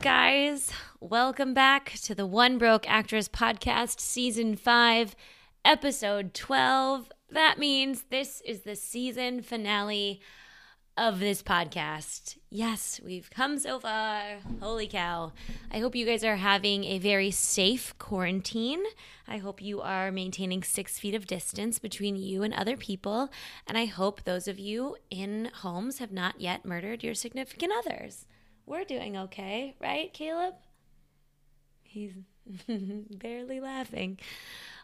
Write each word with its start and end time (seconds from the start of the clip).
guys? 0.00 0.72
Welcome 0.98 1.52
back 1.52 1.92
to 2.04 2.14
the 2.14 2.24
One 2.24 2.56
Broke 2.56 2.88
Actress 2.88 3.28
Podcast, 3.28 4.00
Season 4.00 4.56
5, 4.56 5.14
Episode 5.62 6.32
12. 6.32 7.12
That 7.28 7.58
means 7.58 8.04
this 8.08 8.40
is 8.46 8.60
the 8.60 8.76
season 8.76 9.42
finale 9.42 10.22
of 10.96 11.20
this 11.20 11.42
podcast. 11.42 12.38
Yes, 12.48 12.98
we've 13.04 13.28
come 13.28 13.58
so 13.58 13.78
far. 13.78 14.38
Holy 14.62 14.86
cow. 14.86 15.32
I 15.70 15.80
hope 15.80 15.94
you 15.94 16.06
guys 16.06 16.24
are 16.24 16.36
having 16.36 16.84
a 16.84 16.98
very 16.98 17.30
safe 17.30 17.94
quarantine. 17.98 18.82
I 19.28 19.36
hope 19.36 19.60
you 19.60 19.82
are 19.82 20.10
maintaining 20.10 20.62
six 20.62 20.98
feet 20.98 21.14
of 21.14 21.26
distance 21.26 21.78
between 21.78 22.16
you 22.16 22.42
and 22.42 22.54
other 22.54 22.78
people. 22.78 23.28
And 23.66 23.76
I 23.76 23.84
hope 23.84 24.24
those 24.24 24.48
of 24.48 24.58
you 24.58 24.96
in 25.10 25.50
homes 25.56 25.98
have 25.98 26.10
not 26.10 26.40
yet 26.40 26.64
murdered 26.64 27.04
your 27.04 27.14
significant 27.14 27.74
others. 27.76 28.24
We're 28.66 28.84
doing 28.84 29.16
okay, 29.16 29.74
right, 29.80 30.12
Caleb? 30.12 30.54
He's 31.82 32.12
barely 32.68 33.60
laughing. 33.60 34.18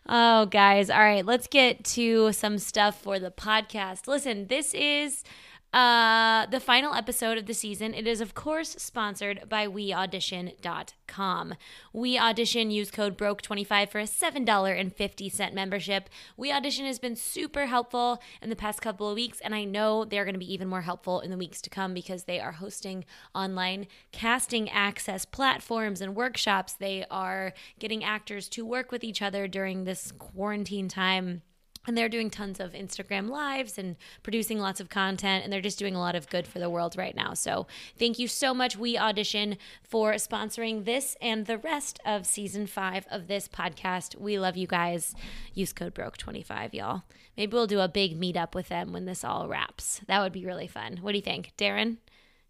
Oh, 0.08 0.46
guys. 0.46 0.88
All 0.90 0.98
right, 1.00 1.24
let's 1.24 1.46
get 1.46 1.84
to 1.84 2.32
some 2.32 2.58
stuff 2.58 3.00
for 3.00 3.18
the 3.18 3.30
podcast. 3.30 4.06
Listen, 4.06 4.46
this 4.46 4.72
is 4.74 5.24
uh, 5.72 6.46
the 6.46 6.60
final 6.60 6.94
episode 6.94 7.36
of 7.36 7.46
the 7.46 7.52
season. 7.52 7.92
It 7.92 8.06
is, 8.06 8.20
of 8.20 8.34
course, 8.34 8.70
sponsored 8.78 9.48
by 9.48 9.66
WeAudition.com. 9.66 11.54
We 11.92 12.18
Audition, 12.18 12.70
use 12.70 12.90
code 12.90 13.18
BROKE25 13.18 13.90
for 13.90 13.98
a 13.98 14.04
$7.50 14.04 15.52
membership. 15.52 16.08
We 16.36 16.50
Audition 16.50 16.86
has 16.86 16.98
been 16.98 17.16
super 17.16 17.66
helpful 17.66 18.22
in 18.40 18.48
the 18.48 18.56
past 18.56 18.80
couple 18.80 19.10
of 19.10 19.16
weeks, 19.16 19.40
and 19.40 19.54
I 19.54 19.64
know 19.64 20.04
they're 20.04 20.24
going 20.24 20.34
to 20.34 20.38
be 20.38 20.52
even 20.52 20.68
more 20.68 20.82
helpful 20.82 21.20
in 21.20 21.30
the 21.30 21.36
weeks 21.36 21.60
to 21.62 21.70
come 21.70 21.92
because 21.92 22.24
they 22.24 22.40
are 22.40 22.52
hosting 22.52 23.04
online 23.34 23.86
casting 24.12 24.70
access 24.70 25.24
platforms 25.24 26.00
and 26.00 26.16
workshops. 26.16 26.72
They 26.72 27.04
are 27.10 27.52
getting 27.78 28.02
actors 28.02 28.48
to 28.50 28.64
work 28.64 28.90
with 28.90 29.04
each 29.04 29.20
other 29.20 29.46
during 29.46 29.84
this 29.84 30.10
quarantine 30.12 30.88
time 30.88 31.42
and 31.86 31.96
they're 31.96 32.08
doing 32.08 32.30
tons 32.30 32.60
of 32.60 32.72
Instagram 32.72 33.28
lives 33.28 33.78
and 33.78 33.96
producing 34.22 34.58
lots 34.58 34.80
of 34.80 34.88
content, 34.88 35.44
and 35.44 35.52
they're 35.52 35.60
just 35.60 35.78
doing 35.78 35.94
a 35.94 36.00
lot 36.00 36.14
of 36.14 36.28
good 36.28 36.46
for 36.46 36.58
the 36.58 36.70
world 36.70 36.96
right 36.96 37.14
now. 37.14 37.34
So, 37.34 37.66
thank 37.98 38.18
you 38.18 38.28
so 38.28 38.52
much, 38.52 38.76
We 38.76 38.96
Audition, 38.98 39.56
for 39.82 40.12
sponsoring 40.14 40.84
this 40.84 41.16
and 41.20 41.46
the 41.46 41.58
rest 41.58 41.98
of 42.04 42.26
season 42.26 42.66
five 42.66 43.06
of 43.10 43.28
this 43.28 43.48
podcast. 43.48 44.16
We 44.16 44.38
love 44.38 44.56
you 44.56 44.66
guys. 44.66 45.14
Use 45.54 45.72
code 45.72 45.94
BROKE25, 45.94 46.74
y'all. 46.74 47.02
Maybe 47.36 47.52
we'll 47.52 47.66
do 47.66 47.80
a 47.80 47.88
big 47.88 48.18
meetup 48.20 48.54
with 48.54 48.68
them 48.68 48.92
when 48.92 49.04
this 49.04 49.24
all 49.24 49.48
wraps. 49.48 50.00
That 50.06 50.20
would 50.20 50.32
be 50.32 50.46
really 50.46 50.66
fun. 50.66 50.98
What 51.02 51.12
do 51.12 51.18
you 51.18 51.22
think, 51.22 51.52
Darren? 51.58 51.98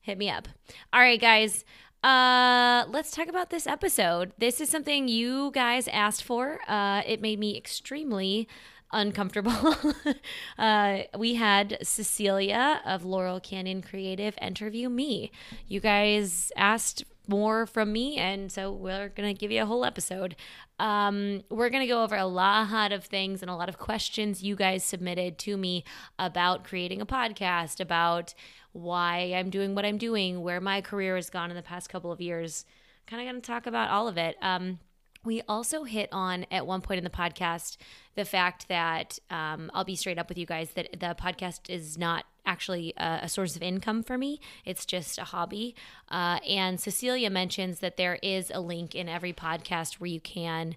Hit 0.01 0.19
me 0.19 0.31
up. 0.31 0.49
All 0.93 1.01
right, 1.01 1.21
guys. 1.21 1.65
Uh, 2.05 2.85
let's 2.89 3.11
talk 3.11 3.27
about 3.27 3.51
this 3.51 3.67
episode. 3.67 4.33
This 4.39 4.61
is 4.61 4.69
something 4.69 5.09
you 5.09 5.51
guys 5.53 5.89
asked 5.89 6.23
for. 6.23 6.61
Uh, 6.69 7.03
it 7.05 7.21
made 7.21 7.41
me 7.41 7.57
extremely 7.57 8.47
uncomfortable. 8.93 9.77
uh, 10.59 10.99
we 11.19 11.35
had 11.35 11.79
Cecilia 11.83 12.81
of 12.85 13.05
Laurel 13.05 13.41
Canyon 13.41 13.83
Creative 13.83 14.37
interview 14.41 14.89
me. 14.89 15.31
You 15.67 15.81
guys 15.81 16.53
asked 16.57 17.05
more 17.29 17.67
from 17.67 17.93
me, 17.93 18.17
and 18.17 18.51
so 18.51 18.71
we're 18.71 19.09
going 19.09 19.35
to 19.35 19.39
give 19.39 19.51
you 19.51 19.63
a 19.63 19.67
whole 19.67 19.85
episode. 19.85 20.37
Um, 20.79 21.43
we're 21.51 21.71
going 21.71 21.83
to 21.83 21.89
go 21.89 22.03
over 22.03 22.17
a 22.17 22.27
lot 22.27 22.93
of 22.93 23.05
things 23.05 23.43
and 23.43 23.51
a 23.51 23.57
lot 23.57 23.69
of 23.69 23.79
questions 23.79 24.43
you 24.43 24.55
guys 24.57 24.85
submitted 24.85 25.39
to 25.39 25.57
me 25.57 25.85
about 26.19 26.65
creating 26.65 27.01
a 27.01 27.07
podcast, 27.07 27.81
about 27.81 28.35
why 28.73 29.33
I'm 29.35 29.51
doing 29.51 29.75
what 29.75 29.85
I'm 29.85 29.99
doing, 29.99 30.43
where 30.43 30.61
my 30.61 30.81
career 30.81 31.17
has 31.17 31.31
gone 31.31 31.51
in 31.51 31.57
the 31.57 31.63
past 31.63 31.89
couple 31.89 32.13
of 32.13 32.21
years. 32.21 32.65
Kind 33.07 33.23
of 33.23 33.33
going 33.33 33.41
to 33.41 33.47
talk 33.47 33.67
about 33.67 33.91
all 33.91 34.09
of 34.09 34.19
it. 34.19 34.37
Um, 34.43 34.79
we 35.27 35.43
also 35.49 35.85
hit 35.85 36.09
on 36.13 36.47
at 36.51 36.67
one 36.67 36.81
point 36.81 36.99
in 36.99 37.05
the 37.05 37.11
podcast 37.11 37.77
the 38.15 38.25
fact 38.25 38.69
that 38.69 39.19
um, 39.29 39.71
I'll 39.75 39.85
be 39.85 39.97
straight 39.97 40.19
up 40.19 40.29
with 40.29 40.39
you 40.39 40.47
guys 40.47 40.71
that 40.71 40.93
the 40.93 41.15
podcast 41.21 41.69
is 41.69 41.99
not 41.99 42.25
actually 42.47 42.95
a, 42.97 43.21
a 43.23 43.29
source 43.29 43.57
of 43.57 43.63
income 43.63 44.03
for 44.03 44.17
me. 44.17 44.41
It's 44.65 44.87
just 44.87 45.19
a 45.19 45.25
hobby. 45.25 45.75
Uh, 46.11 46.39
and 46.49 46.81
Cecilia 46.81 47.29
mentions 47.29 47.81
that 47.81 47.97
there 47.97 48.19
is 48.23 48.51
a 48.55 48.61
link 48.61 48.95
in 48.95 49.09
every 49.09 49.33
podcast 49.33 49.95
where 49.95 50.09
you 50.09 50.21
can 50.21 50.77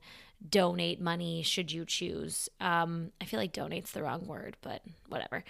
donate 0.49 0.99
money 0.99 1.43
should 1.43 1.71
you 1.71 1.85
choose. 1.85 2.49
Um, 2.59 3.11
I 3.21 3.25
feel 3.25 3.39
like 3.39 3.53
donate's 3.53 3.91
the 3.91 4.03
wrong 4.03 4.25
word, 4.25 4.57
but 4.61 4.81
whatever. 5.07 5.43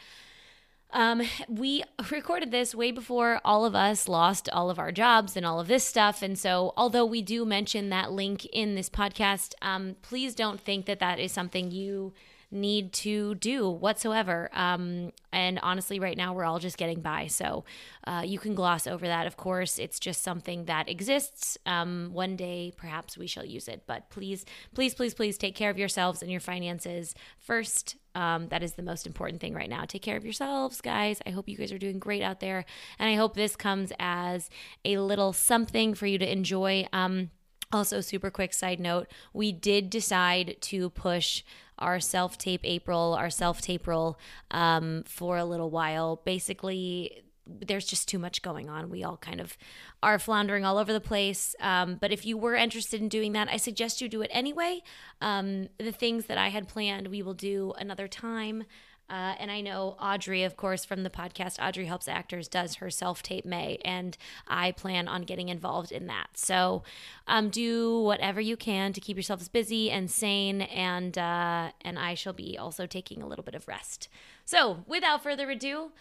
Um, 0.91 1.21
we 1.47 1.83
recorded 2.11 2.51
this 2.51 2.73
way 2.73 2.91
before 2.91 3.39
all 3.45 3.65
of 3.65 3.75
us 3.75 4.07
lost 4.07 4.49
all 4.49 4.69
of 4.69 4.79
our 4.79 4.91
jobs 4.91 5.37
and 5.37 5.45
all 5.45 5.59
of 5.59 5.67
this 5.67 5.83
stuff. 5.83 6.21
And 6.21 6.37
so, 6.37 6.73
although 6.75 7.05
we 7.05 7.21
do 7.21 7.45
mention 7.45 7.89
that 7.89 8.11
link 8.11 8.45
in 8.45 8.75
this 8.75 8.89
podcast, 8.89 9.53
um, 9.61 9.95
please 10.01 10.35
don't 10.35 10.59
think 10.59 10.85
that 10.85 10.99
that 10.99 11.19
is 11.19 11.31
something 11.31 11.71
you 11.71 12.13
need 12.51 12.91
to 12.91 13.35
do 13.35 13.69
whatsoever. 13.69 14.49
Um, 14.53 15.11
and 15.31 15.59
honestly, 15.61 15.99
right 15.99 16.17
now 16.17 16.33
we're 16.33 16.45
all 16.45 16.59
just 16.59 16.77
getting 16.77 17.01
by. 17.01 17.27
So 17.27 17.63
uh, 18.07 18.23
you 18.25 18.39
can 18.39 18.55
gloss 18.55 18.87
over 18.87 19.05
that. 19.05 19.27
Of 19.27 19.37
course, 19.37 19.77
it's 19.77 19.99
just 19.99 20.23
something 20.23 20.65
that 20.65 20.89
exists. 20.89 21.57
Um, 21.65 22.09
one 22.11 22.35
day, 22.35 22.73
perhaps 22.75 23.17
we 23.17 23.27
shall 23.27 23.45
use 23.45 23.67
it. 23.67 23.83
But 23.85 24.09
please, 24.09 24.45
please, 24.73 24.95
please, 24.95 25.13
please 25.13 25.37
take 25.37 25.55
care 25.55 25.69
of 25.69 25.77
yourselves 25.77 26.21
and 26.21 26.31
your 26.31 26.41
finances 26.41 27.13
first. 27.37 27.97
Um, 28.15 28.47
that 28.49 28.63
is 28.63 28.73
the 28.73 28.83
most 28.83 29.05
important 29.05 29.39
thing 29.41 29.53
right 29.53 29.69
now. 29.69 29.85
Take 29.85 30.01
care 30.01 30.17
of 30.17 30.23
yourselves, 30.23 30.81
guys. 30.81 31.21
I 31.25 31.29
hope 31.29 31.47
you 31.47 31.57
guys 31.57 31.71
are 31.71 31.77
doing 31.77 31.99
great 31.99 32.21
out 32.21 32.39
there. 32.39 32.65
And 32.97 33.09
I 33.09 33.15
hope 33.15 33.35
this 33.35 33.55
comes 33.55 33.91
as 33.99 34.49
a 34.83 34.97
little 34.97 35.33
something 35.33 35.93
for 35.93 36.07
you 36.07 36.17
to 36.17 36.31
enjoy. 36.31 36.87
Um, 36.91 37.29
also, 37.71 38.01
super 38.01 38.31
quick 38.31 38.53
side 38.53 38.79
note 38.79 39.07
we 39.31 39.51
did 39.51 39.89
decide 39.91 40.57
to 40.61 40.89
push 40.89 41.43
our 41.77 41.99
self 41.99 42.37
tape 42.37 42.61
April, 42.63 43.13
our 43.13 43.29
self 43.29 43.61
tape 43.61 43.87
roll 43.87 44.17
um, 44.51 45.03
for 45.05 45.37
a 45.37 45.45
little 45.45 45.69
while. 45.69 46.21
Basically, 46.25 47.23
there's 47.49 47.85
just 47.85 48.07
too 48.07 48.19
much 48.19 48.41
going 48.41 48.69
on. 48.69 48.89
We 48.89 49.03
all 49.03 49.17
kind 49.17 49.41
of 49.41 49.57
are 50.03 50.19
floundering 50.19 50.65
all 50.65 50.77
over 50.77 50.93
the 50.93 51.01
place. 51.01 51.55
Um, 51.59 51.97
but 51.99 52.11
if 52.11 52.25
you 52.25 52.37
were 52.37 52.55
interested 52.55 53.01
in 53.01 53.09
doing 53.09 53.33
that, 53.33 53.49
I 53.49 53.57
suggest 53.57 54.01
you 54.01 54.09
do 54.09 54.21
it 54.21 54.31
anyway. 54.33 54.81
Um, 55.21 55.69
the 55.77 55.91
things 55.91 56.25
that 56.25 56.37
I 56.37 56.49
had 56.49 56.67
planned, 56.67 57.07
we 57.07 57.21
will 57.21 57.33
do 57.33 57.73
another 57.77 58.07
time. 58.07 58.63
Uh, 59.09 59.33
and 59.39 59.49
I 59.49 59.61
know 59.61 59.97
Audrey, 59.99 60.43
of 60.43 60.55
course, 60.55 60.85
from 60.85 61.01
the 61.01 61.09
podcast, 61.09 61.57
Audrey 61.59 61.85
Helps 61.85 62.07
Actors, 62.07 62.47
does 62.47 62.75
her 62.75 62.91
self 62.91 63.23
tape 63.23 63.43
May, 63.43 63.79
and 63.83 64.15
I 64.47 64.71
plan 64.71 65.07
on 65.07 65.23
getting 65.23 65.49
involved 65.49 65.91
in 65.91 66.05
that. 66.07 66.27
So 66.35 66.83
um, 67.27 67.49
do 67.49 67.99
whatever 68.01 68.39
you 68.39 68.55
can 68.55 68.93
to 68.93 69.01
keep 69.01 69.17
yourselves 69.17 69.49
busy 69.49 69.89
and 69.89 70.11
sane, 70.11 70.61
and 70.61 71.17
uh, 71.17 71.71
and 71.81 71.97
I 71.97 72.13
shall 72.13 72.33
be 72.33 72.55
also 72.55 72.85
taking 72.85 73.23
a 73.23 73.27
little 73.27 73.43
bit 73.43 73.55
of 73.55 73.67
rest. 73.67 74.09
So 74.45 74.83
without 74.87 75.23
further 75.23 75.49
ado, 75.49 75.91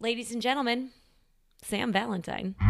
ladies 0.00 0.32
and 0.32 0.40
gentlemen, 0.40 0.90
Sam 1.62 1.92
Valentine. 1.92 2.54
All 2.60 2.66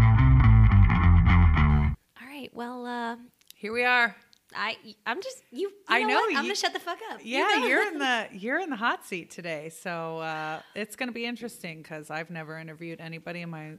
right, 2.26 2.50
well, 2.52 2.86
uh, 2.86 3.16
here 3.54 3.72
we 3.72 3.84
are. 3.84 4.14
I 4.54 4.76
I'm 5.04 5.20
just 5.20 5.42
you. 5.50 5.68
you 5.68 5.72
I 5.88 6.02
know, 6.04 6.26
you, 6.28 6.36
I'm 6.38 6.44
gonna 6.44 6.54
shut 6.54 6.72
the 6.72 6.78
fuck 6.78 6.98
up. 7.12 7.20
Yeah, 7.22 7.54
you 7.56 7.60
know? 7.60 7.66
you're 7.66 7.86
in 7.88 7.98
the 8.04 8.28
you're 8.32 8.60
in 8.60 8.70
the 8.70 8.76
hot 8.76 9.04
seat 9.04 9.30
today, 9.30 9.68
so 9.68 10.18
uh, 10.18 10.60
it's 10.74 10.96
gonna 10.96 11.12
be 11.12 11.26
interesting 11.26 11.82
because 11.82 12.10
I've 12.10 12.30
never 12.30 12.58
interviewed 12.58 13.00
anybody 13.00 13.42
in 13.42 13.50
my 13.50 13.72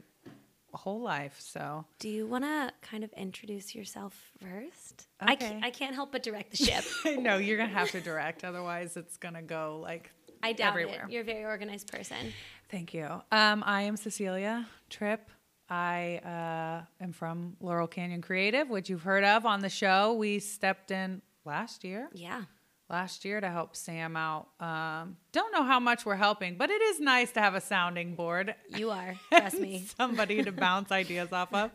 whole 0.72 1.00
life. 1.00 1.40
So, 1.40 1.84
do 1.98 2.08
you 2.08 2.24
want 2.28 2.44
to 2.44 2.72
kind 2.82 3.02
of 3.02 3.12
introduce 3.14 3.74
yourself 3.74 4.14
first? 4.40 5.08
Okay. 5.20 5.32
I 5.32 5.34
can't, 5.34 5.64
I 5.64 5.70
can't 5.70 5.94
help 5.96 6.12
but 6.12 6.22
direct 6.22 6.52
the 6.52 6.56
ship. 6.64 6.84
no, 7.18 7.38
you're 7.38 7.58
gonna 7.58 7.70
have 7.70 7.90
to 7.90 8.00
direct, 8.00 8.44
otherwise 8.44 8.96
it's 8.96 9.16
gonna 9.16 9.42
go 9.42 9.80
like 9.82 10.12
I 10.40 10.52
doubt 10.52 10.68
everywhere. 10.68 11.06
it. 11.08 11.12
You're 11.12 11.22
a 11.22 11.24
very 11.24 11.44
organized 11.44 11.90
person. 11.90 12.32
Thank 12.70 12.94
you. 12.94 13.06
Um, 13.32 13.64
I 13.66 13.82
am 13.82 13.96
Cecilia 13.96 14.66
Tripp. 14.88 15.28
I 15.68 16.20
uh, 16.24 17.04
am 17.04 17.12
from 17.12 17.56
Laurel 17.60 17.88
Canyon 17.88 18.22
Creative, 18.22 18.68
which 18.68 18.88
you've 18.88 19.02
heard 19.02 19.24
of 19.24 19.44
on 19.44 19.60
the 19.60 19.68
show. 19.68 20.14
We 20.14 20.38
stepped 20.38 20.90
in 20.90 21.20
last 21.44 21.84
year. 21.84 22.08
Yeah. 22.12 22.42
Last 22.88 23.24
year 23.24 23.40
to 23.40 23.48
help 23.48 23.76
Sam 23.76 24.16
out. 24.16 24.48
Um, 24.58 25.16
don't 25.32 25.52
know 25.52 25.62
how 25.62 25.78
much 25.78 26.04
we're 26.04 26.16
helping, 26.16 26.56
but 26.56 26.70
it 26.70 26.82
is 26.82 27.00
nice 27.00 27.32
to 27.32 27.40
have 27.40 27.54
a 27.54 27.60
sounding 27.60 28.14
board. 28.14 28.54
You 28.68 28.90
are, 28.90 29.14
trust 29.32 29.60
me. 29.60 29.86
Somebody 29.96 30.42
to 30.42 30.52
bounce 30.52 30.90
ideas 30.92 31.32
off 31.32 31.52
of. 31.54 31.70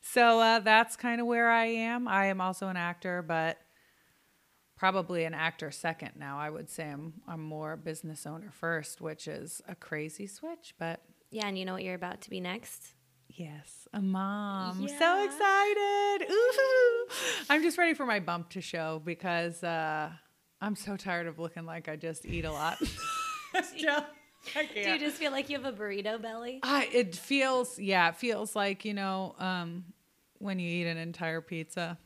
So 0.00 0.40
uh, 0.40 0.60
that's 0.60 0.96
kind 0.96 1.20
of 1.20 1.26
where 1.26 1.50
I 1.50 1.66
am. 1.66 2.06
I 2.06 2.26
am 2.26 2.40
also 2.40 2.68
an 2.68 2.76
actor, 2.76 3.22
but 3.22 3.58
probably 4.84 5.24
an 5.24 5.32
actor 5.32 5.70
second 5.70 6.10
now. 6.18 6.38
I 6.38 6.50
would 6.50 6.68
say 6.68 6.90
I'm, 6.90 7.14
I'm 7.26 7.42
more 7.42 7.74
business 7.74 8.26
owner 8.26 8.50
first, 8.50 9.00
which 9.00 9.26
is 9.26 9.62
a 9.66 9.74
crazy 9.74 10.26
switch, 10.26 10.74
but. 10.78 11.00
Yeah, 11.30 11.46
and 11.46 11.58
you 11.58 11.64
know 11.64 11.72
what 11.72 11.84
you're 11.84 11.94
about 11.94 12.20
to 12.20 12.28
be 12.28 12.38
next? 12.38 12.88
Yes, 13.30 13.88
a 13.94 14.02
mom. 14.02 14.82
Yeah. 14.82 14.98
So 14.98 15.24
excited. 15.24 16.30
Ooh. 16.30 17.06
I'm 17.48 17.62
just 17.62 17.78
ready 17.78 17.94
for 17.94 18.04
my 18.04 18.20
bump 18.20 18.50
to 18.50 18.60
show 18.60 19.00
because 19.02 19.64
uh, 19.64 20.10
I'm 20.60 20.76
so 20.76 20.98
tired 20.98 21.28
of 21.28 21.38
looking 21.38 21.64
like 21.64 21.88
I 21.88 21.96
just 21.96 22.26
eat 22.26 22.44
a 22.44 22.52
lot. 22.52 22.76
Do 23.54 23.70
you 24.74 24.98
just 24.98 25.16
feel 25.16 25.32
like 25.32 25.48
you 25.48 25.58
have 25.58 25.64
a 25.64 25.74
burrito 25.74 26.20
belly? 26.20 26.60
I, 26.62 26.90
it 26.92 27.16
feels, 27.16 27.78
yeah, 27.78 28.10
it 28.10 28.16
feels 28.16 28.54
like, 28.54 28.84
you 28.84 28.92
know, 28.92 29.34
um, 29.38 29.86
when 30.40 30.58
you 30.58 30.68
eat 30.68 30.86
an 30.86 30.98
entire 30.98 31.40
pizza. 31.40 31.98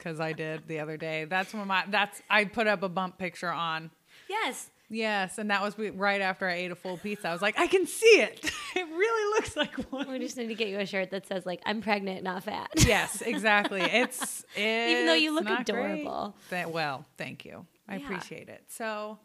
Cause 0.00 0.18
I 0.18 0.32
did 0.32 0.66
the 0.66 0.80
other 0.80 0.96
day. 0.96 1.24
That's 1.26 1.52
when 1.54 1.66
my 1.68 1.84
that's 1.88 2.20
I 2.28 2.44
put 2.46 2.66
up 2.66 2.82
a 2.82 2.88
bump 2.88 3.18
picture 3.18 3.50
on. 3.52 3.90
Yes. 4.28 4.70
Yes, 4.92 5.38
and 5.38 5.50
that 5.50 5.62
was 5.62 5.78
right 5.78 6.20
after 6.20 6.48
I 6.48 6.54
ate 6.54 6.72
a 6.72 6.74
full 6.74 6.96
pizza. 6.96 7.28
I 7.28 7.32
was 7.32 7.40
like, 7.40 7.56
I 7.58 7.68
can 7.68 7.86
see 7.86 8.06
it. 8.20 8.50
It 8.72 8.86
really 8.86 9.34
looks 9.34 9.56
like 9.56 9.74
one. 9.92 10.08
We 10.08 10.20
just 10.20 10.36
need 10.36 10.46
to 10.46 10.54
get 10.54 10.68
you 10.68 10.78
a 10.78 10.86
shirt 10.86 11.10
that 11.10 11.26
says 11.26 11.44
like 11.44 11.60
I'm 11.66 11.80
pregnant, 11.82 12.22
not 12.22 12.44
fat. 12.44 12.70
Yes, 12.86 13.20
exactly. 13.20 13.80
It's, 13.80 14.44
Even 14.56 15.06
though 15.06 15.14
you 15.14 15.34
look 15.34 15.48
adorable. 15.48 16.36
Th- 16.50 16.66
well, 16.68 17.04
thank 17.18 17.44
you. 17.44 17.66
I 17.88 17.96
Yeah. 17.96 18.04
appreciate 18.04 18.48
it. 18.48 18.62
So 18.68 19.18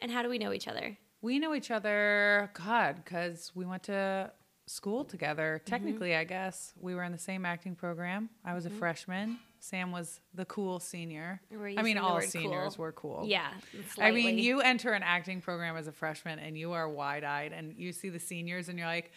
and 0.00 0.10
how 0.10 0.22
do 0.22 0.28
we 0.30 0.38
know 0.38 0.52
each 0.52 0.66
other? 0.66 0.96
we 1.22 1.38
know 1.38 1.54
each 1.54 1.70
other, 1.70 2.50
God, 2.54 2.96
because 3.04 3.52
we 3.54 3.66
went 3.66 3.82
to 3.84 4.32
school 4.66 5.04
together. 5.04 5.60
Mm-hmm. 5.60 5.70
Technically, 5.70 6.16
I 6.16 6.24
guess 6.24 6.72
we 6.80 6.94
were 6.94 7.02
in 7.04 7.12
the 7.12 7.18
same 7.18 7.44
acting 7.44 7.74
program. 7.74 8.30
I 8.46 8.54
was 8.54 8.64
a 8.64 8.70
freshman. 8.70 9.38
Sam 9.66 9.90
was 9.90 10.20
the 10.32 10.44
cool 10.44 10.78
senior. 10.78 11.40
I 11.52 11.82
mean, 11.82 11.98
all 11.98 12.20
seniors 12.20 12.76
cool. 12.76 12.82
were 12.84 12.92
cool. 12.92 13.24
Yeah. 13.26 13.50
I 13.98 14.12
mean, 14.12 14.38
you 14.38 14.60
enter 14.60 14.92
an 14.92 15.02
acting 15.02 15.40
program 15.40 15.76
as 15.76 15.88
a 15.88 15.92
freshman 15.92 16.38
and 16.38 16.56
you 16.56 16.72
are 16.72 16.88
wide 16.88 17.24
eyed 17.24 17.52
and 17.52 17.74
you 17.76 17.92
see 17.92 18.08
the 18.08 18.20
seniors 18.20 18.68
and 18.68 18.78
you're 18.78 18.86
like, 18.86 19.10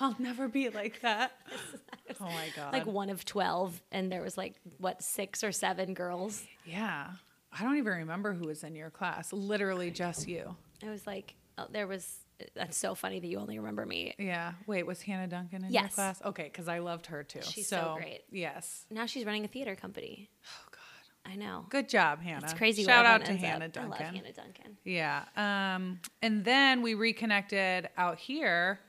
I'll 0.00 0.16
never 0.18 0.48
be 0.48 0.70
like 0.70 1.02
that. 1.02 1.32
oh 2.20 2.24
my 2.24 2.48
God. 2.56 2.72
like 2.72 2.86
one 2.86 3.10
of 3.10 3.26
12 3.26 3.82
and 3.92 4.10
there 4.10 4.22
was 4.22 4.38
like 4.38 4.54
what 4.78 5.02
six 5.02 5.44
or 5.44 5.52
seven 5.52 5.92
girls 5.92 6.44
yeah. 6.64 7.10
I 7.56 7.62
don't 7.62 7.76
even 7.76 7.92
remember 7.92 8.32
who 8.32 8.48
was 8.48 8.64
in 8.64 8.74
your 8.74 8.90
class. 8.90 9.32
Literally 9.32 9.90
just 9.90 10.26
you. 10.26 10.56
i 10.82 10.88
was 10.88 11.06
like 11.06 11.34
oh, 11.58 11.66
there 11.70 11.86
was 11.86 12.23
that's 12.54 12.76
so 12.76 12.94
funny 12.94 13.20
that 13.20 13.26
you 13.26 13.38
only 13.38 13.58
remember 13.58 13.86
me 13.86 14.14
Yeah. 14.18 14.52
Wait, 14.66 14.84
was 14.86 15.00
Hannah 15.02 15.26
Duncan 15.28 15.64
in 15.64 15.72
your 15.72 15.82
Yes. 15.82 15.94
class? 15.94 16.20
Okay, 16.24 16.44
because 16.44 16.68
I 16.68 16.78
loved 16.78 17.06
her 17.06 17.22
too. 17.22 17.40
She's 17.42 17.68
so 17.68 17.94
great. 17.98 18.22
Yes. 18.30 18.86
now 18.90 19.06
she's 19.06 19.24
running 19.24 19.44
a 19.44 19.48
theater 19.48 19.76
company 19.76 20.30
Oh 20.44 20.68
God. 20.70 21.32
i 21.32 21.36
know 21.36 21.66
Good 21.68 21.88
job, 21.88 22.20
Hannah. 22.22 22.44
it's 22.44 22.54
crazy 22.54 22.84
Shout 22.84 23.06
out 23.06 23.24
to 23.26 23.32
Hannah 23.34 23.66
up. 23.66 23.72
Duncan. 23.72 23.92
i 23.92 24.04
love 24.04 24.14
hannah 24.14 24.32
duncan 24.32 24.76
Yeah. 24.84 25.24
Um, 25.36 26.00
and 26.22 26.44
then 26.44 26.82
we 26.82 26.94
reconnected 26.94 27.88
out 27.96 28.18
here 28.18 28.80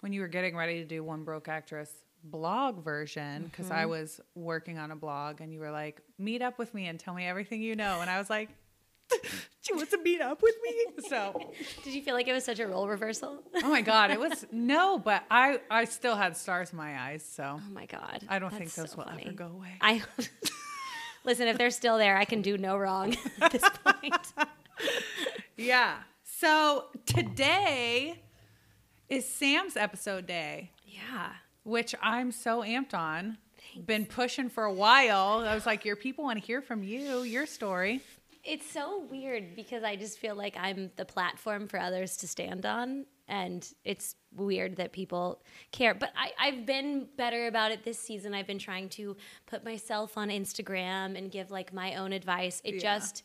when 0.00 0.12
you 0.12 0.20
were 0.20 0.28
getting 0.28 0.56
ready 0.56 0.80
to 0.80 0.84
do 0.84 1.02
One 1.02 1.24
Broke 1.24 1.48
Actress 1.48 1.90
blog 2.22 2.84
version 2.84 3.44
because 3.44 3.70
I 3.70 3.82
Mm-hmm. 3.82 3.90
was 3.90 4.20
working 4.34 4.78
on 4.78 4.90
a 4.90 4.96
blog 4.96 5.40
and 5.40 5.52
you 5.54 5.58
were 5.60 5.70
like, 5.70 6.02
meet 6.18 6.42
up 6.42 6.58
with 6.58 6.74
me 6.74 6.86
and 6.88 7.00
tell 7.00 7.14
me 7.14 7.24
everything 7.24 7.62
you 7.62 7.74
know. 7.76 8.02
And 8.02 8.10
I 8.10 8.18
was 8.18 8.28
like, 8.28 8.50
she 9.60 9.74
wants 9.74 9.90
to 9.90 9.98
meet 9.98 10.20
up 10.20 10.42
with 10.42 10.54
me. 10.64 10.74
So, 11.08 11.52
did 11.82 11.94
you 11.94 12.02
feel 12.02 12.14
like 12.14 12.28
it 12.28 12.32
was 12.32 12.44
such 12.44 12.60
a 12.60 12.66
role 12.66 12.86
reversal 12.86 13.42
oh 13.56 13.68
my 13.68 13.80
God, 13.80 14.10
it 14.10 14.20
was 14.20 14.46
no, 14.52 14.98
but 14.98 15.24
I, 15.30 15.60
I 15.70 15.84
still 15.86 16.14
had 16.14 16.36
stars 16.36 16.70
in 16.72 16.76
my 16.78 16.96
eyes. 17.00 17.24
So 17.24 17.58
oh 17.58 17.72
my 17.72 17.86
god 17.86 18.22
I 18.28 18.38
don't 18.38 18.52
think 18.52 18.72
those 18.74 18.90
so 18.92 18.98
will 18.98 19.04
funny. 19.04 19.24
ever 19.26 19.32
go 19.34 19.46
away. 19.46 19.74
i 19.80 20.02
listen 21.24 21.48
if 21.48 21.58
they're 21.58 21.70
still 21.70 21.98
there 21.98 22.16
i 22.16 22.24
can 22.24 22.42
do 22.42 22.56
no 22.58 22.76
wrong 22.76 23.16
at 23.40 23.50
this 23.52 23.68
point 23.84 24.32
Yeah. 25.56 25.96
So 26.22 26.86
today 27.06 28.22
is 29.08 29.26
Sam's 29.28 29.76
episode 29.76 30.26
day. 30.26 30.70
yeah 30.86 31.32
which 31.62 31.94
I'm 32.02 32.32
so 32.32 32.62
amped 32.62 32.94
on. 32.94 33.36
Been 33.84 34.06
pushing 34.06 34.48
for 34.48 34.64
a 34.64 34.72
while. 34.72 35.44
I 35.46 35.54
was 35.54 35.66
like, 35.66 35.84
your 35.84 35.94
people 35.94 36.24
want 36.24 36.40
to 36.40 36.44
hear 36.44 36.62
from 36.62 36.82
you, 36.82 37.22
your 37.22 37.44
story. 37.46 38.00
It's 38.44 38.70
so 38.70 39.04
weird 39.10 39.54
because 39.54 39.82
I 39.84 39.96
just 39.96 40.18
feel 40.18 40.34
like 40.34 40.56
I'm 40.58 40.90
the 40.96 41.04
platform 41.04 41.68
for 41.68 41.78
others 41.78 42.16
to 42.18 42.28
stand 42.28 42.64
on. 42.64 43.06
And 43.28 43.66
it's 43.84 44.16
weird 44.34 44.76
that 44.76 44.92
people 44.92 45.42
care. 45.70 45.94
But 45.94 46.10
I, 46.16 46.32
I've 46.38 46.66
been 46.66 47.06
better 47.16 47.46
about 47.46 47.70
it 47.70 47.84
this 47.84 47.98
season. 47.98 48.34
I've 48.34 48.46
been 48.46 48.58
trying 48.58 48.88
to 48.90 49.16
put 49.46 49.64
myself 49.64 50.18
on 50.18 50.30
Instagram 50.30 51.16
and 51.16 51.30
give 51.30 51.50
like 51.50 51.72
my 51.72 51.94
own 51.94 52.12
advice. 52.12 52.60
It 52.64 52.74
Yeah. 52.76 52.80
just, 52.80 53.22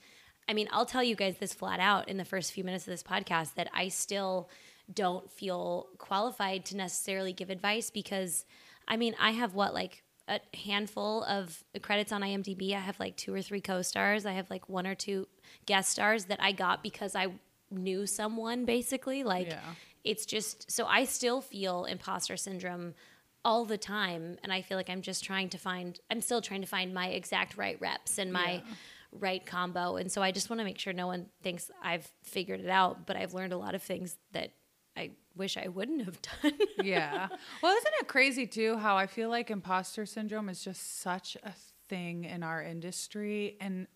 I 0.48 0.54
mean, 0.54 0.68
I'll 0.72 0.86
tell 0.86 1.04
you 1.04 1.16
guys 1.16 1.38
this 1.40 1.54
flat 1.54 1.80
out 1.80 2.08
in 2.08 2.18
the 2.18 2.26
first 2.26 2.52
few 2.52 2.64
minutes 2.64 2.86
of 2.86 2.92
this 2.92 3.02
podcast 3.02 3.56
that 3.56 3.70
I 3.74 3.88
still 3.88 4.50
don't 4.94 5.32
feel 5.32 5.88
qualified 5.98 6.66
to 6.66 6.78
necessarily 6.78 7.34
give 7.34 7.50
advice 7.50 7.90
because, 7.90 8.46
I 8.88 8.98
mean, 8.98 9.16
I 9.20 9.32
have 9.32 9.56
what, 9.56 9.74
like, 9.74 10.04
a 10.28 10.40
handful 10.56 11.24
of 11.26 11.64
credits 11.82 12.12
on 12.12 12.22
IMDb. 12.22 12.74
I 12.74 12.80
have 12.80 13.00
like 13.00 13.16
two 13.16 13.34
or 13.34 13.42
three 13.42 13.62
co-stars. 13.62 14.26
I 14.26 14.34
have 14.34 14.50
like 14.50 14.68
one 14.68 14.88
or 14.88 14.96
two 14.96 15.28
guest 15.66 15.92
stars 15.92 16.26
that 16.26 16.42
I 16.42 16.52
got 16.52 16.82
because 16.82 17.16
I 17.16 17.28
knew 17.72 18.06
someone 18.08 18.66
basically. 18.66 19.24
Like 19.24 19.48
Yeah. 19.48 19.60
it's 20.04 20.26
just 20.26 20.72
so 20.72 20.86
I 20.86 21.06
still 21.06 21.42
feel 21.42 21.86
imposter 21.86 22.38
syndrome 22.38 22.96
all 23.44 23.66
the 23.66 23.78
time 23.78 24.38
and 24.44 24.52
I 24.52 24.64
feel 24.64 24.78
like 24.78 24.90
I'm 24.90 25.04
just 25.04 25.24
trying 25.24 25.50
to 25.50 25.58
find 25.60 26.00
I'm 26.10 26.22
still 26.22 26.42
trying 26.42 26.62
to 26.62 26.68
find 26.68 26.94
my 26.94 27.10
exact 27.10 27.58
right 27.58 27.80
reps 27.80 28.18
and 28.18 28.34
my 28.34 28.54
Yeah. 28.66 28.74
right 29.12 29.46
combo. 29.46 29.98
And 29.98 30.12
so 30.12 30.24
I 30.24 30.32
just 30.32 30.50
want 30.50 30.60
to 30.60 30.64
make 30.66 30.80
sure 30.80 30.92
no 30.94 31.06
one 31.08 31.28
thinks 31.44 31.70
I've 31.84 32.12
figured 32.24 32.62
it 32.62 32.70
out, 32.70 33.06
but 33.06 33.16
I've 33.16 33.34
learned 33.36 33.54
a 33.54 33.58
lot 33.58 33.76
of 33.76 33.84
things 33.84 34.18
that 34.32 34.52
I 34.98 35.12
wish 35.36 35.58
I 35.58 35.68
wouldn't 35.68 36.06
have 36.06 36.20
done. 36.42 36.54
Yeah. 36.84 37.28
well, 37.62 37.76
isn't 37.76 37.94
it 38.02 38.08
crazy 38.08 38.48
too 38.48 38.78
how 38.78 38.96
I 38.98 39.08
feel 39.08 39.30
like 39.30 39.50
imposter 39.52 40.06
syndrome 40.06 40.48
is 40.50 40.64
just 40.64 41.02
such 41.02 41.36
a 41.44 41.54
thing 41.90 42.24
in 42.24 42.44
our 42.44 42.64
industry 42.64 43.58
and 43.60 43.88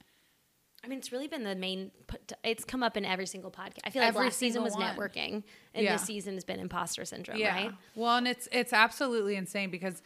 I 0.82 0.88
mean, 0.88 1.00
it's 1.00 1.12
really 1.12 1.28
been 1.28 1.44
the 1.44 1.56
main. 1.58 1.92
It's 2.42 2.64
come 2.64 2.84
up 2.84 2.96
in 2.96 3.04
every 3.04 3.26
single 3.26 3.52
podcast. 3.52 3.80
I 3.84 3.90
feel 3.90 4.02
like 4.02 4.10
Every 4.16 4.26
last 4.28 4.38
season 4.38 4.64
was 4.64 4.76
one. 4.76 4.84
networking, 4.96 5.44
and 5.74 5.84
Yeah. 5.84 5.92
this 5.98 6.04
season 6.04 6.36
has 6.36 6.46
been 6.46 6.58
imposter 6.62 7.04
syndrome, 7.04 7.42
right? 7.42 7.74
Well, 7.96 8.16
and 8.16 8.26
it's 8.26 8.48
it's 8.54 8.72
absolutely 8.72 9.36
insane 9.36 9.72
because 9.72 10.02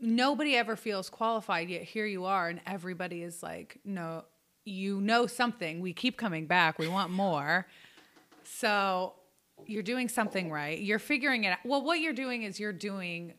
nobody 0.00 0.56
ever 0.56 0.74
feels 0.74 1.08
qualified 1.08 1.68
yet 1.68 1.82
here 1.82 2.06
you 2.06 2.24
are 2.24 2.48
and 2.48 2.60
everybody 2.66 3.22
is 3.22 3.40
like, 3.40 3.78
"No, 3.84 4.24
you 4.64 5.00
know 5.00 5.28
something. 5.28 5.78
We 5.80 5.92
keep 5.92 6.16
coming 6.16 6.46
back. 6.48 6.80
We 6.80 6.88
want 6.88 7.12
more." 7.12 7.68
So, 8.42 9.14
you're 9.66 9.82
doing 9.82 10.08
something 10.08 10.50
right. 10.50 10.78
You're 10.78 10.98
figuring 10.98 11.44
it 11.44 11.48
out. 11.50 11.58
Well, 11.64 11.82
what 11.84 12.00
you're 12.00 12.12
doing 12.12 12.42
is 12.42 12.58
you're 12.60 12.72
doing 12.72 13.34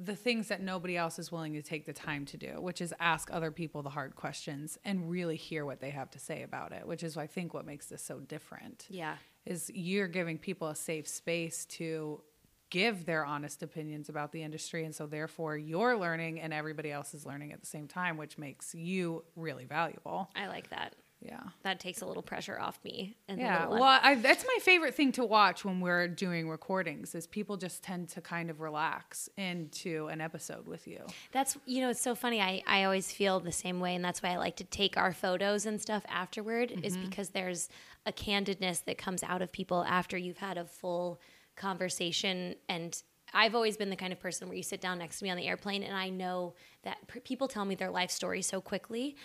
the 0.00 0.14
things 0.14 0.46
that 0.48 0.62
nobody 0.62 0.96
else 0.96 1.18
is 1.18 1.32
willing 1.32 1.54
to 1.54 1.62
take 1.62 1.84
the 1.84 1.92
time 1.92 2.24
to 2.26 2.36
do, 2.36 2.60
which 2.60 2.80
is 2.80 2.94
ask 3.00 3.30
other 3.32 3.50
people 3.50 3.82
the 3.82 3.90
hard 3.90 4.14
questions 4.14 4.78
and 4.84 5.10
really 5.10 5.34
hear 5.36 5.64
what 5.66 5.80
they 5.80 5.90
have 5.90 6.08
to 6.10 6.18
say 6.20 6.42
about 6.42 6.72
it, 6.72 6.86
which 6.86 7.02
is 7.02 7.16
I 7.16 7.26
think 7.26 7.52
what 7.52 7.66
makes 7.66 7.86
this 7.86 8.02
so 8.02 8.20
different 8.20 8.86
Yeah. 8.90 9.16
is 9.44 9.70
you're 9.74 10.06
giving 10.06 10.38
people 10.38 10.68
a 10.68 10.76
safe 10.76 11.08
space 11.08 11.64
to 11.66 12.20
give 12.70 13.06
their 13.06 13.24
honest 13.24 13.62
opinions 13.62 14.08
about 14.10 14.30
the 14.30 14.42
industry 14.42 14.84
and 14.84 14.94
so 14.94 15.06
therefore 15.06 15.56
you're 15.56 15.96
learning 15.96 16.38
and 16.38 16.52
everybody 16.52 16.92
else 16.92 17.14
is 17.14 17.24
learning 17.24 17.50
at 17.50 17.60
the 17.60 17.66
same 17.66 17.88
time 17.88 18.18
which 18.18 18.36
makes 18.36 18.74
you 18.74 19.24
really 19.36 19.64
valuable 19.64 20.28
I 20.36 20.48
like 20.48 20.68
that. 20.68 20.94
Yeah 21.20 21.40
That 21.62 21.80
takes 21.80 22.00
a 22.00 22.06
little 22.06 22.22
pressure 22.22 22.58
off 22.58 22.78
me. 22.84 23.16
And 23.28 23.40
yeah 23.40 23.66
well 23.66 23.82
I, 24.02 24.14
that's 24.14 24.44
my 24.44 24.58
favorite 24.60 24.94
thing 24.94 25.12
to 25.12 25.24
watch 25.24 25.64
when 25.64 25.80
we're 25.80 26.08
doing 26.08 26.48
recordings 26.48 27.14
is 27.14 27.26
people 27.26 27.56
just 27.56 27.82
tend 27.82 28.08
to 28.10 28.20
kind 28.20 28.50
of 28.50 28.60
relax 28.60 29.28
into 29.36 30.06
an 30.08 30.20
episode 30.20 30.66
with 30.66 30.86
you 30.86 31.00
That's 31.32 31.56
you 31.66 31.80
know 31.80 31.90
it's 31.90 32.00
so 32.00 32.14
funny. 32.14 32.40
I 32.40 32.62
I 32.66 32.84
always 32.84 33.12
feel 33.12 33.40
the 33.40 33.52
same 33.52 33.80
way, 33.80 33.94
and 33.94 34.04
that's 34.04 34.22
why 34.22 34.30
I 34.30 34.36
like 34.36 34.56
to 34.56 34.64
take 34.64 34.96
our 34.96 35.12
photos 35.12 35.66
and 35.66 35.80
stuff 35.80 36.04
afterward. 36.08 36.72
Is 36.82 36.96
mm-hmm. 36.96 37.08
because 37.08 37.30
there's 37.30 37.68
a 38.06 38.12
candidness 38.12 38.84
that 38.84 38.98
comes 38.98 39.22
out 39.22 39.42
of 39.42 39.52
people 39.52 39.84
after 39.84 40.16
you've 40.16 40.38
had 40.38 40.58
a 40.58 40.64
full 40.64 41.20
conversation. 41.56 42.54
And 42.68 43.00
I've 43.34 43.54
always 43.54 43.76
been 43.76 43.90
the 43.90 43.96
kind 43.96 44.12
of 44.12 44.20
person 44.20 44.48
where 44.48 44.56
you 44.56 44.62
sit 44.62 44.80
down 44.80 44.98
next 44.98 45.18
to 45.18 45.24
me 45.24 45.30
on 45.30 45.36
the 45.36 45.46
airplane, 45.46 45.82
and 45.82 45.96
I 45.96 46.08
know 46.08 46.54
that 46.82 46.98
p- 47.08 47.20
people 47.20 47.48
tell 47.48 47.64
me 47.64 47.74
their 47.74 47.90
life 47.90 48.10
story 48.10 48.42
so 48.42 48.60
quickly. 48.60 49.16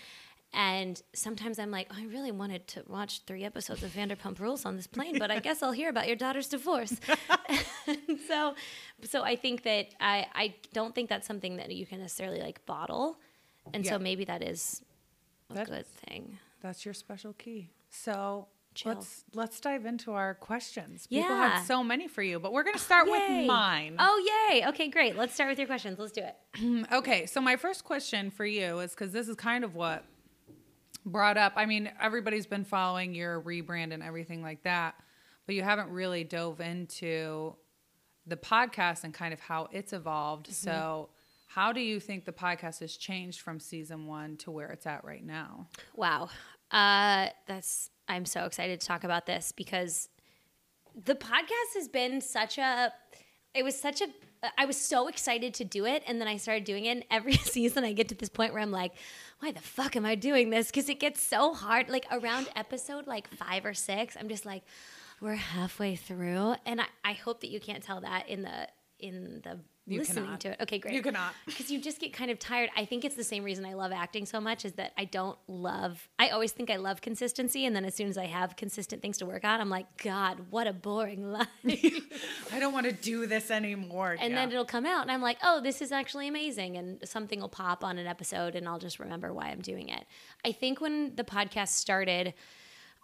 And 0.55 1.01
sometimes 1.13 1.57
I'm 1.57 1.71
like, 1.71 1.87
oh, 1.91 1.95
I 1.99 2.05
really 2.05 2.31
wanted 2.31 2.67
to 2.69 2.83
watch 2.87 3.21
three 3.25 3.43
episodes 3.43 3.81
of 3.81 3.89
Vanderpump 3.91 4.39
Rules 4.39 4.65
on 4.65 4.75
this 4.75 4.85
plane, 4.85 5.17
but 5.17 5.31
I 5.31 5.39
guess 5.39 5.63
I'll 5.63 5.71
hear 5.71 5.89
about 5.89 6.05
your 6.07 6.15
daughter's 6.15 6.47
divorce. 6.47 6.95
So, 8.27 8.55
so 9.03 9.23
I 9.23 9.35
think 9.35 9.63
that 9.63 9.87
I, 9.99 10.25
I 10.33 10.55
don't 10.73 10.95
think 10.95 11.09
that's 11.09 11.27
something 11.27 11.57
that 11.57 11.69
you 11.71 11.85
can 11.85 11.99
necessarily 11.99 12.39
like 12.39 12.65
bottle. 12.65 13.17
And 13.73 13.83
Yeah. 13.83 13.91
so 13.91 13.99
maybe 13.99 14.23
that 14.25 14.41
is 14.41 14.81
a 15.49 15.53
That's- 15.55 15.69
good 15.69 15.85
thing. 16.07 16.37
that's 16.61 16.85
your 16.85 16.93
special 16.93 17.33
key 17.33 17.69
so 17.89 18.47
Chill. 18.73 18.93
let's 18.93 19.23
let's 19.33 19.59
dive 19.59 19.85
into 19.85 20.13
our 20.13 20.33
questions 20.33 21.05
people 21.07 21.29
Yeah. 21.29 21.57
had 21.57 21.65
so 21.65 21.83
many 21.83 22.07
for 22.07 22.23
you 22.23 22.39
but 22.39 22.53
we're 22.53 22.63
going 22.63 22.73
to 22.75 22.79
start 22.81 23.07
Yay. 23.07 23.11
with 23.41 23.47
mine 23.47 23.97
Oh, 23.99 24.47
yay. 24.49 24.65
Okay, 24.69 24.87
great. 24.87 25.15
Let's 25.17 25.33
start 25.33 25.49
with 25.49 25.59
your 25.59 25.67
questions. 25.67 25.99
Let's 25.99 26.13
do 26.13 26.21
it. 26.23 26.87
Okay, 26.93 27.25
so 27.25 27.41
my 27.41 27.55
first 27.57 27.83
question 27.83 28.31
for 28.31 28.45
you 28.45 28.79
is 28.79 28.91
because 28.91 29.11
this 29.11 29.27
is 29.27 29.35
kind 29.35 29.63
of 29.65 29.75
what 29.75 30.03
brought 31.05 31.37
up. 31.37 31.53
I 31.55 31.65
mean, 31.65 31.89
everybody's 32.01 32.45
been 32.45 32.65
following 32.65 33.13
your 33.13 33.41
rebrand 33.41 33.93
and 33.93 34.01
everything 34.03 34.41
like 34.41 34.63
that, 34.63 34.95
but 35.45 35.55
you 35.55 35.61
haven't 35.61 35.89
really 35.89 36.23
dove 36.23 36.61
into 36.61 37.55
the 38.25 38.37
podcast 38.37 39.03
and 39.03 39.13
kind 39.13 39.33
of 39.33 39.39
how 39.39 39.67
it's 39.71 39.93
evolved. 39.93 40.47
So, 40.47 41.09
how 41.47 41.71
do 41.71 41.81
you 41.81 41.99
think 41.99 42.25
the 42.25 42.31
podcast 42.31 42.79
has 42.79 42.97
changed 42.97 43.41
from 43.41 43.59
season 43.59 44.07
one 44.07 44.37
to 44.37 44.49
where 44.49 44.69
it's 44.69 44.87
at 44.87 45.03
right 45.03 45.23
now? 45.23 45.67
Wow. 45.95 46.29
Uh, 46.71 47.27
that's, 47.45 47.91
I'm 48.07 48.25
so 48.25 48.45
excited 48.45 48.81
to 48.81 48.87
talk 48.87 49.03
about 49.03 49.27
this 49.27 49.51
because 49.51 50.09
the 51.05 51.13
podcast 51.13 51.75
has 51.75 51.87
been 51.87 52.21
such 52.21 52.57
a, 52.57 52.91
it 53.53 53.63
was 53.63 53.79
such 53.79 54.01
a, 54.01 54.07
Uh, 54.43 54.49
I 54.57 54.65
was 54.65 54.77
so 54.77 55.07
excited 55.07 55.53
to 55.55 55.65
do 55.65 55.85
it, 55.85 56.03
and 56.05 56.19
then 56.19 56.27
I 56.27 56.37
started 56.37 56.65
doing 56.65 56.85
it. 56.85 56.89
And 56.89 57.05
every 57.09 57.33
season, 57.55 57.83
I 57.83 57.93
get 57.93 58.09
to 58.09 58.15
this 58.15 58.29
point 58.29 58.53
where 58.53 58.61
I'm 58.61 58.71
like, 58.71 58.91
"Why 59.39 59.51
the 59.51 59.61
fuck 59.61 59.95
am 59.95 60.05
I 60.05 60.15
doing 60.15 60.49
this?" 60.49 60.67
Because 60.67 60.89
it 60.89 60.99
gets 60.99 61.21
so 61.21 61.53
hard. 61.53 61.89
Like 61.89 62.05
around 62.11 62.49
episode 62.55 63.07
like 63.07 63.27
five 63.29 63.65
or 63.65 63.73
six, 63.73 64.15
I'm 64.19 64.29
just 64.29 64.45
like, 64.45 64.63
"We're 65.21 65.35
halfway 65.35 65.95
through," 65.95 66.55
and 66.65 66.81
I, 66.81 66.85
I 67.03 67.13
hope 67.13 67.41
that 67.41 67.49
you 67.49 67.59
can't 67.59 67.83
tell 67.83 68.01
that 68.01 68.27
in 68.29 68.41
the 68.41 68.67
in 68.99 69.41
the 69.43 69.59
You 69.85 69.99
listening 69.99 70.23
cannot. 70.25 70.39
to 70.41 70.51
it. 70.51 70.61
Okay, 70.61 70.79
great. 70.79 70.93
You 70.93 71.01
cannot. 71.01 71.33
because 71.45 71.69
you 71.69 71.81
just 71.81 71.99
get 71.99 72.13
kind 72.13 72.31
of 72.31 72.39
tired. 72.39 72.69
I 72.77 72.85
think 72.85 73.03
it's 73.03 73.15
the 73.15 73.23
same 73.23 73.43
reason 73.43 73.65
I 73.65 73.73
love 73.73 73.91
acting 73.91 74.25
so 74.25 74.39
much 74.39 74.63
is 74.63 74.73
that 74.73 74.93
I 74.97 75.03
don't 75.03 75.37
love. 75.47 76.07
I 76.17 76.29
always 76.29 76.53
think 76.53 76.69
I 76.69 76.77
love 76.77 77.01
consistency, 77.01 77.65
and 77.65 77.75
then 77.75 77.83
as 77.83 77.93
soon 77.93 78.07
as 78.07 78.17
I 78.17 78.27
have 78.27 78.55
consistent 78.55 79.01
things 79.01 79.17
to 79.17 79.25
work 79.25 79.43
on, 79.43 79.59
I'm 79.59 79.69
like, 79.69 79.85
God, 80.01 80.45
what 80.51 80.67
a 80.67 80.73
boring 80.73 81.31
life. 81.33 81.47
I 82.53 82.59
don't 82.59 82.71
want 82.73 82.85
to 82.85 82.93
do 82.93 83.25
this 83.27 83.51
anymore. 83.51 84.15
and 84.19 84.31
Yeah. 84.31 84.35
then 84.39 84.51
it'll 84.51 84.63
come 84.63 84.85
out, 84.85 85.01
and 85.01 85.11
I'm 85.11 85.21
like, 85.21 85.37
oh, 85.43 85.59
this 85.61 85.81
is 85.81 85.91
actually 85.91 86.29
amazing, 86.29 86.77
and 86.77 86.99
something 87.07 87.41
will 87.41 87.49
pop 87.49 87.83
on 87.83 87.97
an 87.97 88.07
episode, 88.07 88.55
and 88.55 88.67
I'll 88.69 88.79
just 88.79 88.99
remember 88.99 89.33
why 89.33 89.47
I'm 89.49 89.61
doing 89.61 89.89
it. 89.89 90.05
I 90.45 90.53
think 90.53 90.79
when 90.79 91.15
the 91.15 91.23
podcast 91.25 91.69
started. 91.69 92.33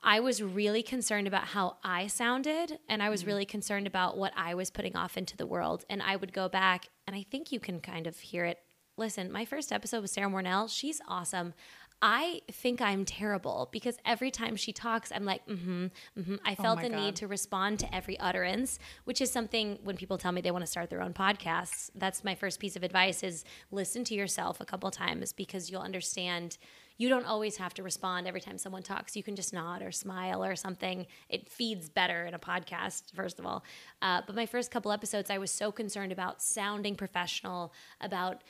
I 0.02 0.20
was 0.22 0.42
really 0.42 0.84
concerned 0.84 1.28
about 1.28 1.46
how 1.46 1.78
I 1.84 2.08
sounded, 2.08 2.80
and 2.88 3.04
I 3.04 3.10
was 3.10 3.26
really 3.26 3.46
concerned 3.46 3.88
about 3.88 4.18
what 4.18 4.34
I 4.36 4.54
was 4.54 4.70
putting 4.70 4.96
off 4.96 5.18
into 5.18 5.36
the 5.36 5.46
world. 5.46 5.86
And 5.90 6.02
I 6.02 6.16
would 6.16 6.34
go 6.34 6.48
back, 6.48 6.88
and 7.06 7.16
I 7.16 7.26
think 7.30 7.52
you 7.52 7.60
can 7.60 7.80
kind 7.82 8.08
of 8.08 8.18
hear 8.18 8.46
it. 8.46 8.60
Listen, 8.98 9.32
my 9.32 9.46
first 9.46 9.72
episode 9.72 10.02
with 10.02 10.12
Sarah 10.12 10.30
Mornell, 10.30 10.68
she's 10.68 11.02
awesome. 11.08 11.54
I 12.02 12.42
think 12.50 12.82
I'm 12.82 13.04
terrible 13.04 13.68
because 13.74 13.98
every 14.06 14.32
time 14.32 14.56
she 14.56 14.72
talks, 14.72 15.12
I'm 15.12 15.26
like, 15.26 15.46
mm 15.48 15.62
hmm, 15.62 15.86
mm 16.18 16.26
hmm. 16.26 16.36
I 16.46 16.56
felt 16.56 16.78
my 16.78 16.88
the 16.88 16.96
need 16.96 17.18
to 17.18 17.28
respond 17.28 17.80
to 17.80 17.94
every 17.94 18.18
utterance, 18.20 18.80
which 19.04 19.20
is 19.20 19.30
something 19.32 19.80
when 19.84 19.98
people 19.98 20.18
tell 20.18 20.32
me 20.32 20.40
they 20.40 20.52
want 20.52 20.64
to 20.64 20.72
start 20.72 20.90
their 20.90 21.02
own 21.02 21.14
podcasts, 21.14 21.90
that's 21.96 22.24
my 22.24 22.36
first 22.36 22.60
piece 22.60 22.78
of 22.78 22.84
advice 22.84 23.22
is 23.22 23.44
listen 23.72 24.06
to 24.06 24.16
yourself 24.16 24.62
a 24.62 24.66
couple 24.66 24.90
times 24.92 25.34
because 25.34 25.70
you'll 25.70 25.82
understand 25.82 26.58
you 27.00 27.08
don't 27.08 27.26
always 27.26 27.56
have 27.58 27.74
to 27.76 27.82
respond 27.82 28.28
every 28.28 28.42
time 28.42 28.58
someone 28.58 28.84
talks. 28.84 29.16
You 29.16 29.24
can 29.24 29.36
just 29.36 29.54
nod 29.54 29.82
or 29.82 29.92
smile 29.92 30.44
or 30.44 30.56
something. 30.56 31.08
It 31.30 31.50
feeds 31.50 31.90
better 31.90 32.26
in 32.26 32.34
a 32.34 32.40
podcast, 32.40 33.16
first 33.16 33.40
of 33.40 33.46
all. 33.46 33.64
Uh, 34.02 34.22
but 34.28 34.36
my 34.36 34.46
first 34.46 34.70
couple 34.70 34.92
episodes, 34.92 35.30
I 35.30 35.38
was 35.38 35.50
so 35.50 35.72
concerned 35.72 36.12
about 36.12 36.42
sounding 36.42 36.96
professional, 36.96 37.74
about 38.02 38.44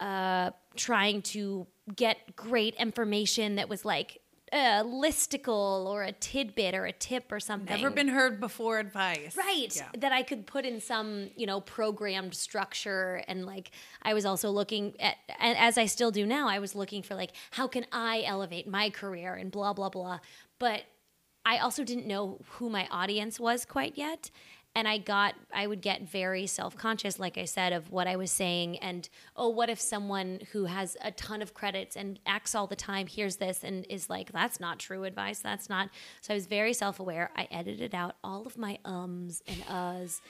uh, 0.00 0.50
trying 0.74 1.22
to 1.22 1.64
get 1.94 2.34
great 2.34 2.74
information 2.74 3.54
that 3.54 3.68
was 3.68 3.84
like 3.84 4.21
a 4.52 4.84
listicle 4.84 5.86
or 5.86 6.02
a 6.02 6.12
tidbit 6.12 6.74
or 6.74 6.84
a 6.84 6.92
tip 6.92 7.32
or 7.32 7.40
something. 7.40 7.74
Never 7.74 7.90
been 7.90 8.08
heard 8.08 8.38
before 8.38 8.78
advice. 8.78 9.34
Right. 9.34 9.74
Yeah. 9.74 9.88
That 9.98 10.12
I 10.12 10.22
could 10.22 10.46
put 10.46 10.66
in 10.66 10.80
some, 10.80 11.30
you 11.36 11.46
know, 11.46 11.60
programmed 11.60 12.34
structure. 12.34 13.22
And 13.26 13.46
like, 13.46 13.70
I 14.02 14.12
was 14.12 14.26
also 14.26 14.50
looking 14.50 14.94
at, 15.00 15.16
and 15.40 15.56
as 15.56 15.78
I 15.78 15.86
still 15.86 16.10
do 16.10 16.26
now, 16.26 16.48
I 16.48 16.58
was 16.58 16.74
looking 16.74 17.02
for 17.02 17.14
like, 17.14 17.32
how 17.52 17.66
can 17.66 17.86
I 17.92 18.22
elevate 18.26 18.68
my 18.68 18.90
career 18.90 19.34
and 19.34 19.50
blah, 19.50 19.72
blah, 19.72 19.88
blah. 19.88 20.18
But 20.58 20.82
I 21.46 21.58
also 21.58 21.82
didn't 21.82 22.06
know 22.06 22.38
who 22.50 22.68
my 22.68 22.86
audience 22.90 23.40
was 23.40 23.64
quite 23.64 23.96
yet. 23.96 24.30
And 24.74 24.88
I 24.88 24.98
got, 24.98 25.34
I 25.52 25.66
would 25.66 25.82
get 25.82 26.08
very 26.08 26.46
self 26.46 26.76
conscious, 26.76 27.18
like 27.18 27.36
I 27.36 27.44
said, 27.44 27.72
of 27.72 27.90
what 27.90 28.06
I 28.06 28.16
was 28.16 28.30
saying. 28.30 28.78
And 28.78 29.08
oh, 29.36 29.48
what 29.48 29.68
if 29.68 29.80
someone 29.80 30.40
who 30.52 30.64
has 30.64 30.96
a 31.02 31.10
ton 31.10 31.42
of 31.42 31.52
credits 31.52 31.96
and 31.96 32.18
acts 32.24 32.54
all 32.54 32.66
the 32.66 32.76
time 32.76 33.06
hears 33.06 33.36
this 33.36 33.64
and 33.64 33.86
is 33.90 34.08
like, 34.08 34.32
that's 34.32 34.60
not 34.60 34.78
true 34.78 35.04
advice. 35.04 35.40
That's 35.40 35.68
not. 35.68 35.90
So 36.22 36.32
I 36.32 36.36
was 36.36 36.46
very 36.46 36.72
self 36.72 37.00
aware. 37.00 37.30
I 37.36 37.48
edited 37.50 37.94
out 37.94 38.16
all 38.24 38.46
of 38.46 38.56
my 38.56 38.78
ums 38.84 39.42
and 39.46 39.58
uhs. 39.66 40.20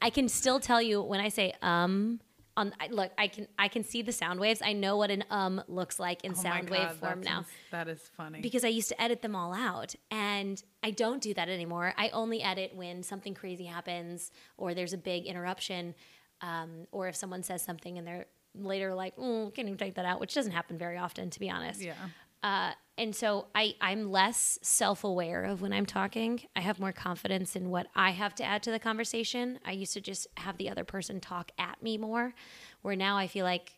I 0.00 0.10
can 0.10 0.28
still 0.28 0.58
tell 0.58 0.80
you 0.80 1.02
when 1.02 1.20
I 1.20 1.28
say 1.28 1.52
um, 1.60 2.20
on 2.56 2.72
I, 2.80 2.88
look, 2.88 3.12
I 3.16 3.28
can 3.28 3.48
I 3.58 3.68
can 3.68 3.82
see 3.84 4.02
the 4.02 4.12
sound 4.12 4.38
waves. 4.40 4.60
I 4.62 4.72
know 4.74 4.96
what 4.96 5.10
an 5.10 5.24
um 5.30 5.62
looks 5.68 5.98
like 5.98 6.22
in 6.24 6.32
Oh 6.32 6.34
sound 6.34 6.68
wave 6.70 6.90
form 6.92 7.20
now 7.22 7.38
ins- 7.38 7.46
That 7.70 7.88
is 7.88 8.10
funny. 8.16 8.40
because 8.40 8.64
I 8.64 8.68
used 8.68 8.88
to 8.90 9.00
edit 9.02 9.22
them 9.22 9.34
all 9.34 9.54
out. 9.54 9.94
And 10.10 10.62
I 10.82 10.90
don't 10.90 11.22
do 11.22 11.32
that 11.34 11.48
anymore. 11.48 11.94
I 11.96 12.10
only 12.10 12.42
edit 12.42 12.72
when 12.74 13.02
something 13.02 13.34
crazy 13.34 13.64
happens 13.64 14.30
or 14.58 14.74
there's 14.74 14.92
a 14.92 14.98
big 14.98 15.24
interruption, 15.26 15.94
um, 16.42 16.86
or 16.92 17.08
if 17.08 17.16
someone 17.16 17.42
says 17.42 17.62
something 17.62 17.96
and 17.98 18.06
they're 18.06 18.26
later 18.54 18.94
like, 18.94 19.16
mm, 19.16 19.54
can 19.54 19.66
you 19.66 19.76
take 19.76 19.94
that 19.94 20.04
out? 20.04 20.20
Which 20.20 20.34
doesn't 20.34 20.52
happen 20.52 20.76
very 20.76 20.98
often, 20.98 21.30
to 21.30 21.40
be 21.40 21.48
honest. 21.48 21.80
yeah. 21.80 21.94
Uh, 22.42 22.72
and 22.98 23.14
so 23.16 23.46
I, 23.54 23.74
I'm 23.80 24.10
less 24.10 24.58
self 24.62 25.02
aware 25.04 25.44
of 25.44 25.62
when 25.62 25.72
I'm 25.72 25.86
talking. 25.86 26.42
I 26.54 26.60
have 26.60 26.78
more 26.78 26.92
confidence 26.92 27.56
in 27.56 27.70
what 27.70 27.86
I 27.94 28.10
have 28.10 28.34
to 28.36 28.44
add 28.44 28.62
to 28.64 28.70
the 28.70 28.78
conversation. 28.78 29.58
I 29.64 29.72
used 29.72 29.94
to 29.94 30.00
just 30.00 30.26
have 30.36 30.58
the 30.58 30.68
other 30.68 30.84
person 30.84 31.20
talk 31.20 31.52
at 31.58 31.82
me 31.82 31.96
more, 31.98 32.34
where 32.82 32.96
now 32.96 33.16
I 33.16 33.26
feel 33.28 33.44
like, 33.44 33.72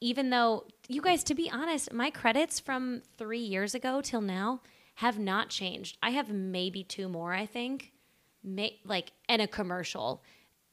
even 0.00 0.30
though 0.30 0.66
you 0.88 1.00
guys, 1.00 1.24
to 1.24 1.34
be 1.34 1.50
honest, 1.50 1.92
my 1.92 2.10
credits 2.10 2.60
from 2.60 3.02
three 3.16 3.38
years 3.40 3.74
ago 3.74 4.00
till 4.02 4.20
now 4.20 4.60
have 4.96 5.18
not 5.18 5.48
changed. 5.48 5.96
I 6.02 6.10
have 6.10 6.30
maybe 6.30 6.84
two 6.84 7.08
more, 7.08 7.32
I 7.32 7.46
think, 7.46 7.92
May, 8.44 8.78
like, 8.84 9.12
and 9.28 9.40
a 9.40 9.46
commercial. 9.46 10.22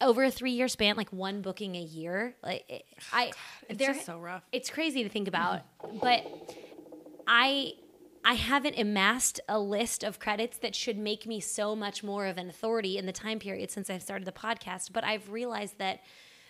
Over 0.01 0.25
a 0.25 0.31
three 0.31 0.51
year 0.51 0.67
span, 0.67 0.95
like 0.97 1.11
one 1.13 1.41
booking 1.41 1.75
a 1.75 1.81
year, 1.81 2.35
like 2.43 2.65
it- 2.69 2.85
I, 3.13 3.31
It's 3.69 3.79
just 3.79 4.05
so 4.05 4.19
rough. 4.19 4.43
it's 4.51 4.69
crazy 4.69 5.03
to 5.03 5.09
think 5.09 5.27
about, 5.27 5.61
but 6.01 6.25
I 7.27 7.73
I 8.25 8.33
haven't 8.33 8.77
amassed 8.77 9.39
a 9.47 9.59
list 9.59 10.03
of 10.03 10.19
credits 10.19 10.57
that 10.57 10.75
should 10.75 10.97
make 10.97 11.25
me 11.25 11.39
so 11.39 11.75
much 11.75 12.03
more 12.03 12.25
of 12.25 12.37
an 12.37 12.49
authority 12.49 12.97
in 12.97 13.05
the 13.05 13.13
time 13.13 13.39
period 13.39 13.71
since 13.71 13.89
I've 13.89 14.01
started 14.01 14.25
the 14.25 14.33
podcast, 14.33 14.91
but 14.91 15.03
I've 15.03 15.29
realized 15.29 15.77
that 15.77 16.01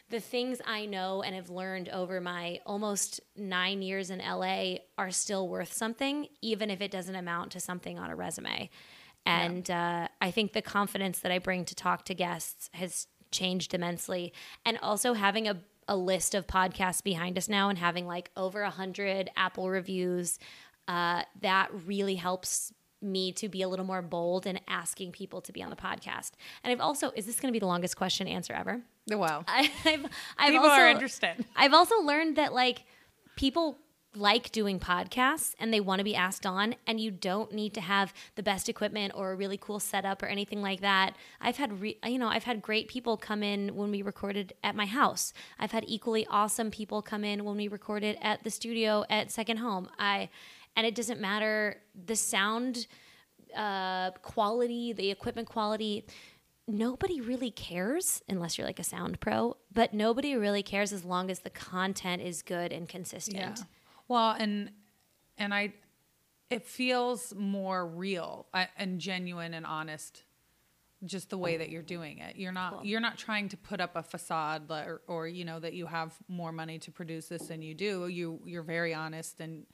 the 0.09 0.19
things 0.19 0.59
I 0.65 0.85
know 0.85 1.21
and 1.21 1.35
have 1.35 1.49
learned 1.49 1.89
over 1.89 2.21
my 2.21 2.61
almost 2.65 3.19
9 3.35 3.81
years 3.81 4.09
in 4.09 4.19
LA 4.19 4.77
are 4.97 5.11
still 5.11 5.49
worth 5.49 5.73
something 5.73 6.27
even 6.41 6.71
if 6.71 6.81
it 6.81 6.91
doesn't 6.91 7.15
amount 7.15 7.51
to 7.51 7.59
something 7.59 7.99
on 7.99 8.09
a 8.09 8.15
resume. 8.15 8.69
And 9.27 9.69
uh, 9.69 10.07
I 10.21 10.31
think 10.31 10.53
the 10.53 10.61
confidence 10.61 11.19
that 11.19 11.31
I 11.33 11.39
bring 11.39 11.65
to 11.65 11.75
talk 11.75 12.05
to 12.05 12.15
guests 12.15 12.69
has 12.73 13.07
changed 13.29 13.73
immensely. 13.73 14.33
And 14.65 14.79
also 14.81 15.13
having 15.13 15.49
a, 15.49 15.57
a 15.87 15.97
list 15.97 16.33
of 16.33 16.47
podcasts 16.47 17.03
behind 17.03 17.37
us 17.37 17.49
now 17.49 17.67
and 17.67 17.77
having 17.77 18.07
like 18.07 18.31
over 18.37 18.61
a 18.61 18.69
hundred 18.69 19.29
Apple 19.35 19.69
reviews, 19.69 20.39
uh, 20.87 21.23
that 21.41 21.69
really 21.85 22.15
helps 22.15 22.73
me 23.01 23.31
to 23.31 23.47
be 23.47 23.61
a 23.61 23.67
little 23.67 23.85
more 23.85 24.01
bold 24.01 24.47
in 24.47 24.59
asking 24.67 25.11
people 25.11 25.41
to 25.41 25.51
be 25.51 25.61
on 25.61 25.69
the 25.69 25.75
podcast. 25.75 26.31
And 26.63 26.71
I've 26.71 26.81
also, 26.81 27.11
is 27.15 27.25
this 27.25 27.39
going 27.39 27.51
to 27.51 27.53
be 27.53 27.59
the 27.59 27.67
longest 27.67 27.95
question 27.95 28.27
answer 28.27 28.53
ever? 28.53 28.81
Wow. 29.09 29.43
I, 29.47 29.71
I've, 29.85 30.05
I've 30.37 30.51
People 30.51 30.69
also, 30.69 30.81
are 30.81 30.89
interested. 30.89 31.45
I've 31.55 31.73
also 31.73 32.01
learned 32.01 32.37
that 32.37 32.53
like 32.53 32.83
people 33.35 33.77
like 34.15 34.51
doing 34.51 34.79
podcasts 34.79 35.53
and 35.59 35.71
they 35.71 35.79
want 35.79 35.99
to 35.99 36.03
be 36.03 36.15
asked 36.15 36.45
on 36.45 36.73
and 36.87 36.99
you 36.99 37.11
don't 37.11 37.51
need 37.51 37.73
to 37.75 37.81
have 37.81 38.13
the 38.35 38.41
best 38.41 38.67
equipment 38.67 39.13
or 39.15 39.31
a 39.31 39.35
really 39.35 39.57
cool 39.57 39.79
setup 39.79 40.23
or 40.23 40.25
anything 40.25 40.61
like 40.61 40.81
that. 40.81 41.15
I've 41.39 41.57
had 41.57 41.79
re- 41.79 41.99
you 42.03 42.17
know, 42.17 42.27
I've 42.27 42.45
had 42.45 42.61
great 42.63 42.87
people 42.87 43.15
come 43.15 43.43
in 43.43 43.75
when 43.75 43.91
we 43.91 44.01
recorded 44.01 44.53
at 44.63 44.75
my 44.75 44.87
house. 44.87 45.33
I've 45.59 45.71
had 45.71 45.83
equally 45.87 46.25
awesome 46.31 46.71
people 46.71 47.03
come 47.03 47.23
in 47.23 47.45
when 47.45 47.57
we 47.57 47.67
recorded 47.67 48.17
at 48.21 48.43
the 48.43 48.49
studio 48.49 49.05
at 49.09 49.29
Second 49.29 49.57
Home. 49.57 49.87
I 49.99 50.29
and 50.77 50.85
it 50.85 50.95
doesn't 50.95 51.19
matter 51.19 51.81
the 52.05 52.15
sound 52.15 52.87
uh, 53.55 54.11
quality, 54.21 54.93
the 54.93 55.09
equipment 55.11 55.47
quality. 55.49 56.05
Nobody 56.67 57.19
really 57.19 57.49
cares 57.49 58.21
unless 58.29 58.57
you're 58.57 58.67
like 58.67 58.79
a 58.79 58.83
sound 58.83 59.19
pro, 59.19 59.57
but 59.73 59.93
nobody 59.93 60.35
really 60.37 60.61
cares 60.63 60.93
as 60.93 61.03
long 61.03 61.31
as 61.31 61.39
the 61.39 61.49
content 61.49 62.21
is 62.21 62.41
good 62.43 62.71
and 62.71 62.87
consistent. 62.87 63.37
Yeah. 63.37 63.55
Well, 64.07 64.31
and 64.37 64.71
and 65.37 65.53
I, 65.53 65.73
it 66.49 66.65
feels 66.65 67.33
more 67.35 67.85
real 67.87 68.47
uh, 68.53 68.65
and 68.77 68.99
genuine 68.99 69.53
and 69.53 69.65
honest, 69.65 70.23
just 71.05 71.29
the 71.29 71.37
way 71.37 71.57
that 71.57 71.69
you're 71.69 71.81
doing 71.81 72.19
it. 72.19 72.35
You're 72.35 72.51
not 72.51 72.73
Cool. 72.73 72.85
you're 72.85 72.99
not 72.99 73.17
trying 73.17 73.49
to 73.49 73.57
put 73.57 73.79
up 73.79 73.95
a 73.95 74.03
facade 74.03 74.69
or, 74.69 75.01
or 75.07 75.27
you 75.27 75.45
know 75.45 75.59
that 75.59 75.73
you 75.73 75.85
have 75.87 76.13
more 76.27 76.51
money 76.51 76.77
to 76.79 76.91
produce 76.91 77.27
this 77.29 77.47
than 77.47 77.61
you 77.61 77.73
do. 77.73 78.07
You 78.07 78.41
you're 78.45 78.61
very 78.63 78.93
honest 78.93 79.39
and 79.39 79.65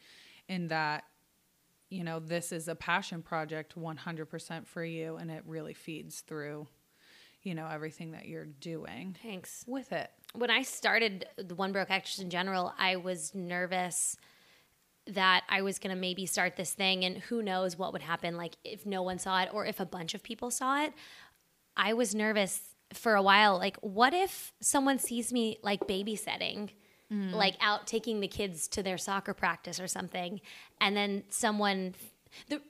in 0.48 0.68
that 0.68 1.04
you 1.90 2.04
know 2.04 2.20
this 2.20 2.52
is 2.52 2.68
a 2.68 2.76
passion 2.76 3.22
project 3.22 3.80
100% 3.80 4.68
for 4.68 4.84
you 4.84 5.18
and 5.18 5.30
it 5.30 5.44
really 5.46 5.74
feeds 5.74 6.22
through 6.22 6.68
you 7.44 7.54
know 7.54 7.68
everything 7.68 8.12
that 8.12 8.28
you're 8.28 8.46
doing 8.46 9.16
Thanks. 9.22 9.64
with 9.68 9.92
it 9.92 10.10
when 10.36 10.50
I 10.50 10.64
started 10.64 11.28
the 11.38 11.56
One 11.56 11.72
Broke 11.72 11.92
Actress 11.92 12.20
in 12.20 12.30
general, 12.30 12.74
I 12.78 12.96
was 12.96 13.34
nervous 13.36 14.18
that 15.06 15.44
I 15.50 15.62
was 15.62 15.80
going 15.80 15.94
to 15.94 16.00
maybe 16.00 16.26
start 16.26 16.56
this 16.56 16.74
thing 16.74 17.04
and 17.04 17.18
who 17.18 17.44
knows 17.44 17.78
what 17.78 17.94
would 17.94 18.02
happen 18.02 18.38
like 18.38 18.56
if 18.64 18.86
no 18.86 19.04
one 19.04 19.20
saw 19.20 19.42
it 19.42 19.50
or 19.54 19.66
if 19.66 19.80
a 19.80 19.86
bunch 19.86 20.14
of 20.14 20.24
people 20.24 20.50
saw 20.50 20.84
it. 20.84 20.94
I 21.76 21.94
was 21.94 22.16
nervous 22.16 22.62
for 22.94 23.16
a 23.16 23.22
while 23.22 23.58
like 23.58 23.76
what 23.78 24.14
if 24.14 24.54
someone 24.62 25.00
sees 25.00 25.34
me 25.34 25.58
like 25.64 25.88
babysitting 25.88 26.70
Mm. 27.14 27.34
like 27.34 27.56
out 27.62 27.86
taking 27.86 28.22
the 28.22 28.28
kids 28.28 28.68
to 28.70 28.82
their 28.82 28.98
soccer 28.98 29.34
practice 29.34 29.80
or 29.80 29.88
something 29.88 30.42
and 30.82 30.96
then 30.98 31.24
someone 31.30 31.94
the 32.50 32.62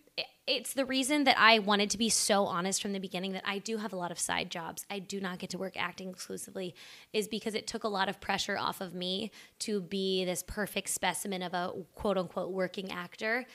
it's 0.46 0.74
the 0.74 0.86
reason 0.86 1.24
that 1.24 1.38
I 1.40 1.60
wanted 1.60 1.90
to 1.92 1.98
be 1.98 2.10
so 2.10 2.46
honest 2.46 2.82
from 2.82 2.92
the 2.92 3.00
beginning 3.00 3.32
that 3.32 3.44
I 3.46 3.60
do 3.60 3.78
have 3.78 3.94
a 3.94 3.96
lot 3.96 4.12
of 4.12 4.20
side 4.20 4.52
jobs. 4.52 4.86
I 4.90 5.00
do 5.00 5.22
not 5.22 5.40
get 5.40 5.50
to 5.52 5.58
work 5.58 5.74
acting 5.78 6.10
exclusively, 6.10 6.76
is 7.14 7.28
because 7.28 7.56
it 7.56 7.66
took 7.66 7.86
a 7.86 7.88
lot 7.88 8.10
of 8.10 8.20
pressure 8.20 8.58
off 8.58 8.82
of 8.82 8.94
me 8.94 9.32
to 9.60 9.82
be 9.82 10.26
this 10.26 10.44
perfect 10.44 10.90
specimen 10.90 11.42
of 11.42 11.54
a 11.54 11.72
quote 11.96 12.18
unquote 12.18 12.52
working 12.52 12.92
actor 12.92 13.46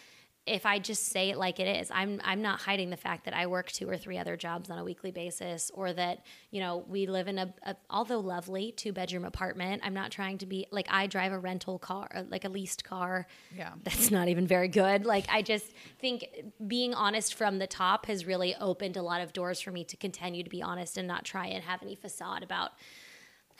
if 0.48 0.66
I 0.66 0.78
just 0.78 1.06
say 1.06 1.30
it 1.30 1.38
like 1.38 1.60
it 1.60 1.68
is, 1.68 1.90
I'm 1.92 2.20
I'm 2.24 2.42
not 2.42 2.60
hiding 2.60 2.90
the 2.90 2.96
fact 2.96 3.24
that 3.24 3.34
I 3.34 3.46
work 3.46 3.70
two 3.70 3.88
or 3.88 3.96
three 3.96 4.18
other 4.18 4.36
jobs 4.36 4.70
on 4.70 4.78
a 4.78 4.84
weekly 4.84 5.10
basis, 5.10 5.70
or 5.74 5.92
that 5.92 6.24
you 6.50 6.60
know 6.60 6.84
we 6.88 7.06
live 7.06 7.28
in 7.28 7.38
a, 7.38 7.54
a 7.62 7.76
although 7.90 8.20
lovely 8.20 8.72
two 8.72 8.92
bedroom 8.92 9.24
apartment. 9.24 9.82
I'm 9.84 9.94
not 9.94 10.10
trying 10.10 10.38
to 10.38 10.46
be 10.46 10.66
like 10.70 10.86
I 10.90 11.06
drive 11.06 11.32
a 11.32 11.38
rental 11.38 11.78
car, 11.78 12.08
uh, 12.14 12.24
like 12.28 12.44
a 12.44 12.48
leased 12.48 12.84
car. 12.84 13.26
Yeah, 13.56 13.72
that's 13.84 14.10
not 14.10 14.28
even 14.28 14.46
very 14.46 14.68
good. 14.68 15.04
Like 15.04 15.26
I 15.28 15.42
just 15.42 15.66
think 15.98 16.26
being 16.66 16.94
honest 16.94 17.34
from 17.34 17.58
the 17.58 17.66
top 17.66 18.06
has 18.06 18.26
really 18.26 18.54
opened 18.56 18.96
a 18.96 19.02
lot 19.02 19.20
of 19.20 19.32
doors 19.32 19.60
for 19.60 19.70
me 19.70 19.84
to 19.84 19.96
continue 19.96 20.42
to 20.42 20.50
be 20.50 20.62
honest 20.62 20.96
and 20.96 21.06
not 21.06 21.24
try 21.24 21.46
and 21.46 21.62
have 21.64 21.82
any 21.82 21.94
facade 21.94 22.42
about 22.42 22.72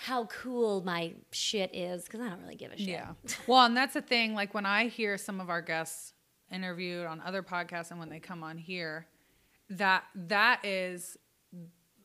how 0.01 0.27
cool 0.27 0.81
my 0.85 1.13
shit 1.33 1.75
is 1.75 2.05
because 2.05 2.21
I 2.21 2.29
don't 2.29 2.41
really 2.41 2.55
give 2.55 2.71
a 2.71 2.79
shit. 2.79 2.89
Yeah. 2.89 3.15
Well, 3.49 3.67
and 3.67 3.77
that's 3.77 3.95
the 3.95 4.01
thing. 4.01 4.33
Like 4.33 4.55
when 4.55 4.65
I 4.65 4.87
hear 4.87 5.19
some 5.19 5.41
of 5.41 5.51
our 5.51 5.61
guests 5.61 6.13
interviewed 6.53 7.07
on 7.07 7.21
other 7.21 7.43
podcasts 7.43 7.91
and 7.91 7.99
when 8.01 8.09
they 8.09 8.21
come 8.21 8.43
on 8.43 8.59
here, 8.59 9.07
that 9.71 10.05
that 10.15 10.65
is 10.65 11.17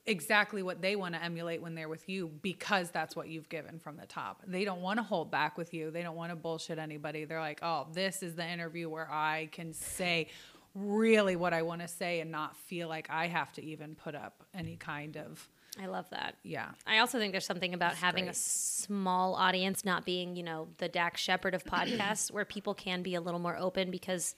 exactly 0.06 0.62
what 0.62 0.82
they 0.82 0.96
want 0.96 1.16
to 1.16 1.24
emulate 1.24 1.62
when 1.62 1.76
they're 1.76 1.88
with 1.88 2.10
you 2.10 2.28
because 2.42 2.92
that's 2.92 3.16
what 3.16 3.30
you've 3.30 3.48
given 3.48 3.80
from 3.80 3.96
the 3.96 4.06
top. 4.06 4.42
They 4.46 4.66
don't 4.66 4.82
want 4.82 5.00
to 5.00 5.04
hold 5.04 5.32
back 5.32 5.58
with 5.58 5.74
you. 5.74 5.92
They 5.92 6.04
don't 6.04 6.18
want 6.18 6.32
to 6.32 6.36
bullshit 6.36 6.78
anybody. 6.78 7.24
They're 7.24 7.40
like, 7.40 7.60
"Oh, 7.62 7.88
this 7.94 8.22
is 8.22 8.36
the 8.36 8.46
interview 8.46 8.90
where 8.90 9.10
I 9.10 9.50
can 9.52 9.74
say 9.74 10.28
really 10.76 11.36
what 11.36 11.54
I 11.54 11.62
want 11.62 11.82
to 11.82 11.88
say 11.88 12.20
and 12.20 12.32
not 12.32 12.58
feel 12.58 12.90
like 12.90 13.08
I 13.10 13.28
have 13.28 13.54
to 13.54 13.64
even 13.64 13.96
put 13.96 14.16
up 14.16 14.44
any 14.54 14.76
kind 14.76 15.18
of 15.18 15.48
I 15.82 15.88
love 15.88 16.10
that. 16.12 16.36
Yeah. 16.44 16.70
I 16.86 17.00
also 17.00 17.18
think 17.18 17.32
there's 17.32 17.46
something 17.46 17.74
about 17.74 17.92
That's 17.92 18.02
having 18.02 18.26
great. 18.26 18.36
a 18.36 18.40
small 18.40 19.36
audience, 19.36 19.84
not 19.84 20.06
being, 20.06 20.36
you 20.36 20.44
know, 20.44 20.68
the 20.78 20.88
Dax 20.88 21.22
Shepard 21.22 21.56
of 21.56 21.64
podcasts, 21.66 22.32
where 22.32 22.46
people 22.46 22.74
can 22.74 23.02
be 23.02 23.16
a 23.16 23.22
little 23.22 23.40
more 23.40 23.58
open 23.58 23.90
because, 23.90 24.36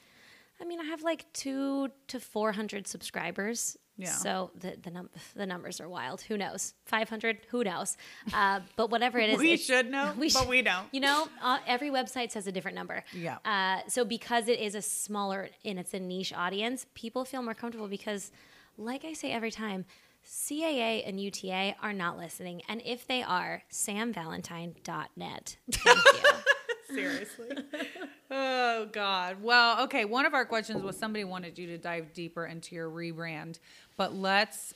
I 0.62 0.65
mean, 0.65 0.80
I 0.80 0.86
have 0.86 1.04
like 1.04 1.25
two 1.34 1.89
to 2.08 2.20
400 2.20 2.88
subscribers. 2.88 3.77
Yeah. 3.98 4.12
So 4.12 4.51
the 4.60 4.75
the, 4.82 4.92
num- 4.92 5.10
the 5.36 5.46
numbers 5.46 5.80
are 5.82 5.88
wild. 5.89 6.22
Who 6.22 6.38
knows? 6.38 6.74
500? 6.86 7.39
Who 7.50 7.63
knows? 7.63 7.98
Uh, 8.34 8.62
but 8.75 8.89
whatever 8.89 9.20
it 9.20 9.30
is. 9.32 9.38
we 9.38 9.58
should 9.58 9.89
know, 9.89 10.13
we 10.18 10.32
but 10.32 10.48
we 10.48 10.62
don't. 10.62 10.88
You 10.92 11.00
know, 11.01 11.27
uh, 11.42 11.60
every 11.68 11.89
website 11.89 12.32
says 12.32 12.48
a 12.48 12.51
different 12.51 12.75
number. 12.75 13.04
Yeah. 13.13 13.38
Uh, 13.46 13.80
so 13.88 14.04
because 14.06 14.48
it 14.48 14.60
is 14.60 14.75
a 14.75 14.82
smaller 14.82 15.50
and 15.63 15.80
it's 15.80 15.94
a 15.94 16.00
niche 16.00 16.34
audience, 16.34 16.86
people 16.94 17.24
feel 17.25 17.42
more 17.42 17.54
comfortable 17.54 17.88
because, 17.88 18.32
like 18.77 19.04
I 19.06 19.13
say 19.13 19.32
every 19.32 19.51
time, 19.51 19.86
CAA 20.25 21.08
and 21.08 21.20
UTA 21.20 21.75
are 21.82 21.94
not 21.94 22.17
listening. 22.17 22.62
And 22.67 22.82
if 22.86 23.08
they 23.08 23.24
are, 23.24 23.63
samvalentine.net. 23.72 25.58
Thank 25.72 25.98
you. 25.98 26.96
Seriously. 26.96 27.50
oh, 28.32 28.88
God. 28.91 29.38
Well, 29.41 29.84
okay. 29.84 30.05
One 30.05 30.25
of 30.25 30.34
our 30.34 30.46
questions 30.46 30.82
was 30.82 30.98
somebody 30.98 31.24
wanted 31.24 31.58
you 31.58 31.67
to 31.67 31.77
dive 31.77 32.13
deeper 32.13 32.46
into 32.46 32.75
your 32.75 32.89
rebrand, 32.89 33.60
but 33.98 34.13
let's 34.13 34.74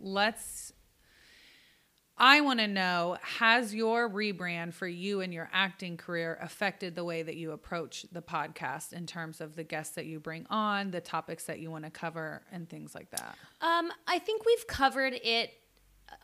let's 0.00 0.72
I 2.22 2.40
want 2.40 2.60
to 2.60 2.68
know 2.68 3.16
has 3.20 3.74
your 3.74 4.08
rebrand 4.08 4.74
for 4.74 4.86
you 4.86 5.22
and 5.22 5.34
your 5.34 5.50
acting 5.52 5.96
career 5.96 6.38
affected 6.40 6.94
the 6.94 7.02
way 7.02 7.24
that 7.24 7.34
you 7.34 7.50
approach 7.50 8.06
the 8.12 8.22
podcast 8.22 8.92
in 8.92 9.08
terms 9.08 9.40
of 9.40 9.56
the 9.56 9.64
guests 9.64 9.96
that 9.96 10.06
you 10.06 10.20
bring 10.20 10.46
on, 10.48 10.92
the 10.92 11.00
topics 11.00 11.46
that 11.46 11.58
you 11.58 11.68
want 11.68 11.84
to 11.84 11.90
cover, 11.90 12.42
and 12.52 12.70
things 12.70 12.94
like 12.94 13.10
that? 13.10 13.36
Um, 13.60 13.90
I 14.06 14.20
think 14.20 14.46
we've 14.46 14.68
covered 14.68 15.14
it 15.14 15.50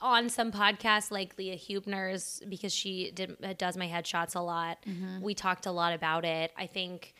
on 0.00 0.28
some 0.28 0.52
podcasts 0.52 1.10
like 1.10 1.36
Leah 1.36 1.58
Hubner's 1.58 2.42
because 2.48 2.72
she 2.72 3.10
did, 3.10 3.36
uh, 3.42 3.54
does 3.58 3.76
my 3.76 3.88
headshots 3.88 4.36
a 4.36 4.40
lot. 4.40 4.78
Mm-hmm. 4.86 5.20
We 5.20 5.34
talked 5.34 5.66
a 5.66 5.72
lot 5.72 5.94
about 5.94 6.24
it. 6.24 6.52
I 6.56 6.66
think 6.66 7.12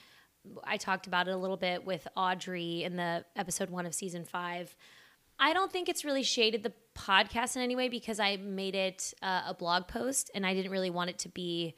I 0.63 0.77
talked 0.77 1.09
about 1.09 1.27
it 1.27 1.33
a 1.33 1.37
little 1.37 1.57
bit 1.57 1.85
with 1.85 2.07
Audrey 2.17 2.85
in 2.85 2.95
the 2.95 3.25
episode 3.35 3.71
one 3.71 3.87
of 3.87 3.95
season 3.95 4.25
five. 4.25 4.77
I 5.39 5.53
don't 5.53 5.71
think 5.71 5.89
it's 5.89 6.05
really 6.05 6.23
shaded 6.23 6.63
the 6.63 6.73
podcast 6.95 7.57
in 7.57 7.63
any 7.63 7.77
way 7.77 7.89
because 7.89 8.19
I 8.19 8.37
made 8.37 8.75
it 8.75 9.15
uh, 9.23 9.43
a 9.47 9.55
blog 9.55 9.87
post 9.87 10.31
and 10.35 10.45
I 10.45 10.55
didn't 10.55 10.73
really 10.73 10.91
want 10.91 11.11
it 11.11 11.19
to 11.21 11.29
be 11.29 11.77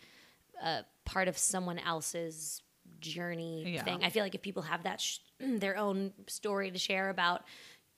a 0.63 0.85
part 1.05 1.29
of 1.29 1.37
someone 1.37 1.79
else's 1.79 2.63
journey 3.01 3.75
yeah. 3.75 3.83
thing. 3.83 4.03
I 4.03 4.11
feel 4.11 4.23
like 4.23 4.35
if 4.35 4.43
people 4.43 4.63
have 4.63 4.85
that 4.85 5.01
sh- 5.01 5.19
their 5.39 5.77
own 5.77 6.13
story 6.27 6.71
to 6.71 6.79
share 6.79 7.11
about 7.11 7.45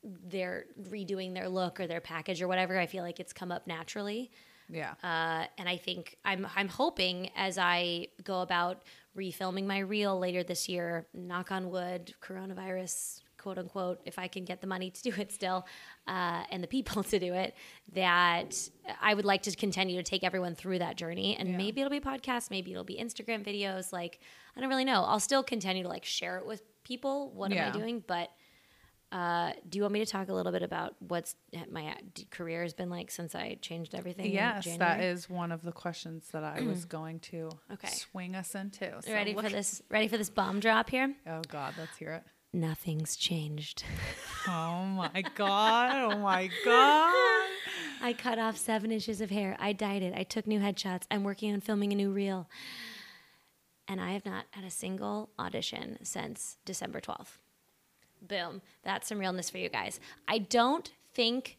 their 0.03 0.65
redoing 0.91 1.35
their 1.35 1.49
look 1.49 1.79
or 1.79 1.87
their 1.87 2.01
package 2.01 2.43
or 2.43 2.49
whatever, 2.49 2.79
I 2.79 2.87
feel 2.87 3.05
like 3.05 3.21
it's 3.21 3.33
come 3.33 3.53
up 3.53 3.67
naturally. 3.67 4.31
Yeah. 4.69 4.95
Uh, 5.03 5.47
and 5.59 5.69
I 5.69 5.77
think 5.77 6.17
I'm 6.25 6.47
I'm 6.57 6.69
hoping 6.69 7.31
as 7.37 7.59
I 7.59 8.09
go 8.25 8.41
about 8.41 8.83
refilming 9.17 9.67
my 9.67 9.81
reel 9.81 10.19
later 10.19 10.43
this 10.43 10.69
year, 10.69 11.07
knock 11.13 11.53
on 11.53 11.71
wood, 11.71 12.15
coronavirus 12.23 13.21
quote 13.43 13.59
unquote, 13.59 14.01
if 14.05 14.19
I 14.19 14.29
can 14.29 14.45
get 14.45 14.61
the 14.61 14.67
money 14.67 14.91
to 14.91 15.03
do 15.03 15.13
it 15.19 15.33
still 15.33 15.67
uh, 16.07 16.45
and 16.51 16.63
the 16.63 16.69
people 16.69 17.03
to 17.13 17.19
do 17.19 17.35
it, 17.35 17.55
that 17.95 18.69
I 19.01 19.15
would 19.15 19.25
like 19.25 19.43
to 19.43 19.57
continue 19.57 19.97
to 19.97 20.03
take 20.03 20.23
everyone 20.23 20.55
through 20.55 20.79
that 20.79 20.97
journey. 20.97 21.37
And 21.37 21.51
yeah. 21.51 21.57
maybe 21.57 21.81
it'll 21.81 21.91
be 21.91 22.01
podcasts, 22.01 22.51
maybe 22.51 22.73
it'll 22.73 22.85
be 22.85 22.97
Instagram 22.97 23.45
videos. 23.45 23.93
Like, 23.93 24.21
I 24.57 24.61
don't 24.61 24.69
really 24.69 24.85
know. 24.85 25.03
I'll 25.03 25.21
still 25.21 25.43
continue 25.43 25.83
to 25.83 25.89
like 25.89 26.05
share 26.05 26.39
it 26.39 26.47
with 26.47 26.63
people. 26.85 27.33
What 27.33 27.53
yeah. 27.53 27.67
am 27.67 27.73
I 27.75 27.79
doing? 27.79 28.05
But 28.07 28.31
uh, 29.11 29.53
do 29.69 29.77
you 29.77 29.83
want 29.83 29.93
me 29.93 30.01
to 30.03 30.11
talk 30.11 30.29
a 30.31 30.33
little 30.33 30.53
bit 30.53 30.63
about 30.63 30.95
what's 31.01 31.35
my 31.71 31.95
career 32.31 32.63
has 32.63 32.73
been 32.73 32.89
like 32.89 33.11
since 33.11 33.35
I 33.35 33.59
changed 33.61 33.95
everything? 33.95 34.33
Yes, 34.33 34.67
that 34.79 35.01
is 35.01 35.29
one 35.29 35.53
of 35.53 35.63
the 35.63 35.73
questions 35.73 36.29
that 36.33 36.45
I 36.45 36.63
was 36.63 36.85
going 36.87 37.21
to 37.21 37.51
okay. 37.73 37.89
swing 37.89 38.35
us 38.35 38.55
into. 38.55 38.91
So 39.03 39.13
ready 39.13 39.35
look. 39.35 39.45
for 39.45 39.51
this? 39.51 39.83
Ready 39.91 40.09
for 40.09 40.17
this 40.17 40.31
bomb 40.31 40.61
drop 40.61 40.89
here? 40.89 41.15
Oh 41.27 41.43
God, 41.49 41.75
let's 41.79 41.97
hear 41.97 42.13
it 42.13 42.23
nothing's 42.53 43.17
changed. 43.17 43.85
Oh 44.47 44.85
my 44.85 45.23
God. 45.35 46.13
Oh 46.13 46.19
my 46.19 46.51
God. 46.65 47.49
I 48.03 48.15
cut 48.17 48.39
off 48.39 48.57
seven 48.57 48.91
inches 48.91 49.21
of 49.21 49.31
hair. 49.31 49.57
I 49.59 49.73
dyed 49.73 50.03
it. 50.03 50.15
I 50.17 50.25
took 50.25 50.47
new 50.47 50.61
headshots. 50.61 51.03
I'm 51.11 51.25
working 51.25 51.53
on 51.53 51.61
filming 51.61 51.93
a 51.93 51.97
new 51.97 52.11
reel. 52.11 52.49
And 53.89 54.01
I 54.01 54.13
have 54.13 54.25
not 54.25 54.47
had 54.51 54.65
a 54.65 54.71
single 54.71 55.31
audition 55.39 55.99
since 56.03 56.57
December 56.65 57.01
12th. 57.01 57.39
Boom. 58.21 58.63
That's 58.85 59.09
some 59.09 59.19
realness 59.19 59.51
for 59.51 59.59
you 59.59 59.69
guys. 59.69 60.01
I 60.29 60.39
don't 60.39 60.91
think 61.15 61.59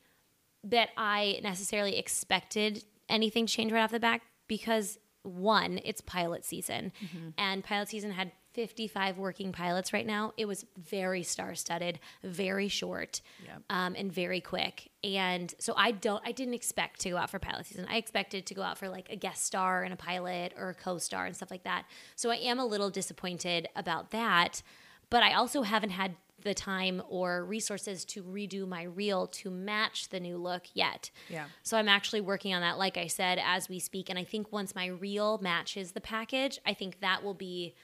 that 0.64 0.90
I 0.98 1.40
necessarily 1.44 1.98
expected 1.98 2.84
anything 3.10 3.46
to 3.46 3.54
change 3.54 3.72
right 3.72 3.84
off 3.84 3.92
the 3.92 4.00
bat 4.00 4.22
because 4.48 4.98
one, 5.24 5.80
it's 5.84 6.02
pilot 6.02 6.46
season. 6.46 6.92
Mm-hmm. 7.04 7.30
And 7.38 7.64
pilot 7.64 7.90
season 7.90 8.12
had 8.12 8.32
55 8.54 9.18
working 9.18 9.52
pilots 9.52 9.94
right 9.94 10.06
now. 10.06 10.34
It 10.38 10.46
was 10.46 10.66
very 10.78 11.24
star 11.24 11.56
studded, 11.56 12.00
very 12.24 12.68
short, 12.68 13.22
yep. 13.46 13.62
um, 13.70 13.96
and 13.98 14.12
very 14.12 14.42
quick. 14.42 14.92
And 15.04 15.54
so 15.60 15.74
I 15.76 15.92
don't, 15.92 16.22
I 16.26 16.32
didn't 16.32 16.54
expect 16.54 17.02
to 17.02 17.10
go 17.10 17.18
out 17.18 17.30
for 17.30 17.40
pilot 17.40 17.66
season. 17.66 17.88
I 17.90 17.98
expected 17.98 18.46
to 18.46 18.54
go 18.54 18.62
out 18.62 18.78
for 18.78 18.90
like 18.90 19.10
a 19.10 19.16
guest 19.16 19.46
star 19.46 19.84
and 19.84 19.94
a 19.94 19.98
pilot 19.98 20.54
or 20.58 20.70
a 20.70 20.74
co 20.74 20.98
star 20.98 21.26
and 21.26 21.36
stuff 21.36 21.52
like 21.52 21.64
that. 21.64 21.86
So 22.16 22.30
I 22.30 22.36
am 22.36 22.60
a 22.60 22.66
little 22.66 22.90
disappointed 22.90 23.68
about 23.76 24.12
that. 24.12 24.62
But 25.10 25.24
I 25.24 25.34
also 25.34 25.62
haven't 25.62 25.92
had 25.92 26.16
the 26.44 26.54
time 26.54 27.02
or 27.08 27.46
resources 27.46 28.06
to 28.06 28.24
redo 28.24 28.68
my 28.68 28.84
reel 28.84 29.28
to 29.28 29.50
match 29.50 30.10
the 30.10 30.20
new 30.20 30.38
look 30.38 30.64
yet. 30.74 31.10
Yeah. 31.30 31.46
So 31.64 31.78
I'm 31.78 31.88
actually 31.88 32.22
working 32.22 32.54
on 32.54 32.62
that, 32.62 32.78
like 32.78 32.98
I 32.98 33.08
said, 33.08 33.40
as 33.44 33.70
we 33.70 33.80
speak. 33.80 34.10
And 34.10 34.20
I 34.20 34.24
think 34.24 34.52
once 34.52 34.76
my 34.76 34.88
reel 34.88 35.40
matches 35.40 35.92
the 35.92 36.02
package, 36.02 36.60
I 36.66 36.74
think 36.74 37.00
that 37.00 37.24
will 37.24 37.34
be 37.34 37.76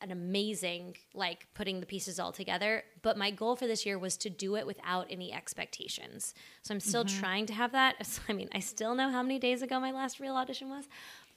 an 0.00 0.10
amazing 0.10 0.96
like 1.14 1.46
putting 1.54 1.80
the 1.80 1.86
pieces 1.86 2.18
all 2.20 2.32
together 2.32 2.82
but 3.02 3.16
my 3.16 3.30
goal 3.30 3.56
for 3.56 3.66
this 3.66 3.86
year 3.86 3.98
was 3.98 4.16
to 4.16 4.28
do 4.28 4.56
it 4.56 4.66
without 4.66 5.06
any 5.10 5.32
expectations 5.32 6.34
so 6.62 6.74
i'm 6.74 6.80
still 6.80 7.04
mm-hmm. 7.04 7.20
trying 7.20 7.46
to 7.46 7.52
have 7.52 7.72
that 7.72 7.96
i 8.28 8.32
mean 8.32 8.48
i 8.52 8.58
still 8.58 8.94
know 8.94 9.10
how 9.10 9.22
many 9.22 9.38
days 9.38 9.62
ago 9.62 9.80
my 9.80 9.92
last 9.92 10.20
real 10.20 10.34
audition 10.34 10.68
was 10.68 10.84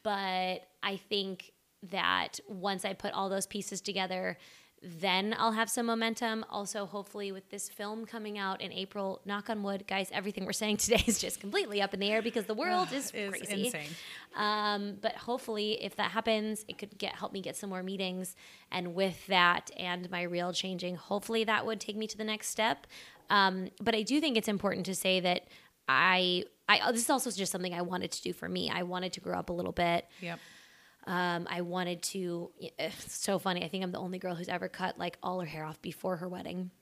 but 0.03 0.67
i 0.83 0.99
think 1.09 1.51
that 1.83 2.39
once 2.47 2.83
i 2.83 2.93
put 2.93 3.13
all 3.13 3.29
those 3.29 3.47
pieces 3.47 3.79
together 3.79 4.37
then 4.83 5.35
I'll 5.37 5.53
have 5.53 5.69
some 5.69 5.87
momentum. 5.87 6.45
Also, 6.49 6.85
hopefully, 6.85 7.31
with 7.31 7.49
this 7.49 7.67
film 7.67 8.05
coming 8.05 8.37
out 8.37 8.61
in 8.61 8.71
April, 8.71 9.21
knock 9.25 9.49
on 9.49 9.63
wood, 9.63 9.85
guys, 9.87 10.09
everything 10.11 10.45
we're 10.45 10.53
saying 10.53 10.77
today 10.77 11.03
is 11.07 11.19
just 11.19 11.39
completely 11.39 11.81
up 11.81 11.93
in 11.93 11.99
the 11.99 12.09
air 12.11 12.21
because 12.21 12.45
the 12.45 12.53
world 12.53 12.89
is, 12.93 13.11
is 13.11 13.29
crazy. 13.31 13.65
Insane. 13.65 13.89
Um, 14.35 14.97
but 15.01 15.13
hopefully, 15.13 15.83
if 15.83 15.95
that 15.95 16.11
happens, 16.11 16.63
it 16.67 16.77
could 16.77 16.97
get 16.97 17.15
help 17.15 17.33
me 17.33 17.41
get 17.41 17.55
some 17.55 17.69
more 17.69 17.83
meetings. 17.83 18.35
And 18.71 18.93
with 18.93 19.25
that 19.27 19.71
and 19.77 20.09
my 20.11 20.23
reel 20.23 20.53
changing, 20.53 20.95
hopefully 20.95 21.43
that 21.45 21.65
would 21.65 21.79
take 21.79 21.95
me 21.95 22.07
to 22.07 22.17
the 22.17 22.23
next 22.23 22.49
step. 22.49 22.85
Um, 23.29 23.69
but 23.81 23.95
I 23.95 24.03
do 24.03 24.21
think 24.21 24.37
it's 24.37 24.47
important 24.47 24.85
to 24.85 24.95
say 24.95 25.19
that 25.21 25.47
I, 25.89 26.43
I 26.69 26.91
this 26.91 27.01
is 27.01 27.09
also 27.09 27.31
just 27.31 27.51
something 27.51 27.73
I 27.73 27.81
wanted 27.81 28.11
to 28.11 28.21
do 28.21 28.31
for 28.31 28.47
me. 28.47 28.69
I 28.69 28.83
wanted 28.83 29.13
to 29.13 29.21
grow 29.21 29.39
up 29.39 29.49
a 29.49 29.53
little 29.53 29.71
bit. 29.71 30.05
Yep 30.21 30.39
Um, 31.07 31.47
I 31.49 31.61
wanted 31.61 32.03
to. 32.03 32.51
It's 32.59 33.17
so 33.17 33.39
funny. 33.39 33.63
I 33.63 33.69
think 33.69 33.83
I'm 33.83 33.91
the 33.91 33.97
only 33.97 34.19
girl 34.19 34.35
who's 34.35 34.49
ever 34.49 34.67
cut 34.67 34.99
like 34.99 35.17
all 35.23 35.39
her 35.39 35.45
hair 35.45 35.63
off 35.63 35.81
before 35.81 36.17
her 36.17 36.27
wedding. 36.27 36.71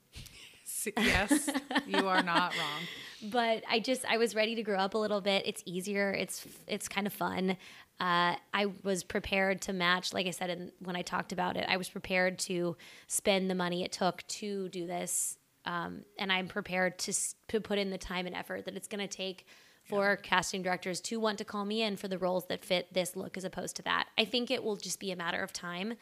Yes, 0.97 1.49
you 1.85 2.07
are 2.07 2.23
not 2.23 2.53
wrong. 2.57 2.81
but 3.31 3.63
I 3.69 3.79
just 3.79 4.03
I 4.05 4.17
was 4.17 4.33
ready 4.33 4.55
to 4.55 4.63
grow 4.63 4.79
up 4.79 4.95
a 4.95 4.97
little 4.97 5.21
bit. 5.21 5.43
It's 5.45 5.61
easier. 5.65 6.11
It's 6.11 6.45
it's 6.67 6.87
kind 6.87 7.05
of 7.05 7.13
fun. 7.13 7.51
Uh, 7.99 8.35
I 8.53 8.67
was 8.83 9.03
prepared 9.03 9.61
to 9.63 9.73
match, 9.73 10.13
like 10.13 10.27
I 10.27 10.31
said 10.31 10.49
in, 10.49 10.71
when 10.79 10.95
I 10.95 11.01
talked 11.01 11.31
about 11.31 11.55
it. 11.55 11.65
I 11.69 11.77
was 11.77 11.87
prepared 11.87 12.39
to 12.39 12.75
spend 13.07 13.49
the 13.49 13.55
money 13.55 13.83
it 13.83 13.91
took 13.91 14.25
to 14.27 14.69
do 14.69 14.87
this, 14.87 15.37
um, 15.65 16.03
and 16.17 16.31
I'm 16.31 16.47
prepared 16.47 16.97
to 16.99 17.13
to 17.49 17.61
put 17.61 17.77
in 17.77 17.89
the 17.91 17.97
time 17.97 18.25
and 18.25 18.35
effort 18.35 18.65
that 18.65 18.75
it's 18.75 18.87
going 18.87 19.07
to 19.07 19.17
take 19.17 19.45
for 19.87 20.17
casting 20.17 20.61
directors 20.61 20.99
to 20.99 21.19
want 21.19 21.37
to 21.37 21.45
call 21.45 21.65
me 21.65 21.81
in 21.81 21.95
for 21.95 22.07
the 22.07 22.17
roles 22.17 22.45
that 22.47 22.65
fit 22.65 22.93
this 22.93 23.15
look 23.15 23.37
as 23.37 23.43
opposed 23.43 23.75
to 23.75 23.83
that. 23.83 24.07
I 24.17 24.25
think 24.25 24.49
it 24.49 24.63
will 24.63 24.75
just 24.75 24.99
be 24.99 25.11
a 25.11 25.15
matter 25.15 25.41
of 25.41 25.53
time. 25.53 25.93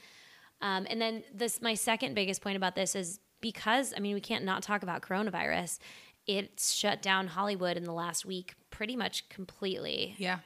Um, 0.61 0.87
and 0.89 1.01
then 1.01 1.23
this, 1.33 1.61
my 1.61 1.73
second 1.73 2.15
biggest 2.15 2.41
point 2.41 2.55
about 2.55 2.75
this 2.75 2.95
is 2.95 3.19
because 3.41 3.93
I 3.95 3.99
mean 3.99 4.15
we 4.15 4.21
can't 4.21 4.45
not 4.45 4.63
talk 4.63 4.83
about 4.83 5.01
coronavirus. 5.01 5.79
It's 6.25 6.73
shut 6.73 7.01
down 7.01 7.27
Hollywood 7.27 7.75
in 7.75 7.83
the 7.83 7.93
last 7.93 8.25
week 8.25 8.55
pretty 8.69 8.95
much 8.95 9.27
completely. 9.27 10.15
Yeah. 10.17 10.39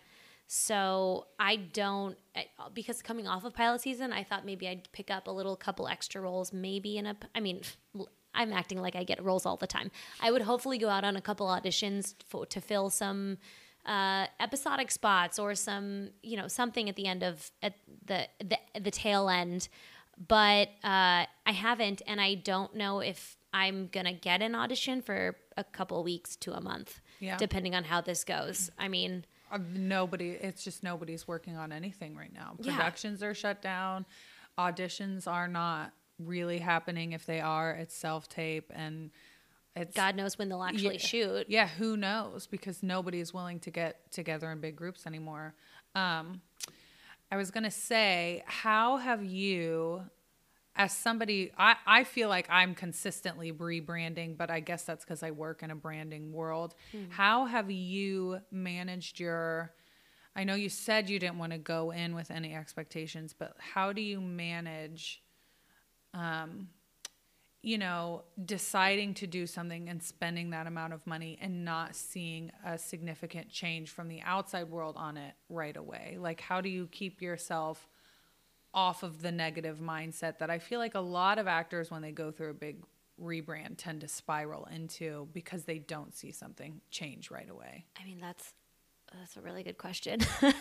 So 0.47 1.28
I 1.38 1.58
don't 1.58 2.17
because 2.73 3.02
coming 3.02 3.28
off 3.28 3.43
of 3.43 3.54
pilot 3.54 3.82
season, 3.82 4.12
I 4.13 4.23
thought 4.23 4.45
maybe 4.45 4.67
I'd 4.67 4.91
pick 4.93 5.12
up 5.12 5.28
a 5.28 5.32
little 5.32 5.56
couple 5.56 5.88
extra 5.88 6.21
roles, 6.21 6.54
maybe 6.54 6.97
in 6.97 7.06
a. 7.06 7.17
I 7.36 7.41
mean, 7.41 7.62
I'm 8.38 8.54
acting 8.54 8.80
like 8.82 8.95
I 8.95 9.04
get 9.04 9.21
roles 9.23 9.45
all 9.45 9.58
the 9.58 9.67
time. 9.67 9.91
I 10.21 10.32
would 10.32 10.43
hopefully 10.43 10.78
go 10.78 10.89
out 10.89 11.04
on 11.04 11.15
a 11.17 11.21
couple 11.21 11.47
auditions 11.47 12.13
for, 12.30 12.45
to 12.45 12.62
fill 12.62 12.89
some 12.89 13.38
uh, 13.86 14.28
episodic 14.39 14.91
spots 14.91 15.39
or 15.39 15.56
some 15.56 16.10
you 16.21 16.38
know 16.38 16.47
something 16.47 16.88
at 16.89 16.95
the 16.95 17.08
end 17.08 17.23
of 17.23 17.52
at 17.62 17.73
the 18.06 18.28
the, 18.39 18.58
the 18.80 18.91
tail 18.91 19.28
end. 19.30 19.67
But 20.28 20.69
uh, 20.84 21.26
I 21.45 21.52
haven't, 21.54 22.02
and 22.08 22.19
I 22.19 22.36
don't 22.36 22.73
know 22.76 23.02
if 23.02 23.38
I'm 23.54 23.88
gonna 23.91 24.13
get 24.13 24.41
an 24.41 24.56
audition 24.56 25.02
for 25.02 25.36
a 25.56 25.63
couple 25.63 26.04
weeks 26.04 26.36
to 26.38 26.54
a 26.54 26.62
month, 26.62 27.02
Yeah. 27.19 27.38
depending 27.38 27.76
on 27.76 27.84
how 27.84 28.02
this 28.02 28.23
goes. 28.23 28.69
I 28.78 28.88
mean. 28.88 29.26
Uh, 29.50 29.60
nobody 29.73 30.32
it's 30.32 30.62
just 30.63 30.84
nobody's 30.84 31.26
working 31.26 31.56
on 31.56 31.71
anything 31.71 32.17
right 32.17 32.34
now 32.34 32.56
Yeah. 32.60 32.76
productions 32.76 33.23
are 33.23 33.34
shut 33.34 33.62
down 33.62 34.06
auditions 34.58 35.26
are 35.28 35.47
not 35.47 35.93
really 36.19 36.58
happening 36.60 37.12
if 37.13 37.25
they 37.25 37.39
are 37.39 37.71
it's 37.71 37.95
self-tape 37.95 38.71
and 38.75 39.12
it's 39.75 39.95
God 39.95 40.15
knows 40.15 40.38
when 40.38 40.49
they'll 40.49 40.63
actually 40.63 40.93
Yeah. 40.95 40.99
shoot. 40.99 41.45
yeah 41.49 41.67
who 41.67 41.95
knows 41.97 42.47
because 42.47 42.82
nobody 42.82 43.19
is 43.19 43.34
willing 43.34 43.60
to 43.62 43.69
get 43.71 44.12
together 44.12 44.51
in 44.51 44.60
big 44.60 44.75
groups 44.75 45.06
anymore 45.06 45.53
um 45.93 46.41
i 47.32 47.38
was 47.38 47.51
gonna 47.51 47.69
say 47.71 48.43
how 48.47 48.97
have 48.97 49.23
you 49.23 50.01
as 50.75 50.91
somebody 50.95 51.51
I, 51.58 51.75
I 51.86 52.03
feel 52.03 52.30
like 52.30 52.47
i'm 52.49 52.73
consistently 52.73 53.51
rebranding 53.51 54.36
but 54.38 54.49
i 54.49 54.60
guess 54.60 54.84
that's 54.84 55.03
because 55.06 55.21
i 55.21 55.30
work 55.32 55.62
in 55.62 55.69
a 55.71 55.75
branding 55.75 56.32
world 56.34 56.73
how 57.10 57.45
have 57.45 57.69
you 57.69 58.39
managed 58.51 59.19
your 59.19 59.71
i 60.36 60.43
know 60.43 60.56
you 60.56 60.69
said 60.69 61.10
you 61.10 61.19
didn't 61.19 61.38
want 61.38 61.51
to 61.51 61.58
go 61.60 61.91
in 61.91 62.15
with 62.15 62.32
any 62.32 62.56
expectations 62.56 63.34
but 63.38 63.56
how 63.60 63.93
do 63.93 64.01
you 64.01 64.19
manage 64.19 65.21
um, 66.17 66.69
you 67.62 67.77
know, 67.77 68.23
deciding 68.45 69.13
to 69.15 69.27
do 69.27 69.45
something 69.45 69.89
and 69.89 70.01
spending 70.01 70.51
that 70.51 70.67
amount 70.67 70.93
of 70.93 71.06
money 71.06 71.38
and 71.41 71.65
not 71.65 71.95
seeing 71.95 72.51
a 72.65 72.77
significant 72.77 73.49
change 73.49 73.89
from 73.89 74.08
the 74.08 74.21
outside 74.21 74.69
world 74.69 74.95
on 74.97 75.17
it 75.17 75.34
right 75.49 75.75
away? 75.75 76.17
Like, 76.19 76.39
how 76.39 76.62
do 76.62 76.69
you 76.69 76.88
keep 76.88 77.21
yourself 77.21 77.88
off 78.73 79.03
of 79.03 79.21
the 79.21 79.32
negative 79.32 79.80
mindset 79.80 80.38
that 80.38 80.49
I 80.49 80.60
feel 80.60 80.80
like 80.80 80.95
a 80.95 80.99
lot 80.99 81.39
of 81.39 81.47
actors, 81.47 81.89
when 81.89 82.01
they 82.01 82.12
go 82.12 82.32
through 82.32 82.51
a 82.51 82.53
big 82.53 82.84
rebrand, 83.21 83.75
tend 83.77 84.01
to 84.01 84.08
spiral 84.08 84.67
into 84.73 85.27
because 85.34 85.63
they 85.63 85.80
don't 85.80 86.13
see 86.13 86.32
something 86.32 86.80
change 86.91 87.32
right 87.32 87.49
away? 87.49 87.86
I 87.99 88.06
mean, 88.06 88.19
that's 88.19 88.53
that's 89.17 89.38
a 89.38 89.41
really 89.41 89.63
good 89.63 89.77
question. 89.77 90.19
uh, 90.41 90.51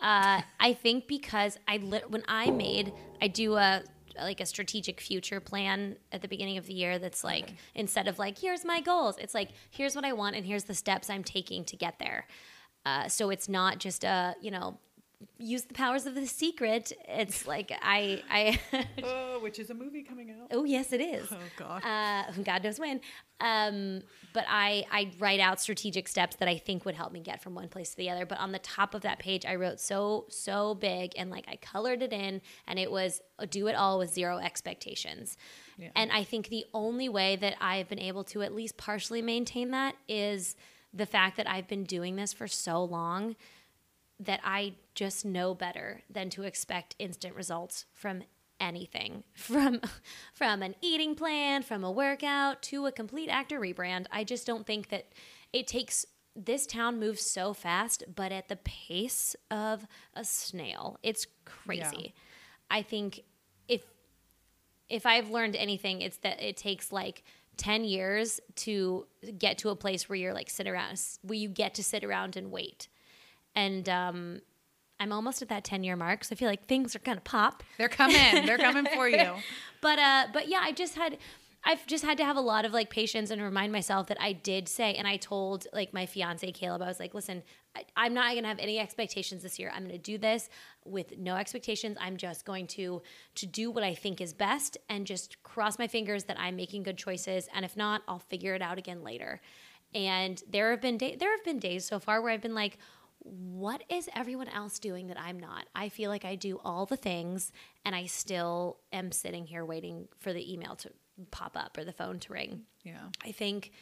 I 0.00 0.78
think 0.80 1.08
because 1.08 1.58
I 1.66 1.78
lit- 1.78 2.10
when 2.10 2.22
I 2.28 2.50
made 2.50 2.92
I 3.20 3.28
do 3.28 3.56
a 3.56 3.82
like 4.18 4.40
a 4.40 4.46
strategic 4.46 5.00
future 5.00 5.40
plan 5.40 5.96
at 6.12 6.22
the 6.22 6.28
beginning 6.28 6.58
of 6.58 6.66
the 6.66 6.74
year 6.74 6.98
that's 6.98 7.22
like 7.24 7.54
instead 7.74 8.08
of 8.08 8.18
like 8.18 8.38
here's 8.38 8.64
my 8.64 8.80
goals 8.80 9.16
it's 9.18 9.34
like 9.34 9.50
here's 9.70 9.94
what 9.94 10.04
i 10.04 10.12
want 10.12 10.36
and 10.36 10.46
here's 10.46 10.64
the 10.64 10.74
steps 10.74 11.10
i'm 11.10 11.24
taking 11.24 11.64
to 11.64 11.76
get 11.76 11.98
there. 11.98 12.26
Uh, 12.84 13.08
so 13.08 13.30
it's 13.30 13.48
not 13.48 13.78
just 13.78 14.04
a 14.04 14.34
you 14.40 14.50
know 14.50 14.78
use 15.38 15.64
the 15.64 15.72
powers 15.74 16.04
of 16.04 16.14
the 16.14 16.26
secret 16.26 16.92
it's 17.08 17.46
like 17.46 17.72
i 17.82 18.22
i 18.30 18.60
Oh, 19.02 19.38
which 19.40 19.58
is 19.58 19.70
a 19.70 19.74
movie 19.74 20.02
coming 20.02 20.30
out. 20.30 20.48
oh 20.50 20.64
yes 20.64 20.92
it 20.92 21.00
is 21.00 21.26
Oh, 21.30 21.36
God. 21.56 21.82
uh, 21.84 22.24
God 22.42 22.62
knows 22.64 22.78
when. 22.78 23.00
Um, 23.38 24.00
but 24.32 24.44
I, 24.48 24.84
I 24.90 25.10
write 25.18 25.40
out 25.40 25.60
strategic 25.60 26.08
steps 26.08 26.36
that 26.36 26.48
I 26.48 26.56
think 26.56 26.86
would 26.86 26.94
help 26.94 27.12
me 27.12 27.20
get 27.20 27.42
from 27.42 27.54
one 27.54 27.68
place 27.68 27.90
to 27.90 27.96
the 27.98 28.08
other. 28.08 28.24
But 28.24 28.38
on 28.38 28.52
the 28.52 28.58
top 28.58 28.94
of 28.94 29.02
that 29.02 29.18
page, 29.18 29.44
I 29.44 29.56
wrote 29.56 29.78
so, 29.78 30.24
so 30.30 30.74
big 30.74 31.12
and 31.18 31.30
like 31.30 31.44
I 31.46 31.56
colored 31.56 32.02
it 32.02 32.14
in 32.14 32.40
and 32.66 32.78
it 32.78 32.90
was 32.90 33.20
do 33.50 33.66
it 33.66 33.74
all 33.74 33.98
with 33.98 34.10
zero 34.12 34.38
expectations. 34.38 35.36
Yeah. 35.78 35.90
And 35.94 36.10
I 36.12 36.24
think 36.24 36.48
the 36.48 36.64
only 36.72 37.10
way 37.10 37.36
that 37.36 37.56
I've 37.60 37.88
been 37.90 37.98
able 38.00 38.24
to 38.24 38.40
at 38.42 38.54
least 38.54 38.78
partially 38.78 39.20
maintain 39.20 39.70
that 39.72 39.96
is 40.08 40.56
the 40.94 41.06
fact 41.06 41.36
that 41.36 41.48
I've 41.48 41.68
been 41.68 41.84
doing 41.84 42.16
this 42.16 42.32
for 42.32 42.46
so 42.48 42.82
long 42.84 43.36
that 44.18 44.40
I 44.42 44.74
just 44.94 45.24
know 45.24 45.54
better 45.54 46.02
than 46.08 46.30
to 46.30 46.42
expect 46.42 46.96
instant 46.98 47.34
results 47.34 47.84
from 47.92 48.22
anything. 48.58 49.22
From 49.34 49.80
from 50.32 50.62
an 50.62 50.74
eating 50.80 51.14
plan 51.14 51.62
from 51.62 51.84
a 51.84 51.90
workout 51.90 52.62
to 52.62 52.86
a 52.86 52.92
complete 52.92 53.28
actor 53.28 53.60
rebrand. 53.60 54.06
I 54.10 54.24
just 54.24 54.46
don't 54.46 54.66
think 54.66 54.88
that 54.88 55.12
it 55.52 55.66
takes 55.66 56.06
this 56.34 56.66
town 56.66 56.98
moves 56.98 57.30
so 57.30 57.52
fast 57.52 58.04
but 58.14 58.32
at 58.32 58.48
the 58.48 58.56
pace 58.56 59.36
of 59.50 59.86
a 60.14 60.24
snail. 60.24 60.98
It's 61.02 61.26
crazy. 61.44 62.14
I 62.70 62.82
think 62.82 63.24
if 63.68 63.82
if 64.88 65.04
I've 65.04 65.30
learned 65.30 65.56
anything, 65.56 66.00
it's 66.00 66.18
that 66.18 66.42
it 66.42 66.56
takes 66.56 66.92
like 66.92 67.24
10 67.56 67.84
years 67.84 68.40
to 68.54 69.06
get 69.38 69.58
to 69.58 69.70
a 69.70 69.76
place 69.76 70.08
where 70.08 70.16
you're 70.16 70.34
like 70.34 70.50
sit 70.50 70.66
around, 70.66 71.00
where 71.22 71.38
you 71.38 71.48
get 71.48 71.74
to 71.74 71.84
sit 71.84 72.04
around 72.04 72.36
and 72.36 72.50
wait. 72.50 72.88
And 73.56 73.88
um, 73.88 74.40
I'm 75.00 75.10
almost 75.10 75.42
at 75.42 75.48
that 75.48 75.64
10 75.64 75.82
year 75.82 75.96
mark. 75.96 76.22
So 76.22 76.34
I 76.34 76.36
feel 76.36 76.48
like 76.48 76.66
things 76.66 76.94
are 76.94 77.00
to 77.00 77.16
pop. 77.22 77.64
They're 77.78 77.88
coming. 77.88 78.46
They're 78.46 78.58
coming 78.58 78.86
for 78.94 79.08
you. 79.08 79.32
But, 79.80 79.98
uh, 79.98 80.26
but 80.32 80.48
yeah, 80.48 80.60
I 80.62 80.72
just 80.72 80.94
had, 80.94 81.18
I've 81.64 81.84
just 81.86 82.04
had 82.04 82.16
to 82.18 82.24
have 82.24 82.36
a 82.36 82.40
lot 82.40 82.64
of 82.64 82.72
like 82.72 82.90
patience 82.90 83.30
and 83.30 83.42
remind 83.42 83.72
myself 83.72 84.06
that 84.06 84.18
I 84.20 84.32
did 84.32 84.68
say, 84.68 84.94
and 84.94 85.08
I 85.08 85.16
told 85.16 85.66
like 85.72 85.92
my 85.92 86.06
fiance 86.06 86.52
Caleb, 86.52 86.80
I 86.80 86.86
was 86.86 87.00
like, 87.00 87.12
listen, 87.12 87.42
I, 87.74 87.84
I'm 87.96 88.14
not 88.14 88.30
going 88.30 88.44
to 88.44 88.48
have 88.48 88.60
any 88.60 88.78
expectations 88.78 89.42
this 89.42 89.58
year. 89.58 89.72
I'm 89.74 89.82
going 89.82 89.90
to 89.90 89.98
do 89.98 90.16
this 90.16 90.48
with 90.84 91.18
no 91.18 91.34
expectations. 91.34 91.96
I'm 92.00 92.16
just 92.18 92.44
going 92.44 92.68
to 92.68 93.02
to 93.34 93.46
do 93.46 93.72
what 93.72 93.82
I 93.82 93.94
think 93.94 94.20
is 94.20 94.32
best 94.32 94.78
and 94.88 95.06
just 95.06 95.42
cross 95.42 95.76
my 95.76 95.88
fingers 95.88 96.24
that 96.24 96.38
I'm 96.38 96.54
making 96.54 96.84
good 96.84 96.96
choices. 96.96 97.48
And 97.52 97.64
if 97.64 97.76
not, 97.76 98.02
I'll 98.06 98.20
figure 98.20 98.54
it 98.54 98.62
out 98.62 98.78
again 98.78 99.02
later. 99.02 99.40
And 99.92 100.40
there 100.48 100.70
have 100.70 100.80
been 100.80 100.98
day, 100.98 101.16
there 101.16 101.30
have 101.32 101.44
been 101.44 101.58
days 101.58 101.84
so 101.84 101.98
far 101.98 102.20
where 102.20 102.32
I've 102.32 102.42
been 102.42 102.54
like, 102.54 102.78
what 103.26 103.82
is 103.88 104.08
everyone 104.14 104.48
else 104.48 104.78
doing 104.78 105.08
that 105.08 105.20
I'm 105.20 105.38
not? 105.38 105.66
I 105.74 105.88
feel 105.88 106.10
like 106.10 106.24
I 106.24 106.34
do 106.34 106.60
all 106.64 106.86
the 106.86 106.96
things 106.96 107.52
and 107.84 107.94
I 107.94 108.06
still 108.06 108.78
am 108.92 109.12
sitting 109.12 109.46
here 109.46 109.64
waiting 109.64 110.08
for 110.18 110.32
the 110.32 110.52
email 110.52 110.76
to 110.76 110.90
pop 111.30 111.56
up 111.56 111.76
or 111.76 111.84
the 111.84 111.92
phone 111.92 112.18
to 112.20 112.32
ring. 112.32 112.62
Yeah. 112.84 113.08
I 113.24 113.32
think 113.32 113.72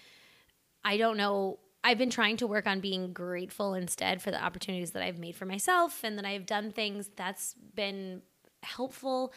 I 0.84 0.96
don't 0.96 1.16
know. 1.16 1.58
I've 1.82 1.98
been 1.98 2.10
trying 2.10 2.38
to 2.38 2.46
work 2.46 2.66
on 2.66 2.80
being 2.80 3.12
grateful 3.12 3.74
instead 3.74 4.22
for 4.22 4.30
the 4.30 4.42
opportunities 4.42 4.92
that 4.92 5.02
I've 5.02 5.18
made 5.18 5.36
for 5.36 5.44
myself 5.44 6.02
and 6.02 6.18
that 6.18 6.24
I've 6.24 6.46
done 6.46 6.70
things 6.72 7.10
that's 7.16 7.54
been 7.74 8.22
helpful. 8.62 9.32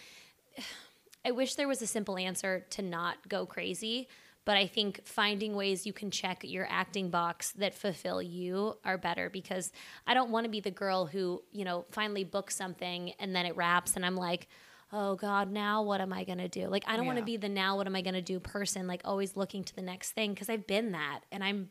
I 1.25 1.31
wish 1.31 1.55
there 1.55 1.67
was 1.67 1.81
a 1.81 1.87
simple 1.87 2.17
answer 2.17 2.65
to 2.69 2.81
not 2.81 3.27
go 3.27 3.45
crazy, 3.45 4.07
but 4.47 4.55
I 4.55 4.65
think 4.65 5.01
finding 5.03 5.57
ways 5.57 5.85
you 5.85 5.91
can 5.91 6.09
check 6.09 6.39
your 6.45 6.65
acting 6.69 7.09
box 7.09 7.51
that 7.57 7.73
fulfill 7.73 8.21
you 8.21 8.77
are 8.85 8.97
better 8.97 9.29
because 9.29 9.73
I 10.07 10.13
don't 10.13 10.31
want 10.31 10.45
to 10.45 10.49
be 10.49 10.61
the 10.61 10.71
girl 10.71 11.05
who, 11.05 11.43
you 11.51 11.65
know, 11.65 11.85
finally 11.91 12.23
books 12.23 12.55
something 12.55 13.11
and 13.19 13.35
then 13.35 13.45
it 13.45 13.57
wraps 13.57 13.97
and 13.97 14.05
I'm 14.05 14.15
like, 14.15 14.47
oh 14.93 15.15
God, 15.15 15.51
now 15.51 15.83
what 15.83 15.99
am 15.99 16.13
I 16.13 16.23
going 16.23 16.37
to 16.37 16.47
do? 16.47 16.69
Like, 16.69 16.85
I 16.87 16.95
don't 16.95 17.05
want 17.05 17.19
to 17.19 17.25
be 17.25 17.35
the 17.35 17.49
now 17.49 17.75
what 17.75 17.87
am 17.87 17.95
I 17.97 18.01
going 18.01 18.13
to 18.13 18.21
do 18.21 18.39
person, 18.39 18.87
like 18.87 19.01
always 19.03 19.35
looking 19.35 19.65
to 19.65 19.75
the 19.75 19.81
next 19.81 20.11
thing 20.11 20.33
because 20.33 20.47
I've 20.47 20.65
been 20.65 20.93
that 20.93 21.23
and 21.29 21.43
I'm 21.43 21.69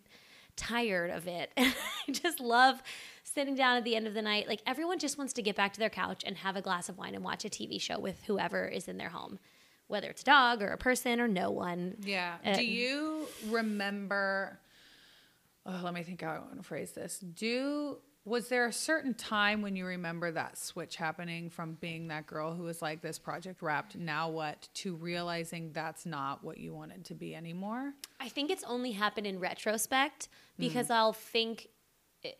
tired 0.54 1.10
of 1.10 1.26
it. 1.26 1.52
I 1.56 1.72
just 2.12 2.40
love 2.40 2.82
sitting 3.22 3.54
down 3.54 3.78
at 3.78 3.84
the 3.84 3.96
end 3.96 4.06
of 4.06 4.12
the 4.12 4.20
night. 4.20 4.48
Like, 4.48 4.60
everyone 4.66 4.98
just 4.98 5.16
wants 5.16 5.32
to 5.32 5.40
get 5.40 5.56
back 5.56 5.72
to 5.72 5.78
their 5.78 5.88
couch 5.88 6.24
and 6.26 6.36
have 6.36 6.56
a 6.56 6.60
glass 6.60 6.90
of 6.90 6.98
wine 6.98 7.14
and 7.14 7.24
watch 7.24 7.46
a 7.46 7.48
TV 7.48 7.80
show 7.80 7.98
with 7.98 8.22
whoever 8.26 8.66
is 8.66 8.86
in 8.86 8.98
their 8.98 9.08
home, 9.08 9.38
whether 9.88 10.08
it's 10.08 10.22
a 10.22 10.24
dog 10.24 10.62
or 10.62 10.68
a 10.68 10.78
person 10.78 11.20
or 11.20 11.28
no 11.28 11.50
one. 11.50 11.96
Yeah. 12.02 12.36
Uh, 12.44 12.54
Do 12.56 12.64
you 12.64 13.26
remember? 13.48 14.58
Oh, 15.64 15.80
let 15.82 15.94
me 15.94 16.02
think 16.02 16.22
how 16.22 16.30
I 16.30 16.38
want 16.38 16.56
to 16.56 16.62
phrase 16.62 16.92
this. 16.92 17.18
Do 17.18 17.98
Was 18.24 18.48
there 18.48 18.66
a 18.66 18.72
certain 18.72 19.14
time 19.14 19.62
when 19.62 19.76
you 19.76 19.86
remember 19.86 20.30
that 20.32 20.58
switch 20.58 20.96
happening 20.96 21.50
from 21.50 21.74
being 21.80 22.08
that 22.08 22.26
girl 22.26 22.54
who 22.54 22.64
was 22.64 22.82
like, 22.82 23.00
this 23.00 23.18
project 23.18 23.62
wrapped, 23.62 23.94
now 23.96 24.28
what, 24.28 24.68
to 24.74 24.94
realizing 24.96 25.70
that's 25.72 26.04
not 26.06 26.42
what 26.42 26.58
you 26.58 26.74
wanted 26.74 27.04
to 27.06 27.14
be 27.14 27.34
anymore? 27.36 27.92
I 28.20 28.28
think 28.28 28.50
it's 28.50 28.64
only 28.64 28.92
happened 28.92 29.26
in 29.28 29.38
retrospect 29.38 30.28
because 30.58 30.90
I'll 30.90 31.12
think 31.12 31.68
eh, 32.24 32.30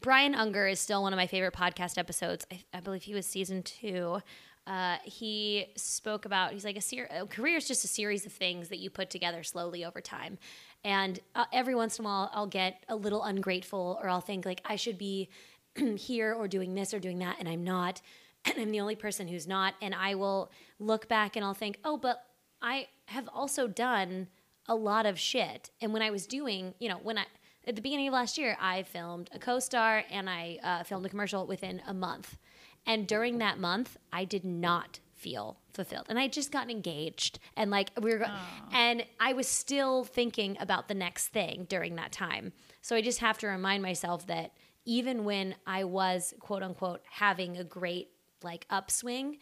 Brian 0.00 0.34
Unger 0.34 0.66
is 0.66 0.80
still 0.80 1.02
one 1.02 1.12
of 1.12 1.18
my 1.18 1.26
favorite 1.26 1.52
podcast 1.54 1.98
episodes. 1.98 2.46
I, 2.50 2.62
I 2.72 2.80
believe 2.80 3.02
he 3.02 3.14
was 3.14 3.26
season 3.26 3.62
two. 3.62 4.20
Uh, 4.66 4.96
he 5.04 5.66
spoke 5.76 6.24
about 6.24 6.52
he's 6.52 6.64
like 6.64 6.76
a, 6.76 6.80
ser- 6.80 7.08
a 7.10 7.26
career 7.26 7.56
is 7.56 7.68
just 7.68 7.84
a 7.84 7.88
series 7.88 8.24
of 8.24 8.32
things 8.32 8.68
that 8.68 8.78
you 8.78 8.88
put 8.88 9.10
together 9.10 9.42
slowly 9.42 9.84
over 9.84 10.00
time, 10.00 10.38
and 10.84 11.20
uh, 11.34 11.44
every 11.52 11.74
once 11.74 11.98
in 11.98 12.04
a 12.04 12.08
while 12.08 12.30
I'll 12.32 12.46
get 12.46 12.82
a 12.88 12.96
little 12.96 13.22
ungrateful 13.22 13.98
or 14.02 14.08
I'll 14.08 14.22
think 14.22 14.46
like 14.46 14.62
I 14.64 14.76
should 14.76 14.96
be 14.96 15.28
here 15.96 16.32
or 16.32 16.48
doing 16.48 16.74
this 16.74 16.94
or 16.94 16.98
doing 16.98 17.18
that, 17.18 17.36
and 17.38 17.48
I'm 17.48 17.62
not, 17.62 18.00
and 18.44 18.54
I'm 18.58 18.70
the 18.70 18.80
only 18.80 18.96
person 18.96 19.28
who's 19.28 19.46
not, 19.46 19.74
and 19.82 19.94
I 19.94 20.14
will 20.14 20.50
look 20.78 21.08
back 21.08 21.36
and 21.36 21.44
I'll 21.44 21.54
think, 21.54 21.78
oh, 21.84 21.96
but 21.96 22.24
I 22.62 22.88
have 23.06 23.28
also 23.34 23.66
done 23.66 24.28
a 24.66 24.74
lot 24.74 25.06
of 25.06 25.18
shit. 25.18 25.70
And 25.80 25.92
when 25.92 26.02
I 26.02 26.10
was 26.10 26.26
doing, 26.26 26.74
you 26.78 26.88
know, 26.88 26.98
when 27.02 27.18
I, 27.18 27.26
at 27.66 27.76
the 27.76 27.82
beginning 27.82 28.08
of 28.08 28.14
last 28.14 28.38
year, 28.38 28.56
I 28.60 28.82
filmed 28.82 29.30
a 29.34 29.38
co 29.38 29.58
star 29.58 30.04
and 30.10 30.28
I 30.28 30.58
uh, 30.62 30.82
filmed 30.84 31.06
a 31.06 31.08
commercial 31.08 31.46
within 31.46 31.82
a 31.86 31.94
month. 31.94 32.36
And 32.86 33.06
during 33.06 33.38
that 33.38 33.58
month, 33.58 33.96
I 34.12 34.24
did 34.24 34.44
not 34.44 35.00
feel 35.14 35.58
fulfilled. 35.72 36.06
And 36.08 36.18
I 36.18 36.28
just 36.28 36.52
gotten 36.52 36.70
engaged 36.70 37.38
and 37.56 37.70
like 37.70 37.90
we 38.00 38.12
were, 38.12 38.18
go- 38.18 38.26
and 38.72 39.04
I 39.18 39.32
was 39.32 39.48
still 39.48 40.04
thinking 40.04 40.56
about 40.60 40.88
the 40.88 40.94
next 40.94 41.28
thing 41.28 41.66
during 41.68 41.96
that 41.96 42.12
time. 42.12 42.52
So 42.82 42.94
I 42.94 43.00
just 43.00 43.20
have 43.20 43.38
to 43.38 43.46
remind 43.46 43.82
myself 43.82 44.26
that 44.26 44.52
even 44.84 45.24
when 45.24 45.54
I 45.66 45.84
was 45.84 46.34
quote 46.40 46.62
unquote 46.62 47.00
having 47.10 47.56
a 47.56 47.64
great 47.64 48.10
like 48.42 48.66
upswing, 48.68 49.38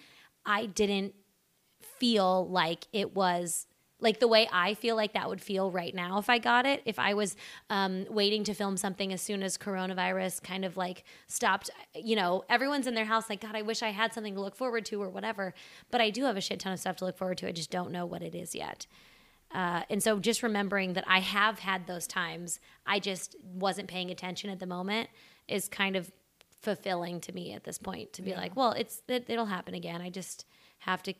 I 0.46 0.66
didn't 0.66 1.14
feel 1.98 2.48
like 2.48 2.87
it 2.92 3.14
was 3.14 3.66
like 4.03 4.21
the 4.21 4.29
way 4.29 4.49
I 4.53 4.75
feel 4.75 4.97
like 4.97 5.15
that 5.15 5.29
would 5.29 5.41
feel 5.41 5.71
right 5.71 5.95
now 5.95 6.19
if 6.19 6.29
I 6.29 6.38
got 6.38 6.67
it. 6.67 6.83
If 6.85 6.99
I 6.99 7.15
was 7.15 7.37
um, 7.71 8.05
waiting 8.11 8.45
to 8.45 8.55
film 8.55 8.77
something 8.77 9.12
as 9.12 9.23
soon 9.23 9.43
as 9.43 9.57
coronavirus 9.57 10.43
kind 10.43 10.65
of 10.65 10.77
like 10.77 11.05
stopped, 11.29 11.71
you 11.95 12.17
know, 12.17 12.45
everyone's 12.51 12.87
in 12.87 12.95
their 12.95 13.05
house 13.05 13.31
like, 13.31 13.41
God, 13.41 13.55
I 13.55 13.62
wish 13.62 13.83
I 13.83 13.91
had 13.91 14.12
something 14.12 14.35
to 14.35 14.41
look 14.41 14.57
forward 14.57 14.85
to 14.87 15.01
or 15.01 15.09
whatever. 15.09 15.55
But 15.91 16.01
I 16.01 16.11
do 16.11 16.25
have 16.25 16.37
a 16.37 16.41
shit 16.41 16.61
ton 16.61 16.73
of 16.73 16.81
stuff 16.81 16.97
to 16.97 17.05
look 17.05 17.17
forward 17.17 17.38
to. 17.38 17.49
I 17.49 17.53
just 17.53 17.71
don't 17.71 17.93
know 17.93 18.05
what 18.05 18.23
it 18.23 18.35
is 18.35 18.55
yet. 18.55 18.87
Uh, 19.55 19.83
and 19.88 20.03
so 20.03 20.19
just 20.19 20.43
remembering 20.43 20.95
that 20.95 21.05
I 21.07 21.21
have 21.21 21.61
had 21.61 21.87
those 21.87 22.07
times, 22.07 22.59
I 22.87 22.99
just 22.99 23.37
wasn't 23.45 23.88
paying 23.88 24.11
attention 24.11 24.51
at 24.51 24.59
the 24.59 24.67
moment 24.67 25.11
is 25.47 25.69
kind 25.69 25.95
of 25.95 26.11
fulfilling 26.62 27.21
to 27.21 27.33
me 27.33 27.53
at 27.53 27.65
this 27.65 27.79
point 27.79 28.12
to 28.15 28.23
be 28.23 28.35
like, 28.35 28.57
well, 28.57 28.73
it's 28.73 29.03
it, 29.09 29.27
it'll 29.29 29.47
happen 29.47 29.75
again. 29.75 30.01
I 30.01 30.11
just 30.11 30.47
have 30.79 31.03
to 31.05 31.15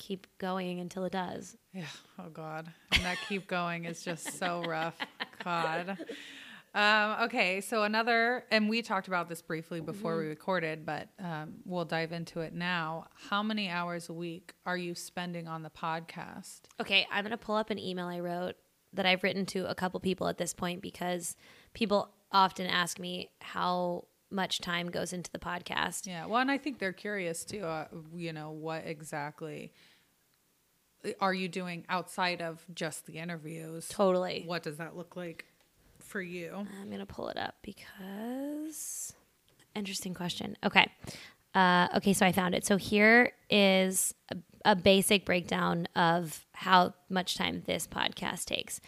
keep 0.00 0.26
going 0.38 0.80
until 0.80 1.04
it 1.04 1.12
does. 1.12 1.56
Yeah. 1.72 1.84
Oh 2.18 2.30
God. 2.32 2.66
And 2.92 3.04
that 3.04 3.18
keep 3.28 3.46
going 3.46 3.84
is 3.84 4.02
just 4.02 4.38
so 4.38 4.62
rough. 4.66 4.96
God. 5.44 5.96
Um, 6.74 7.16
okay. 7.24 7.60
So 7.60 7.82
another, 7.82 8.44
and 8.50 8.68
we 8.68 8.82
talked 8.82 9.08
about 9.08 9.28
this 9.28 9.42
briefly 9.42 9.80
before 9.80 10.16
we 10.18 10.26
recorded, 10.26 10.86
but 10.86 11.08
um, 11.18 11.54
we'll 11.64 11.84
dive 11.84 12.12
into 12.12 12.40
it 12.40 12.54
now. 12.54 13.06
How 13.28 13.42
many 13.42 13.68
hours 13.68 14.08
a 14.08 14.12
week 14.12 14.54
are 14.64 14.76
you 14.76 14.94
spending 14.94 15.46
on 15.48 15.62
the 15.62 15.70
podcast? 15.70 16.60
Okay, 16.80 17.06
I'm 17.10 17.24
gonna 17.24 17.36
pull 17.36 17.56
up 17.56 17.70
an 17.70 17.78
email 17.78 18.06
I 18.06 18.20
wrote 18.20 18.54
that 18.92 19.04
I've 19.06 19.22
written 19.22 19.46
to 19.46 19.68
a 19.68 19.74
couple 19.74 20.00
people 20.00 20.28
at 20.28 20.38
this 20.38 20.54
point 20.54 20.80
because 20.80 21.36
people 21.74 22.10
often 22.32 22.66
ask 22.66 22.98
me 22.98 23.30
how 23.40 24.06
much 24.30 24.60
time 24.60 24.88
goes 24.90 25.12
into 25.12 25.30
the 25.32 25.38
podcast. 25.38 26.06
Yeah. 26.06 26.26
Well, 26.26 26.40
and 26.40 26.50
I 26.50 26.58
think 26.58 26.78
they're 26.78 26.92
curious 26.92 27.44
too. 27.44 27.64
Uh, 27.64 27.86
you 28.14 28.32
know, 28.32 28.52
what 28.52 28.84
exactly 28.86 29.72
are 31.20 31.34
you 31.34 31.48
doing 31.48 31.84
outside 31.88 32.42
of 32.42 32.64
just 32.74 33.06
the 33.06 33.14
interviews? 33.18 33.88
Totally. 33.88 34.44
What 34.46 34.62
does 34.62 34.76
that 34.76 34.96
look 34.96 35.16
like 35.16 35.46
for 35.98 36.20
you? 36.20 36.66
I'm 36.80 36.90
gonna 36.90 37.06
pull 37.06 37.28
it 37.28 37.36
up 37.36 37.56
because 37.62 39.12
interesting 39.74 40.14
question. 40.14 40.56
Okay. 40.64 40.90
Uh, 41.54 41.88
okay, 41.96 42.12
so 42.12 42.24
I 42.24 42.32
found 42.32 42.54
it. 42.54 42.64
So 42.64 42.76
here 42.76 43.32
is 43.48 44.14
a, 44.30 44.36
a 44.64 44.76
basic 44.76 45.24
breakdown 45.24 45.88
of 45.96 46.46
how 46.52 46.94
much 47.08 47.36
time 47.36 47.62
this 47.66 47.88
podcast 47.88 48.44
takes. 48.44 48.80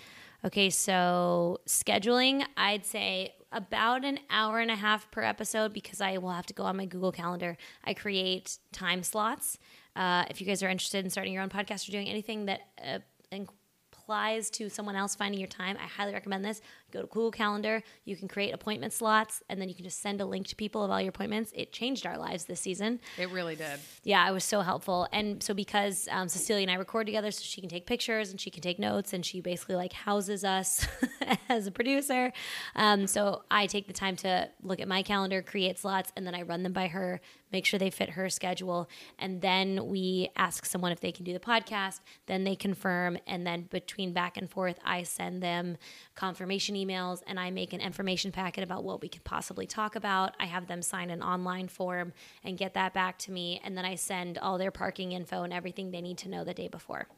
Okay, 0.45 0.71
so 0.71 1.59
scheduling, 1.67 2.45
I'd 2.57 2.85
say 2.85 3.35
about 3.53 4.05
an 4.05 4.19
hour 4.31 4.61
and 4.61 4.71
a 4.71 4.77
half 4.77 5.11
per 5.11 5.23
episode 5.23 5.73
because 5.73 6.01
I 6.01 6.19
will 6.19 6.31
have 6.31 6.47
to 6.47 6.55
go 6.55 6.65
on 6.65 6.77
my 6.77 6.87
Google 6.87 7.13
Calendar. 7.13 7.57
I 7.85 7.95
create 7.95 8.59
time 8.73 9.03
slots. 9.03 9.59
Uh, 9.95 10.25
if 10.31 10.41
you 10.41 10.47
guys 10.47 10.63
are 10.63 10.69
interested 10.69 11.05
in 11.05 11.11
starting 11.11 11.33
your 11.33 11.43
own 11.43 11.49
podcast 11.49 11.89
or 11.89 11.93
doing 11.93 12.09
anything 12.09 12.47
that 12.47 12.61
uh, 12.85 12.99
implies 13.31 14.51
to 14.51 14.69
someone 14.69 14.97
else 14.97 15.15
finding 15.15 15.41
your 15.41 15.49
time, 15.49 15.77
I 15.79 15.87
highly 15.87 16.13
recommend 16.13 16.45
this. 16.45 16.61
Go 16.93 17.01
to 17.01 17.07
Google 17.07 17.31
Calendar. 17.31 17.83
You 18.05 18.17
can 18.17 18.29
create 18.29 18.53
appointment 18.53 18.93
slots, 18.93 19.43
and 19.49 19.61
then 19.61 19.69
you 19.69 19.75
can 19.75 19.85
just 19.85 20.01
send 20.01 20.21
a 20.21 20.27
link 20.27 20.47
to 20.49 20.57
people 20.57 20.85
of 20.85 20.91
all 20.91 21.01
your 21.01 21.09
appointments. 21.09 21.51
It 21.55 21.73
changed 21.73 22.07
our 22.07 22.19
lives 22.19 22.45
this 22.45 22.61
season. 22.61 23.01
It 23.19 23.31
really 23.31 23.57
did. 23.57 23.81
Yeah, 24.05 24.29
it 24.29 24.33
was 24.33 24.45
so 24.45 24.61
helpful. 24.61 25.09
And 25.13 25.43
so 25.43 25.55
because 25.55 26.09
um, 26.11 26.29
Cecilia 26.29 26.63
and 26.63 26.71
I 26.71 26.75
record 26.75 27.07
together, 27.07 27.31
so 27.31 27.43
she 27.43 27.61
can 27.61 27.71
take 27.71 27.87
pictures 27.87 28.31
and 28.31 28.41
she 28.41 28.51
can 28.51 28.63
take 28.63 28.79
notes, 28.79 29.13
and 29.13 29.25
she 29.25 29.41
basically 29.41 29.77
like 29.77 29.93
houses 29.93 30.45
us 30.45 30.87
as 31.49 31.67
a 31.67 31.71
producer. 31.71 32.33
Um, 32.77 33.07
so 33.07 33.45
I 33.51 33.67
take 33.67 33.87
the 33.87 33.93
time 33.93 34.17
to 34.17 34.49
look 34.63 34.81
at 34.81 34.89
my 34.89 35.03
calendar, 35.03 35.43
create 35.43 35.79
slots, 35.79 36.13
and 36.17 36.27
then 36.27 36.35
I 36.35 36.43
run 36.43 36.63
them 36.63 36.73
by 36.73 36.89
her, 36.89 37.21
make 37.51 37.67
sure 37.67 37.79
they 37.79 37.91
fit 37.91 38.11
her 38.11 38.29
schedule, 38.29 38.89
and 39.19 39.41
then 39.41 39.87
we 39.87 40.31
ask 40.37 40.65
someone 40.67 40.93
if 40.93 41.01
they 41.01 41.13
can 41.13 41.25
do 41.25 41.33
the 41.33 41.41
podcast. 41.41 42.01
Then 42.27 42.45
they 42.45 42.57
confirm, 42.57 43.19
and 43.27 43.47
then 43.47 43.69
between 43.71 44.13
back 44.13 44.37
and 44.37 44.51
forth, 44.51 44.79
I 44.85 45.03
send 45.05 45.43
them 45.43 45.77
confirmation 46.15 46.77
emails 46.85 47.23
and 47.27 47.39
I 47.39 47.51
make 47.51 47.73
an 47.73 47.81
information 47.81 48.33
packet 48.33 48.65
about 48.65 48.85
what 48.85 49.01
we 49.01 49.09
could 49.09 49.25
possibly 49.25 49.67
talk 49.67 49.97
about. 49.97 50.35
I 50.41 50.47
have 50.47 50.67
them 50.67 50.83
sign 50.83 51.11
an 51.11 51.23
online 51.23 51.69
form 51.69 52.13
and 52.45 52.59
get 52.59 52.75
that 52.75 52.95
back 52.95 53.19
to 53.21 53.33
me, 53.33 53.61
and 53.65 53.77
then 53.77 53.85
I 53.85 53.95
send 53.95 54.39
all 54.39 54.59
their 54.59 54.71
parking 54.71 55.13
info 55.13 55.43
and 55.43 55.53
everything 55.53 55.91
they 55.91 56.01
need 56.01 56.19
to 56.19 56.29
know 56.29 56.45
the 56.45 56.55
day 56.55 56.69
before. 56.69 57.09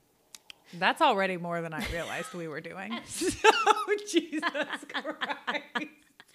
That's 0.78 1.00
already 1.00 1.36
more 1.36 1.60
than 1.60 1.72
I 1.72 1.86
realized 1.92 2.34
we 2.34 2.48
were 2.48 2.60
doing. 2.60 2.92
oh, 3.44 3.96
Jesus 4.10 4.40
Christ. 4.88 5.88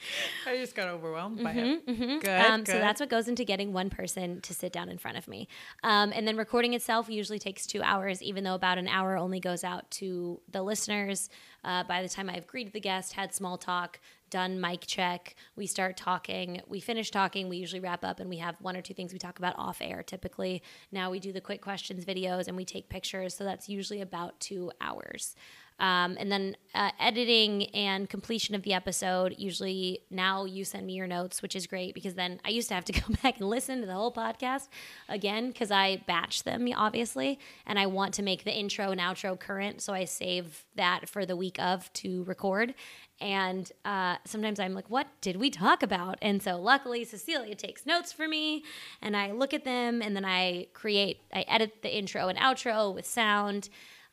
I 0.48 0.58
just 0.58 0.76
got 0.76 0.88
overwhelmed 0.88 1.44
by 1.44 1.52
it. 1.52 1.86
Good, 1.86 2.28
Um, 2.28 2.66
so 2.66 2.74
that's 2.74 3.00
what 3.00 3.10
goes 3.10 3.28
into 3.28 3.44
getting 3.44 3.74
one 3.74 3.90
person 3.90 4.42
to 4.42 4.54
sit 4.54 4.72
down 4.72 4.90
in 4.90 4.98
front 4.98 5.18
of 5.18 5.28
me. 5.28 5.48
Um, 5.84 6.12
and 6.16 6.28
then 6.28 6.38
recording 6.38 6.74
itself 6.74 7.10
usually 7.10 7.40
takes 7.40 7.66
two 7.66 7.82
hours, 7.82 8.22
even 8.22 8.44
though 8.44 8.56
about 8.56 8.78
an 8.78 8.88
hour 8.88 9.18
only 9.18 9.40
goes 9.40 9.64
out 9.64 9.90
to 9.92 10.40
the 10.50 10.62
listeners. 10.62 11.30
Uh, 11.64 11.84
by 11.84 12.02
the 12.02 12.10
time 12.10 12.30
I've 12.30 12.48
greeted 12.48 12.74
the 12.74 12.80
guest, 12.80 13.14
had 13.14 13.34
small 13.34 13.58
talk, 13.58 14.00
done 14.30 14.62
mic 14.62 14.82
check, 14.86 15.36
we 15.56 15.66
start 15.66 15.98
talking. 15.98 16.62
We 16.68 16.80
finish 16.80 17.12
talking. 17.12 17.50
We 17.50 17.58
usually 17.58 17.80
wrap 17.80 18.06
up 18.06 18.20
and 18.20 18.30
we 18.30 18.38
have 18.38 18.56
one 18.62 18.78
or 18.78 18.82
two 18.82 18.94
things 18.94 19.12
we 19.12 19.20
talk 19.20 19.40
about 19.40 19.56
off 19.58 19.80
air 19.82 20.04
typically. 20.04 20.62
Now 20.92 21.10
we 21.12 21.20
do 21.20 21.34
the 21.34 21.42
quick 21.42 21.62
questions 21.62 22.06
videos 22.06 22.48
and 22.48 22.56
we 22.56 22.64
take 22.64 22.90
pictures. 22.90 23.36
So 23.36 23.44
that's 23.44 23.68
usually 23.68 24.02
about 24.02 24.40
two 24.40 24.72
hours. 24.80 25.36
Um, 25.80 26.18
and 26.20 26.32
then 26.32 26.58
uh, 26.76 26.92
editing 27.00 27.68
and 27.68 28.10
completion 28.10 28.54
of 28.54 28.64
the 28.64 28.74
episode. 28.74 29.36
Usually 29.38 30.02
now 30.12 30.46
you 30.46 30.66
send 30.66 30.86
me 30.86 30.94
your 30.94 31.08
notes, 31.08 31.42
which 31.42 31.56
is 31.56 31.68
great 31.68 31.94
because 31.94 32.16
then 32.16 32.40
I 32.46 32.50
used 32.50 32.68
to 32.68 32.76
have 32.76 32.86
to 32.86 32.94
go 33.02 33.16
back 33.24 33.40
and 33.40 33.50
listen 33.50 33.82
to 33.82 33.88
the 33.88 33.94
whole 33.94 34.14
podcast 34.14 34.68
again 35.08 35.48
because 35.48 35.72
I 35.72 36.04
batch 36.08 36.44
them, 36.44 36.68
obviously. 36.76 37.40
And 37.66 37.80
I 37.80 37.86
want 37.88 38.14
to 38.16 38.24
make 38.24 38.44
the 38.44 38.58
intro 38.58 38.92
and 38.92 39.00
outro 39.00 39.40
current. 39.40 39.82
So 39.82 39.94
I 39.94 40.06
save 40.06 40.66
that 40.76 41.08
for 41.08 41.26
the 41.26 41.36
week 41.36 41.60
of 41.60 41.92
to 41.94 42.24
record. 42.26 42.74
And 43.22 43.70
uh, 43.84 44.16
sometimes 44.26 44.60
I'm 44.60 44.74
like, 44.74 44.90
what 44.90 45.08
did 45.22 45.36
we 45.36 45.50
talk 45.50 45.84
about? 45.84 46.18
And 46.22 46.42
so 46.42 46.56
luckily, 46.56 47.04
Cecilia 47.04 47.56
takes 47.56 47.86
notes 47.86 48.14
for 48.14 48.28
me 48.28 48.64
and 49.02 49.16
I 49.16 49.32
look 49.32 49.54
at 49.54 49.66
them 49.66 50.02
and 50.02 50.16
then 50.16 50.24
I 50.24 50.68
create, 50.74 51.22
I 51.34 51.42
edit 51.42 51.82
the 51.82 51.96
intro 51.96 52.28
and 52.30 52.38
outro 52.38 52.94
with 52.94 53.06
sound. 53.06 53.70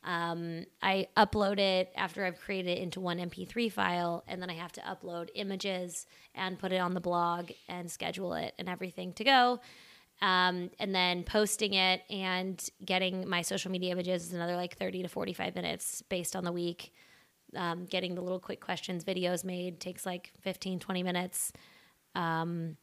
Um, 0.07 0.63
I 0.81 1.09
upload 1.17 1.59
it 1.59 1.91
after 1.97 2.23
I've 2.23 2.39
created 2.39 2.77
it 2.77 2.81
into 2.81 3.01
one 3.01 3.17
MP3 3.17 3.69
file, 3.69 4.23
and 4.25 4.41
then 4.41 4.49
I 4.49 4.53
have 4.53 4.71
to 4.73 4.81
upload 4.81 5.27
images 5.35 6.05
and 6.33 6.57
put 6.57 6.71
it 6.71 6.77
on 6.77 6.93
the 6.93 7.01
blog 7.01 7.51
and 7.67 7.91
schedule 7.91 8.33
it 8.33 8.53
and 8.57 8.69
everything 8.69 9.11
to 9.13 9.25
go. 9.25 9.59
Um, 10.21 10.71
and 10.79 10.95
then 10.95 11.23
posting 11.23 11.73
it 11.73 12.03
and 12.09 12.63
getting 12.83 13.27
my 13.27 13.41
social 13.41 13.69
media 13.69 13.91
images 13.91 14.27
is 14.27 14.33
another 14.33 14.55
like 14.55 14.77
30 14.77 15.03
to 15.03 15.09
45 15.09 15.55
minutes 15.55 16.01
based 16.03 16.37
on 16.37 16.45
the 16.45 16.53
week. 16.53 16.93
Um, 17.55 17.85
getting 17.85 18.15
the 18.15 18.21
little 18.21 18.39
quick 18.39 18.61
questions 18.61 19.03
videos 19.03 19.43
made 19.43 19.81
takes 19.81 20.05
like 20.05 20.31
15, 20.39 20.79
20 20.79 21.03
minutes. 21.03 21.51
Um, 22.15 22.77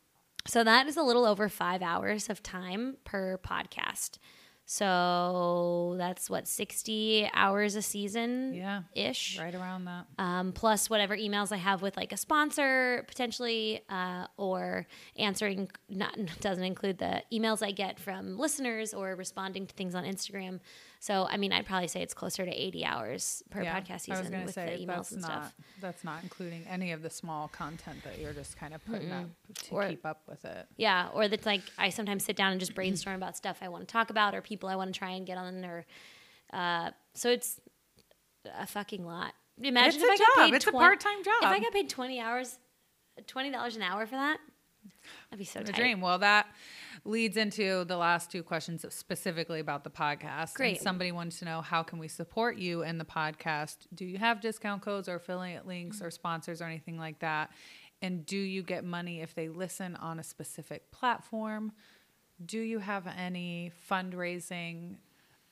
so 0.46 0.62
that 0.62 0.87
is 0.87 0.98
a 0.98 1.02
little 1.02 1.24
over 1.24 1.48
five 1.48 1.80
hours 1.80 2.28
of 2.28 2.42
time 2.42 2.98
per 3.04 3.38
podcast. 3.38 4.18
So 4.66 5.94
that's 5.98 6.29
what, 6.31 6.48
60 6.48 7.31
hours 7.35 7.74
a 7.77 7.83
season 7.83 8.55
Yeah. 8.55 8.83
ish? 8.94 9.38
Right 9.38 9.55
around 9.55 9.85
that. 9.85 10.07
um, 10.18 10.53
plus 10.53 10.88
whatever 10.90 11.16
emails 11.16 11.53
I 11.53 11.57
have 11.57 11.83
with 11.83 11.96
like 11.96 12.12
a 12.12 12.16
sponsor 12.16 13.05
potentially, 13.07 13.83
uh, 13.88 14.27
or 14.37 14.87
answering 15.16 15.70
not 15.88 16.16
doesn't 16.40 16.64
include 16.64 16.98
the 16.98 17.22
emails 17.33 17.64
I 17.64 17.70
get 17.72 17.98
from 18.00 18.38
listeners 18.38 18.94
or 18.94 19.14
responding 19.16 19.66
to 19.66 19.74
things 19.74 19.94
on 19.94 20.05
Instagram. 20.05 20.61
So 21.06 21.26
I 21.30 21.36
mean, 21.36 21.52
I'd 21.52 21.66
probably 21.66 21.88
say 21.88 22.00
it's 22.00 22.14
closer 22.14 22.46
to 22.46 22.50
eighty 22.50 22.82
hours 22.82 23.42
per 23.50 23.62
Yeah, 23.62 23.78
podcast 23.78 24.00
season 24.02 24.44
with 24.46 24.54
say 24.54 24.74
the 24.78 24.82
emails 24.86 24.86
that's 24.96 25.12
and 25.12 25.20
not 25.20 25.30
stuff. 25.30 25.54
that's 25.82 26.02
not 26.02 26.22
including 26.22 26.64
any 26.66 26.92
of 26.92 27.02
the 27.02 27.10
small 27.10 27.48
content 27.48 28.02
that 28.04 28.18
you're 28.18 28.32
just 28.32 28.56
kind 28.56 28.72
of 28.72 28.82
putting 28.86 29.12
up 29.12 29.26
to 29.64 29.74
Or- 29.74 29.86
keep 29.86 30.06
up 30.06 30.22
with 30.26 30.42
it. 30.46 30.66
Yeah, 30.78 31.08
or 31.12 31.28
that's 31.28 31.44
like 31.44 31.60
I 31.76 31.90
sometimes 31.90 32.24
sit 32.24 32.36
down 32.36 32.52
and 32.52 32.58
just 32.58 32.74
brainstorm 32.74 33.16
about 33.16 33.36
stuff 33.36 33.58
I 33.60 33.68
want 33.68 33.86
to 33.86 33.92
talk 33.92 34.08
about 34.08 34.34
or 34.34 34.40
people 34.40 34.70
I 34.70 34.76
want 34.76 34.94
to 34.94 34.98
try 34.98 35.10
and 35.10 35.26
get 35.26 35.36
on 35.36 35.62
or 35.62 35.84
uh, 36.54 36.90
so 37.12 37.28
it's 37.28 37.60
a 38.58 38.66
fucking 38.66 39.04
lot. 39.04 39.34
Imagine 39.60 39.88
It's 39.88 40.04
if 40.04 40.08
a 40.08 40.12
I 40.12 40.16
got 40.16 40.26
job. 40.36 40.46
paid 40.46 40.54
It's 40.54 40.66
a 40.66 40.70
twen- 40.70 40.80
part-time 40.82 41.22
job. 41.22 41.34
If 41.42 41.48
I 41.48 41.58
got 41.60 41.72
paid 41.72 41.90
twenty 41.90 42.18
hours, 42.18 42.58
twenty 43.26 43.50
dollars 43.50 43.76
an 43.76 43.82
hour 43.82 44.06
for 44.06 44.16
that, 44.16 44.38
I'd 45.30 45.38
be 45.38 45.44
so 45.44 45.62
tight. 45.62 45.74
dream. 45.74 46.00
Well, 46.00 46.18
that 46.20 46.46
leads 47.04 47.36
into 47.36 47.84
the 47.84 47.96
last 47.96 48.30
two 48.30 48.42
questions 48.42 48.84
specifically 48.88 49.60
about 49.60 49.84
the 49.84 49.90
podcast. 49.90 50.48
And 50.48 50.54
Great. 50.54 50.80
somebody 50.80 51.12
wants 51.12 51.38
to 51.40 51.44
know 51.44 51.60
how 51.60 51.82
can 51.82 51.98
we 51.98 52.08
support 52.08 52.56
you 52.56 52.82
in 52.82 52.98
the 52.98 53.04
podcast? 53.04 53.76
Do 53.94 54.04
you 54.04 54.18
have 54.18 54.40
discount 54.40 54.82
codes 54.82 55.08
or 55.08 55.16
affiliate 55.16 55.66
links 55.66 56.00
or 56.00 56.10
sponsors 56.10 56.62
or 56.62 56.64
anything 56.64 56.98
like 56.98 57.18
that? 57.20 57.50
And 58.00 58.24
do 58.24 58.38
you 58.38 58.62
get 58.62 58.84
money 58.84 59.20
if 59.20 59.34
they 59.34 59.48
listen 59.48 59.96
on 59.96 60.18
a 60.18 60.22
specific 60.22 60.90
platform? 60.90 61.72
Do 62.44 62.58
you 62.58 62.78
have 62.78 63.06
any 63.06 63.70
fundraising 63.90 64.96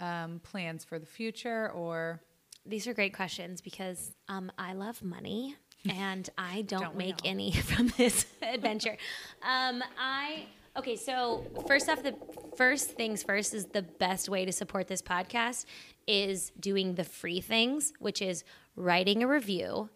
um, 0.01 0.41
plans 0.43 0.85
for 0.85 0.99
the 0.99 1.07
future 1.07 1.71
or 1.71 2.21
These 2.67 2.87
are 2.87 2.95
great 2.95 3.15
questions 3.15 3.61
because 3.61 4.13
um, 4.29 4.51
I 4.59 4.73
love 4.73 5.03
money 5.03 5.57
and 5.89 6.29
I 6.39 6.63
don't, 6.63 6.81
Don't 6.81 6.97
make 6.97 7.21
any 7.25 7.53
from 7.53 7.93
this 7.97 8.27
adventure. 8.43 8.97
Um, 9.43 9.83
I 9.99 10.47
okay. 10.77 10.97
So 10.97 11.45
first 11.67 11.89
off, 11.89 12.03
the 12.03 12.15
first 12.57 12.91
things 12.93 13.23
first 13.23 13.55
is 13.55 13.67
the 13.67 13.83
best 13.83 14.29
way 14.29 14.45
to 14.45 14.53
support 14.53 14.89
this 14.89 15.03
podcast 15.03 15.65
is 16.07 16.51
doing 16.59 16.95
the 16.95 17.05
free 17.05 17.41
things, 17.41 17.93
which 17.99 18.21
is 18.23 18.45
writing 18.77 19.23
a 19.23 19.27
review, 19.27 19.91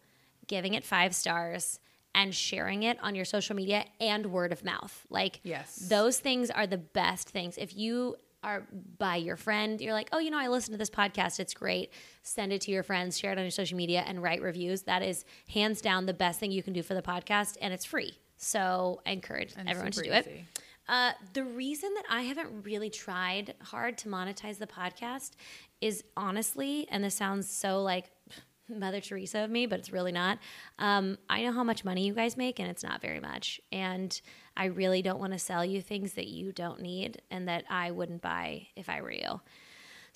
giving 0.47 0.75
it 0.75 0.85
five 0.85 1.15
stars. 1.15 1.81
And 2.19 2.35
sharing 2.35 2.83
it 2.85 2.97
on 3.03 3.15
your 3.15 3.27
social 3.27 3.55
media 3.55 3.85
and 4.01 4.25
word 4.33 4.51
of 4.51 4.65
mouth. 4.65 5.05
Like, 5.11 5.41
Yes. 5.45 5.77
those 5.91 6.19
things 6.19 6.51
are 6.51 6.67
the 6.67 6.79
best 6.79 7.29
things. 7.29 7.59
If 7.59 7.77
you 7.77 8.17
are 8.43 8.67
by 8.97 9.17
your 9.17 9.37
friend, 9.37 9.79
you're 9.83 9.93
like, 9.93 10.09
oh, 10.13 10.19
you 10.19 10.31
know, 10.31 10.39
I 10.39 10.49
listened 10.49 10.73
to 10.73 10.79
this 10.79 10.89
podcast. 10.89 11.41
It's 11.41 11.53
great. 11.53 11.93
Send 12.23 12.55
it 12.55 12.63
to 12.63 12.71
your 12.71 12.83
friends, 12.83 13.19
share 13.19 13.33
it 13.33 13.39
on 13.39 13.45
your 13.45 13.51
social 13.51 13.77
media, 13.77 14.03
and 14.07 14.23
write 14.23 14.41
reviews. 14.41 14.85
That 14.85 15.03
is 15.03 15.27
hands 15.53 15.83
down 15.83 16.07
the 16.07 16.15
best 16.15 16.41
thing 16.41 16.51
you 16.53 16.63
can 16.63 16.73
do 16.73 16.83
for 16.83 16.95
the 16.95 17.03
podcast, 17.03 17.59
and 17.61 17.75
it's 17.75 17.85
free. 17.85 18.17
So 18.39 19.03
I 19.07 19.11
encourage 19.11 19.53
and 19.55 19.69
everyone 19.69 19.93
to 19.93 20.03
do 20.03 20.11
it. 20.13 20.45
Uh, 20.89 21.13
the 21.33 21.45
reason 21.45 21.93
that 21.95 22.05
I 22.09 22.23
haven't 22.23 22.65
really 22.65 22.91
tried 22.91 23.55
hard 23.61 23.99
to 23.99 24.09
monetize 24.09 24.59
the 24.59 24.67
podcast 24.67 25.33
is 25.81 26.05
honestly, 26.17 26.87
and 26.91 27.03
this 27.03 27.15
sounds 27.15 27.49
so 27.49 27.83
like 27.83 28.11
Mother 28.69 29.01
Teresa 29.01 29.41
of 29.41 29.51
me, 29.51 29.67
but 29.67 29.79
it's 29.79 29.93
really 29.93 30.13
not. 30.13 30.39
Um, 30.79 31.19
I 31.29 31.43
know 31.43 31.53
how 31.53 31.65
much 31.65 31.85
money 31.85 32.07
you 32.07 32.15
guys 32.15 32.37
make, 32.37 32.59
and 32.59 32.69
it's 32.69 32.83
not 32.83 33.01
very 33.01 33.21
much. 33.21 33.61
And 33.73 34.19
I 34.57 34.67
really 34.67 35.03
don't 35.03 35.21
want 35.21 35.33
to 35.33 35.39
sell 35.39 35.65
you 35.65 35.81
things 35.81 36.15
that 36.15 36.27
you 36.27 36.53
don't 36.53 36.81
need 36.81 37.23
and 37.31 37.49
that 37.49 37.65
I 37.69 37.91
wouldn't 37.91 38.23
buy 38.23 38.69
if 38.77 38.89
I 38.89 39.03
were 39.03 39.13
you. 39.13 39.41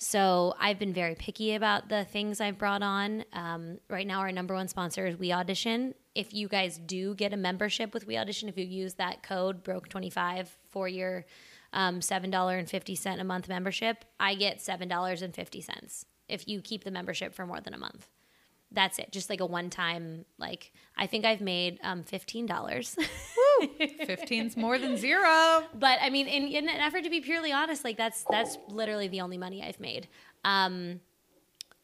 So 0.03 0.55
I've 0.59 0.79
been 0.79 0.93
very 0.93 1.13
picky 1.13 1.53
about 1.53 1.87
the 1.87 2.05
things 2.05 2.41
I've 2.41 2.57
brought 2.57 2.81
on. 2.81 3.23
Um, 3.33 3.77
right 3.87 4.07
now, 4.07 4.21
our 4.21 4.31
number 4.31 4.55
one 4.55 4.67
sponsor 4.67 5.05
is 5.05 5.15
WeAudition. 5.15 5.93
If 6.15 6.33
you 6.33 6.47
guys 6.47 6.79
do 6.79 7.13
get 7.13 7.33
a 7.33 7.37
membership 7.37 7.93
with 7.93 8.07
WeAudition, 8.07 8.49
if 8.49 8.57
you 8.57 8.65
use 8.65 8.95
that 8.95 9.21
code 9.21 9.63
Broke25 9.63 10.47
for 10.71 10.87
your 10.87 11.27
um, 11.71 11.99
$7.50 11.99 13.21
a 13.21 13.23
month 13.23 13.47
membership, 13.47 14.03
I 14.19 14.33
get 14.33 14.57
$7.50 14.57 16.05
if 16.27 16.47
you 16.47 16.61
keep 16.61 16.83
the 16.83 16.89
membership 16.89 17.35
for 17.35 17.45
more 17.45 17.61
than 17.61 17.75
a 17.75 17.77
month. 17.77 18.09
That's 18.71 18.97
it. 18.97 19.11
Just 19.11 19.29
like 19.29 19.39
a 19.39 19.45
one 19.45 19.69
time, 19.69 20.25
like, 20.39 20.71
I 20.97 21.05
think 21.05 21.25
I've 21.25 21.41
made 21.41 21.77
um, 21.83 22.03
$15. 22.03 22.97
15's 24.01 24.57
more 24.57 24.77
than 24.77 24.97
zero. 25.07 25.63
but 25.73 25.99
I 26.01 26.09
mean, 26.09 26.27
in, 26.27 26.47
in 26.47 26.69
an 26.69 26.79
effort 26.79 27.03
to 27.03 27.09
be 27.09 27.21
purely 27.21 27.51
honest, 27.51 27.83
like 27.83 27.97
that's 27.97 28.25
that's 28.29 28.57
literally 28.67 29.07
the 29.07 29.21
only 29.21 29.37
money 29.37 29.63
I've 29.63 29.79
made. 29.79 30.07
Um, 30.43 30.99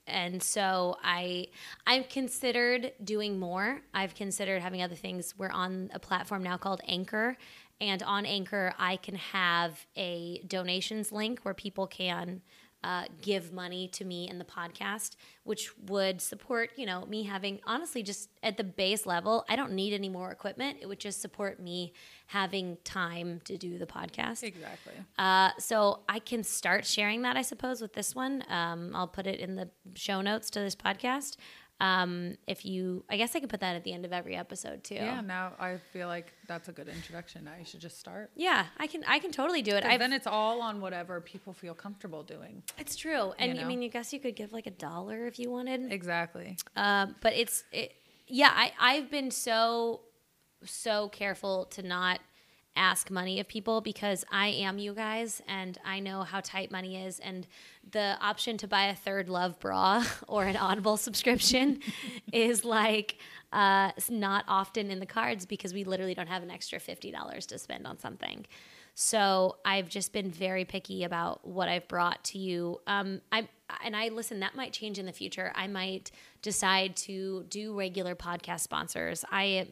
and 0.07 0.41
so 0.41 0.97
I 1.03 1.47
I've 1.85 2.09
considered 2.09 2.93
doing 3.03 3.39
more. 3.39 3.81
I've 3.93 4.15
considered 4.15 4.61
having 4.61 4.81
other 4.81 4.95
things. 4.95 5.33
We're 5.37 5.49
on 5.49 5.89
a 5.93 5.99
platform 5.99 6.43
now 6.43 6.57
called 6.57 6.81
Anchor, 6.87 7.37
and 7.81 8.01
on 8.03 8.25
Anchor 8.25 8.73
I 8.79 8.97
can 8.97 9.15
have 9.15 9.85
a 9.95 10.41
donations 10.47 11.11
link 11.11 11.41
where 11.41 11.53
people 11.53 11.87
can 11.87 12.41
uh, 12.83 13.05
give 13.21 13.51
money 13.51 13.87
to 13.89 14.05
me 14.05 14.29
in 14.29 14.37
the 14.37 14.45
podcast, 14.45 15.15
which 15.43 15.71
would 15.87 16.21
support 16.21 16.69
you 16.77 16.85
know 16.85 17.05
me 17.05 17.23
having 17.23 17.59
honestly 17.65 18.03
just 18.03 18.29
at 18.43 18.57
the 18.57 18.63
base 18.63 19.05
level. 19.05 19.45
I 19.49 19.55
don't 19.55 19.73
need 19.73 19.93
any 19.93 20.09
more 20.09 20.31
equipment. 20.31 20.77
It 20.81 20.87
would 20.87 20.99
just 20.99 21.21
support 21.21 21.59
me 21.59 21.93
having 22.27 22.77
time 22.83 23.41
to 23.45 23.57
do 23.57 23.77
the 23.77 23.85
podcast. 23.85 24.43
Exactly. 24.43 24.93
Uh, 25.17 25.51
so 25.57 26.01
I 26.09 26.19
can 26.19 26.43
start 26.43 26.85
sharing 26.85 27.21
that, 27.21 27.37
I 27.37 27.41
suppose, 27.41 27.81
with 27.81 27.93
this 27.93 28.13
one. 28.13 28.43
Um, 28.49 28.91
I'll 28.93 29.07
put 29.07 29.27
it 29.27 29.39
in 29.39 29.55
the 29.55 29.69
show 29.95 30.21
notes 30.21 30.49
to 30.51 30.59
this 30.59 30.75
podcast. 30.75 31.37
Um, 31.79 32.37
if 32.47 32.65
you, 32.65 33.03
I 33.09 33.17
guess 33.17 33.35
I 33.35 33.39
could 33.39 33.49
put 33.49 33.59
that 33.59 33.75
at 33.75 33.83
the 33.83 33.93
end 33.93 34.03
of 34.03 34.11
every 34.11 34.35
episode 34.35 34.83
too. 34.83 34.95
Yeah, 34.95 35.21
now 35.21 35.53
I 35.59 35.77
feel 35.93 36.07
like 36.07 36.33
that's 36.47 36.69
a 36.69 36.71
good 36.71 36.87
introduction. 36.87 37.43
Now 37.45 37.51
you 37.59 37.65
should 37.65 37.81
just 37.81 37.99
start. 37.99 38.31
Yeah, 38.35 38.65
I 38.77 38.87
can, 38.87 39.03
I 39.07 39.19
can 39.19 39.31
totally 39.31 39.61
do 39.61 39.75
it. 39.75 39.85
I've, 39.85 39.99
then 39.99 40.11
it's 40.11 40.25
all 40.25 40.61
on 40.61 40.81
whatever 40.81 41.21
people 41.21 41.53
feel 41.53 41.75
comfortable 41.75 42.23
doing. 42.23 42.63
it's 42.79 42.95
true, 42.95 43.33
and 43.37 43.55
You 43.57 43.63
I 43.63 43.67
mean, 43.67 43.83
I 43.83 43.87
guess 43.87 44.11
you 44.11 44.19
could 44.19 44.35
give 44.35 44.51
like 44.51 44.65
a 44.65 44.71
dollar 44.71 45.27
if 45.27 45.37
you 45.37 45.51
wanted. 45.51 45.91
Exactly. 45.91 46.57
Um, 46.75 47.15
but 47.21 47.33
it's 47.33 47.63
it, 47.71 47.93
yeah, 48.27 48.51
I 48.53 48.71
I've 48.79 49.11
been 49.11 49.29
so 49.29 50.01
so 50.65 51.09
careful 51.09 51.65
to 51.65 51.83
not 51.83 52.19
ask 52.77 53.09
money 53.09 53.39
of 53.39 53.47
people 53.47 53.81
because 53.81 54.23
I 54.31 54.47
am 54.47 54.77
you 54.77 54.93
guys 54.93 55.41
and 55.47 55.77
I 55.83 55.99
know 55.99 56.23
how 56.23 56.41
tight 56.41 56.71
money 56.71 57.03
is 57.03 57.19
and 57.19 57.47
the 57.91 58.17
option 58.21 58.57
to 58.59 58.67
buy 58.67 58.85
a 58.85 58.95
ThirdLove 58.95 59.59
bra 59.59 60.05
or 60.27 60.45
an 60.45 60.55
audible 60.55 60.97
subscription 60.97 61.79
is 62.33 62.63
like 62.63 63.17
uh, 63.51 63.91
not 64.09 64.45
often 64.47 64.91
in 64.91 64.99
the 64.99 65.05
cards 65.05 65.45
because 65.45 65.73
we 65.73 65.83
literally 65.83 66.13
don't 66.13 66.27
have 66.27 66.43
an 66.43 66.51
extra 66.51 66.79
$50 66.79 67.45
to 67.47 67.57
spend 67.57 67.87
on 67.87 67.97
something 67.97 68.45
so 68.99 69.57
I've 69.63 69.89
just 69.89 70.11
been 70.11 70.31
very 70.31 70.65
picky 70.65 71.03
about 71.03 71.47
what 71.47 71.69
I've 71.69 71.87
brought 71.87 72.23
to 72.25 72.39
you. 72.39 72.81
Um, 72.87 73.21
I 73.31 73.47
and 73.83 73.95
I 73.95 74.07
listen. 74.07 74.39
That 74.39 74.55
might 74.55 74.73
change 74.73 74.97
in 74.97 75.05
the 75.05 75.13
future. 75.13 75.51
I 75.53 75.67
might 75.67 76.09
decide 76.41 76.95
to 76.95 77.45
do 77.47 77.77
regular 77.77 78.15
podcast 78.15 78.61
sponsors. 78.61 79.23
I 79.31 79.67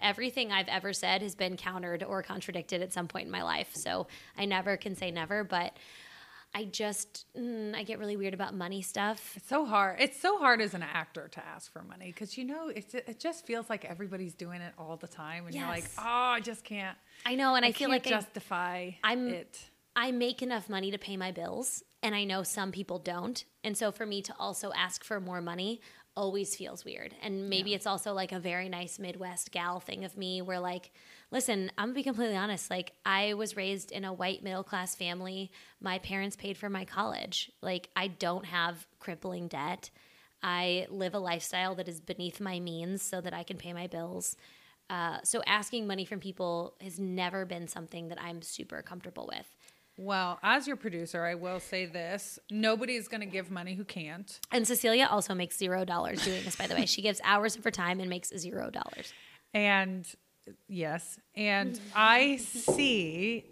everything 0.00 0.52
I've 0.52 0.68
ever 0.68 0.92
said 0.92 1.22
has 1.22 1.34
been 1.34 1.56
countered 1.56 2.02
or 2.02 2.22
contradicted 2.22 2.82
at 2.82 2.92
some 2.92 3.08
point 3.08 3.26
in 3.26 3.30
my 3.32 3.42
life. 3.42 3.70
So 3.74 4.06
I 4.36 4.44
never 4.44 4.76
can 4.76 4.94
say 4.96 5.10
never. 5.10 5.44
But 5.44 5.76
I 6.54 6.64
just 6.64 7.26
mm, 7.36 7.74
I 7.74 7.82
get 7.82 7.98
really 7.98 8.16
weird 8.16 8.32
about 8.32 8.54
money 8.54 8.80
stuff. 8.80 9.34
It's 9.36 9.48
so 9.48 9.66
hard. 9.66 10.00
It's 10.00 10.20
so 10.20 10.38
hard 10.38 10.60
as 10.60 10.74
an 10.74 10.82
actor 10.82 11.28
to 11.32 11.44
ask 11.46 11.70
for 11.72 11.82
money 11.82 12.06
because 12.06 12.38
you 12.38 12.44
know 12.44 12.68
it's, 12.68 12.94
it 12.94 13.18
just 13.20 13.46
feels 13.46 13.68
like 13.68 13.84
everybody's 13.84 14.34
doing 14.34 14.62
it 14.62 14.72
all 14.78 14.96
the 14.96 15.08
time, 15.08 15.44
and 15.46 15.54
you're 15.54 15.66
like, 15.66 15.84
oh, 15.98 16.02
I 16.02 16.40
just 16.40 16.64
can't. 16.64 16.96
I 17.26 17.34
know, 17.34 17.56
and 17.56 17.64
I, 17.64 17.72
feel 17.72 17.88
can't 17.88 17.90
like 17.90 18.06
I- 18.06 18.10
justify 18.10 18.90
I'm- 19.04 19.28
it. 19.28 19.70
I 19.98 20.12
make 20.12 20.42
enough 20.42 20.68
money 20.68 20.90
to 20.90 20.98
pay 20.98 21.16
my 21.16 21.32
bills, 21.32 21.82
and 22.02 22.14
I 22.14 22.24
know 22.24 22.42
some 22.42 22.70
people 22.70 22.98
don't. 22.98 23.42
And 23.64 23.74
so 23.76 23.90
for 23.90 24.04
me 24.04 24.20
to 24.22 24.34
also 24.38 24.70
ask 24.76 25.02
for 25.02 25.20
more 25.20 25.40
money 25.40 25.80
always 26.16 26.56
feels 26.56 26.84
weird. 26.84 27.14
And 27.22 27.48
maybe 27.50 27.74
it's 27.74 27.86
also 27.86 28.12
like 28.12 28.32
a 28.32 28.38
very 28.38 28.68
nice 28.68 28.98
Midwest 28.98 29.52
gal 29.52 29.80
thing 29.80 30.04
of 30.04 30.16
me 30.16 30.40
where, 30.42 30.58
like, 30.58 30.90
listen, 31.30 31.70
I'm 31.76 31.88
gonna 31.88 31.94
be 31.94 32.02
completely 32.02 32.36
honest. 32.36 32.70
Like, 32.70 32.92
I 33.04 33.34
was 33.34 33.56
raised 33.56 33.92
in 33.92 34.04
a 34.04 34.12
white 34.12 34.42
middle 34.42 34.64
class 34.64 34.94
family. 34.94 35.50
My 35.80 35.98
parents 35.98 36.36
paid 36.36 36.56
for 36.56 36.70
my 36.70 36.84
college. 36.84 37.52
Like, 37.60 37.90
I 37.94 38.08
don't 38.08 38.46
have 38.46 38.86
crippling 38.98 39.48
debt. 39.48 39.90
I 40.42 40.86
live 40.90 41.14
a 41.14 41.18
lifestyle 41.18 41.74
that 41.74 41.88
is 41.88 42.00
beneath 42.00 42.40
my 42.40 42.60
means 42.60 43.02
so 43.02 43.20
that 43.20 43.34
I 43.34 43.42
can 43.42 43.56
pay 43.56 43.72
my 43.72 43.86
bills. 43.86 44.36
Uh, 44.88 45.18
so 45.24 45.42
asking 45.46 45.86
money 45.86 46.04
from 46.04 46.20
people 46.20 46.76
has 46.80 46.98
never 46.98 47.44
been 47.44 47.66
something 47.66 48.08
that 48.08 48.22
I'm 48.22 48.40
super 48.42 48.82
comfortable 48.82 49.26
with. 49.26 49.55
Well, 49.98 50.38
as 50.42 50.66
your 50.66 50.76
producer, 50.76 51.24
I 51.24 51.34
will 51.34 51.58
say 51.60 51.86
this: 51.86 52.38
nobody 52.50 52.96
is 52.96 53.08
going 53.08 53.22
to 53.22 53.26
give 53.26 53.50
money 53.50 53.74
who 53.74 53.84
can't. 53.84 54.38
And 54.52 54.66
Cecilia 54.66 55.08
also 55.10 55.34
makes 55.34 55.56
zero 55.56 55.84
dollars 55.84 56.22
doing 56.24 56.44
this, 56.44 56.56
by 56.56 56.66
the 56.66 56.74
way. 56.74 56.86
She 56.86 57.00
gives 57.02 57.20
hours 57.24 57.56
of 57.56 57.64
her 57.64 57.70
time 57.70 58.00
and 58.00 58.10
makes 58.10 58.28
zero 58.36 58.70
dollars. 58.70 59.12
And 59.54 60.06
yes, 60.68 61.18
and 61.34 61.80
I 61.94 62.36
see 62.36 63.46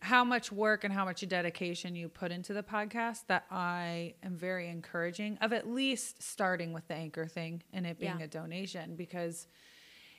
how 0.00 0.24
much 0.24 0.50
work 0.52 0.84
and 0.84 0.94
how 0.94 1.04
much 1.04 1.26
dedication 1.28 1.96
you 1.96 2.08
put 2.08 2.30
into 2.30 2.54
the 2.54 2.62
podcast 2.62 3.26
that 3.26 3.44
I 3.50 4.14
am 4.22 4.36
very 4.36 4.68
encouraging 4.68 5.38
of 5.40 5.52
at 5.52 5.68
least 5.68 6.22
starting 6.22 6.72
with 6.72 6.86
the 6.86 6.94
anchor 6.94 7.26
thing 7.26 7.64
and 7.72 7.84
it 7.84 7.98
being 7.98 8.20
Yeah. 8.20 8.24
a 8.26 8.28
donation 8.28 8.94
because 8.94 9.48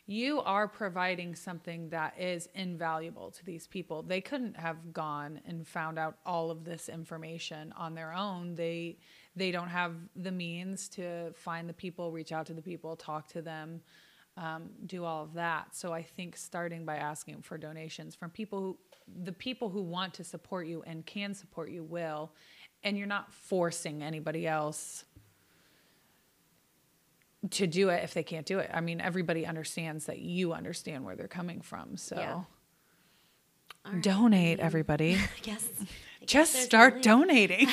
you 0.10 0.41
are 0.41 0.68
providing 0.68 1.36
something 1.36 1.88
that 1.89 2.20
is 2.20 2.49
invaluable 2.55 3.30
to 3.30 3.45
these 3.45 3.68
people. 3.68 4.01
They 4.01 4.22
couldn't 4.22 4.57
have 4.57 4.91
gone 4.91 5.39
and 5.45 5.68
found 5.68 5.99
out 5.99 6.18
all 6.26 6.49
of 6.49 6.66
this 6.66 6.89
information 6.89 7.72
on 7.78 7.93
their 7.93 8.12
own. 8.12 8.55
They 8.55 8.97
they 9.36 9.51
don't 9.51 9.70
have 9.70 9.93
the 10.16 10.32
means 10.32 10.89
to 10.89 11.32
find 11.36 11.70
the 11.70 11.76
people, 11.76 12.12
reach 12.12 12.32
out 12.32 12.47
to 12.47 12.55
the 12.55 12.62
people, 12.64 12.95
talk 12.95 13.28
to 13.28 13.43
them, 13.43 13.82
um, 14.36 14.72
do 14.88 15.05
all 15.05 15.24
of 15.26 15.34
that. 15.36 15.76
So 15.76 15.93
I 15.93 16.01
think 16.01 16.36
starting 16.36 16.86
by 16.86 16.95
asking 16.95 17.43
for 17.43 17.60
donations 17.60 18.16
from 18.16 18.32
people 18.32 18.60
who 18.60 18.78
the 19.24 19.32
people 19.32 19.70
who 19.70 19.84
want 19.84 20.16
to 20.16 20.24
support 20.24 20.66
you 20.66 20.82
and 20.88 21.05
can 21.05 21.36
support 21.36 21.70
you 21.70 21.84
will, 21.84 22.32
and 22.82 22.97
you're 22.97 23.05
not 23.05 23.32
forcing 23.32 24.01
anybody 24.01 24.47
else 24.47 25.05
to 27.52 27.68
do 27.68 27.90
it 27.90 28.04
if 28.04 28.14
they 28.14 28.24
can't 28.24 28.46
do 28.46 28.60
it. 28.60 28.70
I 28.74 28.82
mean, 28.82 29.00
everybody 29.02 29.46
understands 29.46 30.06
that 30.06 30.20
you 30.20 30.54
understand 30.54 31.06
where 31.06 31.16
they're 31.16 31.28
coming 31.28 31.62
from. 31.62 31.98
So 31.98 32.16
Yeah. 32.18 32.44
Right. 33.86 34.02
donate, 34.04 34.60
everybody. 34.60 35.18
Yes. 35.44 35.68
Just 36.26 36.54
start 36.58 37.02
donating. 37.02 37.68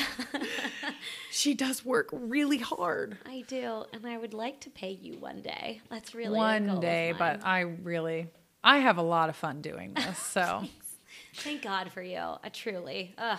she 1.31 1.53
does 1.53 1.85
work 1.85 2.09
really 2.11 2.57
hard. 2.57 3.17
I 3.25 3.43
do, 3.47 3.83
and 3.93 4.07
I 4.07 4.17
would 4.17 4.33
like 4.33 4.61
to 4.61 4.69
pay 4.69 4.91
you 4.91 5.17
one 5.19 5.41
day. 5.41 5.81
That's 5.91 6.15
really 6.15 6.35
One 6.37 6.79
day, 6.79 7.13
but 7.17 7.45
I 7.45 7.59
really, 7.59 8.27
I 8.63 8.77
have 8.77 8.97
a 8.97 9.03
lot 9.03 9.29
of 9.29 9.35
fun 9.35 9.61
doing 9.61 9.93
this. 9.93 10.17
So 10.17 10.63
Thank 11.35 11.61
God 11.61 11.91
for 11.91 12.01
you. 12.01 12.17
Uh, 12.17 12.37
truly. 12.51 13.13
Ugh. 13.17 13.37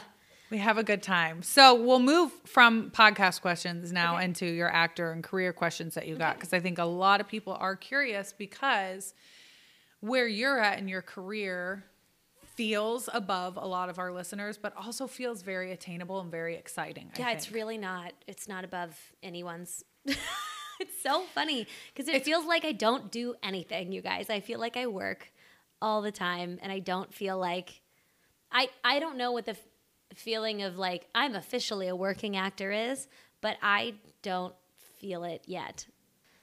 We 0.51 0.59
have 0.59 0.79
a 0.79 0.83
good 0.83 1.03
time. 1.03 1.43
So 1.43 1.75
we'll 1.75 1.99
move 2.01 2.33
from 2.47 2.91
podcast 2.91 3.41
questions 3.43 3.93
now 3.93 4.17
Okay. 4.17 4.25
into 4.25 4.47
your 4.47 4.69
actor 4.69 5.13
and 5.13 5.23
career 5.23 5.53
questions 5.53 5.95
that 5.95 6.07
you 6.09 6.17
got. 6.17 6.37
Because 6.37 6.53
I 6.53 6.61
think 6.61 6.79
a 6.79 6.85
lot 6.85 7.21
of 7.21 7.29
people 7.29 7.55
are 7.61 7.77
curious 7.77 8.33
because 8.33 9.15
where 10.01 10.27
you're 10.27 10.59
at 10.61 10.79
in 10.79 10.89
your 10.89 11.03
career 11.03 11.85
feels 12.55 13.09
above 13.13 13.57
a 13.57 13.67
lot 13.67 13.89
of 13.89 13.99
our 13.99 14.11
listeners, 14.13 14.59
but 14.59 14.75
also 14.77 15.07
feels 15.07 15.43
very 15.43 15.71
attainable 15.73 16.21
and 16.21 16.31
very 16.31 16.57
exciting. 16.57 17.11
I 17.17 17.21
Yeah, 17.21 17.31
it's 17.31 17.53
really 17.53 17.79
not. 17.79 18.13
It's 18.27 18.49
not 18.49 18.65
above 18.65 18.97
anyone's. 19.23 19.85
it's 20.07 21.03
so 21.03 21.25
funny 21.35 21.67
because 21.93 22.09
it 22.09 22.15
It's- 22.17 22.25
feels 22.25 22.47
like 22.47 22.65
I 22.65 22.73
don't 22.73 23.11
do 23.11 23.35
anything, 23.43 23.93
you 23.93 24.01
guys. 24.03 24.31
I 24.31 24.41
feel 24.41 24.59
like 24.59 24.77
I 24.77 24.87
work 24.87 25.31
all 25.81 26.03
the 26.03 26.11
time, 26.11 26.59
and 26.63 26.73
I 26.73 26.79
don't 26.81 27.13
feel 27.15 27.39
like 27.39 27.81
I. 28.51 28.69
I 28.83 28.99
don't 28.99 29.17
know 29.17 29.31
what 29.31 29.47
the 29.47 29.57
feeling 30.19 30.63
of 30.63 30.77
like 30.79 31.07
I'm 31.15 31.35
officially 31.35 31.89
a 31.89 31.97
working 31.97 32.37
actor 32.37 32.71
is, 32.73 33.09
but 33.41 33.57
I 33.63 33.95
don't 34.23 34.55
feel 34.99 35.25
it 35.25 35.43
yet. 35.47 35.87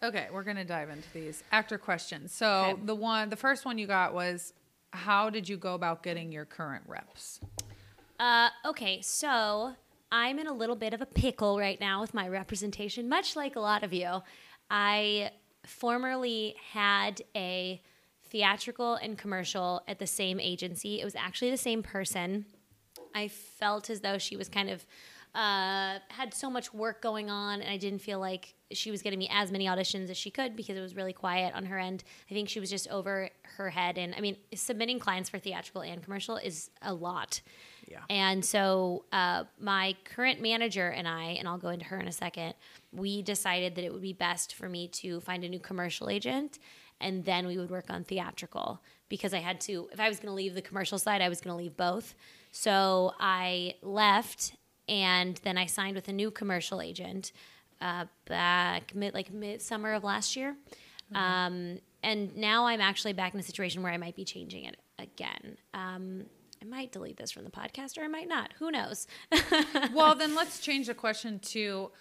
Okay, 0.04 0.28
we're 0.32 0.44
gonna 0.44 0.66
dive 0.66 0.90
into 0.90 1.08
these 1.14 1.44
actor 1.52 1.78
questions. 1.78 2.32
So 2.34 2.48
Okay. 2.48 2.82
the 2.86 2.96
one, 2.96 3.30
the 3.30 3.36
first 3.36 3.66
one 3.66 3.78
you 3.78 3.88
got 3.88 4.14
was, 4.14 4.54
how 4.94 5.30
did 5.30 5.50
you 5.50 5.58
go 5.58 5.74
about 5.74 6.04
getting 6.04 6.32
your 6.32 6.46
current 6.46 6.84
reps? 6.88 7.40
Uh, 8.20 8.50
okay, 8.66 9.02
so 9.02 9.76
I'm 10.12 10.40
in 10.40 10.48
a 10.48 10.54
little 10.54 10.76
bit 10.76 10.94
of 10.94 11.02
a 11.02 11.06
pickle 11.06 11.58
right 11.60 11.80
now 11.80 12.00
with 12.02 12.14
my 12.14 12.28
representation, 12.30 13.10
much 13.10 13.36
like 13.36 13.56
a 13.56 13.60
lot 13.60 13.84
of 13.84 13.92
you. 13.92 14.22
I 14.70 15.32
formerly 15.66 16.56
had 16.72 17.22
a 17.36 17.82
theatrical 18.30 18.96
and 18.96 19.18
commercial 19.18 19.82
at 19.88 20.00
the 20.00 20.08
same 20.08 20.40
agency. 20.40 21.02
It 21.02 21.04
was 21.06 21.16
actually 21.16 21.52
the 21.52 21.58
same 21.58 21.84
person. 21.84 22.46
I 23.16 23.30
felt 23.30 23.90
as 23.90 24.02
though 24.02 24.20
she 24.20 24.38
was 24.38 24.50
kind 24.50 24.70
of 24.70 24.86
uh, 25.34 26.00
had 26.10 26.34
so 26.34 26.50
much 26.50 26.74
work 26.74 27.02
going 27.02 27.30
on, 27.30 27.62
and 27.62 27.70
I 27.70 27.78
didn't 27.78 28.00
feel 28.00 28.20
like 28.20 28.54
she 28.72 28.92
was 28.92 29.02
getting 29.02 29.20
me 29.20 29.30
as 29.32 29.52
many 29.52 29.66
auditions 29.66 30.10
as 30.10 30.18
she 30.18 30.32
could 30.32 30.56
because 30.56 30.78
it 30.78 30.82
was 30.82 30.96
really 30.96 31.14
quiet 31.14 31.54
on 31.56 31.66
her 31.66 31.78
end. 31.78 32.04
I 32.30 32.34
think 32.34 32.48
she 32.48 32.60
was 32.60 32.70
just 32.70 32.88
over 32.90 33.30
her 33.58 33.70
head, 33.70 33.98
and 33.98 34.14
I 34.16 34.22
mean, 34.22 34.38
submitting 34.54 35.00
clients 35.00 35.30
for 35.30 35.40
theatrical 35.40 35.82
and 35.82 36.04
commercial 36.04 36.38
is 36.38 36.70
a 36.82 36.94
lot. 36.94 37.42
Yeah. 37.88 38.00
And 38.10 38.44
so 38.44 39.06
uh, 39.12 39.44
my 39.60 39.96
current 40.06 40.42
manager 40.42 40.90
and 40.90 41.08
I, 41.08 41.24
and 41.40 41.48
I'll 41.48 41.58
go 41.58 41.70
into 41.70 41.86
her 41.86 42.00
in 42.00 42.08
a 42.08 42.12
second, 42.12 42.56
we 42.92 43.22
decided 43.22 43.76
that 43.76 43.84
it 43.84 43.94
would 43.94 44.02
be 44.02 44.14
best 44.14 44.56
for 44.56 44.68
me 44.68 44.88
to 44.88 45.20
find 45.22 45.44
a 45.44 45.50
new 45.50 45.60
commercial 45.60 46.10
agent 46.10 46.60
and 47.02 47.26
then 47.26 47.46
we 47.46 47.58
would 47.58 47.70
work 47.70 47.90
on 47.90 48.04
theatrical 48.04 48.82
because 49.10 49.34
I 49.34 49.40
had 49.40 49.60
to, 49.62 49.90
if 49.92 50.00
I 50.00 50.10
was 50.10 50.18
going 50.18 50.30
to 50.30 50.34
leave 50.34 50.56
the 50.56 50.62
commercial 50.62 50.98
side, 50.98 51.22
I 51.22 51.30
was 51.30 51.42
going 51.42 51.56
to 51.56 51.62
leave 51.62 51.78
both. 51.78 52.16
So 52.56 53.14
I 53.20 53.76
left 53.82 54.56
and 54.88 55.36
then 55.44 55.58
I 55.58 55.66
signed 55.66 55.94
with 55.96 56.08
a 56.08 56.14
new 56.14 56.32
commercial 56.32 56.82
agent 56.82 57.34
uh, 57.82 58.06
back 58.30 58.96
mid, 58.96 59.14
like 59.14 59.30
mid 59.30 59.62
summer 59.62 59.92
of 59.92 60.06
last 60.06 60.38
year. 60.38 60.56
Um, 61.14 61.80
and 62.02 62.36
now 62.38 62.66
I'm 62.66 62.80
actually 62.80 63.12
back 63.12 63.34
in 63.34 63.42
a 63.42 63.44
situation 63.44 63.84
where 63.84 63.92
I 63.92 63.98
might 63.98 64.16
be 64.16 64.24
changing 64.24 64.64
it 64.64 64.78
again. 64.98 65.58
Um, 65.74 66.28
I 66.62 66.66
might 66.66 66.94
delete 66.94 67.18
this 67.18 67.30
from 67.30 67.44
the 67.44 67.52
podcast 67.52 67.98
or 67.98 68.04
I 68.04 68.08
might 68.08 68.30
not. 68.30 68.54
Who 68.60 68.72
knows? 68.72 69.06
well, 69.94 70.16
then 70.16 70.34
let's 70.34 70.62
change 70.62 70.88
the 70.88 70.94
question 70.94 71.40
to 71.40 71.92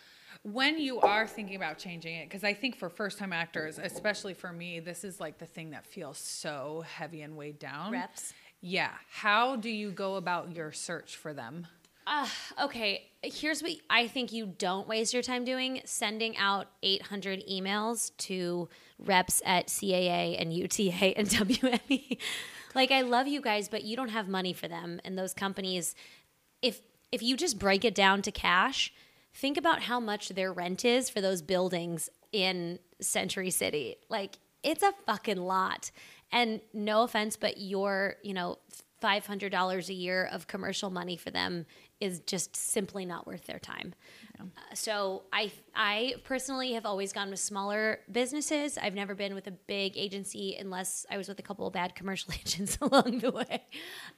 when 0.44 0.78
you 0.78 1.00
are 1.00 1.26
thinking 1.26 1.56
about 1.56 1.78
changing 1.78 2.14
it, 2.14 2.28
because 2.28 2.44
I 2.44 2.54
think 2.54 2.76
for 2.76 2.88
first 2.88 3.18
time 3.18 3.32
actors, 3.32 3.78
especially 3.78 4.34
for 4.34 4.52
me, 4.52 4.78
this 4.78 5.02
is 5.02 5.18
like 5.18 5.38
the 5.38 5.46
thing 5.46 5.70
that 5.70 5.84
feels 5.84 6.18
so 6.18 6.84
heavy 6.86 7.22
and 7.22 7.36
weighed 7.36 7.58
down. 7.58 7.92
Reps. 7.92 8.32
Yeah. 8.66 8.92
How 9.10 9.56
do 9.56 9.68
you 9.68 9.90
go 9.90 10.14
about 10.14 10.56
your 10.56 10.72
search 10.72 11.16
for 11.16 11.34
them? 11.34 11.66
Uh, 12.06 12.26
okay, 12.62 13.10
here's 13.22 13.62
what 13.62 13.72
I 13.90 14.08
think 14.08 14.32
you 14.32 14.46
don't 14.46 14.88
waste 14.88 15.12
your 15.12 15.22
time 15.22 15.44
doing 15.44 15.82
sending 15.84 16.34
out 16.38 16.68
800 16.82 17.46
emails 17.46 18.16
to 18.18 18.70
reps 18.98 19.42
at 19.44 19.66
CAA 19.66 20.40
and 20.40 20.50
UTA 20.50 21.12
and 21.14 21.28
WME. 21.28 22.16
like, 22.74 22.90
I 22.90 23.02
love 23.02 23.26
you 23.26 23.42
guys, 23.42 23.68
but 23.68 23.84
you 23.84 23.96
don't 23.96 24.08
have 24.08 24.28
money 24.28 24.54
for 24.54 24.66
them. 24.66 24.98
And 25.04 25.18
those 25.18 25.34
companies, 25.34 25.94
if 26.62 26.80
if 27.12 27.22
you 27.22 27.36
just 27.36 27.58
break 27.58 27.84
it 27.84 27.94
down 27.94 28.22
to 28.22 28.32
cash, 28.32 28.94
think 29.34 29.58
about 29.58 29.82
how 29.82 30.00
much 30.00 30.30
their 30.30 30.54
rent 30.54 30.86
is 30.86 31.10
for 31.10 31.20
those 31.20 31.42
buildings 31.42 32.08
in 32.32 32.78
Century 32.98 33.50
City. 33.50 33.96
Like, 34.08 34.38
it's 34.62 34.82
a 34.82 34.92
fucking 35.04 35.36
lot. 35.36 35.90
And 36.34 36.60
no 36.74 37.04
offense, 37.04 37.36
but 37.36 37.58
your, 37.58 38.16
you 38.22 38.34
know, 38.34 38.58
$500 39.00 39.88
a 39.88 39.92
year 39.92 40.28
of 40.32 40.46
commercial 40.46 40.90
money 40.90 41.16
for 41.16 41.30
them 41.30 41.64
is 42.00 42.20
just 42.20 42.56
simply 42.56 43.04
not 43.04 43.26
worth 43.26 43.46
their 43.46 43.58
time. 43.58 43.94
Uh, 44.40 44.44
so 44.74 45.22
I 45.32 45.52
I 45.74 46.14
personally 46.24 46.72
have 46.72 46.86
always 46.86 47.12
gone 47.12 47.30
with 47.30 47.38
smaller 47.38 48.00
businesses. 48.10 48.76
I've 48.76 48.94
never 48.94 49.14
been 49.14 49.34
with 49.34 49.46
a 49.46 49.52
big 49.52 49.96
agency 49.96 50.56
unless 50.58 51.06
I 51.10 51.16
was 51.18 51.28
with 51.28 51.38
a 51.38 51.42
couple 51.42 51.66
of 51.66 51.72
bad 51.72 51.94
commercial 51.94 52.32
agents 52.40 52.78
along 52.80 53.18
the 53.18 53.30
way. 53.30 53.62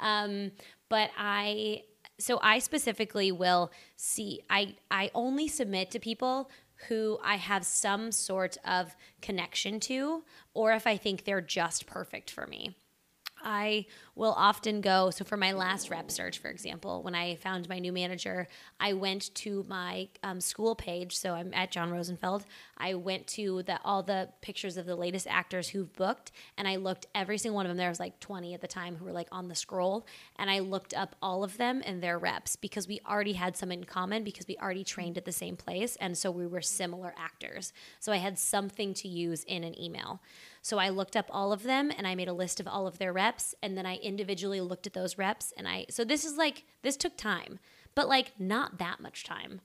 Um, 0.00 0.52
but 0.88 1.10
I 1.18 1.82
so 2.18 2.38
I 2.42 2.60
specifically 2.60 3.30
will 3.30 3.70
see 3.96 4.40
I 4.48 4.76
I 4.90 5.10
only 5.14 5.48
submit 5.48 5.90
to 5.92 5.98
people 5.98 6.50
who 6.88 7.18
I 7.22 7.36
have 7.36 7.64
some 7.64 8.12
sort 8.12 8.56
of 8.64 8.94
connection 9.22 9.80
to 9.80 10.24
or 10.54 10.72
if 10.72 10.86
I 10.86 10.96
think 10.96 11.24
they're 11.24 11.40
just 11.40 11.86
perfect 11.86 12.30
for 12.30 12.46
me. 12.46 12.76
I 13.46 13.86
will 14.16 14.34
often 14.36 14.80
go. 14.80 15.10
So, 15.10 15.24
for 15.24 15.36
my 15.36 15.52
last 15.52 15.88
rep 15.88 16.10
search, 16.10 16.38
for 16.38 16.48
example, 16.48 17.02
when 17.04 17.14
I 17.14 17.36
found 17.36 17.68
my 17.68 17.78
new 17.78 17.92
manager, 17.92 18.48
I 18.80 18.92
went 18.94 19.32
to 19.36 19.64
my 19.68 20.08
um, 20.24 20.40
school 20.40 20.74
page. 20.74 21.16
So, 21.16 21.32
I'm 21.34 21.54
at 21.54 21.70
John 21.70 21.92
Rosenfeld. 21.92 22.44
I 22.76 22.94
went 22.94 23.28
to 23.28 23.62
the, 23.62 23.78
all 23.84 24.02
the 24.02 24.30
pictures 24.42 24.76
of 24.76 24.84
the 24.84 24.96
latest 24.96 25.28
actors 25.28 25.68
who've 25.68 25.92
booked, 25.94 26.32
and 26.58 26.66
I 26.66 26.76
looked 26.76 27.06
every 27.14 27.38
single 27.38 27.54
one 27.54 27.66
of 27.66 27.70
them. 27.70 27.76
There 27.76 27.88
was 27.88 28.00
like 28.00 28.18
20 28.18 28.52
at 28.52 28.60
the 28.60 28.66
time 28.66 28.96
who 28.96 29.04
were 29.04 29.12
like 29.12 29.28
on 29.30 29.46
the 29.46 29.54
scroll, 29.54 30.06
and 30.40 30.50
I 30.50 30.58
looked 30.58 30.92
up 30.92 31.14
all 31.22 31.44
of 31.44 31.56
them 31.56 31.82
and 31.86 32.02
their 32.02 32.18
reps 32.18 32.56
because 32.56 32.88
we 32.88 33.00
already 33.08 33.34
had 33.34 33.56
some 33.56 33.70
in 33.70 33.84
common 33.84 34.24
because 34.24 34.48
we 34.48 34.56
already 34.56 34.82
trained 34.82 35.16
at 35.16 35.24
the 35.24 35.32
same 35.32 35.54
place. 35.56 35.94
And 35.96 36.18
so, 36.18 36.32
we 36.32 36.48
were 36.48 36.62
similar 36.62 37.14
actors. 37.16 37.72
So, 38.00 38.10
I 38.10 38.16
had 38.16 38.40
something 38.40 38.92
to 38.94 39.08
use 39.08 39.44
in 39.44 39.62
an 39.62 39.80
email. 39.80 40.20
So 40.66 40.78
I 40.78 40.88
looked 40.88 41.14
up 41.14 41.26
all 41.30 41.52
of 41.52 41.62
them 41.62 41.92
and 41.96 42.08
I 42.08 42.16
made 42.16 42.26
a 42.26 42.32
list 42.32 42.58
of 42.58 42.66
all 42.66 42.88
of 42.88 42.98
their 42.98 43.12
reps 43.12 43.54
and 43.62 43.78
then 43.78 43.86
I 43.86 43.98
individually 43.98 44.60
looked 44.60 44.88
at 44.88 44.94
those 44.94 45.16
reps 45.16 45.52
and 45.56 45.68
I 45.68 45.86
so 45.90 46.04
this 46.04 46.24
is 46.24 46.36
like 46.36 46.64
this 46.82 46.96
took 46.96 47.16
time, 47.16 47.60
but 47.94 48.08
like 48.08 48.32
not 48.36 48.78
that 48.78 48.98
much 48.98 49.22
time. 49.22 49.60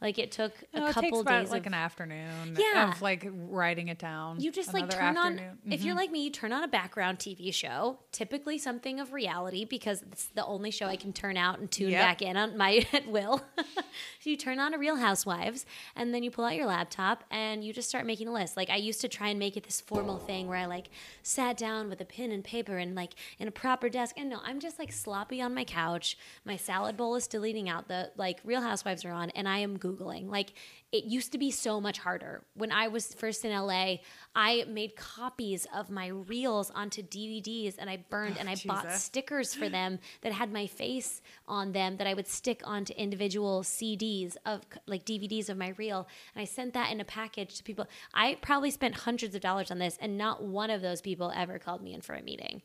Like 0.00 0.18
it 0.18 0.30
took 0.30 0.52
a 0.74 0.80
No, 0.80 0.86
it 0.88 0.92
couple 0.92 1.24
days 1.24 1.50
like 1.50 1.62
of 1.62 1.68
an 1.68 1.74
afternoon 1.74 2.56
Yeah. 2.58 2.90
of 2.92 3.00
like 3.00 3.26
writing 3.32 3.88
it 3.88 3.98
down. 3.98 4.38
you 4.40 4.52
just 4.52 4.74
like 4.74 4.90
turn 4.90 5.16
on 5.16 5.32
afternoon. 5.38 5.58
if 5.72 5.82
you're 5.84 5.92
mm-hmm. 5.94 6.00
like 6.00 6.10
me 6.10 6.24
you 6.24 6.30
turn 6.30 6.52
on 6.52 6.62
a 6.62 6.68
background 6.68 7.18
tv 7.18 7.52
show 7.52 7.98
typically 8.12 8.58
something 8.58 9.00
of 9.00 9.14
reality 9.14 9.64
because 9.64 10.02
it's 10.02 10.26
the 10.34 10.44
only 10.44 10.70
show 10.70 10.84
i 10.86 10.96
can 10.96 11.14
turn 11.14 11.38
out 11.38 11.58
and 11.58 11.70
tune 11.70 11.90
Yep. 11.90 12.02
back 12.02 12.20
in 12.22 12.36
on 12.36 12.58
my 12.58 12.86
at 12.92 13.06
will 13.08 13.42
so 13.76 14.30
you 14.30 14.36
turn 14.36 14.58
on 14.60 14.74
a 14.74 14.78
real 14.78 14.96
housewives 14.96 15.64
and 15.94 16.12
then 16.12 16.22
you 16.22 16.30
pull 16.30 16.44
out 16.44 16.54
your 16.56 16.66
laptop 16.66 17.24
and 17.30 17.64
you 17.64 17.72
just 17.72 17.88
start 17.88 18.04
making 18.04 18.28
a 18.28 18.32
list 18.32 18.54
like 18.56 18.68
i 18.68 18.76
used 18.76 19.00
to 19.00 19.08
try 19.08 19.28
and 19.28 19.38
make 19.38 19.56
it 19.56 19.64
this 19.64 19.80
formal 19.80 20.18
thing 20.18 20.46
where 20.46 20.58
i 20.58 20.66
like 20.66 20.90
sat 21.22 21.56
down 21.56 21.88
with 21.88 22.00
a 22.02 22.04
pen 22.04 22.32
and 22.32 22.44
paper 22.44 22.76
and 22.76 22.94
like 22.94 23.12
in 23.38 23.48
a 23.48 23.52
proper 23.52 23.88
desk 23.88 24.14
and 24.18 24.28
no 24.28 24.40
i'm 24.44 24.60
just 24.60 24.78
like 24.78 24.92
sloppy 24.92 25.40
on 25.40 25.54
my 25.54 25.64
couch 25.64 26.18
my 26.44 26.56
salad 26.56 26.98
bowl 26.98 27.14
is 27.16 27.24
still 27.24 27.46
eating 27.46 27.68
out 27.70 27.88
the 27.88 28.10
like 28.18 28.40
real 28.44 28.60
housewives 28.60 29.04
are 29.06 29.12
on 29.12 29.30
and 29.30 29.48
i 29.48 29.58
am 29.58 29.78
googling 29.86 30.30
like 30.30 30.52
it 30.92 31.04
used 31.04 31.32
to 31.32 31.38
be 31.38 31.50
so 31.50 31.80
much 31.80 31.98
harder. 31.98 32.44
When 32.54 32.72
I 32.72 32.88
was 32.88 33.12
first 33.14 33.44
in 33.44 33.50
LA, 33.50 33.96
I 34.34 34.64
made 34.68 34.96
copies 34.96 35.66
of 35.74 35.90
my 35.90 36.08
reels 36.08 36.70
onto 36.70 37.02
DVDs 37.02 37.74
and 37.78 37.90
I 37.90 38.04
burned 38.08 38.36
oh, 38.36 38.40
and 38.40 38.48
I 38.48 38.56
bought 38.64 38.92
stickers 38.92 39.52
for 39.52 39.68
them 39.68 39.98
that 40.22 40.32
had 40.32 40.52
my 40.52 40.66
face 40.66 41.20
on 41.48 41.72
them 41.72 41.96
that 41.98 42.06
I 42.06 42.14
would 42.14 42.28
stick 42.28 42.62
onto 42.64 42.94
individual 42.94 43.62
CDs 43.62 44.36
of 44.46 44.62
like 44.86 45.04
DVDs 45.04 45.48
of 45.48 45.58
my 45.58 45.74
reel. 45.76 46.06
And 46.34 46.42
I 46.42 46.44
sent 46.44 46.72
that 46.74 46.92
in 46.92 47.00
a 47.00 47.04
package 47.04 47.56
to 47.56 47.62
people. 47.64 47.86
I 48.14 48.38
probably 48.40 48.70
spent 48.70 48.94
hundreds 48.94 49.34
of 49.34 49.40
dollars 49.40 49.70
on 49.70 49.78
this 49.78 49.98
and 50.00 50.16
not 50.16 50.44
one 50.44 50.70
of 50.70 50.82
those 50.82 51.00
people 51.00 51.32
ever 51.34 51.58
called 51.58 51.82
me 51.82 51.94
in 51.94 52.00
for 52.00 52.14
a 52.14 52.22
meeting. 52.22 52.62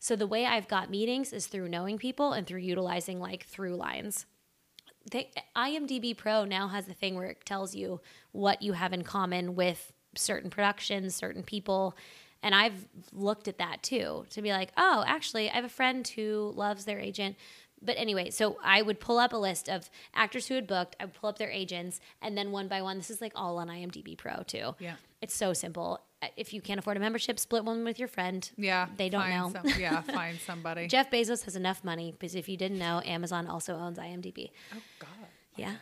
So 0.00 0.16
the 0.16 0.26
way 0.26 0.46
I've 0.46 0.68
got 0.68 0.90
meetings 0.90 1.32
is 1.32 1.46
through 1.46 1.68
knowing 1.68 1.98
people 1.98 2.32
and 2.32 2.46
through 2.46 2.60
utilizing 2.60 3.20
like 3.20 3.44
through 3.44 3.76
lines 3.76 4.26
they, 5.10 5.30
IMDb 5.56 6.16
Pro 6.16 6.44
now 6.44 6.68
has 6.68 6.88
a 6.88 6.92
thing 6.92 7.14
where 7.14 7.26
it 7.26 7.44
tells 7.44 7.74
you 7.74 8.00
what 8.32 8.62
you 8.62 8.72
have 8.72 8.92
in 8.92 9.02
common 9.02 9.54
with 9.54 9.92
certain 10.14 10.50
productions, 10.50 11.14
certain 11.14 11.42
people. 11.42 11.96
And 12.42 12.54
I've 12.54 12.86
looked 13.12 13.48
at 13.48 13.58
that 13.58 13.82
too 13.82 14.26
to 14.30 14.42
be 14.42 14.50
like, 14.50 14.72
oh, 14.76 15.04
actually, 15.06 15.50
I 15.50 15.54
have 15.54 15.64
a 15.64 15.68
friend 15.68 16.06
who 16.06 16.52
loves 16.56 16.84
their 16.84 16.98
agent. 16.98 17.36
But 17.82 17.96
anyway, 17.96 18.30
so 18.30 18.58
I 18.62 18.82
would 18.82 19.00
pull 19.00 19.18
up 19.18 19.32
a 19.32 19.38
list 19.38 19.68
of 19.68 19.88
actors 20.14 20.46
who 20.48 20.54
had 20.54 20.66
booked. 20.66 20.96
I 21.00 21.06
would 21.06 21.14
pull 21.14 21.30
up 21.30 21.38
their 21.38 21.50
agents, 21.50 21.98
and 22.20 22.36
then 22.36 22.50
one 22.50 22.68
by 22.68 22.82
one, 22.82 22.98
this 22.98 23.08
is 23.08 23.22
like 23.22 23.32
all 23.34 23.58
on 23.58 23.68
IMDb 23.68 24.18
Pro 24.18 24.42
too. 24.42 24.74
Yeah. 24.78 24.96
It's 25.22 25.34
so 25.34 25.54
simple. 25.54 26.00
If 26.36 26.52
you 26.52 26.60
can't 26.60 26.78
afford 26.78 26.96
a 26.96 27.00
membership, 27.00 27.38
split 27.38 27.64
one 27.64 27.82
with 27.84 27.98
your 27.98 28.08
friend. 28.08 28.48
yeah, 28.56 28.88
They 28.96 29.08
don't 29.08 29.30
know. 29.30 29.50
Some, 29.52 29.66
yeah, 29.80 30.02
find 30.02 30.38
somebody. 30.38 30.86
Jeff 30.86 31.10
Bezos 31.10 31.44
has 31.44 31.56
enough 31.56 31.82
money 31.82 32.12
because 32.12 32.34
if 32.34 32.48
you 32.48 32.56
didn't 32.58 32.78
know, 32.78 33.00
Amazon 33.06 33.46
also 33.46 33.74
owns 33.74 33.98
IMDb. 33.98 34.50
oh 34.74 34.78
God, 34.98 35.08
Yeah, 35.56 35.76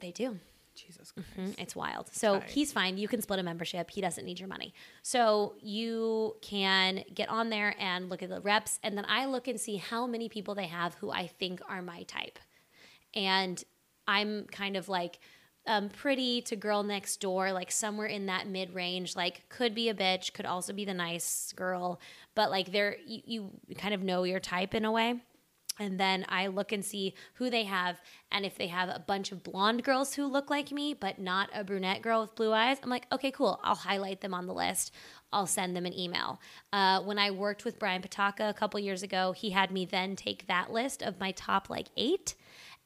they 0.00 0.10
do. 0.10 0.38
Jesus 0.74 1.12
Christ. 1.12 1.28
Mm, 1.38 1.54
It's 1.56 1.76
wild. 1.76 2.08
So 2.12 2.40
Tight. 2.40 2.50
he's 2.50 2.72
fine. 2.72 2.98
You 2.98 3.06
can 3.06 3.22
split 3.22 3.38
a 3.38 3.44
membership. 3.44 3.88
He 3.90 4.00
doesn't 4.00 4.24
need 4.24 4.40
your 4.40 4.48
money. 4.48 4.74
So 5.02 5.54
you 5.60 6.34
can 6.42 7.04
get 7.14 7.28
on 7.28 7.48
there 7.48 7.76
and 7.78 8.08
look 8.10 8.24
at 8.24 8.28
the 8.28 8.40
reps. 8.40 8.80
And 8.82 8.98
then 8.98 9.04
I 9.08 9.26
look 9.26 9.46
and 9.46 9.60
see 9.60 9.76
how 9.76 10.08
many 10.08 10.28
people 10.28 10.56
they 10.56 10.66
have 10.66 10.94
who 10.94 11.12
I 11.12 11.28
think 11.28 11.60
are 11.68 11.80
my 11.80 12.02
type. 12.02 12.40
And 13.14 13.62
I'm 14.08 14.46
kind 14.50 14.76
of 14.76 14.88
like 14.88 15.20
um, 15.66 15.88
pretty 15.88 16.42
to 16.42 16.56
girl 16.56 16.82
next 16.82 17.20
door, 17.20 17.52
like 17.52 17.72
somewhere 17.72 18.06
in 18.06 18.26
that 18.26 18.46
mid 18.46 18.74
range. 18.74 19.16
Like 19.16 19.48
could 19.48 19.74
be 19.74 19.88
a 19.88 19.94
bitch, 19.94 20.32
could 20.32 20.46
also 20.46 20.72
be 20.72 20.84
the 20.84 20.94
nice 20.94 21.52
girl, 21.56 22.00
but 22.34 22.50
like 22.50 22.72
they're 22.72 22.96
you, 23.06 23.50
you 23.66 23.76
kind 23.76 23.94
of 23.94 24.02
know 24.02 24.24
your 24.24 24.40
type 24.40 24.74
in 24.74 24.84
a 24.84 24.92
way. 24.92 25.20
And 25.80 25.98
then 25.98 26.24
I 26.28 26.46
look 26.46 26.70
and 26.70 26.84
see 26.84 27.14
who 27.34 27.50
they 27.50 27.64
have. 27.64 28.00
And 28.30 28.44
if 28.46 28.56
they 28.56 28.68
have 28.68 28.88
a 28.88 29.02
bunch 29.04 29.32
of 29.32 29.42
blonde 29.42 29.82
girls 29.82 30.14
who 30.14 30.26
look 30.26 30.48
like 30.48 30.70
me, 30.70 30.94
but 30.94 31.18
not 31.18 31.50
a 31.52 31.64
brunette 31.64 32.00
girl 32.00 32.20
with 32.20 32.36
blue 32.36 32.52
eyes, 32.52 32.78
I'm 32.82 32.90
like, 32.90 33.06
okay, 33.10 33.32
cool. 33.32 33.58
I'll 33.64 33.74
highlight 33.74 34.20
them 34.20 34.34
on 34.34 34.46
the 34.46 34.54
list. 34.54 34.92
I'll 35.32 35.48
send 35.48 35.74
them 35.74 35.84
an 35.84 35.98
email. 35.98 36.40
Uh, 36.72 37.02
when 37.02 37.18
I 37.18 37.32
worked 37.32 37.64
with 37.64 37.80
Brian 37.80 38.02
Patacca 38.02 38.48
a 38.48 38.54
couple 38.54 38.78
years 38.78 39.02
ago, 39.02 39.32
he 39.32 39.50
had 39.50 39.72
me 39.72 39.84
then 39.84 40.14
take 40.14 40.46
that 40.46 40.72
list 40.72 41.02
of 41.02 41.18
my 41.18 41.32
top 41.32 41.68
like 41.68 41.88
eight. 41.96 42.36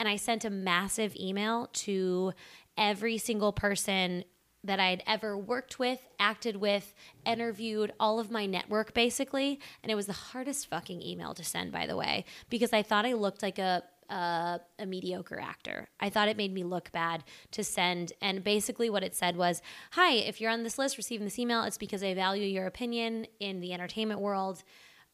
And 0.00 0.08
I 0.08 0.16
sent 0.16 0.46
a 0.46 0.50
massive 0.50 1.14
email 1.16 1.68
to 1.72 2.32
every 2.78 3.18
single 3.18 3.52
person 3.52 4.24
that 4.64 4.80
I 4.80 4.90
had 4.90 5.02
ever 5.06 5.36
worked 5.36 5.78
with, 5.78 6.00
acted 6.18 6.56
with, 6.56 6.94
interviewed, 7.24 7.92
all 8.00 8.18
of 8.18 8.30
my 8.30 8.46
network 8.46 8.94
basically. 8.94 9.60
And 9.82 9.92
it 9.92 9.94
was 9.94 10.06
the 10.06 10.12
hardest 10.12 10.68
fucking 10.68 11.02
email 11.02 11.34
to 11.34 11.44
send, 11.44 11.72
by 11.72 11.86
the 11.86 11.96
way, 11.96 12.24
because 12.48 12.72
I 12.72 12.82
thought 12.82 13.06
I 13.06 13.12
looked 13.12 13.42
like 13.42 13.58
a 13.58 13.82
a, 14.10 14.60
a 14.78 14.86
mediocre 14.86 15.38
actor. 15.38 15.88
I 16.00 16.08
thought 16.08 16.28
it 16.28 16.36
made 16.36 16.52
me 16.52 16.64
look 16.64 16.90
bad 16.92 17.24
to 17.52 17.62
send. 17.62 18.12
And 18.22 18.42
basically, 18.42 18.88
what 18.90 19.02
it 19.02 19.14
said 19.14 19.36
was 19.36 19.60
Hi, 19.92 20.12
if 20.12 20.40
you're 20.40 20.50
on 20.50 20.62
this 20.62 20.78
list 20.78 20.96
receiving 20.96 21.26
this 21.26 21.38
email, 21.38 21.62
it's 21.64 21.78
because 21.78 22.02
I 22.02 22.14
value 22.14 22.46
your 22.46 22.66
opinion 22.66 23.26
in 23.40 23.60
the 23.60 23.72
entertainment 23.72 24.20
world. 24.20 24.62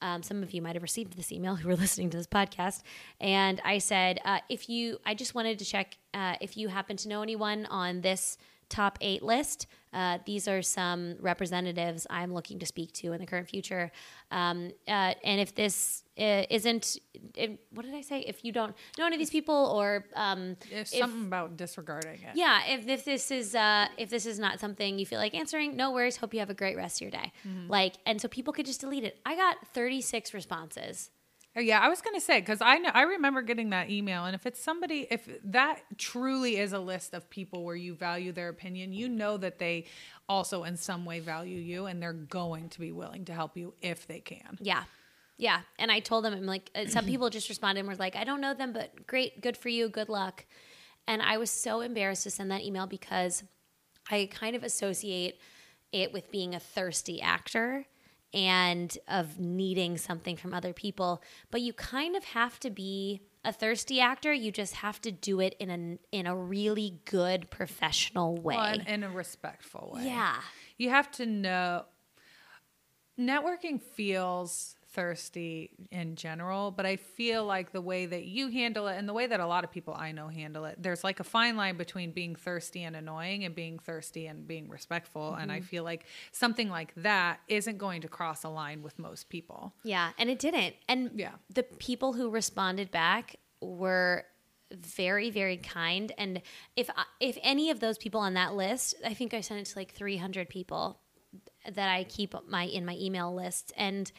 Um, 0.04 0.22
some 0.22 0.42
of 0.42 0.52
you 0.52 0.62
might 0.62 0.76
have 0.76 0.82
received 0.82 1.16
this 1.16 1.32
email 1.32 1.54
who 1.56 1.68
were 1.68 1.76
listening 1.76 2.10
to 2.10 2.16
this 2.16 2.28
podcast. 2.28 2.82
And 3.20 3.60
I 3.64 3.78
said, 3.78 4.20
uh, 4.24 4.38
if 4.48 4.68
you, 4.68 4.98
I 5.04 5.14
just 5.14 5.34
wanted 5.34 5.58
to 5.58 5.64
check 5.64 5.96
uh, 6.12 6.36
if 6.40 6.56
you 6.56 6.68
happen 6.68 6.96
to 6.98 7.08
know 7.08 7.22
anyone 7.22 7.66
on 7.66 8.02
this 8.02 8.38
top 8.68 8.98
eight 9.00 9.22
list. 9.22 9.66
Uh, 9.92 10.18
these 10.26 10.48
are 10.48 10.62
some 10.62 11.16
representatives 11.20 12.06
I'm 12.10 12.32
looking 12.32 12.58
to 12.58 12.66
speak 12.66 12.92
to 12.94 13.12
in 13.12 13.20
the 13.20 13.26
current 13.26 13.48
future. 13.48 13.90
Um, 14.30 14.72
uh, 14.86 15.14
and 15.22 15.40
if 15.40 15.54
this 15.54 16.03
isn't, 16.16 16.98
if, 17.34 17.50
what 17.70 17.84
did 17.84 17.94
I 17.94 18.00
say? 18.00 18.20
If 18.20 18.44
you 18.44 18.52
don't 18.52 18.74
know 18.98 19.06
any 19.06 19.16
of 19.16 19.18
these 19.18 19.30
people, 19.30 19.54
or 19.54 20.06
um, 20.14 20.56
If 20.70 20.88
something 20.88 21.26
about 21.26 21.56
disregarding 21.56 22.20
it. 22.22 22.36
yeah, 22.36 22.60
if, 22.68 22.86
if 22.86 23.04
this 23.04 23.30
is 23.30 23.54
uh, 23.54 23.86
if 23.98 24.10
this 24.10 24.26
is 24.26 24.38
not 24.38 24.60
something 24.60 24.98
you 24.98 25.06
feel 25.06 25.18
like 25.18 25.34
answering, 25.34 25.76
no 25.76 25.90
worries. 25.92 26.16
Hope 26.16 26.32
you 26.32 26.40
have 26.40 26.50
a 26.50 26.54
great 26.54 26.76
rest 26.76 26.98
of 26.98 27.02
your 27.02 27.10
day. 27.10 27.32
Like, 27.68 27.94
and 28.06 28.20
so 28.20 28.28
people 28.28 28.52
could 28.52 28.66
just 28.66 28.80
delete 28.80 29.04
it. 29.04 29.18
I 29.26 29.34
got 29.36 29.56
36 29.74 30.32
responses. 30.34 31.10
Oh, 31.56 31.60
Yeah, 31.60 31.78
I 31.78 31.88
was 31.88 32.00
gonna 32.00 32.20
say 32.20 32.40
because 32.40 32.60
I 32.60 32.78
know 32.78 32.90
I 32.92 33.02
remember 33.02 33.40
getting 33.42 33.70
that 33.70 33.88
email, 33.90 34.24
and 34.24 34.34
if 34.34 34.44
it's 34.46 34.60
somebody, 34.60 35.06
if 35.10 35.28
that 35.44 35.82
truly 35.98 36.56
is 36.56 36.72
a 36.72 36.80
list 36.80 37.14
of 37.14 37.30
people 37.30 37.62
where 37.64 37.76
you 37.76 37.94
value 37.94 38.32
their 38.32 38.48
opinion, 38.48 38.92
you 38.92 39.08
know 39.08 39.36
that 39.36 39.58
they 39.58 39.86
also 40.28 40.64
in 40.64 40.76
some 40.76 41.04
way 41.04 41.20
value 41.20 41.58
you, 41.58 41.86
and 41.86 42.02
they're 42.02 42.12
going 42.12 42.68
to 42.70 42.80
be 42.80 42.90
willing 42.92 43.24
to 43.26 43.32
help 43.32 43.56
you 43.56 43.74
if 43.82 44.06
they 44.08 44.18
can. 44.20 44.58
Yeah. 44.60 44.82
Yeah. 45.36 45.60
And 45.78 45.90
I 45.90 46.00
told 46.00 46.24
them, 46.24 46.32
I'm 46.32 46.46
like, 46.46 46.70
uh, 46.74 46.86
some 46.86 47.04
people 47.06 47.30
just 47.30 47.48
responded 47.48 47.80
and 47.80 47.88
were 47.88 47.96
like, 47.96 48.16
I 48.16 48.24
don't 48.24 48.40
know 48.40 48.54
them, 48.54 48.72
but 48.72 49.06
great, 49.06 49.40
good 49.40 49.56
for 49.56 49.68
you, 49.68 49.88
good 49.88 50.08
luck. 50.08 50.46
And 51.06 51.20
I 51.20 51.36
was 51.36 51.50
so 51.50 51.80
embarrassed 51.80 52.22
to 52.24 52.30
send 52.30 52.50
that 52.50 52.62
email 52.62 52.86
because 52.86 53.42
I 54.10 54.28
kind 54.32 54.56
of 54.56 54.62
associate 54.62 55.38
it 55.92 56.12
with 56.12 56.30
being 56.30 56.54
a 56.54 56.60
thirsty 56.60 57.20
actor 57.20 57.86
and 58.32 58.96
of 59.06 59.38
needing 59.38 59.96
something 59.96 60.36
from 60.36 60.52
other 60.52 60.72
people. 60.72 61.22
But 61.50 61.60
you 61.60 61.72
kind 61.72 62.16
of 62.16 62.24
have 62.24 62.58
to 62.60 62.70
be 62.70 63.22
a 63.44 63.52
thirsty 63.52 64.00
actor. 64.00 64.32
You 64.32 64.50
just 64.50 64.74
have 64.76 65.00
to 65.02 65.12
do 65.12 65.40
it 65.40 65.54
in 65.60 65.70
a 65.70 66.16
in 66.16 66.26
a 66.26 66.34
really 66.34 66.98
good 67.04 67.48
professional 67.50 68.36
way. 68.36 68.56
Well, 68.56 68.64
and 68.64 68.88
in 68.88 69.02
a 69.04 69.10
respectful 69.10 69.92
way. 69.94 70.06
yeah. 70.06 70.36
you 70.78 70.90
have 70.90 71.10
to 71.12 71.26
know. 71.26 71.84
Networking 73.16 73.80
feels 73.80 74.73
thirsty 74.94 75.70
in 75.90 76.14
general, 76.16 76.70
but 76.70 76.86
I 76.86 76.96
feel 76.96 77.44
like 77.44 77.72
the 77.72 77.80
way 77.80 78.06
that 78.06 78.24
you 78.24 78.48
handle 78.48 78.86
it 78.88 78.96
and 78.96 79.08
the 79.08 79.12
way 79.12 79.26
that 79.26 79.40
a 79.40 79.46
lot 79.46 79.64
of 79.64 79.70
people 79.70 79.94
I 79.94 80.12
know 80.12 80.28
handle 80.28 80.64
it, 80.64 80.76
there's 80.80 81.02
like 81.04 81.20
a 81.20 81.24
fine 81.24 81.56
line 81.56 81.76
between 81.76 82.12
being 82.12 82.34
thirsty 82.36 82.84
and 82.84 82.94
annoying 82.96 83.44
and 83.44 83.54
being 83.54 83.78
thirsty 83.78 84.26
and 84.26 84.46
being 84.46 84.68
respectful. 84.68 85.34
And 85.34 85.50
I 85.50 85.56
Mm-hmm. 85.58 85.64
feel 85.66 85.84
like 85.84 86.06
something 86.32 86.68
like 86.70 86.94
that 86.96 87.40
isn't 87.48 87.78
going 87.78 88.00
to 88.02 88.08
cross 88.08 88.44
a 88.44 88.48
line 88.48 88.82
with 88.82 88.98
most 88.98 89.28
people. 89.28 89.74
Yeah, 89.82 90.12
and 90.18 90.30
it 90.30 90.38
didn't. 90.38 90.74
And 90.88 91.10
Yeah. 91.14 91.32
the 91.52 91.64
people 91.64 92.12
who 92.14 92.30
responded 92.30 92.90
back 92.90 93.36
were 93.60 94.24
very 94.72 95.30
very 95.30 95.56
kind 95.58 96.10
and 96.18 96.42
if 96.74 96.90
if 97.20 97.38
any 97.42 97.70
of 97.70 97.78
those 97.78 97.96
people 97.96 98.18
on 98.20 98.34
that 98.34 98.54
list 98.56 98.94
i 99.06 99.14
think 99.14 99.32
i 99.32 99.40
sent 99.40 99.60
it 99.60 99.66
to 99.66 99.78
like 99.78 99.92
300 99.92 100.48
people 100.48 100.98
that 101.70 101.88
i 101.88 102.02
keep 102.04 102.34
my 102.48 102.64
in 102.64 102.84
my 102.84 102.96
email 102.96 103.32
list 103.32 103.72
and 103.76 104.10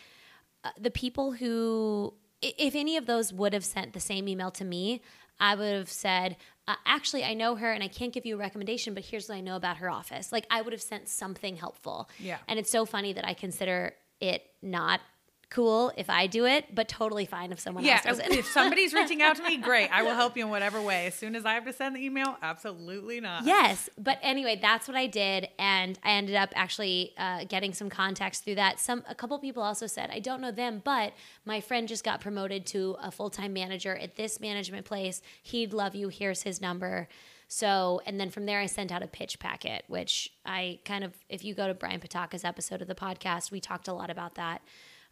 the 0.79 0.91
people 0.91 1.31
who 1.33 2.13
if 2.41 2.75
any 2.75 2.97
of 2.97 3.05
those 3.05 3.31
would 3.33 3.53
have 3.53 3.65
sent 3.65 3.93
the 3.93 3.99
same 3.99 4.27
email 4.27 4.51
to 4.51 4.63
me 4.65 5.01
i 5.39 5.55
would 5.55 5.73
have 5.73 5.89
said 5.89 6.37
uh, 6.67 6.75
actually 6.85 7.23
i 7.23 7.33
know 7.33 7.55
her 7.55 7.71
and 7.71 7.83
i 7.83 7.87
can't 7.87 8.13
give 8.13 8.25
you 8.25 8.35
a 8.35 8.37
recommendation 8.37 8.93
but 8.93 9.03
here's 9.03 9.27
what 9.29 9.35
i 9.35 9.41
know 9.41 9.55
about 9.55 9.77
her 9.77 9.89
office 9.89 10.31
like 10.31 10.45
i 10.49 10.61
would 10.61 10.73
have 10.73 10.81
sent 10.81 11.07
something 11.07 11.55
helpful 11.55 12.09
Yeah. 12.19 12.37
and 12.47 12.59
it's 12.59 12.69
so 12.69 12.85
funny 12.85 13.13
that 13.13 13.25
i 13.25 13.33
consider 13.33 13.93
it 14.19 14.43
not 14.61 15.01
cool 15.49 15.91
if 15.95 16.09
i 16.09 16.27
do 16.27 16.45
it 16.45 16.73
but 16.73 16.87
totally 16.87 17.25
fine 17.25 17.51
if 17.51 17.59
someone 17.59 17.83
Yeah, 17.83 18.01
else 18.05 18.17
does 18.17 18.19
it 18.19 18.31
if 18.31 18.45
somebody's 18.47 18.93
reaching 18.99 19.21
out 19.21 19.35
to 19.37 19.43
me, 19.43 19.57
great. 19.57 19.89
I 19.91 20.03
will 20.03 20.13
help 20.15 20.35
you 20.35 20.43
in 20.43 20.49
whatever 20.49 20.81
way. 20.81 21.05
As 21.07 21.13
soon 21.15 21.35
as 21.35 21.45
I 21.45 21.53
have 21.53 21.65
to 21.65 21.73
send 21.73 21.95
the 21.95 22.03
email, 22.03 22.37
absolutely 22.41 23.19
not. 23.21 23.45
Yes, 23.45 23.89
but 23.97 24.17
anyway, 24.21 24.57
that's 24.61 24.87
what 24.87 24.97
I 24.97 25.07
did, 25.07 25.49
and 25.59 25.97
I 26.03 26.11
ended 26.11 26.35
up 26.35 26.49
actually 26.55 27.13
uh, 27.17 27.43
getting 27.45 27.73
some 27.73 27.89
contacts 27.89 28.39
through 28.39 28.55
that. 28.55 28.79
Some 28.79 29.03
a 29.07 29.15
couple 29.15 29.37
people 29.39 29.61
also 29.63 29.87
said 29.87 30.09
I 30.11 30.19
don't 30.19 30.41
know 30.41 30.51
them, 30.51 30.81
but 30.83 31.13
my 31.45 31.61
friend 31.61 31.87
just 31.87 32.03
got 32.03 32.21
promoted 32.21 32.65
to 32.67 32.95
a 33.01 33.11
full 33.11 33.29
time 33.29 33.53
manager 33.53 33.95
at 33.95 34.15
this 34.15 34.39
management 34.39 34.85
place. 34.85 35.21
He'd 35.43 35.73
love 35.73 35.95
you. 35.95 36.09
Here's 36.09 36.43
his 36.43 36.59
number. 36.61 37.07
So, 37.47 38.01
and 38.07 38.19
then 38.19 38.31
from 38.31 38.47
there, 38.47 38.59
I 38.59 38.65
sent 38.65 38.91
out 38.91 39.03
a 39.03 39.07
pitch 39.07 39.37
packet, 39.39 39.83
which 39.87 40.31
I 40.45 40.79
kind 40.83 41.03
of, 41.03 41.13
if 41.29 41.43
you 41.45 41.53
go 41.53 41.67
to 41.67 41.75
Brian 41.75 41.99
Patacca's 41.99 42.43
episode 42.43 42.81
of 42.81 42.87
the 42.87 42.95
podcast, 42.95 43.51
we 43.51 43.59
talked 43.59 43.87
a 43.87 43.93
lot 43.93 44.09
about 44.09 44.33
that. 44.35 44.61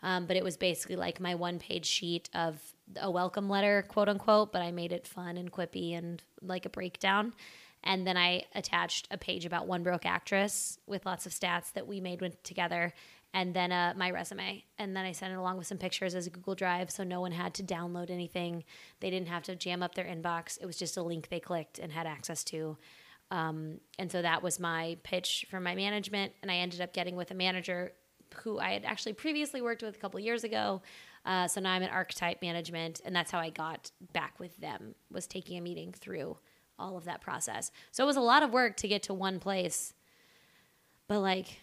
Um, 0.04 0.26
but 0.26 0.36
it 0.36 0.44
was 0.44 0.58
basically 0.58 0.98
like 0.98 1.22
my 1.22 1.34
one 1.34 1.58
page 1.60 1.86
sheet 1.86 2.30
of 2.36 2.62
a 3.00 3.10
welcome 3.10 3.50
letter, 3.50 3.86
quote 3.88 4.10
unquote, 4.10 4.52
but 4.52 4.62
I 4.62 4.72
made 4.72 4.92
it 4.92 5.08
fun 5.08 5.38
and 5.38 5.52
quippy 5.52 5.98
and 5.98 6.22
like 6.42 6.66
a 6.66 6.70
breakdown. 6.70 7.34
And 7.86 8.06
then 8.06 8.18
I 8.18 8.44
attached 8.54 9.08
a 9.12 9.18
page 9.18 9.46
about 9.46 9.66
One 9.68 9.82
Broke 9.82 10.06
Actress 10.06 10.78
with 10.86 11.06
lots 11.06 11.26
of 11.26 11.32
stats 11.32 11.72
that 11.74 11.88
we 11.88 12.00
made 12.00 12.22
together, 12.44 12.94
and 13.34 13.54
then 13.54 13.72
uh, 13.72 13.94
my 13.98 14.12
resume. 14.12 14.64
And 14.78 14.96
then 14.96 15.06
I 15.06 15.12
sent 15.12 15.34
it 15.34 15.38
along 15.38 15.58
with 15.58 15.68
some 15.68 15.78
pictures 15.78 16.16
as 16.16 16.28
a 16.28 16.30
Google 16.30 16.56
Drive 16.56 16.92
so 16.92 17.04
no 17.04 17.20
one 17.20 17.32
had 17.32 17.54
to 17.56 17.64
download 17.64 18.10
anything. 18.10 18.64
They 19.00 19.10
didn't 19.10 19.28
have 19.28 19.44
to 19.44 19.56
jam 19.56 19.82
up 19.82 19.96
their 19.96 20.06
inbox. 20.06 20.58
It 20.62 20.66
was 20.66 20.78
just 20.78 20.98
a 20.98 21.04
link 21.04 21.30
they 21.30 21.40
clicked 21.40 21.80
and 21.80 21.92
had 21.92 22.08
access 22.08 22.44
to. 22.46 22.78
Um, 23.32 23.80
and 23.98 24.12
so 24.12 24.22
that 24.22 24.44
was 24.44 24.60
my 24.60 24.98
pitch 25.04 25.46
for 25.50 25.60
my 25.60 25.76
management. 25.76 26.34
And 26.42 26.52
I 26.52 26.58
ended 26.58 26.80
up 26.82 26.94
getting 26.94 27.16
with 27.16 27.32
a 27.32 27.36
manager 27.36 27.94
who 28.34 28.60
I 28.60 28.72
had 28.72 28.86
actually 28.86 29.14
previously 29.14 29.62
worked 29.62 29.82
with 29.82 29.96
a 29.96 30.00
couple 30.00 30.20
years 30.20 30.44
ago. 30.44 30.82
Uh, 31.26 31.48
so 31.48 31.62
now 31.62 31.72
I'm 31.72 31.84
in 31.84 31.90
archetype 31.90 32.42
management, 32.42 33.02
and 33.06 33.16
that's 33.16 33.32
how 33.32 33.40
I 33.40 33.50
got 33.50 33.92
back 34.12 34.40
with 34.40 34.58
them. 34.58 34.96
Was 35.12 35.26
taking 35.28 35.58
a 35.58 35.62
meeting 35.62 35.94
through 35.94 36.38
all 36.78 36.98
of 36.98 37.06
that 37.06 37.22
process. 37.22 37.72
So 37.92 38.04
it 38.04 38.08
was 38.08 38.18
a 38.18 38.22
lot 38.22 38.44
of 38.44 38.52
work 38.52 38.78
to 38.78 38.88
get 38.88 39.04
to 39.04 39.14
one 39.14 39.40
place. 39.40 39.94
But 41.08 41.20
like, 41.20 41.60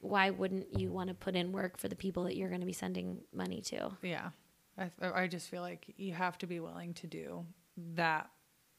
why 0.00 0.30
wouldn't 0.30 0.78
you 0.78 0.90
want 0.90 1.08
to 1.08 1.14
put 1.14 1.34
in 1.34 1.52
work 1.52 1.78
for 1.78 1.88
the 1.88 1.96
people 1.96 2.24
that 2.24 2.36
you're 2.36 2.48
going 2.48 2.60
to 2.60 2.66
be 2.66 2.72
sending 2.72 3.20
money 3.32 3.60
to? 3.62 3.90
Yeah. 4.02 4.30
I, 4.78 4.90
I 5.00 5.26
just 5.26 5.48
feel 5.48 5.62
like 5.62 5.92
you 5.96 6.12
have 6.12 6.38
to 6.38 6.46
be 6.46 6.60
willing 6.60 6.94
to 6.94 7.06
do 7.06 7.46
that, 7.94 8.28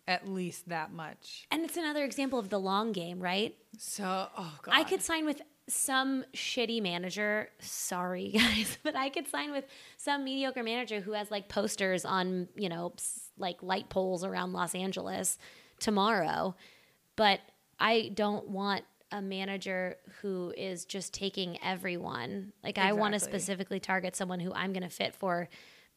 at 0.07 0.27
least 0.27 0.69
that 0.69 0.91
much. 0.91 1.47
And 1.51 1.63
it's 1.63 1.77
another 1.77 2.03
example 2.03 2.37
of 2.37 2.49
the 2.49 2.59
long 2.59 2.91
game, 2.91 3.19
right? 3.19 3.55
So, 3.77 4.27
oh 4.37 4.53
God. 4.61 4.73
I 4.73 4.83
could 4.83 5.01
sign 5.01 5.25
with 5.25 5.41
some 5.67 6.25
shitty 6.33 6.81
manager. 6.81 7.49
Sorry, 7.59 8.29
guys, 8.35 8.77
but 8.83 8.95
I 8.95 9.09
could 9.09 9.27
sign 9.27 9.51
with 9.51 9.65
some 9.97 10.23
mediocre 10.23 10.63
manager 10.63 11.01
who 11.01 11.13
has 11.13 11.31
like 11.31 11.49
posters 11.49 12.05
on, 12.05 12.47
you 12.55 12.69
know, 12.69 12.93
like 13.37 13.61
light 13.61 13.89
poles 13.89 14.23
around 14.23 14.53
Los 14.53 14.75
Angeles 14.75 15.37
tomorrow. 15.79 16.55
But 17.15 17.39
I 17.79 18.11
don't 18.13 18.49
want 18.49 18.83
a 19.11 19.21
manager 19.21 19.97
who 20.21 20.53
is 20.57 20.85
just 20.85 21.13
taking 21.13 21.57
everyone. 21.63 22.51
Like, 22.63 22.77
I 22.77 22.93
want 22.93 23.13
to 23.13 23.19
specifically 23.19 23.79
target 23.79 24.15
someone 24.15 24.39
who 24.39 24.53
I'm 24.53 24.73
going 24.73 24.83
to 24.83 24.89
fit 24.89 25.15
for 25.15 25.47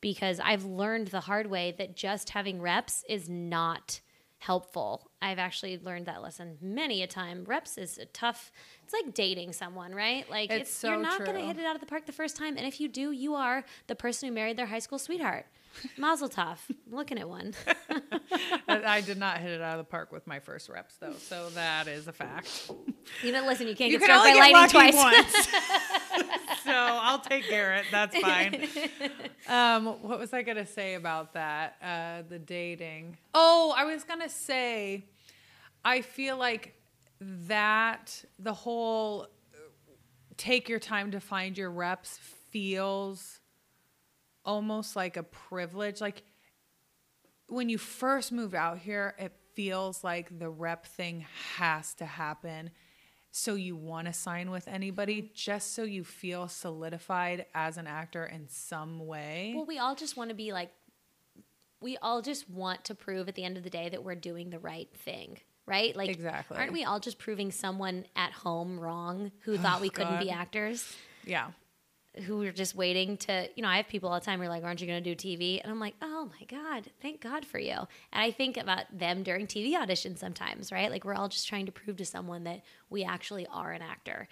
because 0.01 0.41
I've 0.41 0.65
learned 0.65 1.09
the 1.09 1.21
hard 1.21 1.49
way 1.49 1.75
that 1.79 1.97
just 1.97 2.31
having 2.31 2.61
reps 2.61 3.05
is 3.09 3.29
not 3.29 4.01
helpful. 4.39 5.11
I've 5.21 5.39
actually 5.39 5.79
learned 5.79 6.07
that 6.07 6.23
lesson 6.23 6.57
many 6.61 7.03
a 7.03 7.07
time. 7.07 7.45
Reps 7.45 7.77
is 7.77 7.99
a 7.99 8.07
tough. 8.07 8.53
It's 8.85 8.93
like 8.93 9.15
dating 9.15 9.53
someone, 9.53 9.95
right? 9.95 10.29
Like 10.31 10.51
It's 10.51 10.71
it's, 10.71 10.85
you're 10.85 10.97
not 10.97 11.25
going 11.25 11.37
to 11.39 11.45
hit 11.45 11.59
it 11.59 11.67
out 11.67 11.75
of 11.75 11.81
the 11.81 11.87
park 11.87 12.07
the 12.07 12.13
first 12.13 12.37
time, 12.37 12.57
and 12.57 12.67
if 12.67 12.81
you 12.81 12.89
do, 12.89 13.11
you 13.11 13.35
are 13.35 13.65
the 13.89 13.95
person 13.95 14.29
who 14.29 14.35
married 14.35 14.57
their 14.57 14.67
high 14.67 14.79
school 14.79 14.99
sweetheart. 14.99 15.47
Mazel 15.97 16.29
tov. 16.29 16.59
Looking 16.91 17.19
at 17.19 17.29
one. 17.29 17.55
I 18.69 19.01
did 19.01 19.19
not 19.19 19.39
hit 19.39 19.51
it 19.53 19.61
out 19.61 19.79
of 19.79 19.87
the 19.87 19.91
park 19.91 20.13
with 20.13 20.27
my 20.27 20.41
first 20.41 20.69
reps, 20.69 20.97
though. 20.97 21.13
So 21.15 21.49
that 21.51 21.87
is 21.89 22.09
a 22.09 22.13
fact. 22.13 22.71
You 23.23 23.33
know, 23.33 23.47
listen, 23.47 23.67
you 23.69 23.75
can't 23.77 23.91
You 23.91 23.99
get 23.99 24.09
can 24.09 24.19
struck 24.21 24.35
by 24.35 24.51
lightning 24.53 24.69
twice. 24.71 24.95
once. 24.95 25.49
so 26.65 26.73
I'll 26.73 27.21
take 27.21 27.49
Garrett. 27.49 27.85
That's 27.91 28.17
fine. 28.19 28.69
Um, 29.49 29.87
what 30.03 30.19
was 30.19 30.35
I 30.35 30.43
gonna 30.43 30.67
say 30.67 30.93
about 30.95 31.33
that? 31.33 31.77
Uh, 31.83 32.23
the 32.29 32.39
dating. 32.39 33.17
Oh, 33.33 33.73
I 33.75 33.85
was 33.87 34.05
gonna 34.05 34.29
say, 34.29 35.07
I 35.83 36.03
feel 36.03 36.37
like 36.37 36.75
that 37.21 38.23
the 38.39 38.53
whole 38.53 39.23
uh, 39.55 39.59
take 40.37 40.69
your 40.69 40.81
time 40.81 41.13
to 41.13 41.21
find 41.21 41.57
your 41.57 41.71
reps 41.71 42.19
feels 42.51 43.41
almost 44.45 44.97
like 44.97 45.17
a 45.17 45.23
privilege. 45.23 46.01
Like 46.01 46.23
when 47.49 47.69
you 47.69 47.79
first 47.79 48.33
move 48.33 48.55
out 48.55 48.79
here, 48.79 49.15
it 49.19 49.33
feels 49.55 50.05
like 50.05 50.39
the 50.39 50.49
rep 50.49 50.87
thing 50.87 51.27
has 51.57 51.95
to 51.95 52.05
happen. 52.07 52.71
So 53.31 53.55
you 53.55 53.77
want 53.77 54.07
to 54.07 54.13
sign 54.13 54.51
with 54.51 54.67
anybody 54.69 55.31
just 55.35 55.75
so 55.75 55.83
you 55.83 56.03
feel 56.03 56.49
solidified 56.49 57.47
as 57.55 57.77
an 57.77 57.87
actor 57.87 58.25
in 58.25 58.49
some 58.49 59.07
way. 59.07 59.53
well, 59.55 59.67
we 59.67 59.79
all 59.79 59.95
just 59.95 60.17
want 60.17 60.31
to 60.31 60.35
be 60.35 60.53
like, 60.53 60.71
we 61.81 61.97
all 61.99 62.23
just 62.23 62.49
want 62.51 62.85
to 62.85 62.95
prove 62.95 63.29
at 63.29 63.35
the 63.35 63.45
end 63.45 63.57
of 63.57 63.63
the 63.63 63.71
day 63.71 63.89
that 63.89 64.03
we're 64.03 64.15
doing 64.17 64.51
the 64.51 64.59
right 64.59 64.89
thing. 65.05 65.39
Right? 65.67 65.95
Like, 65.95 66.09
Exactly. 66.09 66.57
aren't 66.57 66.73
we 66.73 66.85
all 66.85 66.99
just 66.99 67.19
proving 67.19 67.53
someone 67.53 68.07
at 68.17 68.33
home 68.33 68.81
wrong 68.81 69.31
who 69.41 69.59
thought 69.59 69.81
we 69.83 69.91
couldn't 69.91 70.19
be 70.21 70.31
actors? 70.31 70.97
yeah. 71.25 71.49
Who 72.23 72.39
were 72.39 72.53
just 72.53 72.75
waiting 72.75 73.17
to, 73.19 73.49
you 73.55 73.63
know, 73.63 73.69
I 73.69 73.77
have 73.77 73.89
people 73.89 74.11
all 74.11 74.19
the 74.19 74.25
time 74.25 74.41
who 74.41 74.47
are 74.47 74.49
like, 74.49 74.65
aren't 74.65 74.81
you 74.81 74.87
going 74.87 75.03
to 75.03 75.15
do 75.15 75.29
TV? 75.29 75.61
And 75.63 75.71
I'm 75.71 75.81
like, 75.81 75.95
oh 76.03 76.31
my 76.39 76.47
God, 76.47 76.91
thank 77.01 77.21
God 77.21 77.45
for 77.45 77.59
you. 77.59 77.73
And 77.73 77.89
I 78.13 78.31
think 78.31 78.57
about 78.57 78.85
them 78.93 79.23
during 79.23 79.47
TV 79.47 79.73
auditions 79.73 80.19
sometimes, 80.19 80.73
right? 80.73 80.91
Like 80.91 81.05
we're 81.05 81.15
all 81.15 81.29
just 81.29 81.49
trying 81.49 81.67
to 81.67 81.73
prove 81.73 81.97
to 81.97 82.05
someone 82.05 82.45
that 82.45 82.63
we 82.91 83.05
actually 83.05 83.47
are 83.47 83.73
an 83.73 83.83
actor. 83.83 84.29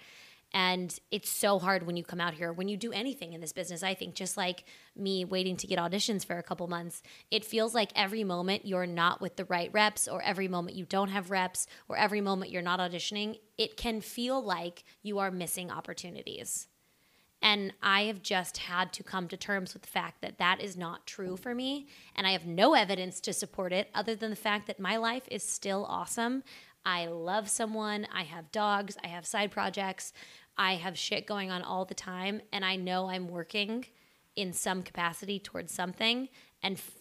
And 0.53 0.97
it's 1.11 1.29
so 1.29 1.59
hard 1.59 1.85
when 1.85 1.97
you 1.97 2.03
come 2.03 2.21
out 2.21 2.33
here, 2.33 2.53
when 2.53 2.69
you 2.69 2.77
do 2.77 2.93
anything 2.93 3.33
in 3.33 3.41
this 3.41 3.51
business. 3.51 3.83
I 3.83 3.93
think 3.93 4.15
just 4.15 4.37
like 4.37 4.63
me 4.95 5.25
waiting 5.25 5.57
to 5.57 5.67
get 5.67 5.77
auditions 5.77 6.25
for 6.25 6.37
a 6.37 6.43
couple 6.43 6.67
months, 6.67 7.03
it 7.31 7.43
feels 7.43 7.75
like 7.75 7.91
every 7.95 8.23
moment 8.23 8.65
you're 8.65 8.85
not 8.85 9.19
with 9.19 9.35
the 9.35 9.45
right 9.45 9.69
reps, 9.73 10.07
or 10.07 10.21
every 10.21 10.47
moment 10.47 10.77
you 10.77 10.85
don't 10.85 11.09
have 11.09 11.31
reps, 11.31 11.67
or 11.89 11.97
every 11.97 12.21
moment 12.21 12.51
you're 12.51 12.61
not 12.61 12.79
auditioning, 12.79 13.39
it 13.57 13.75
can 13.75 13.99
feel 13.99 14.41
like 14.41 14.83
you 15.03 15.19
are 15.19 15.31
missing 15.31 15.69
opportunities. 15.69 16.67
And 17.41 17.73
I 17.83 18.03
have 18.03 18.21
just 18.21 18.57
had 18.57 18.91
to 18.93 19.03
come 19.03 19.27
to 19.27 19.37
terms 19.37 19.73
with 19.73 19.83
the 19.83 19.89
fact 19.89 20.21
that 20.21 20.39
that 20.39 20.59
is 20.59 20.75
not 20.75 21.05
true 21.05 21.37
for 21.37 21.53
me. 21.53 21.87
And 22.15 22.25
I 22.25 22.31
have 22.31 22.47
no 22.47 22.73
evidence 22.73 23.19
to 23.21 23.33
support 23.33 23.71
it 23.71 23.89
other 23.93 24.15
than 24.15 24.31
the 24.31 24.35
fact 24.35 24.67
that 24.67 24.79
my 24.79 24.97
life 24.97 25.27
is 25.29 25.43
still 25.43 25.85
awesome. 25.87 26.43
I 26.83 27.05
love 27.05 27.47
someone. 27.49 28.07
I 28.13 28.23
have 28.23 28.51
dogs. 28.51 28.97
I 29.03 29.07
have 29.07 29.25
side 29.25 29.51
projects. 29.51 30.13
I 30.57 30.75
have 30.75 30.97
shit 30.97 31.27
going 31.27 31.51
on 31.51 31.61
all 31.61 31.85
the 31.85 31.93
time. 31.93 32.41
And 32.51 32.65
I 32.65 32.75
know 32.75 33.09
I'm 33.09 33.27
working 33.27 33.85
in 34.35 34.51
some 34.53 34.81
capacity 34.81 35.37
towards 35.39 35.73
something. 35.73 36.29
And 36.63 36.77
f- 36.77 36.91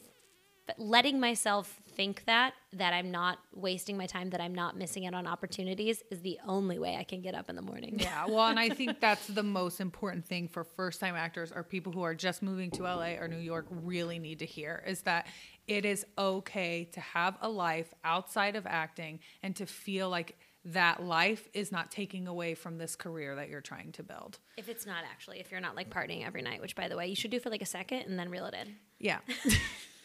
letting 0.77 1.19
myself 1.19 1.81
think 1.97 2.25
that, 2.27 2.53
that 2.75 2.93
I'm 2.93 3.11
not 3.11 3.39
wasting 3.55 3.97
my 3.97 4.07
time, 4.07 4.31
that 4.31 4.41
I'm 4.41 4.55
not 4.55 4.77
missing 4.77 5.07
out 5.07 5.15
on 5.15 5.27
opportunities 5.27 6.03
is 6.11 6.21
the 6.21 6.39
only 6.47 6.79
way 6.79 6.97
I 6.97 7.05
can 7.05 7.23
get 7.23 7.35
up 7.35 7.49
in 7.49 7.57
the 7.57 7.63
morning. 7.63 7.99
Yeah, 7.99 8.27
well, 8.27 8.47
and 8.47 8.61
I 8.61 8.69
think 8.69 9.01
that's 9.01 9.27
the 9.27 9.43
most 9.43 9.81
important 9.81 10.27
thing 10.27 10.47
for 10.47 10.63
first 10.63 11.01
time 11.01 11.17
actors 11.17 11.51
or 11.51 11.63
people 11.63 11.93
who 11.93 12.03
are 12.03 12.15
just 12.15 12.43
moving 12.43 12.71
to 12.73 12.83
LA 12.83 13.15
or 13.19 13.27
New 13.27 13.39
York 13.39 13.67
really 13.71 14.19
need 14.19 14.39
to 14.41 14.47
hear 14.47 14.85
is 14.87 15.01
that 15.03 15.27
it 15.67 15.85
is 15.85 16.05
okay 16.19 16.85
to 16.93 17.01
have 17.01 17.37
a 17.41 17.49
life 17.49 17.93
outside 18.05 18.55
of 18.55 18.67
acting 18.67 19.19
and 19.43 19.57
to 19.57 19.67
feel 19.67 20.11
like 20.11 20.37
that 20.67 21.03
life 21.03 21.49
is 21.55 21.71
not 21.71 21.91
taking 21.91 22.27
away 22.27 22.55
from 22.55 22.77
this 22.77 22.97
career 22.97 23.37
that 23.37 23.49
you're 23.49 23.61
trying 23.61 23.93
to 23.93 24.03
build. 24.03 24.39
If 24.57 24.69
it's 24.69 24.85
not 24.85 25.05
actually, 25.11 25.41
if 25.41 25.51
you're 25.51 25.61
not 25.61 25.77
like 25.77 25.91
partying 25.91 26.27
every 26.27 26.43
night, 26.43 26.61
which 26.61 26.75
by 26.75 26.89
the 26.89 26.97
way, 26.97 27.07
you 27.07 27.17
should 27.17 27.31
do 27.31 27.41
for 27.41 27.51
like 27.51 27.63
a 27.63 27.67
second 27.67 28.01
and 28.01 28.19
then 28.19 28.29
reel 28.29 28.47
it 28.47 28.55
in. 28.55 28.77
Yeah. 28.99 29.19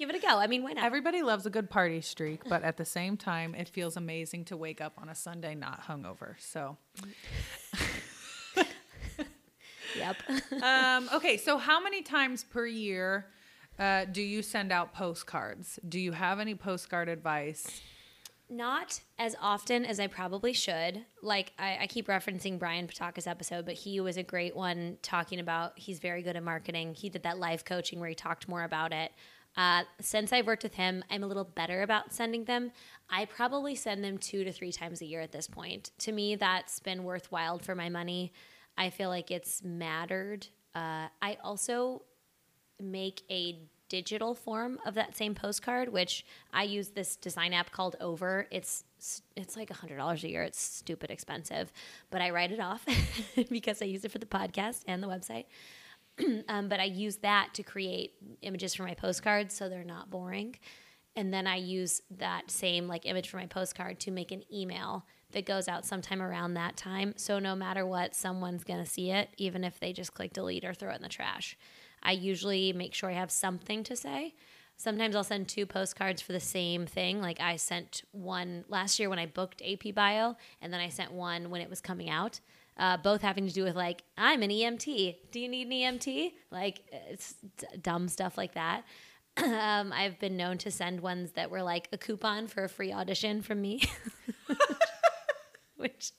Give 0.00 0.08
it 0.08 0.16
a 0.16 0.18
go. 0.18 0.38
I 0.38 0.46
mean, 0.46 0.62
why 0.62 0.72
not? 0.72 0.82
Everybody 0.82 1.20
loves 1.20 1.44
a 1.44 1.50
good 1.50 1.68
party 1.68 2.00
streak, 2.00 2.48
but 2.48 2.62
at 2.62 2.78
the 2.78 2.86
same 2.86 3.18
time, 3.18 3.54
it 3.54 3.68
feels 3.68 3.98
amazing 3.98 4.46
to 4.46 4.56
wake 4.56 4.80
up 4.80 4.94
on 4.96 5.10
a 5.10 5.14
Sunday 5.14 5.54
not 5.54 5.82
hungover. 5.82 6.36
So, 6.38 6.78
yep. 9.94 10.16
um, 10.62 11.10
okay, 11.12 11.36
so 11.36 11.58
how 11.58 11.82
many 11.82 12.00
times 12.00 12.44
per 12.44 12.64
year 12.64 13.26
uh, 13.78 14.06
do 14.06 14.22
you 14.22 14.40
send 14.40 14.72
out 14.72 14.94
postcards? 14.94 15.78
Do 15.86 16.00
you 16.00 16.12
have 16.12 16.40
any 16.40 16.54
postcard 16.54 17.10
advice? 17.10 17.82
not 18.50 19.00
as 19.18 19.36
often 19.40 19.84
as 19.84 20.00
I 20.00 20.08
probably 20.08 20.52
should. 20.52 21.04
Like 21.22 21.52
I, 21.58 21.78
I 21.82 21.86
keep 21.86 22.08
referencing 22.08 22.58
Brian 22.58 22.88
Patacca's 22.88 23.28
episode, 23.28 23.64
but 23.64 23.74
he 23.74 24.00
was 24.00 24.16
a 24.16 24.22
great 24.24 24.56
one 24.56 24.98
talking 25.02 25.38
about 25.38 25.78
he's 25.78 26.00
very 26.00 26.22
good 26.22 26.36
at 26.36 26.42
marketing. 26.42 26.94
He 26.94 27.08
did 27.08 27.22
that 27.22 27.38
live 27.38 27.64
coaching 27.64 28.00
where 28.00 28.08
he 28.08 28.14
talked 28.14 28.48
more 28.48 28.64
about 28.64 28.92
it. 28.92 29.12
Uh, 29.56 29.82
since 30.00 30.32
I've 30.32 30.46
worked 30.46 30.62
with 30.62 30.74
him, 30.74 31.04
I'm 31.10 31.22
a 31.22 31.26
little 31.26 31.44
better 31.44 31.82
about 31.82 32.12
sending 32.12 32.44
them. 32.44 32.72
I 33.08 33.24
probably 33.24 33.74
send 33.74 34.04
them 34.04 34.18
two 34.18 34.44
to 34.44 34.52
three 34.52 34.72
times 34.72 35.02
a 35.02 35.06
year 35.06 35.20
at 35.20 35.32
this 35.32 35.48
point. 35.48 35.90
To 35.98 36.12
me, 36.12 36.36
that's 36.36 36.80
been 36.80 37.04
worthwhile 37.04 37.58
for 37.58 37.74
my 37.74 37.88
money. 37.88 38.32
I 38.78 38.90
feel 38.90 39.08
like 39.08 39.30
it's 39.30 39.62
mattered. 39.62 40.46
Uh, 40.74 41.08
I 41.20 41.36
also 41.42 42.02
make 42.80 43.22
a 43.30 43.58
digital 43.88 44.34
form 44.34 44.78
of 44.86 44.94
that 44.94 45.16
same 45.16 45.34
postcard, 45.34 45.90
which 45.90 46.24
I 46.52 46.62
use 46.62 46.90
this 46.90 47.16
design 47.16 47.52
app 47.52 47.72
called 47.72 47.96
Over. 48.00 48.46
It's 48.50 48.84
it's 49.36 49.56
like 49.56 49.70
hundred 49.70 49.96
dollars 49.96 50.24
a 50.24 50.30
year. 50.30 50.42
It's 50.42 50.60
stupid 50.60 51.10
expensive, 51.10 51.72
but 52.10 52.22
I 52.22 52.30
write 52.30 52.52
it 52.52 52.60
off 52.60 52.86
because 53.50 53.82
I 53.82 53.86
use 53.86 54.04
it 54.04 54.12
for 54.12 54.18
the 54.18 54.26
podcast 54.26 54.84
and 54.86 55.02
the 55.02 55.08
website. 55.08 55.46
um, 56.48 56.68
but 56.68 56.80
I 56.80 56.84
use 56.84 57.16
that 57.18 57.54
to 57.54 57.62
create 57.62 58.14
images 58.42 58.74
for 58.74 58.82
my 58.82 58.94
postcards, 58.94 59.54
so 59.54 59.68
they're 59.68 59.84
not 59.84 60.10
boring. 60.10 60.56
and 61.16 61.32
then 61.34 61.46
I 61.46 61.56
use 61.56 62.02
that 62.18 62.50
same 62.50 62.86
like 62.86 63.04
image 63.06 63.28
for 63.28 63.36
my 63.36 63.46
postcard 63.46 63.98
to 64.00 64.10
make 64.10 64.30
an 64.30 64.42
email 64.52 65.04
that 65.32 65.46
goes 65.46 65.68
out 65.68 65.84
sometime 65.84 66.22
around 66.22 66.54
that 66.54 66.76
time. 66.76 67.14
So 67.16 67.38
no 67.38 67.54
matter 67.54 67.86
what, 67.86 68.14
someone's 68.14 68.64
gonna 68.64 68.86
see 68.86 69.10
it, 69.10 69.28
even 69.36 69.64
if 69.64 69.78
they 69.78 69.92
just 69.92 70.14
click 70.14 70.32
delete 70.32 70.64
or 70.64 70.74
throw 70.74 70.92
it 70.92 70.96
in 70.96 71.02
the 71.02 71.08
trash. 71.08 71.56
I 72.02 72.12
usually 72.12 72.72
make 72.72 72.94
sure 72.94 73.10
I 73.10 73.14
have 73.14 73.30
something 73.30 73.84
to 73.84 73.96
say. 73.96 74.34
Sometimes 74.76 75.14
I'll 75.14 75.24
send 75.24 75.46
two 75.46 75.66
postcards 75.66 76.22
for 76.22 76.32
the 76.32 76.40
same 76.40 76.86
thing. 76.86 77.20
Like 77.20 77.38
I 77.38 77.56
sent 77.56 78.02
one 78.12 78.64
last 78.68 78.98
year 78.98 79.10
when 79.10 79.18
I 79.18 79.26
booked 79.26 79.62
AP 79.62 79.94
Bio, 79.94 80.36
and 80.62 80.72
then 80.72 80.80
I 80.80 80.88
sent 80.88 81.12
one 81.12 81.50
when 81.50 81.60
it 81.60 81.68
was 81.68 81.82
coming 81.82 82.08
out. 82.08 82.40
Uh, 82.80 82.96
both 82.96 83.20
having 83.20 83.46
to 83.46 83.52
do 83.52 83.62
with 83.62 83.76
like 83.76 84.02
I'm 84.16 84.42
an 84.42 84.48
EMT. 84.48 85.16
Do 85.30 85.38
you 85.38 85.48
need 85.48 85.66
an 85.66 85.98
EMT? 85.98 86.32
Like 86.50 86.80
it's 86.90 87.34
d- 87.58 87.66
dumb 87.82 88.08
stuff 88.08 88.38
like 88.38 88.54
that. 88.54 88.84
um, 89.36 89.92
I've 89.92 90.18
been 90.18 90.38
known 90.38 90.56
to 90.58 90.70
send 90.70 91.00
ones 91.00 91.32
that 91.32 91.50
were 91.50 91.62
like 91.62 91.88
a 91.92 91.98
coupon 91.98 92.46
for 92.46 92.64
a 92.64 92.70
free 92.70 92.90
audition 92.90 93.42
from 93.42 93.60
me, 93.60 93.82
which 95.76 96.12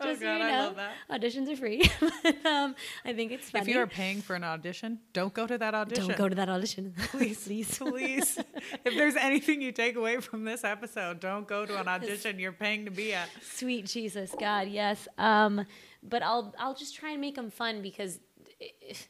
Oh, 0.00 0.04
just 0.06 0.20
so 0.20 0.26
God, 0.26 0.36
you 0.38 0.42
I 0.44 0.50
know, 0.52 0.64
love 0.64 0.76
that. 0.76 1.20
auditions 1.20 1.52
are 1.52 1.56
free. 1.56 1.82
um, 2.44 2.74
I 3.04 3.12
think 3.12 3.32
it's 3.32 3.50
funny. 3.50 3.62
If 3.62 3.68
you 3.68 3.80
are 3.80 3.86
paying 3.86 4.20
for 4.20 4.34
an 4.36 4.44
audition, 4.44 4.98
don't 5.12 5.32
go 5.32 5.46
to 5.46 5.58
that 5.58 5.74
audition. 5.74 6.08
Don't 6.08 6.18
go 6.18 6.28
to 6.28 6.34
that 6.34 6.48
audition, 6.48 6.94
please, 7.10 7.44
please. 7.44 7.78
please. 7.78 8.38
if 8.84 8.96
there's 8.96 9.16
anything 9.16 9.60
you 9.62 9.72
take 9.72 9.96
away 9.96 10.18
from 10.20 10.44
this 10.44 10.64
episode, 10.64 11.20
don't 11.20 11.46
go 11.46 11.64
to 11.66 11.78
an 11.80 11.88
audition 11.88 12.38
you're 12.38 12.52
paying 12.52 12.84
to 12.84 12.90
be 12.90 13.12
at. 13.14 13.28
Sweet 13.42 13.86
Jesus, 13.86 14.34
God, 14.38 14.68
yes. 14.68 15.06
Um, 15.18 15.64
but 16.02 16.22
I'll 16.22 16.54
I'll 16.58 16.74
just 16.74 16.94
try 16.96 17.10
and 17.12 17.20
make 17.20 17.36
them 17.36 17.50
fun 17.50 17.82
because 17.82 18.18
if, 18.60 19.08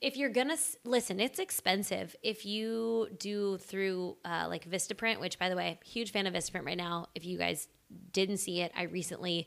if 0.00 0.16
you're 0.16 0.30
gonna 0.30 0.54
s- 0.54 0.76
listen, 0.84 1.20
it's 1.20 1.38
expensive. 1.38 2.16
If 2.22 2.44
you 2.44 3.08
do 3.18 3.58
through 3.58 4.16
uh, 4.24 4.46
like 4.48 4.68
Vistaprint, 4.68 5.20
which 5.20 5.38
by 5.38 5.48
the 5.48 5.56
way, 5.56 5.78
huge 5.84 6.10
fan 6.12 6.26
of 6.26 6.34
Vistaprint 6.34 6.66
right 6.66 6.76
now. 6.76 7.08
If 7.14 7.24
you 7.24 7.38
guys 7.38 7.68
didn't 8.12 8.38
see 8.38 8.60
it, 8.60 8.72
I 8.76 8.82
recently 8.84 9.46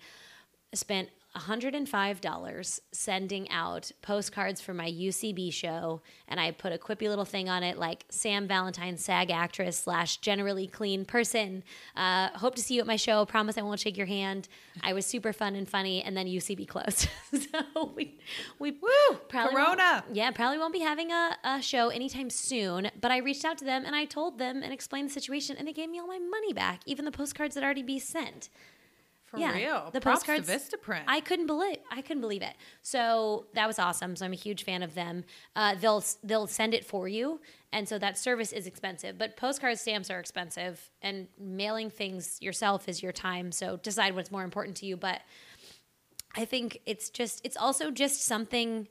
spent 0.73 1.09
$105 1.37 2.79
sending 2.91 3.49
out 3.51 3.91
postcards 4.01 4.59
for 4.59 4.73
my 4.73 4.89
UCB 4.89 5.53
show. 5.53 6.01
And 6.27 6.39
I 6.39 6.51
put 6.51 6.73
a 6.73 6.77
quippy 6.77 7.07
little 7.07 7.25
thing 7.25 7.47
on 7.47 7.63
it 7.63 7.77
like 7.77 8.05
Sam 8.09 8.47
Valentine, 8.47 8.97
SAG 8.97 9.29
actress 9.29 9.77
slash 9.77 10.17
generally 10.17 10.67
clean 10.67 11.05
person. 11.05 11.63
Uh, 11.95 12.29
hope 12.29 12.55
to 12.55 12.61
see 12.61 12.75
you 12.75 12.81
at 12.81 12.87
my 12.87 12.95
show. 12.95 13.25
Promise 13.25 13.57
I 13.57 13.61
won't 13.61 13.79
shake 13.79 13.97
your 13.97 14.07
hand. 14.07 14.47
I 14.81 14.93
was 14.93 15.05
super 15.05 15.31
fun 15.31 15.55
and 15.55 15.69
funny. 15.69 16.01
And 16.01 16.17
then 16.17 16.27
UCB 16.27 16.67
closed. 16.67 17.07
so 17.33 17.93
we, 17.95 18.17
we 18.59 18.71
Woo! 18.71 19.17
probably 19.29 19.55
Corona. 19.55 20.03
Won't, 20.05 20.15
yeah, 20.15 20.31
probably 20.31 20.57
won't 20.57 20.73
be 20.73 20.79
having 20.79 21.11
a, 21.11 21.37
a 21.43 21.61
show 21.61 21.89
anytime 21.89 22.29
soon. 22.29 22.89
But 22.99 23.11
I 23.11 23.17
reached 23.17 23.45
out 23.45 23.57
to 23.59 23.65
them 23.65 23.85
and 23.85 23.95
I 23.95 24.05
told 24.05 24.39
them 24.39 24.63
and 24.63 24.73
explained 24.73 25.09
the 25.09 25.13
situation. 25.13 25.55
And 25.57 25.67
they 25.67 25.73
gave 25.73 25.89
me 25.89 25.99
all 25.99 26.07
my 26.07 26.19
money 26.19 26.53
back, 26.53 26.81
even 26.85 27.05
the 27.05 27.11
postcards 27.11 27.55
that 27.55 27.63
already 27.63 27.83
be 27.83 27.99
sent. 27.99 28.49
For 29.27 29.37
Yeah, 29.39 29.53
real. 29.53 29.89
the 29.91 29.99
Props 29.99 30.23
postcards- 30.23 30.49
Vistaprint. 30.49 31.03
I 31.05 31.19
couldn't 31.19 31.47
believe 31.47 31.79
I 31.91 32.01
couldn't 32.01 32.21
believe 32.21 32.41
it. 32.41 32.55
So 32.81 33.47
that 33.55 33.67
was 33.67 33.77
awesome. 33.77 34.15
So 34.15 34.25
I'm 34.25 34.31
a 34.31 34.37
huge 34.37 34.63
fan 34.63 34.81
of 34.83 34.93
them. 34.93 35.25
Uh, 35.53 35.75
they'll 35.75 36.03
they'll 36.23 36.47
send 36.47 36.73
it 36.73 36.85
for 36.85 37.09
you, 37.09 37.41
and 37.73 37.89
so 37.89 37.99
that 37.99 38.17
service 38.17 38.53
is 38.53 38.67
expensive. 38.67 39.17
But 39.17 39.35
postcard 39.35 39.77
stamps 39.79 40.09
are 40.09 40.19
expensive, 40.19 40.89
and 41.01 41.27
mailing 41.37 41.89
things 41.89 42.41
yourself 42.41 42.87
is 42.87 43.03
your 43.03 43.11
time. 43.11 43.51
So 43.51 43.75
decide 43.75 44.15
what's 44.15 44.31
more 44.31 44.43
important 44.45 44.77
to 44.77 44.85
you. 44.85 44.95
But 44.95 45.21
I 46.35 46.45
think 46.45 46.79
it's 46.85 47.09
just 47.09 47.41
it's 47.45 47.57
also 47.57 47.91
just 47.91 48.23
something. 48.23 48.87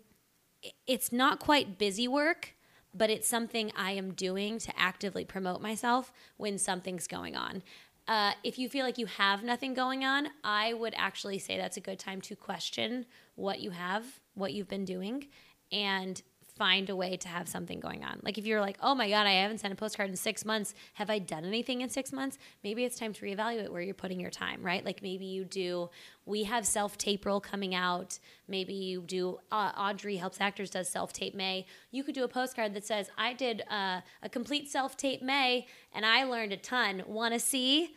It's 0.87 1.13
not 1.13 1.39
quite 1.41 1.79
busy 1.79 2.07
work. 2.09 2.53
But 2.95 3.11
it's 3.11 3.29
something 3.29 3.73
I 3.77 3.91
am 3.91 4.15
doing 4.15 4.59
to 4.61 4.73
actively 4.75 5.27
promote 5.27 5.61
myself 5.61 6.15
when 6.39 6.57
something's 6.57 7.07
going 7.07 7.37
on. 7.37 7.63
Uh, 8.09 8.33
if 8.45 8.59
you 8.59 8.69
feel 8.69 8.85
like 8.85 8.99
you 8.99 9.07
have 9.07 9.43
nothing 9.43 9.75
going 9.75 10.05
on, 10.05 10.29
I 10.45 10.75
would 10.75 10.95
actually 10.97 11.39
say 11.39 11.57
that's 11.57 11.77
a 11.77 11.81
good 11.81 11.99
time 11.99 12.21
to 12.23 12.37
question 12.37 13.07
what 13.35 13.61
you 13.61 13.71
have, 13.71 14.05
what 14.35 14.53
you've 14.53 14.69
been 14.69 14.85
doing, 14.85 15.27
and 15.73 16.23
find 16.57 16.89
a 16.89 16.97
way 16.97 17.17
to 17.17 17.29
have 17.29 17.49
something 17.49 17.81
going 17.81 18.03
on. 18.03 18.19
Like 18.23 18.39
if 18.39 18.47
you're 18.47 18.61
like, 18.61 18.79
oh 18.81 18.95
my 18.95 19.09
God, 19.09 19.27
I 19.27 19.33
haven't 19.33 19.59
sent 19.59 19.73
a 19.73 19.77
postcard 19.77 20.11
in 20.11 20.17
six 20.17 20.45
months. 20.45 20.75
Have 20.95 21.11
I 21.11 21.19
done 21.19 21.45
anything 21.45 21.83
in 21.83 21.91
six 21.91 22.13
months? 22.13 22.39
Maybe 22.65 22.85
it's 22.85 22.99
time 22.99 23.13
to 23.13 23.25
reevaluate 23.25 23.71
where 23.71 23.83
you're 23.83 23.95
putting 23.95 24.19
your 24.19 24.31
time, 24.31 24.63
right? 24.63 24.85
Like 24.85 25.03
maybe 25.03 25.27
you 25.27 25.45
do, 25.45 25.91
we 26.25 26.45
have 26.45 26.67
self 26.67 26.97
tape 26.97 27.27
roll 27.27 27.41
coming 27.41 27.75
out. 27.75 28.19
Maybe 28.49 28.75
you 28.75 29.03
do, 29.03 29.39
uh, 29.53 29.73
Audrey 29.77 30.17
Helps 30.17 30.41
Actors 30.41 30.71
does 30.71 30.89
self 30.89 31.13
tape 31.13 31.35
May. 31.35 31.67
You 31.91 32.03
could 32.03 32.15
do 32.15 32.25
a 32.25 32.29
postcard 32.29 32.75
that 32.75 32.85
says, 32.85 33.11
I 33.19 33.35
did 33.35 33.63
uh, 33.71 34.01
a 34.23 34.29
complete 34.29 34.71
self 34.71 34.97
tape 34.97 35.23
May 35.23 35.67
and 35.95 36.07
I 36.07 36.25
learned 36.25 36.53
a 36.53 36.57
ton. 36.57 37.03
Want 37.07 37.35
to 37.35 37.41
see? 37.41 37.95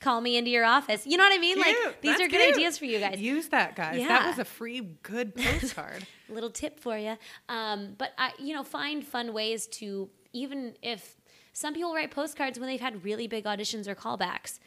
Call 0.00 0.20
me 0.20 0.36
into 0.36 0.50
your 0.50 0.64
office. 0.64 1.06
You 1.06 1.16
know 1.16 1.24
what 1.24 1.32
I 1.32 1.38
mean? 1.38 1.58
Like 1.58 2.00
these 2.00 2.12
That's 2.12 2.22
are 2.22 2.28
good 2.28 2.40
cute. 2.40 2.56
ideas 2.56 2.78
for 2.78 2.84
you 2.84 3.00
guys. 3.00 3.20
Use 3.20 3.48
that, 3.48 3.74
guys. 3.74 3.98
Yeah. 3.98 4.08
That 4.08 4.26
was 4.28 4.38
a 4.38 4.44
free, 4.44 4.80
good 5.02 5.34
postcard. 5.36 6.06
little 6.28 6.50
tip 6.50 6.78
for 6.78 6.96
you. 6.96 7.16
Um, 7.48 7.94
but 7.98 8.12
I, 8.16 8.32
you 8.38 8.54
know, 8.54 8.62
find 8.62 9.04
fun 9.04 9.32
ways 9.32 9.66
to 9.68 10.08
even 10.32 10.74
if 10.82 11.16
some 11.52 11.74
people 11.74 11.94
write 11.94 12.10
postcards 12.10 12.58
when 12.58 12.68
they've 12.68 12.80
had 12.80 13.02
really 13.02 13.26
big 13.26 13.44
auditions 13.44 13.88
or 13.88 13.94
callbacks. 13.94 14.60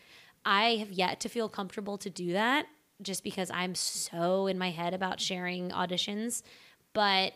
I 0.44 0.76
have 0.78 0.92
yet 0.92 1.20
to 1.22 1.30
feel 1.30 1.48
comfortable 1.48 1.98
to 2.00 2.10
do 2.10 2.34
that 2.34 2.66
just 3.02 3.24
because 3.24 3.50
I'm 3.52 3.76
so 3.76 4.48
in 4.48 4.58
my 4.58 4.72
head 4.72 4.94
about 4.94 5.20
sharing 5.20 5.70
auditions. 5.70 6.42
But 6.94 7.34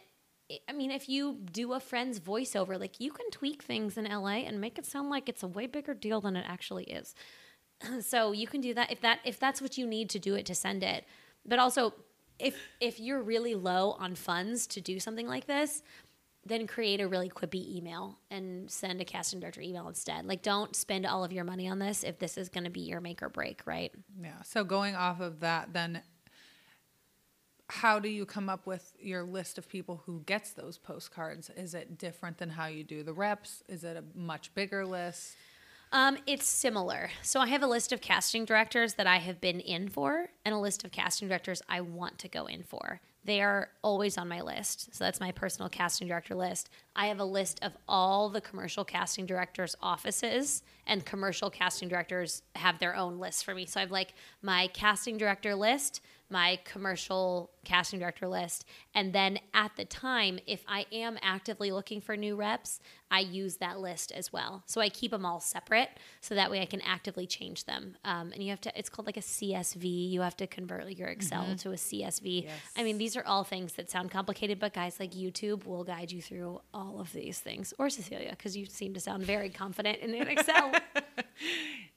I 0.70 0.74
mean, 0.74 0.92
if 0.92 1.10
you 1.10 1.40
do 1.52 1.74
a 1.74 1.80
friend's 1.80 2.20
voiceover, 2.20 2.80
like 2.80 3.00
you 3.00 3.12
can 3.12 3.30
tweak 3.32 3.64
things 3.64 3.98
in 3.98 4.06
LA 4.06 4.40
and 4.46 4.62
make 4.62 4.78
it 4.78 4.86
sound 4.86 5.10
like 5.10 5.28
it's 5.30 5.42
a 5.44 5.48
way 5.48 5.66
bigger 5.66 5.94
deal 5.94 6.22
than 6.22 6.36
it 6.36 6.46
actually 6.48 6.84
is. 6.86 7.16
so 8.02 8.32
you 8.32 8.48
can 8.48 8.62
do 8.62 8.74
that 8.74 8.92
if 8.92 9.02
that 9.02 9.20
if 9.26 9.40
that's 9.40 9.62
what 9.62 9.78
you 9.78 9.86
need 9.86 10.10
to 10.12 10.20
do 10.20 10.36
it 10.36 10.46
to 10.48 10.56
send 10.56 10.84
it. 10.84 11.06
But 11.46 11.60
also, 11.60 11.94
if 12.40 12.56
if 12.80 13.00
you're 13.00 13.22
really 13.22 13.56
low 13.56 13.92
on 14.00 14.16
funds 14.16 14.68
to 14.68 14.82
do 14.82 15.00
something 15.00 15.28
like 15.28 15.48
this, 15.48 15.84
then 16.46 16.68
create 16.68 17.02
a 17.02 17.08
really 17.08 17.30
quippy 17.30 17.76
email 17.76 18.20
and 18.30 18.70
send 18.70 19.02
a 19.02 19.06
casting 19.06 19.40
director 19.40 19.62
email 19.62 19.88
instead. 19.88 20.26
Like, 20.26 20.44
don't 20.44 20.76
spend 20.76 21.06
all 21.06 21.24
of 21.24 21.34
your 21.34 21.44
money 21.44 21.68
on 21.68 21.80
this 21.80 22.04
if 22.04 22.20
this 22.20 22.38
is 22.38 22.50
going 22.50 22.66
to 22.66 22.70
be 22.70 22.82
your 22.82 23.02
make 23.02 23.24
or 23.24 23.30
break, 23.30 23.62
right? 23.66 23.92
Yeah. 24.22 24.42
So 24.44 24.64
going 24.64 24.96
off 24.96 25.20
of 25.22 25.40
that, 25.40 25.74
then 25.74 26.04
how 27.68 27.98
do 27.98 28.10
you 28.10 28.28
come 28.28 28.48
up 28.48 28.68
with 28.68 28.94
your 29.00 29.24
list 29.24 29.58
of 29.58 29.68
people 29.68 30.04
who 30.06 30.22
gets 30.28 30.52
those 30.52 30.78
postcards? 30.78 31.50
Is 31.58 31.74
it 31.74 31.98
different 31.98 32.38
than 32.38 32.52
how 32.52 32.68
you 32.68 32.84
do 32.84 33.02
the 33.02 33.14
reps? 33.14 33.64
Is 33.68 33.84
it 33.84 33.98
a 33.98 34.04
much 34.16 34.54
bigger 34.54 34.86
list? 34.86 35.36
Um, 35.92 36.18
it's 36.28 36.46
similar. 36.46 37.10
So 37.22 37.40
I 37.40 37.48
have 37.48 37.64
a 37.64 37.68
list 37.68 37.92
of 37.92 38.02
casting 38.02 38.44
directors 38.44 38.96
that 38.96 39.08
I 39.08 39.18
have 39.18 39.40
been 39.40 39.60
in 39.60 39.88
for, 39.88 40.30
and 40.44 40.54
a 40.54 40.60
list 40.60 40.84
of 40.84 40.92
casting 40.92 41.28
directors 41.28 41.62
I 41.70 41.82
want 41.82 42.20
to 42.20 42.28
go 42.28 42.48
in 42.48 42.64
for. 42.64 43.00
They 43.24 43.42
are 43.42 43.70
always 43.82 44.18
on 44.18 44.28
my 44.28 44.42
list. 44.42 44.94
So 44.94 45.04
that's 45.04 45.20
my 45.20 45.32
personal 45.32 45.70
casting 45.70 46.08
director 46.08 46.36
list. 46.36 46.70
I 46.96 47.08
have 47.08 47.20
a 47.20 47.26
list 47.26 47.60
of 47.64 47.76
all 47.88 48.30
the 48.30 48.42
commercial 48.42 48.86
casting 48.86 49.26
directors' 49.26 49.76
offices, 49.82 50.62
and 50.88 51.06
commercial 51.06 51.50
casting 51.50 51.90
directors 51.90 52.42
have 52.56 52.80
their 52.80 52.96
own 52.96 53.20
lists 53.20 53.44
for 53.44 53.56
me. 53.56 53.66
So 53.66 53.80
I 53.80 53.82
have 53.82 53.92
like 53.92 54.14
my 54.42 54.68
casting 54.74 55.18
director 55.18 55.56
list, 55.56 56.02
my 56.30 56.60
commercial 56.66 57.52
casting 57.64 58.00
director 58.00 58.28
list, 58.28 58.66
and 58.96 59.14
then 59.14 59.40
at 59.54 59.76
the 59.76 59.86
time, 59.86 60.40
if 60.48 60.64
I 60.68 60.86
am 60.92 61.18
actively 61.22 61.72
looking 61.72 62.02
for 62.02 62.18
new 62.18 62.36
reps, 62.36 62.80
I 63.12 63.20
use 63.20 63.58
that 63.58 63.80
list 63.80 64.12
as 64.12 64.34
well. 64.34 64.64
So 64.66 64.82
I 64.82 64.90
keep 64.90 65.12
them 65.12 65.26
all 65.26 65.40
separate, 65.40 65.90
so 66.22 66.34
that 66.34 66.50
way 66.50 66.62
I 66.62 66.66
can 66.66 66.82
actively 66.82 67.28
change 67.28 67.66
them. 67.66 67.96
Um, 68.04 68.32
and 68.34 68.42
you 68.44 68.50
have 68.50 68.62
to, 68.62 68.78
it's 68.78 68.90
called 68.90 69.06
like 69.06 69.18
a 69.18 69.22
CSV. 69.22 70.10
You 70.12 70.22
have 70.22 70.36
to 70.38 70.48
convert 70.48 70.90
your 70.98 71.10
Excel 71.10 71.56
to 71.58 71.72
a 71.72 71.76
CSV. 71.76 72.44
Yes. 72.44 72.54
I 72.76 72.84
mean, 72.84 72.98
these 72.98 73.16
are 73.16 73.24
all 73.26 73.44
things 73.44 73.74
that 73.74 73.90
sound 73.92 74.12
complicated, 74.12 74.60
but 74.60 74.74
guys 74.74 75.00
like 75.00 75.12
YouTube 75.12 75.66
will 75.66 75.84
guide 75.84 76.12
you 76.12 76.22
through 76.22 76.60
all 76.74 77.00
of 77.00 77.14
these 77.14 77.40
things, 77.40 77.74
or 77.78 77.90
Cecilia, 77.90 78.32
because 78.32 78.58
you 78.58 78.66
seem 78.66 78.94
to 78.96 79.00
sound 79.00 79.24
very 79.24 79.50
confident 79.50 80.00
in 80.00 80.14
an 80.16 80.28
Excel. 80.28 80.72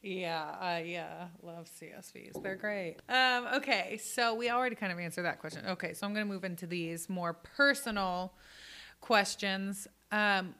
Yeah, 0.01 0.55
I 0.61 0.95
uh, 0.95 1.27
love 1.43 1.69
CSVs. 1.69 2.43
They're 2.43 2.57
great. 2.57 2.97
Um, 3.09 3.49
okay, 3.57 3.99
so 3.99 4.35
we 4.35 4.49
already 4.49 4.77
kind 4.77 4.93
of 4.93 4.99
answered 4.99 5.25
that 5.25 5.41
question. 5.41 5.67
Okay, 5.67 5.93
so 5.93 6.07
I'm 6.07 6.15
going 6.15 6.27
to 6.27 6.33
move 6.33 6.45
into 6.45 6.67
these 6.67 7.09
more 7.09 7.35
personal 7.35 8.33
questions. 9.01 9.89
Um, 10.13 10.55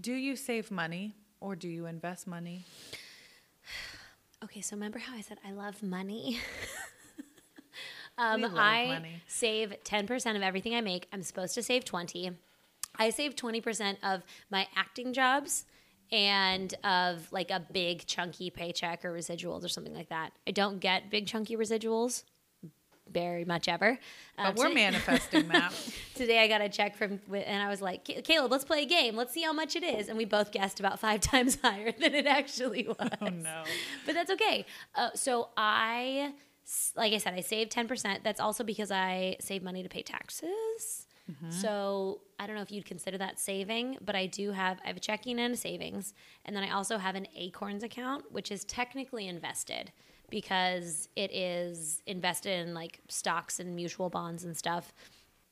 do 0.00 0.12
you 0.14 0.36
save 0.36 0.70
money 0.70 1.14
or 1.40 1.54
do 1.54 1.68
you 1.68 1.86
invest 1.86 2.26
money? 2.26 2.64
Okay, 4.44 4.60
so 4.60 4.76
remember 4.76 5.00
how 5.00 5.16
I 5.16 5.20
said 5.20 5.38
I 5.44 5.50
love 5.50 5.82
money? 5.82 6.38
um, 8.18 8.42
love 8.42 8.54
I 8.54 8.86
money. 8.86 9.22
save 9.26 9.74
10% 9.82 10.36
of 10.36 10.42
everything 10.42 10.76
I 10.76 10.80
make. 10.80 11.08
I'm 11.12 11.24
supposed 11.24 11.56
to 11.56 11.62
save 11.64 11.84
20. 11.84 12.30
I 13.00 13.10
save 13.10 13.34
20% 13.34 13.96
of 14.04 14.22
my 14.48 14.68
acting 14.76 15.12
jobs 15.12 15.64
and 16.10 16.74
of 16.84 17.30
like 17.32 17.50
a 17.50 17.60
big 17.72 18.06
chunky 18.06 18.50
paycheck 18.50 19.04
or 19.04 19.12
residuals 19.12 19.64
or 19.64 19.68
something 19.68 19.94
like 19.94 20.08
that. 20.08 20.32
I 20.46 20.50
don't 20.52 20.78
get 20.78 21.10
big 21.10 21.26
chunky 21.26 21.56
residuals. 21.56 22.24
very 23.10 23.42
much 23.46 23.68
ever. 23.68 23.98
But 24.36 24.46
Um, 24.48 24.54
we're 24.56 24.64
today- 24.68 24.74
manifesting 24.74 25.48
that. 25.48 25.72
Today 26.14 26.40
I 26.40 26.46
got 26.48 26.60
a 26.60 26.68
check 26.68 26.94
from, 26.94 27.18
and 27.32 27.62
I 27.62 27.66
was 27.70 27.80
like, 27.80 28.04
Caleb, 28.04 28.52
let's 28.52 28.66
play 28.66 28.82
a 28.82 28.86
game. 28.86 29.16
Let's 29.16 29.32
see 29.32 29.40
how 29.40 29.54
much 29.54 29.76
it 29.76 29.82
is. 29.82 30.08
And 30.10 30.18
we 30.18 30.26
both 30.26 30.52
guessed 30.52 30.78
about 30.78 30.98
five 31.00 31.20
times 31.32 31.56
higher 31.62 31.90
than 31.92 32.14
it 32.14 32.26
actually 32.26 32.86
was. 32.86 33.08
Oh 33.22 33.28
no. 33.28 33.62
But 34.04 34.14
that's 34.14 34.30
okay. 34.32 34.66
Uh, 34.94 35.08
so 35.14 35.48
I, 35.56 36.34
like 36.96 37.14
I 37.14 37.18
said, 37.18 37.32
I 37.32 37.40
saved 37.40 37.72
10%. 37.72 38.22
That's 38.22 38.40
also 38.40 38.62
because 38.62 38.90
I 38.90 39.36
save 39.40 39.62
money 39.62 39.82
to 39.82 39.88
pay 39.88 40.02
taxes. 40.02 41.06
So 41.50 42.20
I 42.38 42.46
don't 42.46 42.56
know 42.56 42.62
if 42.62 42.70
you'd 42.70 42.84
consider 42.86 43.18
that 43.18 43.38
saving, 43.38 43.98
but 44.04 44.14
I 44.14 44.26
do 44.26 44.52
have, 44.52 44.78
I 44.84 44.88
have 44.88 44.96
a 44.96 45.00
checking 45.00 45.38
and 45.38 45.54
a 45.54 45.56
savings. 45.56 46.14
And 46.44 46.54
then 46.54 46.62
I 46.62 46.70
also 46.70 46.98
have 46.98 47.14
an 47.14 47.26
Acorns 47.36 47.82
account, 47.82 48.24
which 48.32 48.50
is 48.50 48.64
technically 48.64 49.28
invested 49.28 49.92
because 50.30 51.08
it 51.16 51.32
is 51.32 52.02
invested 52.06 52.60
in 52.60 52.74
like 52.74 53.00
stocks 53.08 53.60
and 53.60 53.74
mutual 53.74 54.10
bonds 54.10 54.44
and 54.44 54.56
stuff. 54.56 54.92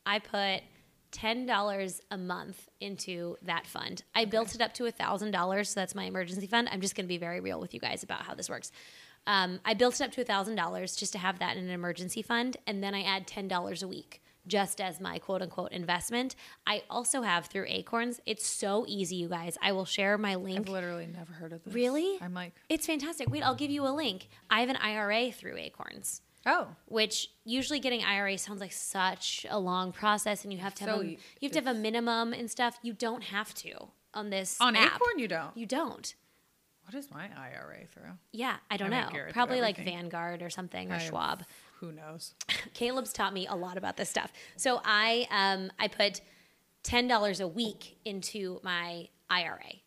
I 0.04 0.18
put 0.18 0.62
$10 1.12 2.00
a 2.10 2.18
month 2.18 2.68
into 2.80 3.36
that 3.42 3.66
fund. 3.66 4.02
I 4.14 4.24
built 4.24 4.54
it 4.54 4.60
up 4.60 4.74
to 4.74 4.84
$1,000, 4.84 5.66
so 5.66 5.80
that's 5.80 5.94
my 5.94 6.04
emergency 6.04 6.46
fund. 6.46 6.68
I'm 6.70 6.80
just 6.80 6.94
going 6.94 7.06
to 7.06 7.08
be 7.08 7.18
very 7.18 7.40
real 7.40 7.60
with 7.60 7.72
you 7.72 7.80
guys 7.80 8.02
about 8.02 8.22
how 8.22 8.34
this 8.34 8.50
works. 8.50 8.70
Um, 9.26 9.60
I 9.64 9.74
built 9.74 10.00
it 10.00 10.04
up 10.04 10.12
to 10.12 10.24
$1,000 10.24 10.98
just 10.98 11.12
to 11.12 11.18
have 11.18 11.38
that 11.38 11.56
in 11.56 11.64
an 11.64 11.70
emergency 11.70 12.22
fund, 12.22 12.56
and 12.66 12.82
then 12.82 12.94
I 12.94 13.02
add 13.02 13.26
$10 13.26 13.82
a 13.82 13.88
week 13.88 14.20
just 14.46 14.80
as 14.80 15.00
my 15.00 15.18
quote 15.18 15.42
unquote 15.42 15.72
investment. 15.72 16.36
I 16.66 16.82
also 16.88 17.22
have 17.22 17.46
through 17.46 17.66
Acorns. 17.68 18.20
It's 18.26 18.46
so 18.46 18.84
easy, 18.88 19.16
you 19.16 19.28
guys. 19.28 19.58
I 19.62 19.72
will 19.72 19.84
share 19.84 20.16
my 20.18 20.34
link. 20.34 20.60
I've 20.60 20.68
literally 20.68 21.06
never 21.06 21.32
heard 21.32 21.52
of 21.52 21.64
this. 21.64 21.74
Really? 21.74 22.18
I'm 22.20 22.34
like, 22.34 22.54
It's 22.68 22.86
fantastic. 22.86 23.30
Wait, 23.30 23.42
I'll 23.42 23.54
give 23.54 23.70
you 23.70 23.86
a 23.86 23.90
link. 23.94 24.28
I 24.50 24.60
have 24.60 24.68
an 24.68 24.76
IRA 24.76 25.32
through 25.32 25.56
Acorns 25.56 26.22
oh, 26.46 26.68
which 26.86 27.30
usually 27.44 27.80
getting 27.80 28.02
IRA 28.04 28.38
sounds 28.38 28.60
like 28.60 28.72
such 28.72 29.44
a 29.50 29.58
long 29.58 29.92
process, 29.92 30.44
and 30.44 30.52
you 30.52 30.58
have 30.60 30.74
to 30.76 30.84
have 30.84 30.94
So 30.94 31.00
a, 31.02 31.04
you 31.04 31.18
have 31.42 31.52
to 31.52 31.58
have 31.58 31.66
a 31.66 31.78
minimum 31.78 32.32
and 32.32 32.50
stuff. 32.50 32.78
You 32.82 32.92
don't 32.92 33.24
have 33.24 33.52
to 33.54 33.88
on 34.14 34.30
this 34.30 34.56
on 34.60 34.76
app. 34.76 34.96
Acorn 34.96 35.18
you 35.18 35.28
don't. 35.28 35.56
You 35.56 35.66
don't. 35.66 36.14
What 36.84 36.94
is 36.94 37.10
my 37.10 37.24
IRA 37.36 37.84
through? 37.92 38.12
Yeah, 38.32 38.56
I 38.70 38.76
don't 38.76 38.92
I 38.92 38.96
mean, 38.96 39.06
know. 39.06 39.12
Garrett 39.12 39.32
Probably 39.34 39.60
like. 39.60 39.76
Vanguard 39.76 40.40
or 40.40 40.50
something 40.50 40.92
or 40.92 40.94
I- 40.94 40.98
Schwab. 40.98 41.42
Who 41.80 41.92
knows? 41.92 42.34
Caleb's 42.74 43.12
taught 43.12 43.32
me 43.34 43.46
a 43.46 43.54
lot 43.54 43.76
about 43.76 43.96
this 43.96 44.08
stuff. 44.08 44.32
So 44.56 44.80
I 44.84 45.26
um 45.30 45.70
I 45.78 45.88
put 45.88 46.20
ten 46.82 47.08
dollars 47.08 47.40
a 47.40 47.48
week 47.48 47.98
into 48.04 48.60
my 48.62 49.08
IRA 49.28 49.80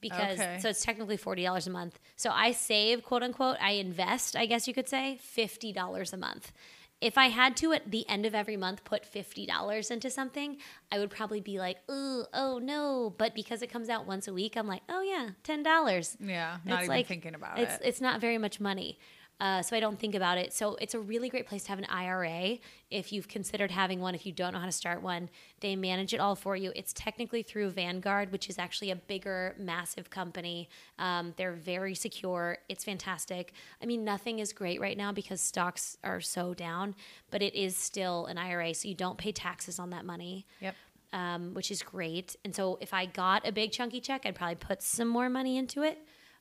because 0.00 0.38
Okay. 0.38 0.58
so 0.60 0.68
it's 0.68 0.82
technically 0.82 1.16
forty 1.16 1.42
dollars 1.42 1.66
a 1.66 1.70
month. 1.70 1.98
So 2.16 2.30
I 2.30 2.52
save 2.52 3.02
quote 3.02 3.22
unquote. 3.22 3.56
I 3.60 3.72
invest, 3.72 4.36
I 4.36 4.46
guess 4.46 4.66
you 4.66 4.74
could 4.74 4.88
say, 4.88 5.18
fifty 5.20 5.72
dollars 5.72 6.12
a 6.12 6.16
month. 6.16 6.52
If 7.00 7.16
I 7.16 7.26
had 7.26 7.56
to 7.58 7.72
at 7.72 7.92
the 7.92 8.08
end 8.08 8.26
of 8.26 8.34
every 8.34 8.56
month 8.56 8.82
put 8.84 9.06
fifty 9.06 9.46
dollars 9.46 9.90
into 9.92 10.10
something, 10.10 10.56
I 10.90 10.98
would 10.98 11.10
probably 11.10 11.40
be 11.40 11.60
like, 11.60 11.76
oh, 11.88 12.26
oh 12.34 12.58
no. 12.58 13.14
But 13.16 13.36
because 13.36 13.62
it 13.62 13.68
comes 13.68 13.88
out 13.88 14.04
once 14.06 14.26
a 14.26 14.32
week, 14.32 14.56
I'm 14.56 14.66
like, 14.66 14.82
oh 14.88 15.02
yeah, 15.02 15.30
ten 15.44 15.62
dollars. 15.62 16.16
Yeah, 16.18 16.56
not 16.64 16.84
even 16.84 17.04
thinking 17.04 17.34
about 17.36 17.60
it's, 17.60 17.74
it. 17.74 17.82
It's 17.84 18.00
not 18.00 18.20
very 18.20 18.38
much 18.38 18.58
money. 18.58 18.98
Uh, 19.40 19.62
so 19.62 19.76
I 19.76 19.80
don't 19.80 19.98
think 19.98 20.16
about 20.16 20.36
it. 20.36 20.52
So 20.52 20.74
it's 20.80 20.94
a 20.94 20.98
really 21.00 21.28
great 21.28 21.46
place 21.46 21.62
to 21.64 21.68
have 21.68 21.78
an 21.78 21.84
IRA 21.84 22.58
if 22.90 23.12
you've 23.12 23.28
considered 23.28 23.70
having 23.70 24.00
one. 24.00 24.14
If 24.16 24.26
you 24.26 24.32
don't 24.32 24.52
know 24.52 24.58
how 24.58 24.66
to 24.66 24.72
start 24.72 25.00
one, 25.00 25.30
they 25.60 25.76
manage 25.76 26.12
it 26.12 26.18
all 26.18 26.34
for 26.34 26.56
you. 26.56 26.72
It's 26.74 26.92
technically 26.92 27.42
through 27.44 27.70
Vanguard, 27.70 28.32
which 28.32 28.50
is 28.50 28.58
actually 28.58 28.90
a 28.90 28.96
bigger, 28.96 29.54
massive 29.56 30.10
company. 30.10 30.68
Um, 30.98 31.34
they're 31.36 31.52
very 31.52 31.94
secure. 31.94 32.58
It's 32.68 32.82
fantastic. 32.82 33.52
I 33.80 33.86
mean, 33.86 34.04
nothing 34.04 34.40
is 34.40 34.52
great 34.52 34.80
right 34.80 34.96
now 34.96 35.12
because 35.12 35.40
stocks 35.40 35.96
are 36.02 36.20
so 36.20 36.52
down, 36.52 36.96
but 37.30 37.40
it 37.40 37.54
is 37.54 37.76
still 37.76 38.26
an 38.26 38.38
IRA, 38.38 38.74
so 38.74 38.88
you 38.88 38.94
don't 38.94 39.18
pay 39.18 39.30
taxes 39.30 39.78
on 39.78 39.90
that 39.90 40.04
money 40.04 40.46
Yep. 40.60 40.74
um, 41.12 41.54
which 41.54 41.70
is 41.70 41.82
great. 41.82 42.34
And 42.44 42.54
so 42.54 42.76
if 42.80 42.92
I 42.92 43.06
got 43.06 43.46
a 43.46 43.52
big 43.52 43.70
chunky 43.70 44.00
check, 44.00 44.26
I'd 44.26 44.34
probably 44.34 44.56
put 44.56 44.82
some 44.82 45.06
more 45.08 45.28
money 45.30 45.56
into 45.56 45.82
it. 45.82 45.98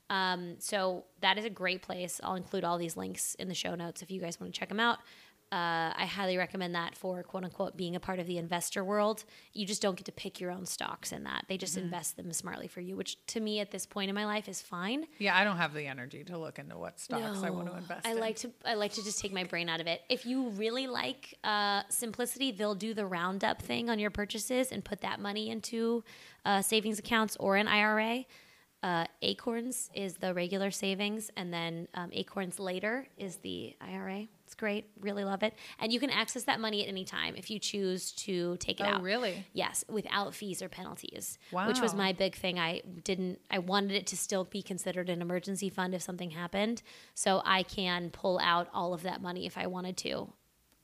Um, 0.09 0.55
so 0.59 1.05
that 1.21 1.37
is 1.37 1.45
a 1.45 1.49
great 1.49 1.81
place. 1.81 2.19
I'll 2.23 2.35
include 2.35 2.63
all 2.63 2.77
these 2.77 2.95
links 2.95 3.35
in 3.35 3.47
the 3.47 3.55
show 3.55 3.75
notes 3.75 4.01
if 4.01 4.11
you 4.11 4.21
guys 4.21 4.39
want 4.39 4.53
to 4.53 4.59
check 4.59 4.69
them 4.69 4.79
out. 4.79 4.99
Uh, 5.49 5.95
I 5.95 6.05
highly 6.05 6.35
recommend 6.35 6.75
that 6.75 6.97
for 6.97 7.23
quote 7.23 7.45
unquote 7.45 7.77
being 7.77 7.95
a 7.95 8.01
part 8.01 8.19
of 8.19 8.27
the 8.27 8.37
investor 8.37 8.83
world. 8.83 9.23
You 9.53 9.65
just 9.65 9.81
don't 9.81 9.95
get 9.95 10.05
to 10.07 10.11
pick 10.11 10.41
your 10.41 10.51
own 10.51 10.65
stocks 10.65 11.13
in 11.13 11.23
that. 11.23 11.45
They 11.47 11.57
just 11.57 11.77
invest 11.77 12.17
them 12.17 12.33
smartly 12.33 12.67
for 12.67 12.81
you, 12.81 12.97
which 12.97 13.25
to 13.27 13.39
me 13.39 13.61
at 13.61 13.71
this 13.71 13.85
point 13.85 14.09
in 14.09 14.15
my 14.15 14.25
life 14.25 14.49
is 14.49 14.61
fine. 14.61 15.05
Yeah, 15.19 15.37
I 15.37 15.45
don't 15.45 15.55
have 15.55 15.73
the 15.73 15.87
energy 15.87 16.25
to 16.25 16.37
look 16.37 16.59
into 16.59 16.77
what 16.77 16.99
stocks 16.99 17.43
I 17.43 17.49
want 17.49 17.71
to 17.71 17.77
invest 17.77 18.05
I 18.05 18.11
in. 18.11 18.19
like 18.19 18.35
to 18.37 18.51
I 18.65 18.73
like 18.73 18.91
to 18.93 19.03
just 19.05 19.21
take 19.21 19.31
my 19.31 19.45
brain 19.45 19.69
out 19.69 19.79
of 19.79 19.87
it. 19.87 20.01
If 20.09 20.25
you 20.25 20.49
really 20.49 20.85
like 20.85 21.35
uh, 21.45 21.83
simplicity, 21.87 22.51
they'll 22.51 22.75
do 22.75 22.93
the 22.93 23.05
roundup 23.05 23.61
thing 23.61 23.89
on 23.89 23.99
your 23.99 24.11
purchases 24.11 24.73
and 24.73 24.83
put 24.83 24.99
that 24.99 25.21
money 25.21 25.49
into 25.49 26.03
uh, 26.43 26.61
savings 26.61 26.99
accounts 26.99 27.37
or 27.39 27.55
an 27.55 27.69
IRA. 27.69 28.25
Uh, 28.83 29.05
Acorns 29.23 29.89
is 29.95 30.17
the 30.17 30.33
regular 30.33 30.69
savings, 30.71 31.31
and 31.35 31.51
then 31.51 31.87
um, 31.95 32.09
Acorns 32.13 32.59
later 32.59 33.07
is 33.17 33.37
the 33.37 33.75
IRA. 33.81 34.27
It's 34.45 34.53
great, 34.55 34.85
really 35.01 35.23
love 35.25 35.43
it, 35.43 35.55
and 35.79 35.91
you 35.91 35.99
can 35.99 36.09
access 36.09 36.43
that 36.43 36.59
money 36.61 36.83
at 36.83 36.87
any 36.87 37.03
time 37.03 37.35
if 37.35 37.49
you 37.49 37.59
choose 37.59 38.11
to 38.13 38.55
take 38.57 38.79
it 38.79 38.85
Oh, 38.85 38.91
out. 38.95 39.01
really? 39.01 39.45
Yes, 39.51 39.83
without 39.89 40.33
fees 40.35 40.61
or 40.61 40.69
penalties. 40.69 41.37
Wow. 41.51 41.67
Which 41.67 41.81
was 41.81 41.93
my 41.95 42.13
big 42.13 42.35
thing. 42.35 42.57
I 42.59 42.81
didn't 43.03 43.39
I 43.51 43.59
wanted 43.59 43.91
it 43.91 44.07
to 44.07 44.15
still 44.17 44.45
be 44.45 44.61
considered 44.61 45.09
an 45.09 45.21
emergency 45.21 45.69
fund 45.69 45.93
if 45.93 46.01
something 46.01 46.29
happened. 46.29 46.81
So 47.13 47.41
I 47.43 47.63
can 47.63 48.09
pull 48.09 48.39
out 48.39 48.69
all 48.73 48.93
of 48.93 49.01
that 49.03 49.21
money 49.21 49.45
if 49.45 49.57
I 49.57 49.67
wanted 49.67 49.97
to 49.97 50.31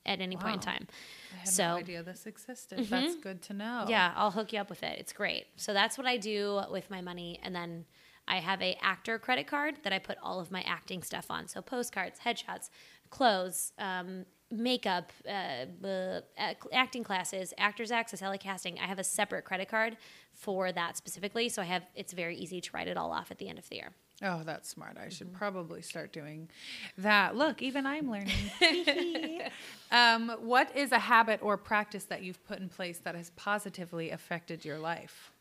at 0.05 0.19
any 0.21 0.35
point 0.35 0.55
in 0.55 0.59
time. 0.59 0.87
I 1.33 1.37
had 1.39 1.47
so- 1.47 1.67
no 1.69 1.75
idea 1.75 2.03
this 2.03 2.25
existed. 2.25 2.87
That's 2.89 3.15
good 3.15 3.41
to 3.43 3.53
know. 3.53 3.85
Yeah, 3.87 4.13
I'll 4.15 4.31
hook 4.31 4.53
you 4.53 4.59
up 4.59 4.69
with 4.69 4.83
it. 4.83 4.99
It's 4.99 5.13
great. 5.13 5.45
So 5.55 5.73
that's 5.73 5.97
what 5.97 6.07
I 6.07 6.17
do 6.17 6.61
with 6.71 6.89
my 6.89 7.01
money 7.01 7.39
and 7.43 7.55
then 7.55 7.85
I 8.27 8.37
have 8.37 8.61
a 8.61 8.77
actor 8.81 9.19
credit 9.19 9.47
card 9.47 9.75
that 9.83 9.91
I 9.91 9.99
put 9.99 10.17
all 10.21 10.39
of 10.39 10.51
my 10.51 10.61
acting 10.61 11.03
stuff 11.03 11.25
on. 11.29 11.47
So 11.47 11.61
postcards, 11.61 12.19
headshots, 12.19 12.69
clothes, 13.09 13.73
um, 13.77 14.25
makeup, 14.49 15.11
uh, 15.27 15.65
uh, 15.85 16.53
acting 16.71 17.03
classes, 17.03 17.53
actors 17.57 17.91
access, 17.91 18.21
LA 18.21 18.37
casting. 18.37 18.79
I 18.79 18.85
have 18.85 18.99
a 18.99 19.03
separate 19.03 19.43
credit 19.43 19.67
card 19.67 19.97
for 20.33 20.71
that 20.71 20.95
specifically. 20.95 21.49
So 21.49 21.61
I 21.61 21.65
have 21.65 21.83
it's 21.95 22.13
very 22.13 22.37
easy 22.37 22.61
to 22.61 22.69
write 22.73 22.87
it 22.87 22.97
all 22.97 23.11
off 23.11 23.31
at 23.31 23.39
the 23.39 23.49
end 23.49 23.59
of 23.59 23.67
the 23.69 23.77
year. 23.77 23.91
Oh, 24.23 24.41
that's 24.45 24.69
smart. 24.69 24.97
I 24.97 25.01
Mm-hmm. 25.01 25.09
should 25.09 25.33
probably 25.33 25.81
start 25.81 26.13
doing 26.13 26.49
that. 26.97 27.35
Look, 27.35 27.61
even 27.61 27.85
I'm 27.85 28.09
learning. 28.09 28.51
um, 29.91 30.29
what 30.39 30.75
is 30.75 30.91
a 30.91 30.99
habit 30.99 31.39
or 31.43 31.57
practice 31.57 32.05
that 32.05 32.23
you've 32.23 32.43
put 32.45 32.59
in 32.59 32.69
place 32.69 32.99
that 32.99 33.15
has 33.15 33.31
positively 33.31 34.11
affected 34.11 34.63
your 34.63 34.79
life? 34.79 35.31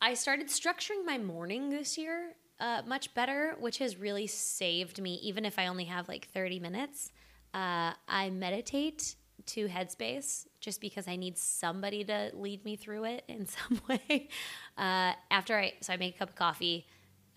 I 0.00 0.14
started 0.14 0.48
structuring 0.48 1.04
my 1.04 1.18
morning 1.18 1.70
this 1.70 1.98
year 1.98 2.34
uh, 2.60 2.82
much 2.86 3.14
better, 3.14 3.56
which 3.60 3.78
has 3.78 3.96
really 3.98 4.26
saved 4.26 5.00
me, 5.00 5.14
even 5.22 5.44
if 5.44 5.58
I 5.58 5.66
only 5.68 5.84
have 5.84 6.08
like 6.08 6.28
30 6.28 6.58
minutes. 6.60 7.12
Uh, 7.54 7.92
I 8.08 8.30
meditate 8.30 9.14
to 9.46 9.68
Headspace 9.68 10.46
just 10.60 10.80
because 10.80 11.08
I 11.08 11.16
need 11.16 11.38
somebody 11.38 12.04
to 12.04 12.30
lead 12.34 12.64
me 12.64 12.76
through 12.76 13.04
it 13.04 13.24
in 13.28 13.46
some 13.56 13.80
way. 13.88 14.28
Uh, 14.76 15.12
after 15.30 15.56
I, 15.56 15.74
so 15.80 15.92
I 15.92 15.96
make 15.96 16.16
a 16.16 16.18
cup 16.18 16.30
of 16.30 16.34
coffee, 16.36 16.86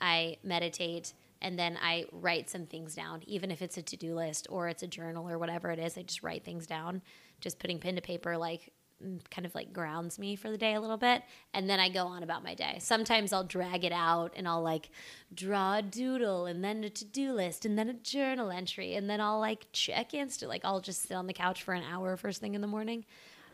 I 0.02 0.38
meditate, 0.44 1.14
and 1.42 1.58
then 1.58 1.78
I 1.82 2.06
write 2.12 2.50
some 2.50 2.66
things 2.66 2.96
down, 2.96 3.22
even 3.26 3.52
if 3.52 3.62
it's 3.62 3.78
a 3.78 3.82
to 3.82 3.98
do 3.98 4.16
list 4.16 4.48
or 4.50 4.68
it's 4.68 4.84
a 4.84 4.88
journal 4.88 5.30
or 5.30 5.38
whatever 5.38 5.72
it 5.72 5.80
is. 5.80 5.98
I 5.98 6.04
just 6.04 6.24
write 6.24 6.44
things 6.44 6.68
down. 6.68 7.02
Just 7.40 7.60
putting 7.60 7.80
pen 7.80 7.96
to 7.96 8.02
paper, 8.02 8.38
like 8.38 8.72
mm, 9.04 9.20
kind 9.32 9.46
of 9.46 9.56
like 9.56 9.74
grounds 9.74 10.20
me 10.20 10.36
for 10.36 10.52
the 10.52 10.58
day 10.58 10.76
a 10.76 10.82
little 10.82 10.98
bit 10.98 11.24
and 11.54 11.68
then 11.68 11.80
I 11.80 11.90
go 11.90 12.06
on 12.06 12.22
about 12.22 12.44
my 12.44 12.54
day. 12.54 12.78
Sometimes 12.80 13.34
I'll 13.34 13.44
drag 13.44 13.84
it 13.84 13.92
out 13.92 14.34
and 14.36 14.48
I'll 14.48 14.62
like 14.62 14.90
draw 15.34 15.78
a 15.78 15.82
doodle 15.82 16.46
and 16.46 16.64
then 16.64 16.84
a 16.84 16.90
to-do 16.90 17.34
list 17.34 17.66
and 17.66 17.78
then 17.78 17.90
a 17.90 17.94
journal 17.94 18.52
entry 18.52 18.94
and 18.94 19.10
then 19.10 19.20
I'll 19.20 19.40
like 19.40 19.66
check 19.74 20.12
insta 20.12 20.48
like 20.48 20.64
I'll 20.64 20.82
just 20.82 21.04
sit 21.08 21.16
on 21.16 21.26
the 21.26 21.34
couch 21.34 21.64
for 21.64 21.74
an 21.74 21.84
hour 21.84 22.16
first 22.18 22.42
thing 22.42 22.54
in 22.54 22.62
the 22.62 22.68
morning. 22.68 23.06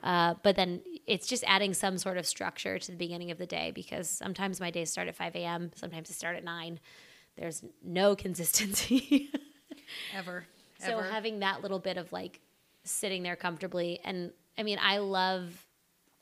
Uh, 0.08 0.36
but 0.42 0.56
then 0.56 0.80
it's 1.06 1.28
just 1.28 1.44
adding 1.46 1.74
some 1.74 1.98
sort 1.98 2.18
of 2.18 2.26
structure 2.26 2.80
to 2.80 2.92
the 2.92 2.98
beginning 2.98 3.30
of 3.30 3.38
the 3.38 3.46
day 3.46 3.72
because 3.76 4.10
sometimes 4.10 4.62
my 4.62 4.72
days 4.72 4.90
start 4.90 5.10
at 5.10 5.18
5 5.18 5.36
a.m. 5.36 5.70
Sometimes 5.76 6.08
they 6.08 6.14
start 6.14 6.38
at 6.38 6.46
9. 6.46 6.80
There's 7.36 7.62
no 7.84 8.16
consistency. 8.26 9.30
Ever. 10.16 10.46
So 10.80 11.00
Ever. 11.00 11.10
having 11.10 11.40
that 11.40 11.62
little 11.62 11.80
bit 11.80 11.98
of 11.98 12.14
like 12.14 12.40
sitting 12.86 13.22
there 13.22 13.36
comfortably 13.36 14.00
and 14.06 14.32
I 14.58 14.64
mean 14.64 14.80
I 14.82 15.00
love 15.00 15.66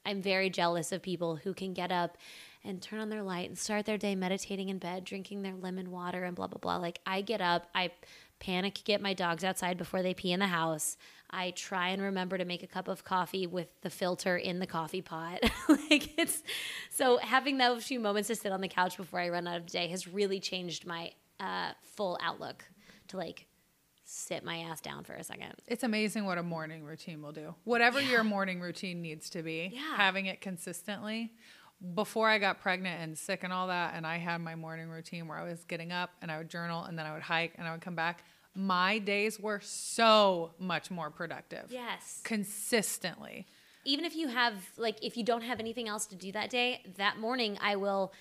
I'm 0.03 0.19
very 0.19 0.49
jealous 0.49 0.91
of 0.91 1.03
people 1.03 1.35
who 1.35 1.53
can 1.53 1.73
get 1.73 1.91
up 1.91 2.17
and 2.63 2.81
turn 2.81 2.99
on 2.99 3.09
their 3.09 3.21
light 3.21 3.49
and 3.49 3.57
start 3.57 3.85
their 3.85 3.99
day 3.99 4.15
meditating 4.15 4.69
in 4.69 4.79
bed, 4.79 5.03
drinking 5.03 5.43
their 5.43 5.53
lemon 5.53 5.91
water 5.91 6.23
and 6.23 6.35
blah 6.35 6.47
blah 6.47 6.57
blah. 6.57 6.77
Like 6.77 7.01
I 7.05 7.21
get 7.21 7.39
up, 7.39 7.67
I 7.75 7.91
panic 8.39 8.81
get 8.83 8.99
my 8.99 9.13
dogs 9.13 9.43
outside 9.43 9.77
before 9.77 10.01
they 10.01 10.15
pee 10.15 10.31
in 10.31 10.39
the 10.39 10.47
house. 10.47 10.97
I 11.29 11.51
try 11.51 11.89
and 11.89 12.01
remember 12.01 12.37
to 12.37 12.45
make 12.45 12.63
a 12.63 12.67
cup 12.67 12.87
of 12.87 13.03
coffee 13.03 13.47
with 13.47 13.67
the 13.81 13.89
filter 13.89 14.37
in 14.37 14.59
the 14.59 14.67
coffee 14.67 15.01
pot. 15.01 15.39
like 15.69 16.17
it's 16.19 16.43
so 16.89 17.17
having 17.17 17.57
those 17.57 17.83
few 17.85 17.99
moments 17.99 18.27
to 18.27 18.35
sit 18.35 18.51
on 18.51 18.61
the 18.61 18.67
couch 18.67 18.95
before 18.97 19.19
I 19.19 19.29
run 19.29 19.47
out 19.47 19.57
of 19.57 19.65
the 19.65 19.71
day 19.71 19.87
has 19.87 20.07
really 20.07 20.39
changed 20.39 20.85
my 20.85 21.11
uh, 21.39 21.71
full 21.83 22.17
outlook 22.21 22.63
to 23.09 23.17
like 23.17 23.47
sit 24.05 24.43
my 24.43 24.57
ass 24.59 24.81
down 24.81 25.03
for 25.03 25.13
a 25.13 25.23
second. 25.23 25.53
It's 25.67 25.83
amazing 25.83 26.25
what 26.25 26.37
a 26.37 26.43
morning 26.43 26.83
routine 26.83 27.21
will 27.21 27.31
do. 27.31 27.55
Whatever 27.63 27.99
your 27.99 28.23
morning 28.23 28.61
routine 28.61 29.01
needs 29.01 29.29
to 29.31 29.41
be, 29.41 29.71
Yeah. 29.73 29.97
having 29.97 30.27
it 30.27 30.41
consistently. 30.41 31.33
Before 31.95 32.29
I 32.29 32.37
got 32.37 32.61
pregnant 32.61 33.01
and 33.01 33.17
sick 33.17 33.43
and 33.43 33.51
all 33.51 33.67
that, 33.67 33.93
and 33.95 34.07
I 34.07 34.17
had 34.17 34.37
my 34.41 34.55
morning 34.55 34.89
routine 34.89 35.27
where 35.27 35.37
I 35.37 35.43
was 35.43 35.65
getting 35.65 35.91
up 35.91 36.11
and 36.21 36.31
I 36.31 36.37
would 36.37 36.49
journal 36.49 36.83
and 36.85 36.97
then 36.97 37.05
I 37.05 37.13
would 37.13 37.21
hike 37.23 37.53
and 37.57 37.67
I 37.67 37.71
would 37.73 37.81
come 37.81 37.95
back. 37.95 38.23
My 38.55 38.99
days 38.99 39.39
were 39.39 39.59
so 39.61 40.51
much 40.59 40.89
more 40.89 41.09
productive. 41.09 41.65
Yes. 41.69 42.21
Consistently. 42.23 43.45
even 43.83 44.05
if 44.05 44.15
you 44.15 44.27
have 44.29 44.53
like 44.77 44.97
if 45.03 45.15
you 45.17 45.23
don't 45.23 45.43
have 45.43 45.59
anything 45.59 45.87
else 45.87 46.05
to 46.07 46.15
do 46.15 46.31
that 46.31 46.49
day 46.49 46.81
that 46.97 47.19
morning 47.19 47.55
i 47.61 47.75
will 47.75 48.11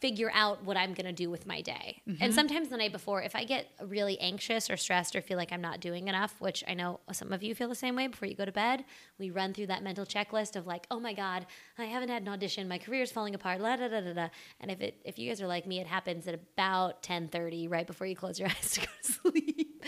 figure 0.00 0.30
out 0.32 0.64
what 0.64 0.76
i'm 0.76 0.94
going 0.94 1.06
to 1.06 1.12
do 1.12 1.28
with 1.28 1.46
my 1.46 1.60
day. 1.60 2.02
And 2.20 2.32
sometimes 2.32 2.68
the 2.68 2.76
night 2.76 2.92
before 2.92 3.22
if 3.22 3.34
i 3.34 3.44
get 3.44 3.66
really 3.84 4.18
anxious 4.20 4.70
or 4.70 4.76
stressed 4.76 5.16
or 5.16 5.20
feel 5.20 5.36
like 5.36 5.52
i'm 5.52 5.60
not 5.60 5.80
doing 5.80 6.08
enough 6.08 6.34
which 6.40 6.62
i 6.68 6.74
know 6.74 7.00
some 7.12 7.32
of 7.32 7.42
you 7.42 7.54
feel 7.54 7.68
the 7.68 7.74
same 7.74 7.96
way 7.96 8.06
before 8.06 8.28
you 8.28 8.34
go 8.34 8.44
to 8.44 8.52
bed 8.52 8.84
we 9.18 9.30
run 9.30 9.52
through 9.52 9.66
that 9.66 9.82
mental 9.82 10.06
checklist 10.06 10.56
of 10.56 10.66
like 10.66 10.86
oh 10.90 11.00
my 11.00 11.12
god 11.12 11.46
i 11.78 11.84
haven't 11.84 12.08
had 12.08 12.22
an 12.22 12.28
audition. 12.28 12.68
My 12.68 12.78
career's 12.78 13.10
falling 13.10 13.34
apart. 13.34 13.60
La 13.60 13.76
da 13.76 13.88
da 13.88 14.00
da 14.00 14.12
da. 14.12 14.28
And 14.60 14.70
if 14.70 14.80
it 14.80 15.00
if 15.04 15.18
you 15.18 15.28
guys 15.28 15.40
are 15.42 15.46
like 15.46 15.66
me 15.66 15.80
it 15.80 15.86
happens 15.86 16.26
at 16.26 16.34
about 16.34 17.02
10:30 17.02 17.70
right 17.70 17.86
before 17.86 18.06
you 18.06 18.16
close 18.16 18.38
your 18.38 18.48
eyes 18.56 18.70
to 18.72 18.80
go 18.80 18.86
to 19.02 19.12
sleep. 19.12 19.84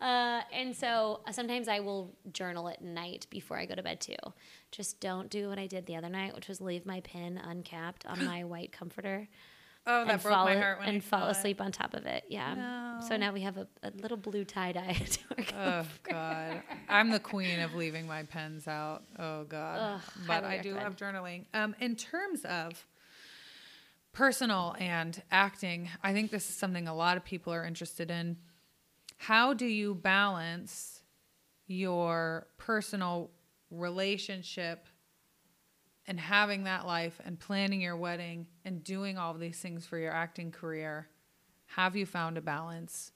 Uh, 0.00 0.42
and 0.52 0.76
so 0.76 1.20
uh, 1.26 1.32
sometimes 1.32 1.66
I 1.66 1.80
will 1.80 2.14
journal 2.32 2.68
at 2.68 2.82
night 2.82 3.26
before 3.30 3.58
I 3.58 3.66
go 3.66 3.74
to 3.74 3.82
bed 3.82 4.00
too. 4.00 4.14
Just 4.70 5.00
don't 5.00 5.30
do 5.30 5.48
what 5.48 5.58
I 5.58 5.66
did 5.66 5.86
the 5.86 5.96
other 5.96 6.08
night, 6.10 6.34
which 6.34 6.48
was 6.48 6.60
leave 6.60 6.84
my 6.84 7.00
pin 7.00 7.38
uncapped 7.38 8.04
on 8.06 8.24
my 8.24 8.44
white 8.52 8.72
comforter 8.72 9.28
Oh, 9.90 10.04
that 10.04 10.20
broke 10.22 10.34
fall 10.34 10.44
my 10.44 10.54
heart 10.56 10.80
when 10.80 10.88
I 10.88 10.92
and 10.92 11.02
saw 11.02 11.20
fall 11.20 11.28
it. 11.28 11.30
asleep 11.30 11.62
on 11.62 11.72
top 11.72 11.94
of 11.94 12.04
it. 12.04 12.24
Yeah. 12.28 13.00
So 13.00 13.16
now 13.16 13.32
we 13.32 13.40
have 13.40 13.56
a, 13.56 13.66
a 13.82 13.90
little 13.92 14.18
blue 14.18 14.44
tie 14.44 14.72
dye 14.72 14.92
to 15.10 15.20
our 15.56 15.80
Oh 15.82 15.86
God, 16.02 16.62
I'm 16.90 17.10
the 17.10 17.20
queen 17.20 17.60
of 17.60 17.74
leaving 17.74 18.06
my 18.06 18.24
pens 18.24 18.68
out. 18.68 19.04
Oh 19.18 19.44
God, 19.44 19.94
Ugh, 19.94 20.24
but 20.26 20.44
I 20.44 20.58
do 20.58 20.74
love 20.74 20.96
journaling. 20.96 21.46
Um, 21.54 21.74
in 21.80 21.96
terms 21.96 22.44
of 22.44 22.84
personal 24.12 24.74
and 24.78 25.22
acting, 25.30 25.88
I 26.02 26.12
think 26.12 26.30
this 26.30 26.48
is 26.50 26.54
something 26.54 26.86
a 26.86 26.94
lot 26.94 27.16
of 27.16 27.24
people 27.24 27.52
are 27.54 27.64
interested 27.64 28.10
in. 28.10 28.36
How 29.16 29.54
do 29.54 29.64
you 29.66 29.94
balance 29.94 31.00
your 31.66 32.46
personal 32.58 33.30
relationship 33.70 34.86
and 36.06 36.18
having 36.18 36.64
that 36.64 36.86
life 36.86 37.20
and 37.24 37.38
planning 37.38 37.80
your 37.80 37.96
wedding 37.96 38.46
and 38.64 38.82
doing 38.82 39.18
all 39.18 39.34
these 39.34 39.58
things 39.58 39.86
for 39.86 39.98
your 39.98 40.12
acting 40.12 40.50
career? 40.50 41.08
Have 41.66 41.96
you 41.96 42.06
found 42.06 42.38
a 42.38 42.40
balance? 42.40 43.12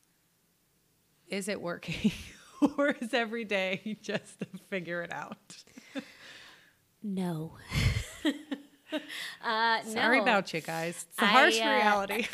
is 1.28 1.48
it 1.48 1.60
working 1.60 2.12
or 2.76 2.90
is 3.00 3.14
every 3.14 3.44
day 3.44 3.96
just 4.02 4.38
to 4.38 4.46
figure 4.68 5.02
it 5.02 5.12
out 5.12 5.56
No. 7.02 7.52
uh, 9.44 9.82
sorry 9.84 10.18
no. 10.18 10.22
about 10.22 10.52
you 10.52 10.60
guys 10.60 11.06
it's 11.08 11.18
a 11.18 11.24
I, 11.24 11.26
harsh 11.28 11.60
uh, 11.60 11.64
reality 11.64 12.26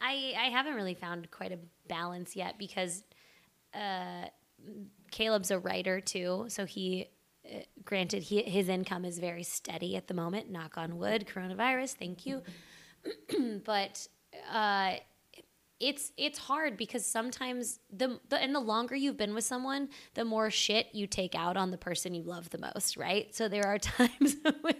I 0.00 0.34
I 0.36 0.48
haven't 0.50 0.74
really 0.74 0.94
found 0.94 1.30
quite 1.30 1.52
a 1.52 1.58
balance 1.86 2.34
yet 2.34 2.58
because 2.58 3.04
uh, 3.74 4.26
Caleb's 5.10 5.50
a 5.50 5.58
writer 5.58 6.00
too, 6.00 6.46
so 6.48 6.64
he. 6.64 7.08
Granted, 7.84 8.24
he, 8.24 8.42
his 8.42 8.68
income 8.68 9.04
is 9.04 9.18
very 9.18 9.42
steady 9.42 9.96
at 9.96 10.08
the 10.08 10.14
moment. 10.14 10.50
Knock 10.50 10.76
on 10.76 10.98
wood. 10.98 11.26
Coronavirus. 11.26 11.94
Thank 11.98 12.26
you. 12.26 12.42
but 13.64 14.06
uh, 14.52 14.94
it's 15.80 16.12
it's 16.16 16.38
hard 16.38 16.76
because 16.76 17.06
sometimes 17.06 17.78
the, 17.90 18.18
the 18.28 18.42
and 18.42 18.54
the 18.54 18.60
longer 18.60 18.96
you've 18.96 19.16
been 19.16 19.34
with 19.34 19.44
someone, 19.44 19.88
the 20.14 20.24
more 20.24 20.50
shit 20.50 20.88
you 20.92 21.06
take 21.06 21.34
out 21.34 21.56
on 21.56 21.70
the 21.70 21.78
person 21.78 22.14
you 22.14 22.22
love 22.22 22.50
the 22.50 22.58
most, 22.58 22.96
right? 22.96 23.34
So 23.34 23.48
there 23.48 23.66
are 23.66 23.78
times 23.78 24.36
when 24.60 24.74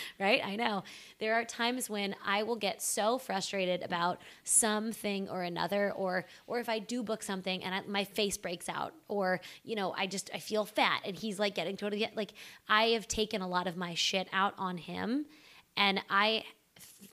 right? 0.20 0.40
I 0.44 0.56
know. 0.56 0.84
There 1.18 1.34
are 1.34 1.44
times 1.44 1.88
when 1.88 2.14
I 2.24 2.42
will 2.42 2.56
get 2.56 2.82
so 2.82 3.18
frustrated 3.18 3.82
about 3.82 4.20
something 4.44 5.28
or 5.28 5.42
another 5.42 5.92
or 5.92 6.26
or 6.46 6.60
if 6.60 6.68
I 6.68 6.78
do 6.78 7.02
book 7.02 7.22
something 7.22 7.62
and 7.64 7.74
I, 7.74 7.80
my 7.86 8.04
face 8.04 8.36
breaks 8.36 8.68
out 8.68 8.94
or 9.08 9.40
you 9.62 9.76
know, 9.76 9.94
I 9.96 10.06
just 10.06 10.30
I 10.34 10.38
feel 10.38 10.64
fat 10.64 11.02
and 11.04 11.16
he's 11.16 11.38
like 11.38 11.54
getting 11.54 11.76
totally 11.76 12.08
like 12.14 12.34
I 12.68 12.88
have 12.88 13.08
taken 13.08 13.42
a 13.42 13.48
lot 13.48 13.66
of 13.66 13.76
my 13.76 13.94
shit 13.94 14.28
out 14.32 14.54
on 14.58 14.78
him 14.78 15.26
and 15.76 16.00
I 16.08 16.44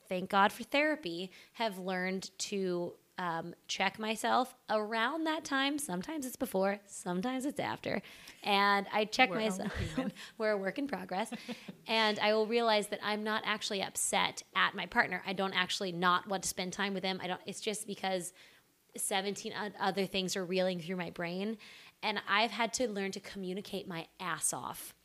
thank 0.07 0.29
God 0.29 0.51
for 0.51 0.63
therapy 0.63 1.31
have 1.53 1.77
learned 1.77 2.29
to 2.37 2.93
um, 3.21 3.53
check 3.67 3.99
myself 3.99 4.55
around 4.71 5.25
that 5.25 5.43
time. 5.43 5.77
Sometimes 5.77 6.25
it's 6.25 6.35
before, 6.35 6.79
sometimes 6.87 7.45
it's 7.45 7.59
after. 7.59 8.01
And 8.41 8.87
I 8.91 9.05
check 9.05 9.29
We're 9.29 9.41
myself. 9.41 9.71
We're 10.39 10.51
a 10.51 10.57
work 10.57 10.79
in 10.79 10.87
progress. 10.87 11.29
and 11.87 12.17
I 12.17 12.33
will 12.33 12.47
realize 12.47 12.87
that 12.87 12.99
I'm 13.03 13.23
not 13.23 13.43
actually 13.45 13.83
upset 13.83 14.41
at 14.55 14.73
my 14.73 14.87
partner. 14.87 15.21
I 15.27 15.33
don't 15.33 15.53
actually 15.53 15.91
not 15.91 16.27
want 16.27 16.41
to 16.43 16.49
spend 16.49 16.73
time 16.73 16.95
with 16.95 17.03
him. 17.03 17.19
I 17.21 17.27
don't, 17.27 17.41
it's 17.45 17.61
just 17.61 17.85
because 17.85 18.33
17 18.97 19.53
other 19.79 20.07
things 20.07 20.35
are 20.35 20.43
reeling 20.43 20.79
through 20.79 20.97
my 20.97 21.11
brain. 21.11 21.57
And 22.01 22.19
I've 22.27 22.51
had 22.51 22.73
to 22.73 22.87
learn 22.87 23.11
to 23.11 23.19
communicate 23.19 23.87
my 23.87 24.07
ass 24.19 24.51
off 24.51 24.95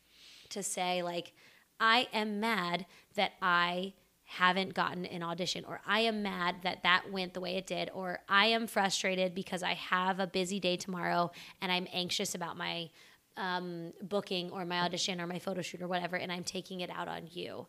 to 0.48 0.62
say, 0.62 1.02
like, 1.02 1.34
I 1.78 2.08
am 2.14 2.40
mad 2.40 2.86
that 3.16 3.32
I 3.42 3.92
haven't 4.28 4.74
gotten 4.74 5.04
an 5.06 5.22
audition, 5.22 5.64
or 5.66 5.80
I 5.86 6.00
am 6.00 6.22
mad 6.22 6.56
that 6.64 6.82
that 6.82 7.10
went 7.12 7.32
the 7.32 7.40
way 7.40 7.56
it 7.56 7.66
did, 7.66 7.90
or 7.94 8.18
I 8.28 8.46
am 8.46 8.66
frustrated 8.66 9.34
because 9.34 9.62
I 9.62 9.74
have 9.74 10.18
a 10.20 10.26
busy 10.26 10.58
day 10.60 10.76
tomorrow 10.76 11.30
and 11.62 11.70
I'm 11.70 11.86
anxious 11.92 12.34
about 12.34 12.56
my 12.56 12.90
um, 13.36 13.92
booking 14.02 14.50
or 14.50 14.64
my 14.64 14.80
audition 14.80 15.20
or 15.20 15.26
my 15.26 15.38
photo 15.38 15.62
shoot 15.62 15.80
or 15.80 15.88
whatever, 15.88 16.16
and 16.16 16.32
I'm 16.32 16.42
taking 16.44 16.80
it 16.80 16.90
out 16.90 17.06
on 17.08 17.22
you. 17.30 17.66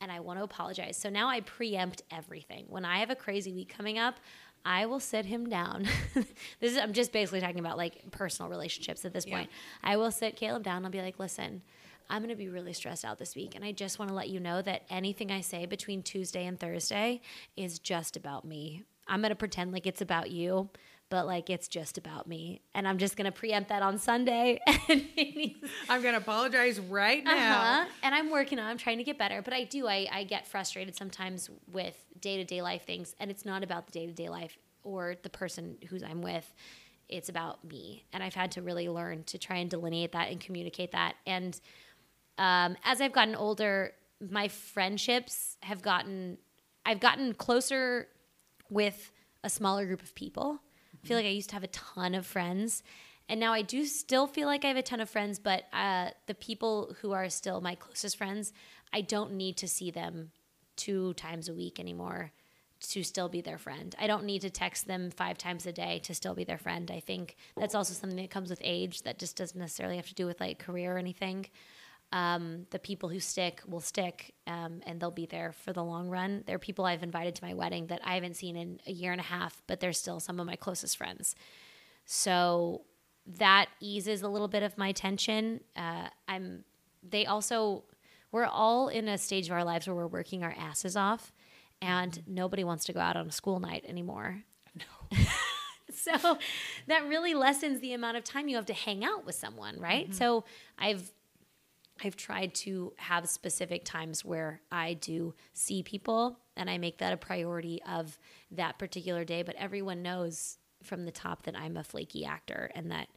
And 0.00 0.12
I 0.12 0.20
want 0.20 0.38
to 0.40 0.44
apologize. 0.44 0.96
So 0.98 1.08
now 1.08 1.28
I 1.28 1.40
preempt 1.40 2.02
everything. 2.10 2.66
When 2.68 2.84
I 2.84 2.98
have 2.98 3.08
a 3.10 3.14
crazy 3.14 3.52
week 3.52 3.72
coming 3.74 3.96
up, 3.98 4.16
I 4.66 4.84
will 4.86 5.00
sit 5.00 5.24
him 5.24 5.48
down. 5.48 5.86
this 6.14 6.72
is 6.72 6.76
I'm 6.76 6.92
just 6.92 7.12
basically 7.12 7.40
talking 7.40 7.60
about 7.60 7.78
like 7.78 8.10
personal 8.10 8.50
relationships 8.50 9.04
at 9.04 9.12
this 9.14 9.24
Yeah. 9.26 9.36
point. 9.36 9.50
I 9.82 9.96
will 9.96 10.10
sit 10.10 10.36
Caleb 10.36 10.64
down 10.64 10.78
and 10.78 10.86
I'll 10.86 10.92
be 10.92 11.00
like, 11.00 11.18
listen, 11.18 11.62
I'm 12.10 12.22
going 12.22 12.30
to 12.30 12.36
be 12.36 12.48
really 12.48 12.72
stressed 12.72 13.04
out 13.04 13.18
this 13.18 13.34
week. 13.34 13.54
And 13.54 13.64
I 13.64 13.72
just 13.72 13.98
want 13.98 14.10
to 14.10 14.14
let 14.14 14.28
you 14.28 14.40
know 14.40 14.62
that 14.62 14.82
anything 14.90 15.30
I 15.30 15.40
say 15.40 15.66
between 15.66 16.02
Tuesday 16.02 16.46
and 16.46 16.58
Thursday 16.58 17.20
is 17.56 17.78
just 17.78 18.16
about 18.16 18.44
me. 18.44 18.82
I'm 19.06 19.20
going 19.20 19.30
to 19.30 19.36
pretend 19.36 19.72
like 19.72 19.86
it's 19.86 20.00
about 20.00 20.30
you, 20.30 20.70
but 21.10 21.26
like 21.26 21.50
it's 21.50 21.68
just 21.68 21.98
about 21.98 22.26
me. 22.26 22.60
And 22.74 22.88
I'm 22.88 22.98
just 22.98 23.16
going 23.16 23.26
to 23.26 23.32
preempt 23.32 23.68
that 23.68 23.82
on 23.82 23.98
Sunday. 23.98 24.60
and 24.88 25.04
i'm 25.88 26.02
gonna 26.02 26.18
apologize 26.18 26.80
right 26.80 27.22
now 27.24 27.32
uh-huh. 27.32 27.84
And 28.02 28.14
I'm 28.14 28.30
working 28.30 28.58
on. 28.58 28.66
I'm 28.66 28.78
trying 28.78 28.98
to 28.98 29.04
get 29.04 29.18
better, 29.18 29.42
but 29.42 29.52
I 29.52 29.64
do. 29.64 29.86
I, 29.86 30.06
I 30.10 30.24
get 30.24 30.46
frustrated 30.46 30.96
sometimes 30.96 31.50
with 31.72 31.96
day 32.20 32.36
to 32.36 32.44
day 32.44 32.62
life 32.62 32.84
things, 32.86 33.14
and 33.20 33.30
it's 33.30 33.44
not 33.44 33.62
about 33.62 33.86
the 33.86 33.92
day 33.92 34.06
to 34.06 34.12
day 34.12 34.28
life 34.28 34.56
or 34.82 35.16
the 35.22 35.30
person 35.30 35.76
who's 35.88 36.02
I'm 36.02 36.22
with. 36.22 36.52
It's 37.08 37.28
about 37.28 37.62
me, 37.64 38.04
and 38.12 38.22
I've 38.22 38.34
had 38.34 38.52
to 38.52 38.62
really 38.62 38.88
learn 38.88 39.24
to 39.24 39.38
try 39.38 39.56
and 39.56 39.68
delineate 39.70 40.12
that 40.12 40.30
and 40.30 40.40
communicate 40.40 40.92
that. 40.92 41.16
And 41.26 41.58
um, 42.38 42.76
as 42.84 43.00
I've 43.00 43.12
gotten 43.12 43.34
older, 43.34 43.92
my 44.20 44.48
friendships 44.48 45.56
have 45.62 45.82
gotten. 45.82 46.38
I've 46.86 47.00
gotten 47.00 47.34
closer 47.34 48.08
with 48.70 49.10
a 49.42 49.50
smaller 49.50 49.86
group 49.86 50.02
of 50.02 50.14
people. 50.14 50.60
I 51.02 51.06
feel 51.06 51.16
like 51.16 51.26
I 51.26 51.30
used 51.30 51.50
to 51.50 51.56
have 51.56 51.64
a 51.64 51.68
ton 51.68 52.14
of 52.14 52.26
friends. 52.26 52.82
And 53.28 53.40
now 53.40 53.52
I 53.52 53.62
do 53.62 53.84
still 53.86 54.26
feel 54.26 54.46
like 54.46 54.64
I 54.64 54.68
have 54.68 54.76
a 54.76 54.82
ton 54.82 55.00
of 55.00 55.08
friends, 55.08 55.38
but 55.38 55.64
uh, 55.72 56.10
the 56.26 56.34
people 56.34 56.94
who 57.00 57.12
are 57.12 57.28
still 57.30 57.60
my 57.60 57.74
closest 57.74 58.18
friends, 58.18 58.52
I 58.92 59.00
don't 59.00 59.32
need 59.32 59.56
to 59.58 59.68
see 59.68 59.90
them 59.90 60.30
two 60.76 61.14
times 61.14 61.48
a 61.48 61.54
week 61.54 61.80
anymore 61.80 62.32
to 62.80 63.02
still 63.02 63.30
be 63.30 63.40
their 63.40 63.56
friend. 63.56 63.94
I 63.98 64.06
don't 64.06 64.24
need 64.24 64.42
to 64.42 64.50
text 64.50 64.86
them 64.86 65.10
five 65.10 65.38
times 65.38 65.66
a 65.66 65.72
day 65.72 66.00
to 66.04 66.14
still 66.14 66.34
be 66.34 66.44
their 66.44 66.58
friend. 66.58 66.90
I 66.90 67.00
think 67.00 67.36
that's 67.56 67.74
also 67.74 67.94
something 67.94 68.18
that 68.18 68.30
comes 68.30 68.50
with 68.50 68.60
age 68.62 69.02
that 69.02 69.18
just 69.18 69.36
doesn't 69.36 69.58
necessarily 69.58 69.96
have 69.96 70.08
to 70.08 70.14
do 70.14 70.26
with 70.26 70.40
like 70.40 70.58
career 70.58 70.96
or 70.96 70.98
anything 70.98 71.46
um, 72.14 72.66
the 72.70 72.78
people 72.78 73.08
who 73.08 73.18
stick 73.18 73.60
will 73.66 73.80
stick 73.80 74.34
um, 74.46 74.80
and 74.86 75.00
they'll 75.00 75.10
be 75.10 75.26
there 75.26 75.50
for 75.50 75.72
the 75.72 75.82
long 75.82 76.08
run. 76.08 76.44
There 76.46 76.54
are 76.54 76.60
people 76.60 76.84
I've 76.84 77.02
invited 77.02 77.34
to 77.34 77.44
my 77.44 77.54
wedding 77.54 77.88
that 77.88 78.00
I 78.04 78.14
haven't 78.14 78.36
seen 78.36 78.56
in 78.56 78.80
a 78.86 78.92
year 78.92 79.10
and 79.10 79.20
a 79.20 79.24
half, 79.24 79.60
but 79.66 79.80
they're 79.80 79.92
still 79.92 80.20
some 80.20 80.38
of 80.38 80.46
my 80.46 80.54
closest 80.54 80.96
friends. 80.96 81.34
So 82.04 82.82
that 83.26 83.66
eases 83.80 84.22
a 84.22 84.28
little 84.28 84.46
bit 84.46 84.62
of 84.62 84.78
my 84.78 84.92
tension. 84.92 85.60
Uh, 85.76 86.06
I'm. 86.28 86.64
They 87.02 87.26
also. 87.26 87.82
We're 88.30 88.44
all 88.44 88.88
in 88.88 89.08
a 89.08 89.18
stage 89.18 89.46
of 89.46 89.52
our 89.52 89.64
lives 89.64 89.86
where 89.88 89.96
we're 89.96 90.06
working 90.06 90.44
our 90.44 90.54
asses 90.56 90.96
off, 90.96 91.32
and 91.82 92.22
nobody 92.28 92.62
wants 92.62 92.84
to 92.84 92.92
go 92.92 93.00
out 93.00 93.16
on 93.16 93.26
a 93.26 93.32
school 93.32 93.58
night 93.58 93.84
anymore. 93.88 94.44
No. 94.76 95.18
so 95.92 96.38
that 96.86 97.06
really 97.08 97.34
lessens 97.34 97.80
the 97.80 97.92
amount 97.92 98.16
of 98.16 98.24
time 98.24 98.46
you 98.46 98.56
have 98.56 98.66
to 98.66 98.74
hang 98.74 99.04
out 99.04 99.26
with 99.26 99.34
someone, 99.34 99.80
right? 99.80 100.12
So 100.14 100.44
I've 100.78 101.10
I've 102.02 102.16
tried 102.16 102.54
to 102.56 102.92
have 102.96 103.28
specific 103.28 103.84
times 103.84 104.24
where 104.24 104.60
I 104.72 104.94
do 104.94 105.34
see 105.52 105.82
people 105.82 106.38
and 106.56 106.68
I 106.68 106.78
make 106.78 106.98
that 106.98 107.12
a 107.12 107.16
priority 107.16 107.80
of 107.88 108.18
that 108.50 108.78
particular 108.78 109.24
day. 109.24 109.42
But 109.42 109.56
everyone 109.56 110.02
knows 110.02 110.58
from 110.82 111.04
the 111.04 111.12
top 111.12 111.44
that 111.44 111.56
I'm 111.56 111.76
a 111.76 111.84
flaky 111.84 112.24
actor 112.24 112.70
and 112.74 112.90
that 112.90 113.08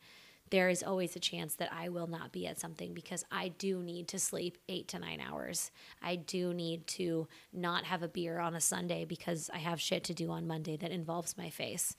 there 0.49 0.69
is 0.69 0.83
always 0.83 1.15
a 1.15 1.19
chance 1.19 1.55
that 1.55 1.73
I 1.73 1.89
will 1.89 2.07
not 2.07 2.31
be 2.31 2.47
at 2.47 2.59
something 2.59 2.93
because 2.93 3.25
I 3.31 3.49
do 3.49 3.81
need 3.81 4.07
to 4.09 4.19
sleep 4.19 4.57
eight 4.69 4.87
to 4.89 4.99
nine 4.99 5.19
hours. 5.19 5.71
I 6.01 6.15
do 6.15 6.53
need 6.53 6.87
to 6.87 7.27
not 7.51 7.83
have 7.83 8.01
a 8.01 8.07
beer 8.07 8.39
on 8.39 8.55
a 8.55 8.61
Sunday 8.61 9.03
because 9.03 9.49
I 9.53 9.57
have 9.57 9.81
shit 9.81 10.05
to 10.05 10.13
do 10.13 10.31
on 10.31 10.47
Monday 10.47 10.77
that 10.77 10.91
involves 10.91 11.37
my 11.37 11.49
face. 11.49 11.95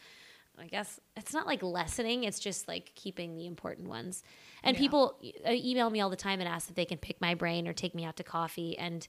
I 0.60 0.66
guess 0.66 0.98
it's 1.16 1.32
not 1.32 1.46
like 1.46 1.62
lessening, 1.62 2.24
it's 2.24 2.38
just 2.38 2.68
like 2.68 2.92
keeping 2.94 3.36
the 3.36 3.46
important 3.46 3.88
ones. 3.88 4.22
And 4.62 4.76
Yeah. 4.76 4.80
people 4.80 5.18
uh, 5.46 5.52
email 5.52 5.90
me 5.90 6.00
all 6.00 6.10
the 6.10 6.16
time 6.16 6.40
and 6.40 6.48
ask 6.48 6.68
if 6.68 6.74
they 6.74 6.84
can 6.84 6.98
pick 6.98 7.20
my 7.20 7.34
brain 7.34 7.66
or 7.68 7.72
take 7.72 7.94
me 7.94 8.04
out 8.04 8.16
to 8.16 8.24
coffee. 8.24 8.76
And 8.78 9.06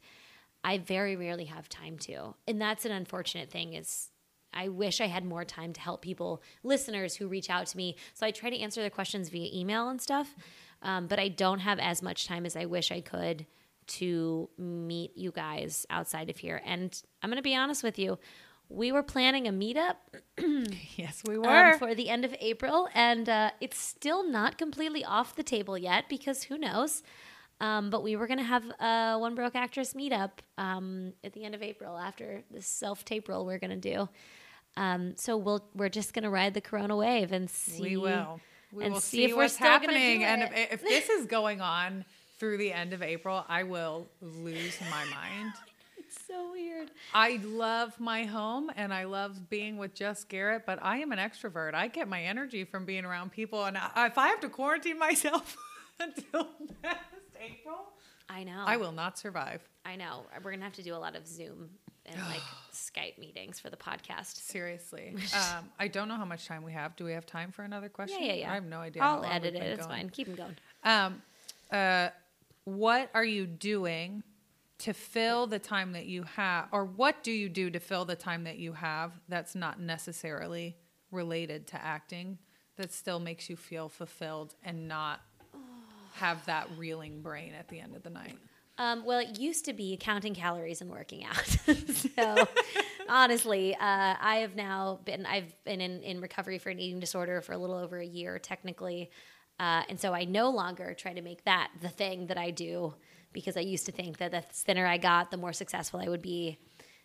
I 0.64 0.78
very 0.78 1.16
rarely 1.16 1.46
have 1.46 1.70
time 1.70 1.98
to. 2.00 2.36
And 2.48 2.62
that's 2.62 2.86
an 2.86 2.92
unfortunate 2.92 3.50
thing 3.50 3.74
is 3.74 4.10
I 4.54 4.68
wish 4.68 5.00
I 5.00 5.06
had 5.08 5.24
more 5.26 5.46
time 5.46 5.74
to 5.74 5.82
help 5.82 6.02
people, 6.02 6.42
listeners 6.64 7.16
who 7.16 7.28
reach 7.28 7.50
out 7.50 7.68
to 7.68 7.78
me. 7.78 7.96
So 8.14 8.26
I 8.26 8.32
try 8.32 8.50
to 8.50 8.60
answer 8.60 8.82
their 8.82 8.90
questions 8.90 9.30
via 9.30 9.50
email 9.54 9.90
and 9.90 10.02
stuff. 10.02 10.36
Um, 10.82 11.08
but 11.08 11.20
I 11.20 11.28
don't 11.28 11.60
have 11.60 11.78
as 11.80 12.02
much 12.02 12.26
time 12.28 12.46
as 12.46 12.56
I 12.56 12.66
wish 12.66 12.92
I 12.92 13.02
could 13.02 13.46
to 13.88 14.50
meet 14.58 15.18
you 15.18 15.32
guys 15.32 15.86
outside 15.90 16.30
of 16.30 16.38
here. 16.38 16.62
And 16.66 17.00
I'm 17.22 17.30
going 17.30 17.38
to 17.38 17.44
be 17.44 17.56
honest 17.56 17.84
with 17.84 17.98
you. 18.00 18.18
We 18.70 18.92
were 18.92 19.04
planning 19.04 19.48
a 19.48 19.52
meetup 19.52 19.96
Yes, 20.96 21.22
we 21.28 21.36
um, 21.36 21.42
were. 21.42 21.78
for 21.78 21.96
the 21.96 22.10
end 22.10 22.26
of 22.26 22.36
April, 22.40 22.88
and 22.94 23.28
uh, 23.28 23.52
it's 23.62 23.80
still 23.80 24.30
not 24.30 24.58
completely 24.58 25.04
off 25.04 25.36
the 25.36 25.44
table 25.44 25.78
yet 25.78 26.06
because 26.10 26.44
who 26.44 26.58
knows. 26.58 27.04
Um, 27.62 27.90
but 27.90 28.04
we 28.04 28.16
were 28.16 28.28
going 28.28 28.38
to 28.38 28.46
have 28.46 28.64
a 28.80 29.18
One 29.20 29.36
Broke 29.36 29.56
Actress 29.56 29.94
meetup 29.94 30.32
um, 30.58 31.14
at 31.26 31.34
the 31.34 31.44
end 31.44 31.56
of 31.56 31.62
April 31.62 31.98
after 31.98 32.44
this 32.52 32.68
self 32.68 33.04
tape 33.04 33.28
roll 33.28 33.46
we're 33.46 33.60
going 33.60 33.82
to 33.82 33.96
do. 33.96 34.08
Um, 34.78 35.16
so 35.18 35.36
we'll 35.36 35.66
we're 35.76 35.90
just 35.90 36.14
going 36.14 36.24
to 36.24 36.30
ride 36.30 36.54
the 36.54 36.62
Corona 36.62 36.96
wave 36.96 37.32
and 37.32 37.50
see. 37.50 37.82
we 37.82 37.98
will. 37.98 38.40
We 38.72 38.86
and 38.86 38.94
will 38.94 39.02
see 39.02 39.26
if 39.26 39.36
what's 39.36 39.56
still 39.56 39.68
gonna 39.68 39.88
do 39.88 39.94
happening. 39.94 40.24
And 40.24 40.44
if, 40.44 40.74
if 40.74 40.82
this 40.84 41.10
is 41.10 41.26
going 41.26 41.60
on 41.60 42.06
through 42.38 42.58
the 42.58 42.72
end 42.72 42.94
of 42.94 43.02
April, 43.02 43.44
I 43.50 43.64
will 43.64 44.08
lose 44.22 44.78
my 44.90 45.06
mind. 45.06 45.54
So 46.30 46.52
weird. 46.52 46.92
I 47.12 47.40
love 47.44 48.00
my 48.00 48.26
home 48.26 48.70
and 48.76 48.94
I 48.94 49.06
love 49.06 49.50
being 49.50 49.78
with 49.78 49.96
just 49.96 50.30
Garrett, 50.30 50.64
but 50.66 50.78
I 50.82 51.00
am 51.00 51.12
an 51.12 51.18
extrovert. 51.18 51.74
I 51.74 51.88
get 51.88 52.08
my 52.08 52.22
energy 52.24 52.66
from 52.66 52.86
being 52.86 53.04
around 53.04 53.32
people. 53.32 53.66
And 53.66 53.76
I, 53.76 54.06
if 54.06 54.18
I 54.18 54.28
have 54.28 54.40
to 54.42 54.50
quarantine 54.50 55.00
myself 55.00 55.58
until 56.00 56.48
past 56.84 57.00
April, 57.44 57.78
I 58.30 58.44
know. 58.44 58.64
I 58.64 58.78
will 58.78 58.92
not 58.92 59.18
survive. 59.18 59.68
I 59.86 59.96
know. 59.96 60.26
We're 60.44 60.52
going 60.52 60.60
to 60.60 60.66
have 60.66 60.74
to 60.74 60.84
do 60.84 60.94
a 60.94 60.98
lot 60.98 61.16
of 61.16 61.26
Zoom 61.26 61.70
and 62.06 62.22
like 62.22 62.42
Skype 62.74 63.18
meetings 63.18 63.60
for 63.60 63.72
the 63.72 63.78
podcast. 63.78 64.36
Seriously. 64.36 65.16
Um, 65.34 65.70
I 65.80 65.88
don't 65.88 66.08
know 66.08 66.16
how 66.16 66.26
much 66.26 66.46
time 66.46 66.64
we 66.64 66.74
have. 66.74 66.96
Do 66.96 67.06
we 67.06 67.14
have 67.14 67.26
time 67.26 67.52
for 67.52 67.64
another 67.64 67.90
question? 67.90 68.20
Yeah, 68.22 68.34
yeah, 68.34 68.42
yeah. 68.42 68.52
I 68.52 68.56
have 68.56 68.66
no 68.66 68.80
idea. 68.80 69.02
I'll 69.02 69.26
edit 69.26 69.56
it. 69.56 69.64
It's 69.64 69.88
going. 69.88 70.00
fine. 70.02 70.10
Keep 70.10 70.28
them 70.28 70.36
going. 70.36 70.56
Um, 70.84 71.22
uh, 71.72 72.10
what 72.66 73.10
are 73.16 73.26
you 73.26 73.48
doing 73.48 74.22
to 74.80 74.94
fill 74.94 75.46
the 75.46 75.60
time 75.60 75.92
that 75.92 76.06
you 76.06 76.24
have, 76.24 76.68
or 76.72 76.86
what 76.86 77.22
do 77.22 77.32
you 77.32 77.50
do 77.50 77.70
to 77.70 77.80
fill 77.80 78.06
the 78.06 78.16
time 78.16 78.46
that 78.46 78.58
you 78.58 78.74
have 78.74 79.12
that's 79.28 79.54
not 79.54 79.80
necessarily 79.80 80.78
related 81.12 81.68
to 81.68 81.84
acting 81.84 82.38
that 82.78 82.94
still 82.94 83.20
makes 83.20 83.50
you 83.50 83.58
feel 83.58 83.90
fulfilled 83.90 84.56
and 84.64 84.88
not 84.88 85.22
have 86.14 86.46
that 86.46 86.68
reeling 86.78 87.22
brain 87.22 87.54
at 87.54 87.68
the 87.68 87.80
end 87.80 87.96
of 87.96 88.04
the 88.04 88.10
night? 88.10 88.38
Um, 88.78 89.04
well, 89.04 89.20
it 89.20 89.38
used 89.38 89.66
to 89.66 89.74
be 89.74 89.98
counting 90.00 90.34
calories 90.34 90.80
and 90.80 90.90
working 90.90 91.26
out. 91.26 91.46
so, 92.16 92.48
honestly, 93.10 93.76
uh, 93.76 93.80
I 93.82 94.38
have 94.38 94.56
now 94.56 95.02
been 95.04 95.26
I've 95.26 95.54
been 95.66 95.82
in, 95.82 96.02
in 96.02 96.22
recovery 96.22 96.58
for 96.58 96.70
an 96.70 96.80
eating 96.80 97.02
disorder 97.02 97.42
for 97.42 97.52
a 97.52 97.58
little 97.58 97.76
over 97.76 98.00
a 98.00 98.06
year, 98.06 98.40
technically, 98.40 99.12
uh, 99.60 99.84
and 99.90 100.00
so 100.00 100.14
I 100.14 100.24
no 100.24 100.50
longer 100.50 100.94
try 100.94 101.12
to 101.12 101.22
make 101.22 101.44
that 101.44 101.72
the 101.82 101.90
thing 101.90 102.28
that 102.28 102.38
I 102.38 102.52
do 102.52 102.94
because 103.34 103.56
I 103.58 103.62
used 103.62 103.86
to 103.86 103.92
think 103.92 104.18
that 104.18 104.32
the 104.32 104.42
thinner 104.42 104.86
I 104.86 104.98
got, 104.98 105.32
the 105.32 105.38
more 105.38 105.54
successful 105.54 106.00
I 106.00 106.10
would 106.10 106.22
be. 106.22 106.58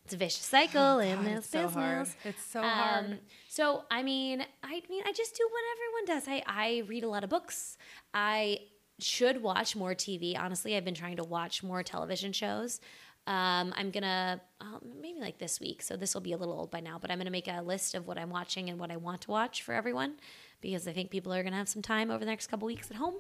It's 0.05 0.13
a 0.13 0.19
vicious 0.19 0.45
cycle 0.45 0.99
in 0.99 1.13
Oh, 1.19 1.23
God, 1.23 1.27
this 1.27 1.39
it's 1.39 1.49
so 1.49 1.63
business. 1.67 1.75
hard. 1.75 2.09
It's 2.25 2.45
so 2.45 2.61
hard. 2.63 3.05
Um, 3.07 3.19
so 3.49 3.85
I 3.91 4.03
mean, 4.03 4.45
I 4.63 4.83
mean, 4.91 5.03
I 5.07 5.13
just 5.13 5.35
do 5.35 5.49
what 5.51 5.63
everyone 5.75 6.05
does. 6.21 6.29
I 6.29 6.43
I 6.47 6.83
read 6.87 7.05
a 7.05 7.09
lot 7.09 7.25
of 7.25 7.31
books. 7.31 7.79
I 8.13 8.59
should 8.99 9.43
watch 9.43 9.75
more 9.75 9.95
TV. 9.95 10.39
Honestly, 10.39 10.77
I've 10.77 10.85
been 10.85 10.95
trying 10.95 11.17
to 11.17 11.25
watch 11.25 11.63
more 11.63 11.83
television 11.83 12.33
shows. 12.35 12.81
Um, 13.27 13.73
I'm 13.79 13.91
gonna 13.91 14.43
uh, 14.61 14.79
maybe 15.01 15.21
like 15.21 15.39
this 15.39 15.59
week. 15.59 15.81
So 15.81 15.97
this 15.97 16.13
will 16.13 16.21
be 16.21 16.33
a 16.33 16.37
little 16.37 16.53
old 16.55 16.71
by 16.71 16.81
now, 16.81 16.99
but 17.01 17.11
I'm 17.11 17.17
gonna 17.17 17.31
make 17.31 17.49
a 17.49 17.63
list 17.63 17.95
of 17.95 18.07
what 18.07 18.19
I'm 18.19 18.29
watching 18.29 18.69
and 18.69 18.79
what 18.79 18.91
I 18.91 18.99
want 18.99 19.23
to 19.23 19.31
watch 19.31 19.63
for 19.63 19.73
everyone 19.73 20.17
because 20.61 20.87
I 20.87 20.93
think 20.93 21.11
people 21.11 21.33
are 21.33 21.43
gonna 21.43 21.57
have 21.57 21.69
some 21.71 21.81
time 21.81 22.11
over 22.11 22.19
the 22.19 22.27
next 22.31 22.49
couple 22.49 22.67
weeks 22.67 22.91
at 22.91 22.99
home. 22.99 23.15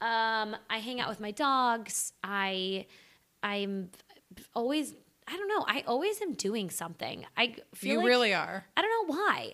Um, 0.00 0.56
I 0.70 0.78
hang 0.78 1.00
out 1.00 1.08
with 1.08 1.20
my 1.20 1.30
dogs. 1.32 2.12
I 2.22 2.86
I'm 3.42 3.90
always 4.54 4.94
I 5.26 5.36
don't 5.36 5.48
know. 5.48 5.64
I 5.66 5.84
always 5.86 6.20
am 6.22 6.32
doing 6.34 6.70
something. 6.70 7.26
I 7.36 7.56
feel 7.74 7.92
You 7.92 7.98
like- 7.98 8.06
really 8.06 8.34
are. 8.34 8.64
I 8.76 8.82
don't 8.82 9.08
know 9.08 9.14
why. 9.14 9.52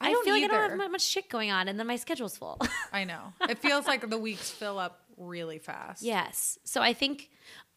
I 0.00 0.08
I, 0.08 0.12
don't 0.12 0.24
feel 0.24 0.34
like 0.34 0.44
I 0.44 0.46
don't 0.68 0.80
have 0.80 0.90
much 0.90 1.02
shit 1.02 1.28
going 1.28 1.50
on, 1.50 1.68
and 1.68 1.78
then 1.78 1.86
my 1.86 1.96
schedule's 1.96 2.36
full. 2.38 2.58
I 2.92 3.04
know. 3.04 3.34
It 3.48 3.58
feels 3.58 3.86
like 3.86 4.08
the 4.08 4.16
weeks 4.18 4.50
fill 4.50 4.78
up 4.78 5.02
really 5.18 5.58
fast. 5.58 6.02
yes. 6.14 6.58
So 6.64 6.80
I 6.80 6.94
think 6.94 7.28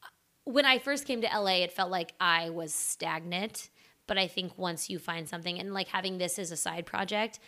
uh, 0.03 0.07
when 0.45 0.65
I 0.65 0.79
first 0.79 1.05
came 1.05 1.21
to 1.21 1.27
LA, 1.27 1.63
it 1.63 1.73
felt 1.73 1.91
like 1.91 2.13
I 2.19 2.49
was 2.49 2.73
stagnant. 2.73 3.69
But 4.07 4.17
I 4.17 4.27
think 4.27 4.57
once 4.57 4.89
you 4.89 4.99
find 4.99 5.27
something, 5.27 5.59
and 5.59 5.73
like 5.73 5.89
having 5.89 6.17
this 6.17 6.39
as 6.39 6.51
a 6.51 6.55
side 6.55 6.85
project, 6.85 7.39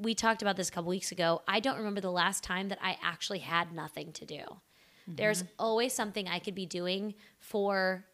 we 0.00 0.14
talked 0.14 0.42
about 0.42 0.56
this 0.56 0.68
a 0.68 0.72
couple 0.72 0.88
weeks 0.88 1.12
ago. 1.12 1.42
I 1.46 1.60
don't 1.60 1.76
remember 1.76 2.00
the 2.00 2.10
last 2.10 2.42
time 2.42 2.68
that 2.68 2.78
I 2.82 2.96
actually 3.02 3.40
had 3.40 3.72
nothing 3.72 4.12
to 4.12 4.24
do. 4.24 4.36
Mm-hmm. 4.36 5.16
There's 5.16 5.44
always 5.58 5.92
something 5.92 6.26
I 6.26 6.38
could 6.38 6.54
be 6.54 6.66
doing 6.66 7.14
for 7.38 8.04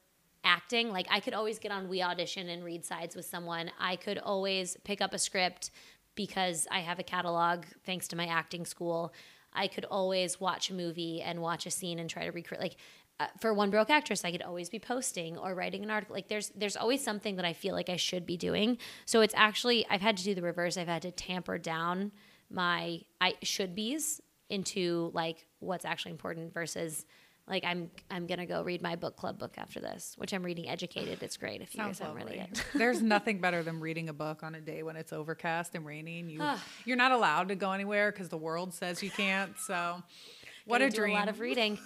acting. 0.44 0.90
Like 0.90 1.06
I 1.10 1.20
could 1.20 1.34
always 1.34 1.58
get 1.58 1.72
on 1.72 1.88
WeAudition 1.88 2.48
and 2.48 2.64
read 2.64 2.84
sides 2.84 3.14
with 3.14 3.24
someone. 3.24 3.70
I 3.78 3.96
could 3.96 4.18
always 4.18 4.76
pick 4.84 5.00
up 5.00 5.14
a 5.14 5.18
script 5.18 5.70
because 6.14 6.66
I 6.70 6.80
have 6.80 6.98
a 6.98 7.02
catalog 7.02 7.64
thanks 7.84 8.08
to 8.08 8.16
my 8.16 8.26
acting 8.26 8.64
school. 8.64 9.12
I 9.52 9.68
could 9.68 9.84
always 9.84 10.40
watch 10.40 10.70
a 10.70 10.74
movie 10.74 11.22
and 11.22 11.40
watch 11.40 11.66
a 11.66 11.70
scene 11.70 11.98
and 11.98 12.10
try 12.10 12.24
to 12.24 12.32
recreate. 12.32 12.60
Like 12.60 12.76
uh, 13.18 13.26
for 13.40 13.54
One 13.54 13.70
Broke 13.70 13.90
Actress, 13.90 14.24
I 14.24 14.32
could 14.32 14.42
always 14.42 14.68
be 14.68 14.78
posting 14.78 15.38
or 15.38 15.54
writing 15.54 15.82
an 15.82 15.90
article. 15.90 16.14
Like 16.14 16.28
there's 16.28 16.50
there's 16.50 16.76
always 16.76 17.02
something 17.02 17.36
that 17.36 17.44
I 17.44 17.52
feel 17.52 17.74
like 17.74 17.88
I 17.88 17.96
should 17.96 18.26
be 18.26 18.36
doing. 18.36 18.78
So 19.06 19.20
it's 19.22 19.34
actually 19.36 19.86
I've 19.88 20.02
had 20.02 20.16
to 20.18 20.24
do 20.24 20.34
the 20.34 20.42
reverse. 20.42 20.76
I've 20.76 20.88
had 20.88 21.02
to 21.02 21.10
tamper 21.10 21.58
down 21.58 22.12
my 22.50 23.00
I 23.20 23.34
should 23.42 23.74
be's 23.74 24.20
into 24.48 25.10
like 25.14 25.46
what's 25.60 25.84
actually 25.84 26.12
important 26.12 26.52
versus 26.52 27.04
like 27.48 27.64
I'm 27.64 27.90
I'm 28.10 28.26
gonna 28.26 28.46
go 28.46 28.62
read 28.62 28.82
my 28.82 28.96
book 28.96 29.16
club 29.16 29.38
book 29.38 29.54
after 29.56 29.80
this, 29.80 30.14
which 30.18 30.34
I'm 30.34 30.42
reading 30.42 30.68
Educated. 30.68 31.22
It's 31.22 31.36
great 31.36 31.62
if 31.62 31.74
you 31.74 31.78
Sounds 31.78 31.98
guys 32.00 32.08
haven't 32.08 32.26
read 32.26 32.48
it. 32.50 32.64
There's 32.74 33.00
nothing 33.00 33.40
better 33.40 33.62
than 33.62 33.80
reading 33.80 34.08
a 34.08 34.12
book 34.12 34.42
on 34.42 34.54
a 34.54 34.60
day 34.60 34.82
when 34.82 34.96
it's 34.96 35.12
overcast 35.12 35.74
and 35.74 35.86
raining. 35.86 36.28
you 36.28 36.42
you're 36.84 36.96
not 36.96 37.12
allowed 37.12 37.48
to 37.48 37.54
go 37.54 37.72
anywhere 37.72 38.10
because 38.10 38.28
the 38.28 38.36
world 38.36 38.74
says 38.74 39.02
you 39.02 39.10
can't. 39.10 39.56
So, 39.58 40.02
what 40.66 40.78
Gonna 40.78 40.88
a 40.88 40.90
do 40.90 40.96
dream! 40.96 41.16
A 41.16 41.20
lot 41.20 41.28
of 41.28 41.40
reading. 41.40 41.78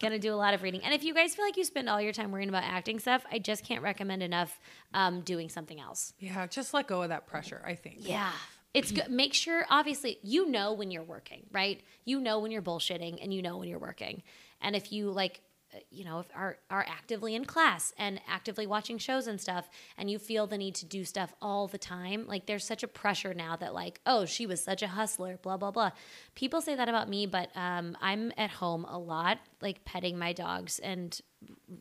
Gonna 0.00 0.18
do 0.18 0.32
a 0.32 0.36
lot 0.36 0.54
of 0.54 0.62
reading. 0.62 0.82
And 0.84 0.92
if 0.92 1.04
you 1.04 1.14
guys 1.14 1.34
feel 1.34 1.44
like 1.44 1.56
you 1.56 1.64
spend 1.64 1.88
all 1.88 2.00
your 2.00 2.12
time 2.12 2.30
worrying 2.30 2.48
about 2.48 2.64
acting 2.64 2.98
stuff, 2.98 3.24
I 3.30 3.38
just 3.38 3.64
can't 3.64 3.82
recommend 3.82 4.22
enough 4.22 4.58
um, 4.94 5.22
doing 5.22 5.48
something 5.48 5.80
else. 5.80 6.12
yeah, 6.18 6.46
just 6.46 6.74
let 6.74 6.86
go 6.86 7.02
of 7.02 7.08
that 7.10 7.26
pressure. 7.26 7.62
I 7.64 7.74
think. 7.74 7.98
Yeah. 8.00 8.32
It's 8.74 8.92
good. 8.92 9.10
Make 9.10 9.32
sure, 9.32 9.64
obviously, 9.70 10.18
you 10.22 10.50
know 10.50 10.74
when 10.74 10.90
you're 10.90 11.02
working, 11.02 11.46
right? 11.50 11.80
You 12.04 12.20
know 12.20 12.40
when 12.40 12.50
you're 12.50 12.60
bullshitting 12.60 13.20
and 13.22 13.32
you 13.32 13.40
know 13.40 13.56
when 13.56 13.70
you're 13.70 13.78
working. 13.78 14.22
And 14.60 14.76
if 14.76 14.92
you 14.92 15.10
like, 15.12 15.40
you 15.90 16.04
know, 16.04 16.20
if 16.20 16.26
are 16.34 16.58
are 16.70 16.84
actively 16.88 17.34
in 17.34 17.44
class 17.44 17.92
and 17.98 18.20
actively 18.28 18.66
watching 18.66 18.98
shows 18.98 19.26
and 19.26 19.40
stuff, 19.40 19.68
and 19.96 20.10
you 20.10 20.18
feel 20.18 20.46
the 20.46 20.58
need 20.58 20.74
to 20.76 20.86
do 20.86 21.04
stuff 21.04 21.34
all 21.40 21.66
the 21.66 21.78
time, 21.78 22.26
like 22.26 22.46
there's 22.46 22.64
such 22.64 22.82
a 22.82 22.88
pressure 22.88 23.34
now 23.34 23.56
that 23.56 23.74
like, 23.74 24.00
oh, 24.06 24.24
she 24.24 24.46
was 24.46 24.62
such 24.62 24.82
a 24.82 24.88
hustler, 24.88 25.38
blah 25.42 25.56
blah 25.56 25.70
blah. 25.70 25.90
People 26.34 26.60
say 26.60 26.74
that 26.74 26.88
about 26.88 27.08
me, 27.08 27.26
but 27.26 27.50
um, 27.56 27.96
I'm 28.00 28.32
at 28.36 28.50
home 28.50 28.84
a 28.88 28.98
lot, 28.98 29.38
like 29.60 29.84
petting 29.84 30.18
my 30.18 30.32
dogs 30.32 30.78
and 30.78 31.18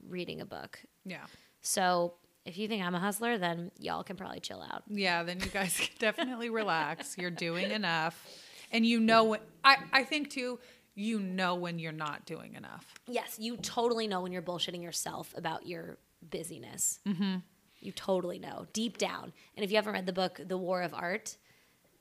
reading 0.07 0.41
a 0.41 0.45
book. 0.45 0.79
Yeah. 1.05 1.25
So 1.61 2.15
if 2.45 2.57
you 2.57 2.67
think 2.67 2.83
I'm 2.83 2.95
a 2.95 2.99
hustler, 2.99 3.37
then 3.37 3.71
y'all 3.79 4.03
can 4.03 4.15
probably 4.15 4.39
chill 4.39 4.61
out. 4.61 4.83
Yeah, 4.87 5.23
then 5.23 5.39
you 5.39 5.47
guys 5.47 5.77
can 5.79 5.95
definitely 5.99 6.49
relax. 6.49 7.17
You're 7.17 7.31
doing 7.31 7.71
enough. 7.71 8.23
And 8.71 8.85
you 8.85 8.99
know 8.99 9.23
what 9.23 9.41
I, 9.63 9.77
I 9.93 10.03
think 10.03 10.29
too, 10.29 10.59
you 10.95 11.19
know 11.19 11.55
when 11.55 11.77
you're 11.77 11.91
not 11.91 12.25
doing 12.25 12.55
enough. 12.55 12.93
Yes, 13.07 13.37
you 13.39 13.57
totally 13.57 14.07
know 14.07 14.21
when 14.21 14.31
you're 14.31 14.41
bullshitting 14.41 14.81
yourself 14.81 15.33
about 15.37 15.67
your 15.67 15.97
busyness. 16.29 16.99
Mm-hmm. 17.07 17.35
You 17.81 17.91
totally 17.91 18.39
know 18.39 18.65
deep 18.73 18.97
down. 18.97 19.33
And 19.55 19.63
if 19.63 19.69
you 19.71 19.75
haven't 19.77 19.93
read 19.93 20.05
the 20.05 20.13
book, 20.13 20.39
The 20.47 20.57
War 20.57 20.81
of 20.81 20.93
Art, 20.93 21.37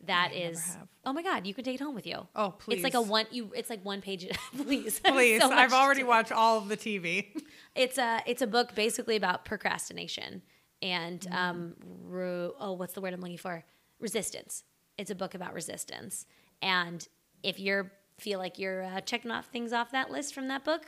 that 0.07 0.31
I 0.33 0.37
is 0.37 0.65
have. 0.75 0.89
oh 1.05 1.13
my 1.13 1.23
god, 1.23 1.47
you 1.47 1.55
can 1.55 1.65
take 1.65 1.75
it 1.77 1.81
home 1.83 1.95
with 1.95 2.07
you. 2.07 2.27
Oh, 2.37 2.51
please 2.59 2.77
It's 2.77 2.85
like 2.85 2.95
a 2.95 3.01
one. 3.01 3.27
You. 3.31 3.51
It's 3.55 3.69
like 3.71 3.85
one 3.85 4.01
page. 4.01 4.27
please, 4.57 5.01
Please, 5.05 5.41
So 5.43 5.51
I've 5.51 5.73
already 5.73 6.05
watched 6.05 6.31
all 6.33 6.59
of 6.59 6.69
the 6.69 6.77
TV. 6.77 7.27
It's 7.75 7.99
a. 7.99 8.21
It's 8.27 8.41
a 8.43 8.47
book 8.47 8.75
basically 8.77 9.17
about 9.17 9.45
procrastination 9.45 10.43
and 10.81 11.21
Mm. 11.21 11.35
um. 11.35 11.75
Ru- 12.05 12.55
oh, 12.61 12.73
what's 12.75 12.93
the 12.95 13.01
word 13.01 13.13
I'm 13.15 13.21
looking 13.21 13.39
for? 13.39 13.65
Resistance. 13.99 14.63
it's 14.99 15.11
a 15.11 15.15
book 15.15 15.35
about 15.35 15.55
resistance. 15.55 16.27
And 16.63 17.07
if 17.43 17.59
you 17.59 17.91
feel 18.19 18.39
like 18.39 18.59
you're 18.59 18.85
uh, 18.85 19.01
checking 19.01 19.31
off 19.31 19.47
things 19.47 19.73
off 19.73 19.91
that 19.93 20.11
list 20.11 20.35
from 20.35 20.49
that 20.49 20.65
book, 20.65 20.83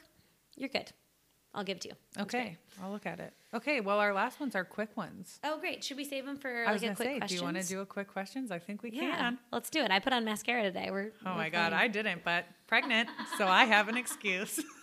you're 0.56 0.68
good. 0.68 0.92
I'll 1.54 1.64
give 1.64 1.78
it 1.78 1.80
to 1.82 1.88
you. 1.88 1.94
That's 2.14 2.30
great. 2.30 2.40
Okay, 2.40 2.56
I'll 2.82 2.90
look 2.92 3.06
at 3.06 3.18
it. 3.18 3.32
Okay, 3.54 3.80
well, 3.80 3.98
our 3.98 4.12
last 4.12 4.38
ones 4.40 4.54
are 4.54 4.64
quick 4.64 4.94
ones. 4.94 5.40
Oh, 5.42 5.58
great. 5.58 5.82
Should 5.82 5.96
we 5.96 6.04
save 6.04 6.26
them 6.26 6.36
for 6.36 6.50
I 6.64 6.72
like 6.72 6.72
was 6.74 6.82
a 6.82 6.86
quick 6.94 6.98
say, 6.98 7.18
question? 7.18 7.28
do 7.28 7.34
you 7.34 7.42
want 7.42 7.56
to 7.56 7.66
do 7.66 7.80
a 7.80 7.86
quick 7.86 8.08
questions? 8.08 8.50
I 8.50 8.58
think 8.58 8.82
we 8.82 8.90
Yeah, 8.90 9.16
can. 9.16 9.38
let's 9.52 9.70
do 9.70 9.80
it. 9.80 9.90
I 9.90 9.98
put 9.98 10.12
on 10.12 10.24
mascara 10.26 10.62
today. 10.64 10.88
We're 10.90 11.12
Oh 11.24 11.30
we're 11.30 11.34
my 11.36 11.48
God. 11.48 11.72
I 11.72 11.88
didn't, 11.88 12.24
but 12.24 12.44
pregnant, 12.66 13.08
so 13.38 13.46
I 13.46 13.64
have 13.64 13.88
an 13.88 13.96
excuse. 13.96 14.62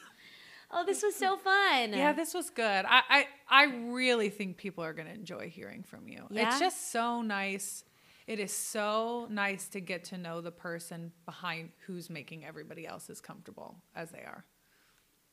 Oh, 0.75 0.83
this 0.83 1.03
was 1.03 1.15
so 1.15 1.37
fun. 1.37 1.93
yeah, 1.93 2.13
this 2.13 2.33
was 2.33 2.49
good. 2.49 2.63
I, 2.87 3.01
I, 3.07 3.27
I 3.47 3.63
really 3.91 4.29
think 4.29 4.57
people 4.57 4.83
are 4.83 4.91
going 4.93 5.07
to 5.07 5.13
enjoy 5.13 5.47
hearing 5.47 5.83
from 5.83 6.07
you. 6.07 6.23
Yeah? 6.31 6.47
It's 6.47 6.59
just 6.59 6.91
so 6.91 7.21
nice. 7.21 7.83
It 8.27 8.39
is 8.39 8.53
so 8.53 9.27
nice 9.29 9.67
to 9.69 9.81
get 9.81 10.05
to 10.05 10.17
know 10.17 10.39
the 10.41 10.51
person 10.51 11.11
behind 11.25 11.69
who's 11.85 12.09
making 12.09 12.45
everybody 12.45 12.87
else 12.87 13.09
as 13.09 13.19
comfortable 13.19 13.75
as 13.95 14.11
they 14.11 14.19
are. 14.19 14.45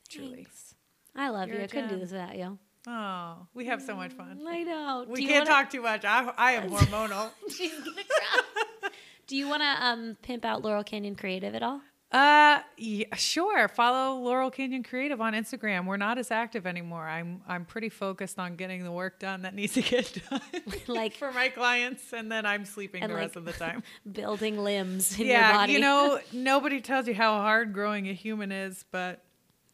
Truly. 0.09 0.43
Thanks. 0.43 0.75
I 1.15 1.29
love 1.29 1.47
You're 1.47 1.59
you. 1.59 1.63
I 1.63 1.67
couldn't 1.67 1.89
do 1.89 1.99
this 1.99 2.11
without 2.11 2.37
you. 2.37 2.57
Oh, 2.87 3.47
we 3.53 3.65
have 3.65 3.81
so 3.81 3.95
much 3.95 4.11
fun. 4.13 4.41
I 4.47 4.63
know. 4.63 5.05
We 5.07 5.25
can't 5.25 5.45
wanna- 5.47 5.63
talk 5.63 5.69
too 5.71 5.81
much. 5.81 6.03
I, 6.03 6.31
I 6.37 6.51
am 6.53 6.69
hormonal. 6.69 7.29
She's 7.49 7.73
gonna 7.73 8.03
cry. 8.03 8.89
Do 9.27 9.37
you 9.37 9.47
want 9.47 9.61
to 9.61 9.85
um, 9.85 10.17
pimp 10.21 10.43
out 10.43 10.61
Laurel 10.61 10.83
Canyon 10.83 11.15
Creative 11.15 11.55
at 11.55 11.63
all? 11.63 11.81
Uh, 12.11 12.59
yeah, 12.77 13.05
sure. 13.15 13.69
Follow 13.69 14.19
Laurel 14.19 14.51
Canyon 14.51 14.83
Creative 14.83 15.21
on 15.21 15.31
Instagram. 15.33 15.85
We're 15.85 15.95
not 15.95 16.17
as 16.17 16.29
active 16.29 16.67
anymore. 16.67 17.07
I'm 17.07 17.41
I'm 17.47 17.63
pretty 17.63 17.87
focused 17.87 18.37
on 18.37 18.57
getting 18.57 18.83
the 18.83 18.91
work 18.91 19.17
done 19.17 19.43
that 19.43 19.55
needs 19.55 19.73
to 19.75 19.81
get 19.81 20.17
done, 20.29 20.41
Like- 20.87 21.13
for 21.15 21.31
my 21.31 21.47
clients, 21.47 22.11
and 22.11 22.29
then 22.29 22.45
I'm 22.45 22.65
sleeping 22.65 23.01
the 23.01 23.07
like- 23.07 23.17
rest 23.17 23.35
of 23.37 23.45
the 23.45 23.53
time. 23.53 23.81
Building 24.11 24.61
limbs 24.61 25.17
in 25.17 25.27
your 25.27 25.35
yeah, 25.37 25.53
body. 25.53 25.73
you 25.73 25.79
know, 25.79 26.19
nobody 26.33 26.81
tells 26.81 27.07
you 27.07 27.13
how 27.13 27.31
hard 27.39 27.71
growing 27.73 28.09
a 28.09 28.13
human 28.13 28.51
is, 28.51 28.83
but 28.91 29.23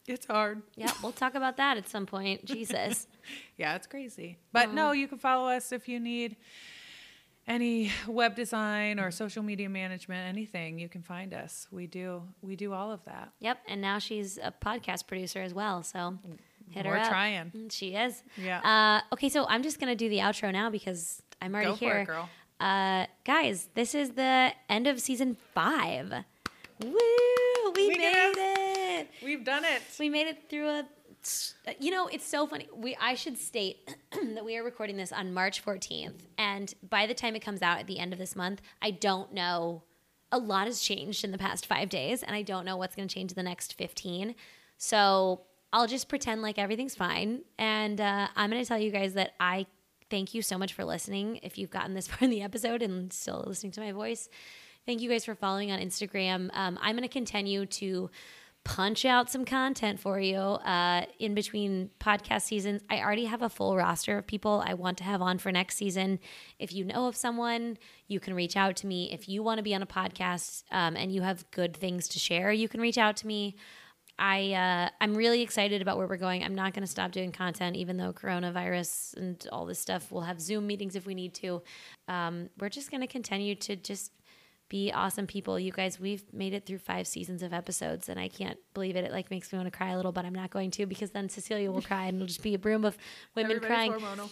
it's 0.08 0.28
hard. 0.28 0.62
yeah, 0.76 0.92
we'll 1.02 1.12
talk 1.12 1.34
about 1.34 1.58
that 1.58 1.78
at 1.78 1.90
some 1.90 2.06
point. 2.06 2.46
Jesus. 2.46 3.08
Yeah, 3.58 3.76
it's 3.76 3.88
crazy. 3.88 4.38
But 4.54 4.74
no, 4.74 4.92
you 4.92 5.08
can 5.08 5.18
follow 5.18 5.50
us 5.50 5.72
if 5.72 5.90
you 5.90 6.00
need 6.00 6.36
any 7.48 7.92
web 8.08 8.36
design 8.36 9.00
or 9.00 9.12
social 9.12 9.44
media 9.44 9.70
management, 9.70 10.28
anything. 10.28 10.80
You 10.80 10.90
can 10.90 11.02
find 11.02 11.34
us. 11.34 11.68
We 11.72 11.88
do 11.88 12.24
we 12.42 12.56
do 12.56 12.74
all 12.74 12.92
of 12.92 13.04
that. 13.06 13.32
Yep. 13.40 13.60
And 13.68 13.82
now 13.82 14.00
she's 14.00 14.38
a 14.38 14.54
podcast 14.64 15.08
producer 15.08 15.42
as 15.42 15.54
well. 15.54 15.84
So 15.84 16.18
hit 16.72 16.86
her 16.86 16.92
We're 16.92 16.98
up. 17.00 17.08
trying. 17.10 17.52
Mm, 17.56 17.72
She 17.72 17.96
is. 17.96 18.22
Yeah. 18.38 18.60
Uh, 18.62 19.14
okay, 19.14 19.30
so 19.30 19.46
I'm 19.48 19.64
just 19.64 19.80
gonna 19.80 19.96
do 19.96 20.10
the 20.10 20.20
outro 20.20 20.52
now 20.52 20.70
because 20.70 21.22
I'm 21.42 21.54
already 21.56 21.70
Go 21.72 21.76
for 21.76 21.86
here. 21.86 21.98
it, 22.00 22.06
girl. 22.06 22.30
Uh, 22.60 23.06
guys, 23.24 23.70
this 23.76 23.94
is 23.96 24.12
the 24.12 24.52
end 24.70 24.88
of 24.88 25.00
season 25.00 25.38
five. 25.54 26.12
Woo! 26.84 26.92
We, 27.76 27.88
We 27.88 27.88
made 27.90 27.98
did 27.98 28.36
it. 28.38 29.10
We've 29.24 29.44
done 29.44 29.64
it. 29.66 29.82
We 30.00 30.10
made 30.10 30.28
it 30.28 30.50
through 30.50 30.68
a. 30.68 30.86
You 31.80 31.92
know, 31.92 32.08
it's 32.08 32.26
so 32.26 32.48
funny. 32.48 32.68
We 32.76 32.96
I 33.00 33.16
should 33.16 33.38
state 33.38 33.96
that 34.34 34.46
we 34.46 34.58
are 34.58 34.64
recording 34.64 34.98
this 34.98 35.12
on 35.12 35.34
March 35.34 35.64
14th, 35.64 36.14
and 36.38 36.74
by 36.90 37.06
the 37.08 37.14
time 37.14 37.36
it 37.36 37.42
comes 37.42 37.62
out 37.62 37.80
at 37.80 37.88
the 37.88 38.00
end 38.00 38.14
of 38.14 38.20
this 38.20 38.36
month, 38.36 38.62
I 38.82 38.92
don't 38.92 39.34
know. 39.34 39.84
A 40.32 40.38
lot 40.38 40.68
has 40.68 40.82
changed 40.82 41.24
in 41.24 41.32
the 41.32 41.38
past 41.38 41.66
five 41.66 41.90
days, 41.90 42.24
and 42.24 42.36
I 42.36 42.42
don't 42.42 42.66
know 42.66 42.78
what's 42.78 42.96
going 42.96 43.08
to 43.08 43.14
change 43.14 43.32
in 43.32 43.36
the 43.36 43.44
next 43.44 43.78
15. 43.78 44.36
So 44.78 45.42
I'll 45.72 45.88
just 45.88 46.10
pretend 46.10 46.42
like 46.42 46.58
everything's 46.58 46.96
fine, 46.96 47.42
and 47.58 48.00
uh, 48.00 48.28
I'm 48.36 48.50
going 48.50 48.62
to 48.62 48.68
tell 48.68 48.80
you 48.80 48.92
guys 48.92 49.14
that 49.14 49.34
I 49.40 49.66
thank 50.10 50.34
you 50.34 50.42
so 50.42 50.58
much 50.58 50.74
for 50.74 50.86
listening. 50.86 51.40
If 51.44 51.58
you've 51.58 51.70
gotten 51.70 51.94
this 51.94 52.08
far 52.10 52.20
in 52.22 52.30
the 52.30 52.42
episode 52.42 52.82
and 52.82 53.12
still 53.12 53.44
listening 53.46 53.72
to 53.74 53.82
my 53.82 53.92
voice, 53.92 54.30
thank 54.86 55.02
you 55.02 55.10
guys 55.10 55.26
for 55.26 55.36
following 55.36 55.72
on 55.72 55.80
Instagram. 55.80 56.50
Um, 56.54 56.80
I'm 56.82 56.96
going 56.96 57.08
to 57.08 57.14
continue 57.14 57.66
to 57.66 58.10
punch 58.68 59.06
out 59.06 59.30
some 59.30 59.46
content 59.46 59.98
for 59.98 60.20
you 60.20 60.38
uh, 60.38 61.06
in 61.20 61.34
between 61.34 61.90
podcast 62.02 62.42
seasons. 62.42 62.82
I 62.90 63.00
already 63.00 63.24
have 63.24 63.42
a 63.42 63.48
full 63.48 63.78
roster 63.78 64.18
of 64.18 64.28
people 64.28 64.62
I 64.66 64.74
want 64.74 64.98
to 64.98 65.06
have 65.06 65.22
on 65.22 65.38
for 65.38 65.54
next 65.54 65.78
season. 65.78 66.20
If 66.60 66.74
you 66.74 66.84
know 66.84 67.08
of 67.08 67.16
someone, 67.16 67.78
you 68.10 68.20
can 68.20 68.34
reach 68.34 68.58
out 68.58 68.76
to 68.78 68.88
me. 68.88 69.10
If 69.14 69.30
you 69.30 69.42
want 69.42 69.60
to 69.60 69.64
be 69.64 69.74
on 69.74 69.82
a 69.82 69.88
podcast 69.88 70.64
um, 70.70 70.98
and 70.98 71.14
you 71.14 71.22
have 71.22 71.50
good 71.52 71.78
things 71.78 72.10
to 72.10 72.20
share, 72.20 72.52
you 72.52 72.68
can 72.68 72.82
reach 72.82 72.98
out 72.98 73.16
to 73.18 73.28
me. 73.28 73.56
I 74.20 74.52
uh, 74.52 74.90
I'm 75.00 75.16
really 75.16 75.42
excited 75.42 75.82
about 75.82 75.98
where 75.98 76.08
we're 76.08 76.18
going. 76.18 76.44
I'm 76.44 76.56
not 76.56 76.74
going 76.74 76.84
to 76.84 76.92
stop 76.92 77.12
doing 77.12 77.32
content, 77.32 77.78
even 77.78 77.96
though 77.96 78.12
coronavirus 78.12 79.16
and 79.16 79.48
all 79.50 79.66
this 79.66 79.80
stuff. 79.80 80.12
We'll 80.12 80.24
have 80.24 80.42
Zoom 80.42 80.68
meetings 80.68 80.98
if 80.98 81.06
we 81.06 81.16
need 81.16 81.34
to. 81.36 81.62
Um, 82.10 82.50
we're 82.60 82.70
just 82.70 82.92
going 82.92 83.02
to 83.02 83.08
continue 83.08 83.56
to 83.56 83.78
just 83.78 84.12
be 84.70 84.92
awesome 84.92 85.28
people. 85.28 85.60
You 85.60 85.72
guys, 85.72 86.00
we've 86.00 86.24
made 86.34 86.54
it 86.54 86.66
through 86.66 86.80
five 86.80 87.08
seasons 87.08 87.42
of 87.44 87.54
episodes, 87.54 88.10
and 88.10 88.20
I 88.20 88.28
can't 88.28 88.58
believe 88.74 88.96
it. 88.96 89.06
It 89.06 89.12
like 89.12 89.32
makes 89.32 89.52
me 89.52 89.58
want 89.58 89.72
to 89.72 89.78
cry 89.78 89.92
a 89.92 89.96
little, 89.96 90.12
but 90.12 90.26
I'm 90.26 90.36
not 90.36 90.50
going 90.50 90.72
to 90.72 90.86
because 90.86 91.12
then 91.12 91.30
Cecilia 91.30 91.72
will 91.72 91.82
cry, 91.82 92.06
and 92.06 92.16
it'll 92.18 92.28
just 92.28 92.44
be 92.44 92.54
a 92.54 92.60
broom 92.60 92.84
of 92.86 92.98
women 93.36 93.58
Everybody's 93.58 93.76
crying. 93.76 93.94
hormonal. 93.94 94.30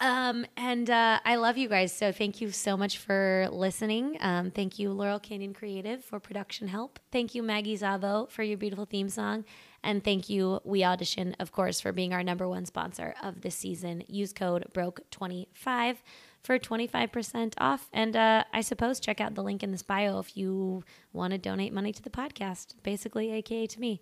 Um, 0.00 0.46
and 0.56 0.88
uh, 0.90 1.18
I 1.24 1.36
love 1.36 1.58
you 1.58 1.68
guys. 1.68 1.92
So 1.92 2.12
thank 2.12 2.40
you 2.40 2.50
so 2.50 2.76
much 2.76 2.98
for 2.98 3.48
listening. 3.50 4.16
Um, 4.20 4.50
thank 4.50 4.78
you, 4.78 4.92
Laurel 4.92 5.18
Canyon 5.18 5.54
Creative, 5.54 6.04
for 6.04 6.20
production 6.20 6.68
help. 6.68 7.00
Thank 7.10 7.34
you, 7.34 7.42
Maggie 7.42 7.76
Zavo, 7.76 8.30
for 8.30 8.42
your 8.42 8.58
beautiful 8.58 8.84
theme 8.84 9.08
song. 9.08 9.44
And 9.82 10.02
thank 10.02 10.28
you, 10.28 10.60
WeAudition, 10.66 11.34
of 11.40 11.52
course, 11.52 11.80
for 11.80 11.92
being 11.92 12.12
our 12.12 12.22
number 12.22 12.48
one 12.48 12.66
sponsor 12.66 13.14
of 13.22 13.40
this 13.40 13.54
season. 13.54 14.02
Use 14.08 14.32
code 14.32 14.66
BROKE25 14.72 15.96
for 16.42 16.58
25% 16.58 17.54
off. 17.58 17.88
And 17.92 18.16
uh, 18.16 18.44
I 18.52 18.60
suppose 18.60 19.00
check 19.00 19.20
out 19.20 19.34
the 19.34 19.42
link 19.42 19.62
in 19.62 19.72
this 19.72 19.82
bio 19.82 20.18
if 20.18 20.36
you 20.36 20.84
want 21.12 21.32
to 21.32 21.38
donate 21.38 21.72
money 21.72 21.92
to 21.92 22.02
the 22.02 22.10
podcast, 22.10 22.74
basically, 22.82 23.32
AKA 23.32 23.66
to 23.68 23.80
me. 23.80 24.00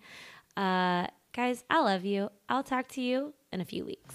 Uh, 0.57 1.07
guys, 1.33 1.65
I 1.69 1.81
love 1.81 2.05
you. 2.05 2.31
I'll 2.49 2.63
talk 2.63 2.89
to 2.89 3.01
you 3.01 3.35
in 3.53 3.61
a 3.61 3.65
few 3.65 3.85
weeks. 3.85 4.15